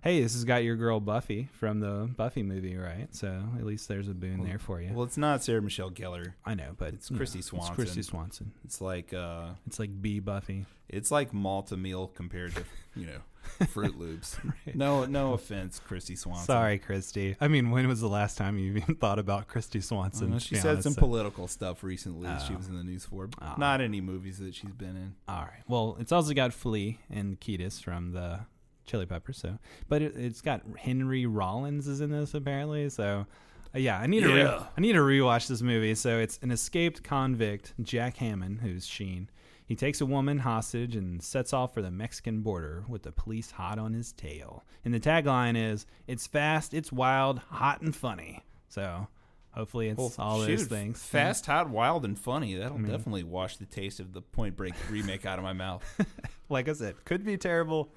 Hey, 0.00 0.22
this 0.22 0.34
has 0.34 0.44
got 0.44 0.62
your 0.62 0.76
girl 0.76 1.00
Buffy 1.00 1.48
from 1.52 1.80
the 1.80 2.08
Buffy 2.16 2.42
movie, 2.44 2.76
right? 2.76 3.08
So 3.10 3.42
at 3.58 3.64
least 3.66 3.88
there's 3.88 4.08
a 4.08 4.14
boon 4.14 4.44
there 4.44 4.58
for 4.58 4.80
you. 4.80 4.92
well, 4.94 5.04
it's 5.04 5.16
not 5.16 5.42
Sarah 5.42 5.60
Michelle 5.60 5.90
Gellar. 5.90 6.34
I 6.46 6.54
know, 6.54 6.74
but 6.76 6.94
it's 6.94 7.10
you 7.10 7.14
know, 7.14 7.18
Christy 7.18 7.40
It's 7.40 7.48
Swanson. 7.48 7.74
Christy 7.74 8.02
Swanson. 8.02 8.52
It's 8.64 8.80
like 8.80 9.12
uh, 9.12 9.48
It's 9.66 9.78
like 9.80 9.90
B 10.00 10.20
Buffy. 10.20 10.66
it's 10.88 11.10
like 11.10 11.34
Malt-O-Meal 11.34 12.08
compared 12.14 12.54
to 12.54 12.64
you 12.94 13.06
know 13.06 13.66
Fruit 13.66 13.98
Loops. 13.98 14.36
No, 14.72 15.04
no 15.04 15.32
offense, 15.32 15.80
Christy 15.84 16.14
Swanson. 16.14 16.46
Sorry, 16.46 16.78
Christy. 16.78 17.34
I 17.40 17.48
mean, 17.48 17.70
when 17.72 17.88
was 17.88 18.00
the 18.00 18.08
last 18.08 18.38
time 18.38 18.56
you 18.58 18.72
even 18.76 18.94
thought 18.94 19.18
about 19.18 19.48
Christy 19.48 19.80
Swanson? 19.80 20.30
know, 20.30 20.38
she 20.38 20.54
said 20.54 20.66
honest? 20.72 20.84
some 20.84 20.92
So- 20.92 21.00
political 21.00 21.48
stuff 21.48 21.82
recently. 21.82 22.26
that 22.28 22.42
she 22.42 22.54
Oh. 22.54 22.58
was 22.58 22.68
in 22.68 22.76
the 22.76 22.84
news 22.84 23.04
for, 23.04 23.28
Oh. 23.42 23.54
not 23.58 23.80
any 23.80 24.00
movies 24.00 24.38
that 24.38 24.54
she's 24.54 24.70
been 24.74 24.96
in. 24.96 25.14
All 25.26 25.42
right. 25.42 25.62
Well, 25.66 25.96
it's 25.98 26.12
also 26.12 26.34
got 26.34 26.52
Flea 26.52 26.98
and 27.10 27.40
Kiedis 27.40 27.82
from 27.82 28.12
the 28.12 28.40
Chili 28.88 29.06
Peppers. 29.06 29.36
So, 29.38 29.58
but 29.88 30.02
it, 30.02 30.16
it's 30.16 30.40
got 30.40 30.62
Henry 30.76 31.26
Rollins 31.26 31.86
is 31.86 32.00
in 32.00 32.10
this 32.10 32.34
apparently. 32.34 32.88
So, 32.88 33.26
uh, 33.74 33.78
yeah, 33.78 33.98
I 34.00 34.06
need 34.06 34.20
to 34.22 34.32
re- 34.32 34.58
I 34.76 34.80
need 34.80 34.94
to 34.94 35.00
rewatch 35.00 35.46
this 35.46 35.62
movie. 35.62 35.94
So 35.94 36.18
it's 36.18 36.38
an 36.42 36.50
escaped 36.50 37.02
convict, 37.04 37.74
Jack 37.82 38.16
Hammond, 38.16 38.60
who's 38.60 38.86
Sheen. 38.86 39.30
He 39.66 39.76
takes 39.76 40.00
a 40.00 40.06
woman 40.06 40.38
hostage 40.38 40.96
and 40.96 41.22
sets 41.22 41.52
off 41.52 41.74
for 41.74 41.82
the 41.82 41.90
Mexican 41.90 42.40
border 42.40 42.84
with 42.88 43.02
the 43.02 43.12
police 43.12 43.50
hot 43.50 43.78
on 43.78 43.92
his 43.92 44.12
tail. 44.12 44.64
And 44.84 44.94
the 44.94 45.00
tagline 45.00 45.56
is 45.56 45.84
"It's 46.06 46.26
fast, 46.26 46.72
it's 46.72 46.90
wild, 46.90 47.38
hot 47.50 47.82
and 47.82 47.94
funny." 47.94 48.42
So, 48.70 49.08
hopefully, 49.50 49.88
it's 49.90 50.18
all 50.18 50.38
those 50.38 50.64
things. 50.64 51.02
Fast, 51.02 51.44
hot, 51.44 51.68
wild, 51.68 52.06
and 52.06 52.18
funny. 52.18 52.54
That'll 52.54 52.78
mean- 52.78 52.90
definitely 52.90 53.24
wash 53.24 53.58
the 53.58 53.66
taste 53.66 54.00
of 54.00 54.14
the 54.14 54.22
Point 54.22 54.56
Break 54.56 54.72
remake 54.90 55.26
out 55.26 55.38
of 55.38 55.44
my 55.44 55.52
mouth. 55.52 55.84
like 56.48 56.70
I 56.70 56.72
said, 56.72 57.04
could 57.04 57.22
be 57.24 57.36
terrible. 57.36 57.92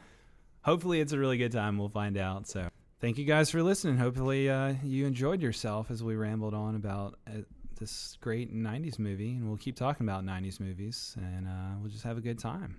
Hopefully, 0.64 1.02
it's 1.02 1.14
a 1.14 1.20
really 1.20 1.38
good 1.38 1.52
time. 1.52 1.78
We'll 1.78 1.90
find 1.90 2.18
out. 2.18 2.48
So, 2.48 2.70
thank 3.00 3.18
you 3.18 3.26
guys 3.26 3.50
for 3.50 3.64
listening. 3.64 3.98
Hopefully, 3.98 4.50
uh, 4.50 4.76
you 4.84 5.06
enjoyed 5.06 5.42
yourself 5.42 5.90
as 5.90 6.04
we 6.04 6.16
rambled 6.16 6.54
on 6.54 6.76
about 6.76 7.18
uh, 7.28 7.42
this 7.82 8.18
great 8.22 8.56
90s 8.56 8.98
movie. 9.00 9.32
And 9.32 9.48
we'll 9.48 9.58
keep 9.58 9.76
talking 9.76 10.08
about 10.08 10.24
90s 10.24 10.62
movies 10.62 11.16
and 11.18 11.48
uh, 11.48 11.78
we'll 11.82 11.90
just 11.90 12.04
have 12.04 12.18
a 12.18 12.22
good 12.22 12.40
time. 12.40 12.78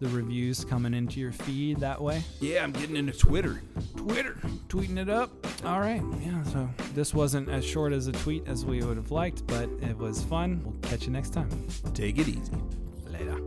the 0.00 0.08
reviews 0.08 0.64
coming 0.64 0.92
into 0.92 1.20
your 1.20 1.32
feed 1.32 1.78
that 1.80 2.00
way. 2.00 2.22
Yeah, 2.40 2.64
I'm 2.64 2.72
getting 2.72 2.96
into 2.96 3.12
Twitter. 3.12 3.62
Twitter, 3.96 4.36
tweeting 4.68 4.98
it 4.98 5.08
up. 5.08 5.30
All 5.64 5.80
right, 5.80 6.02
yeah. 6.20 6.42
So 6.44 6.68
this 6.94 7.14
wasn't 7.14 7.48
as 7.48 7.64
short 7.64 7.92
as 7.92 8.08
a 8.08 8.12
tweet 8.12 8.46
as 8.46 8.64
we 8.64 8.82
would 8.82 8.96
have 8.96 9.12
liked, 9.12 9.46
but 9.46 9.68
it 9.82 9.96
was 9.96 10.22
fun. 10.22 10.60
We'll 10.64 10.74
catch 10.90 11.04
you 11.04 11.12
next 11.12 11.32
time. 11.32 11.48
Take 11.94 12.18
it 12.18 12.28
easy. 12.28 12.52
Later. 13.06 13.40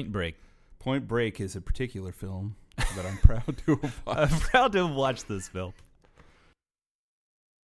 Point 0.00 0.12
Break. 0.12 0.36
Point 0.78 1.06
Break 1.06 1.40
is 1.40 1.56
a 1.56 1.60
particular 1.60 2.10
film 2.10 2.56
that 2.96 3.04
I'm 3.04 3.18
proud 3.22 3.58
to 3.66 3.76
have 3.76 4.00
watched. 4.06 4.32
I'm 4.32 4.40
proud 4.40 4.72
to 4.72 4.86
have 4.86 4.96
watched 4.96 5.28
this 5.28 5.46
film. 5.46 5.74